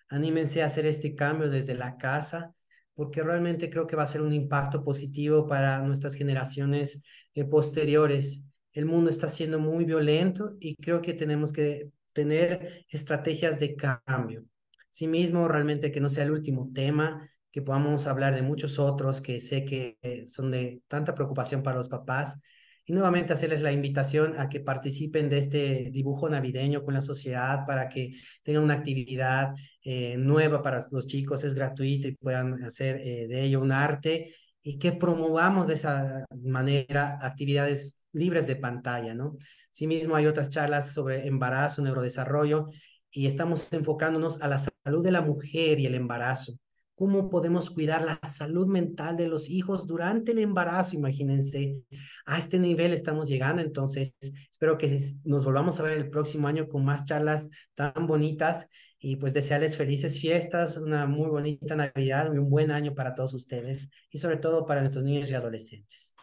Anímense 0.09 0.63
a 0.63 0.67
hacer 0.67 0.85
este 0.85 1.15
cambio 1.15 1.49
desde 1.49 1.75
la 1.75 1.97
casa 1.97 2.53
porque 2.95 3.23
realmente 3.23 3.69
creo 3.69 3.87
que 3.87 3.95
va 3.95 4.03
a 4.03 4.07
ser 4.07 4.21
un 4.21 4.33
impacto 4.33 4.83
positivo 4.83 5.47
para 5.47 5.81
nuestras 5.81 6.15
generaciones 6.15 7.01
eh, 7.33 7.45
posteriores. 7.45 8.45
El 8.73 8.85
mundo 8.85 9.09
está 9.09 9.29
siendo 9.29 9.59
muy 9.59 9.85
violento 9.85 10.57
y 10.59 10.75
creo 10.75 11.01
que 11.01 11.13
tenemos 11.13 11.53
que 11.53 11.91
tener 12.11 12.85
estrategias 12.89 13.59
de 13.59 13.75
cambio. 13.75 14.43
Sí 14.91 15.07
mismo, 15.07 15.47
realmente 15.47 15.91
que 15.91 16.01
no 16.01 16.09
sea 16.09 16.25
el 16.25 16.31
último 16.31 16.71
tema, 16.73 17.29
que 17.51 17.61
podamos 17.61 18.07
hablar 18.07 18.35
de 18.35 18.41
muchos 18.41 18.79
otros 18.79 19.21
que 19.21 19.41
sé 19.41 19.65
que 19.65 19.97
eh, 20.01 20.27
son 20.27 20.51
de 20.51 20.81
tanta 20.87 21.15
preocupación 21.15 21.63
para 21.63 21.77
los 21.77 21.89
papás. 21.89 22.39
Y 22.85 22.93
nuevamente 22.93 23.33
hacerles 23.33 23.61
la 23.61 23.71
invitación 23.71 24.39
a 24.39 24.49
que 24.49 24.59
participen 24.61 25.29
de 25.29 25.37
este 25.37 25.89
dibujo 25.91 26.27
navideño 26.29 26.83
con 26.83 26.95
la 26.95 27.01
sociedad 27.01 27.65
para 27.67 27.87
que 27.87 28.13
tengan 28.43 28.63
una 28.63 28.73
actividad 28.75 29.53
eh, 29.83 30.17
nueva 30.17 30.63
para 30.63 30.87
los 30.91 31.05
chicos, 31.07 31.43
es 31.43 31.53
gratuito 31.53 32.07
y 32.07 32.15
puedan 32.15 32.63
hacer 32.63 32.97
eh, 32.97 33.27
de 33.27 33.43
ello 33.43 33.61
un 33.61 33.71
arte 33.71 34.33
y 34.63 34.79
que 34.79 34.91
promovamos 34.91 35.67
de 35.67 35.75
esa 35.75 36.25
manera 36.45 37.19
actividades 37.21 37.99
libres 38.11 38.47
de 38.47 38.55
pantalla, 38.55 39.13
¿no? 39.13 39.37
Asimismo, 39.71 40.15
hay 40.15 40.25
otras 40.25 40.49
charlas 40.49 40.91
sobre 40.91 41.27
embarazo, 41.27 41.81
neurodesarrollo 41.81 42.69
y 43.11 43.27
estamos 43.27 43.71
enfocándonos 43.71 44.41
a 44.41 44.47
la 44.47 44.59
salud 44.59 45.03
de 45.03 45.11
la 45.11 45.21
mujer 45.21 45.79
y 45.79 45.85
el 45.85 45.95
embarazo 45.95 46.59
cómo 46.99 47.29
podemos 47.29 47.69
cuidar 47.69 48.03
la 48.03 48.19
salud 48.27 48.67
mental 48.67 49.15
de 49.15 49.29
los 49.29 49.49
hijos 49.49 49.87
durante 49.87 50.33
el 50.33 50.39
embarazo, 50.39 50.97
imagínense. 50.97 51.81
A 52.25 52.37
este 52.37 52.59
nivel 52.59 52.91
estamos 52.91 53.29
llegando, 53.29 53.61
entonces 53.61 54.17
espero 54.51 54.77
que 54.77 54.99
nos 55.23 55.45
volvamos 55.45 55.79
a 55.79 55.83
ver 55.83 55.97
el 55.97 56.09
próximo 56.09 56.49
año 56.49 56.67
con 56.67 56.83
más 56.83 57.05
charlas 57.05 57.47
tan 57.73 58.05
bonitas 58.05 58.67
y 58.99 59.15
pues 59.15 59.33
desearles 59.33 59.77
felices 59.77 60.19
fiestas, 60.19 60.75
una 60.75 61.05
muy 61.05 61.29
bonita 61.29 61.73
Navidad 61.77 62.33
y 62.33 62.37
un 62.37 62.49
buen 62.49 62.69
año 62.69 62.93
para 62.93 63.15
todos 63.15 63.33
ustedes 63.33 63.89
y 64.11 64.17
sobre 64.17 64.35
todo 64.35 64.65
para 64.65 64.81
nuestros 64.81 65.05
niños 65.05 65.31
y 65.31 65.35
adolescentes. 65.35 66.15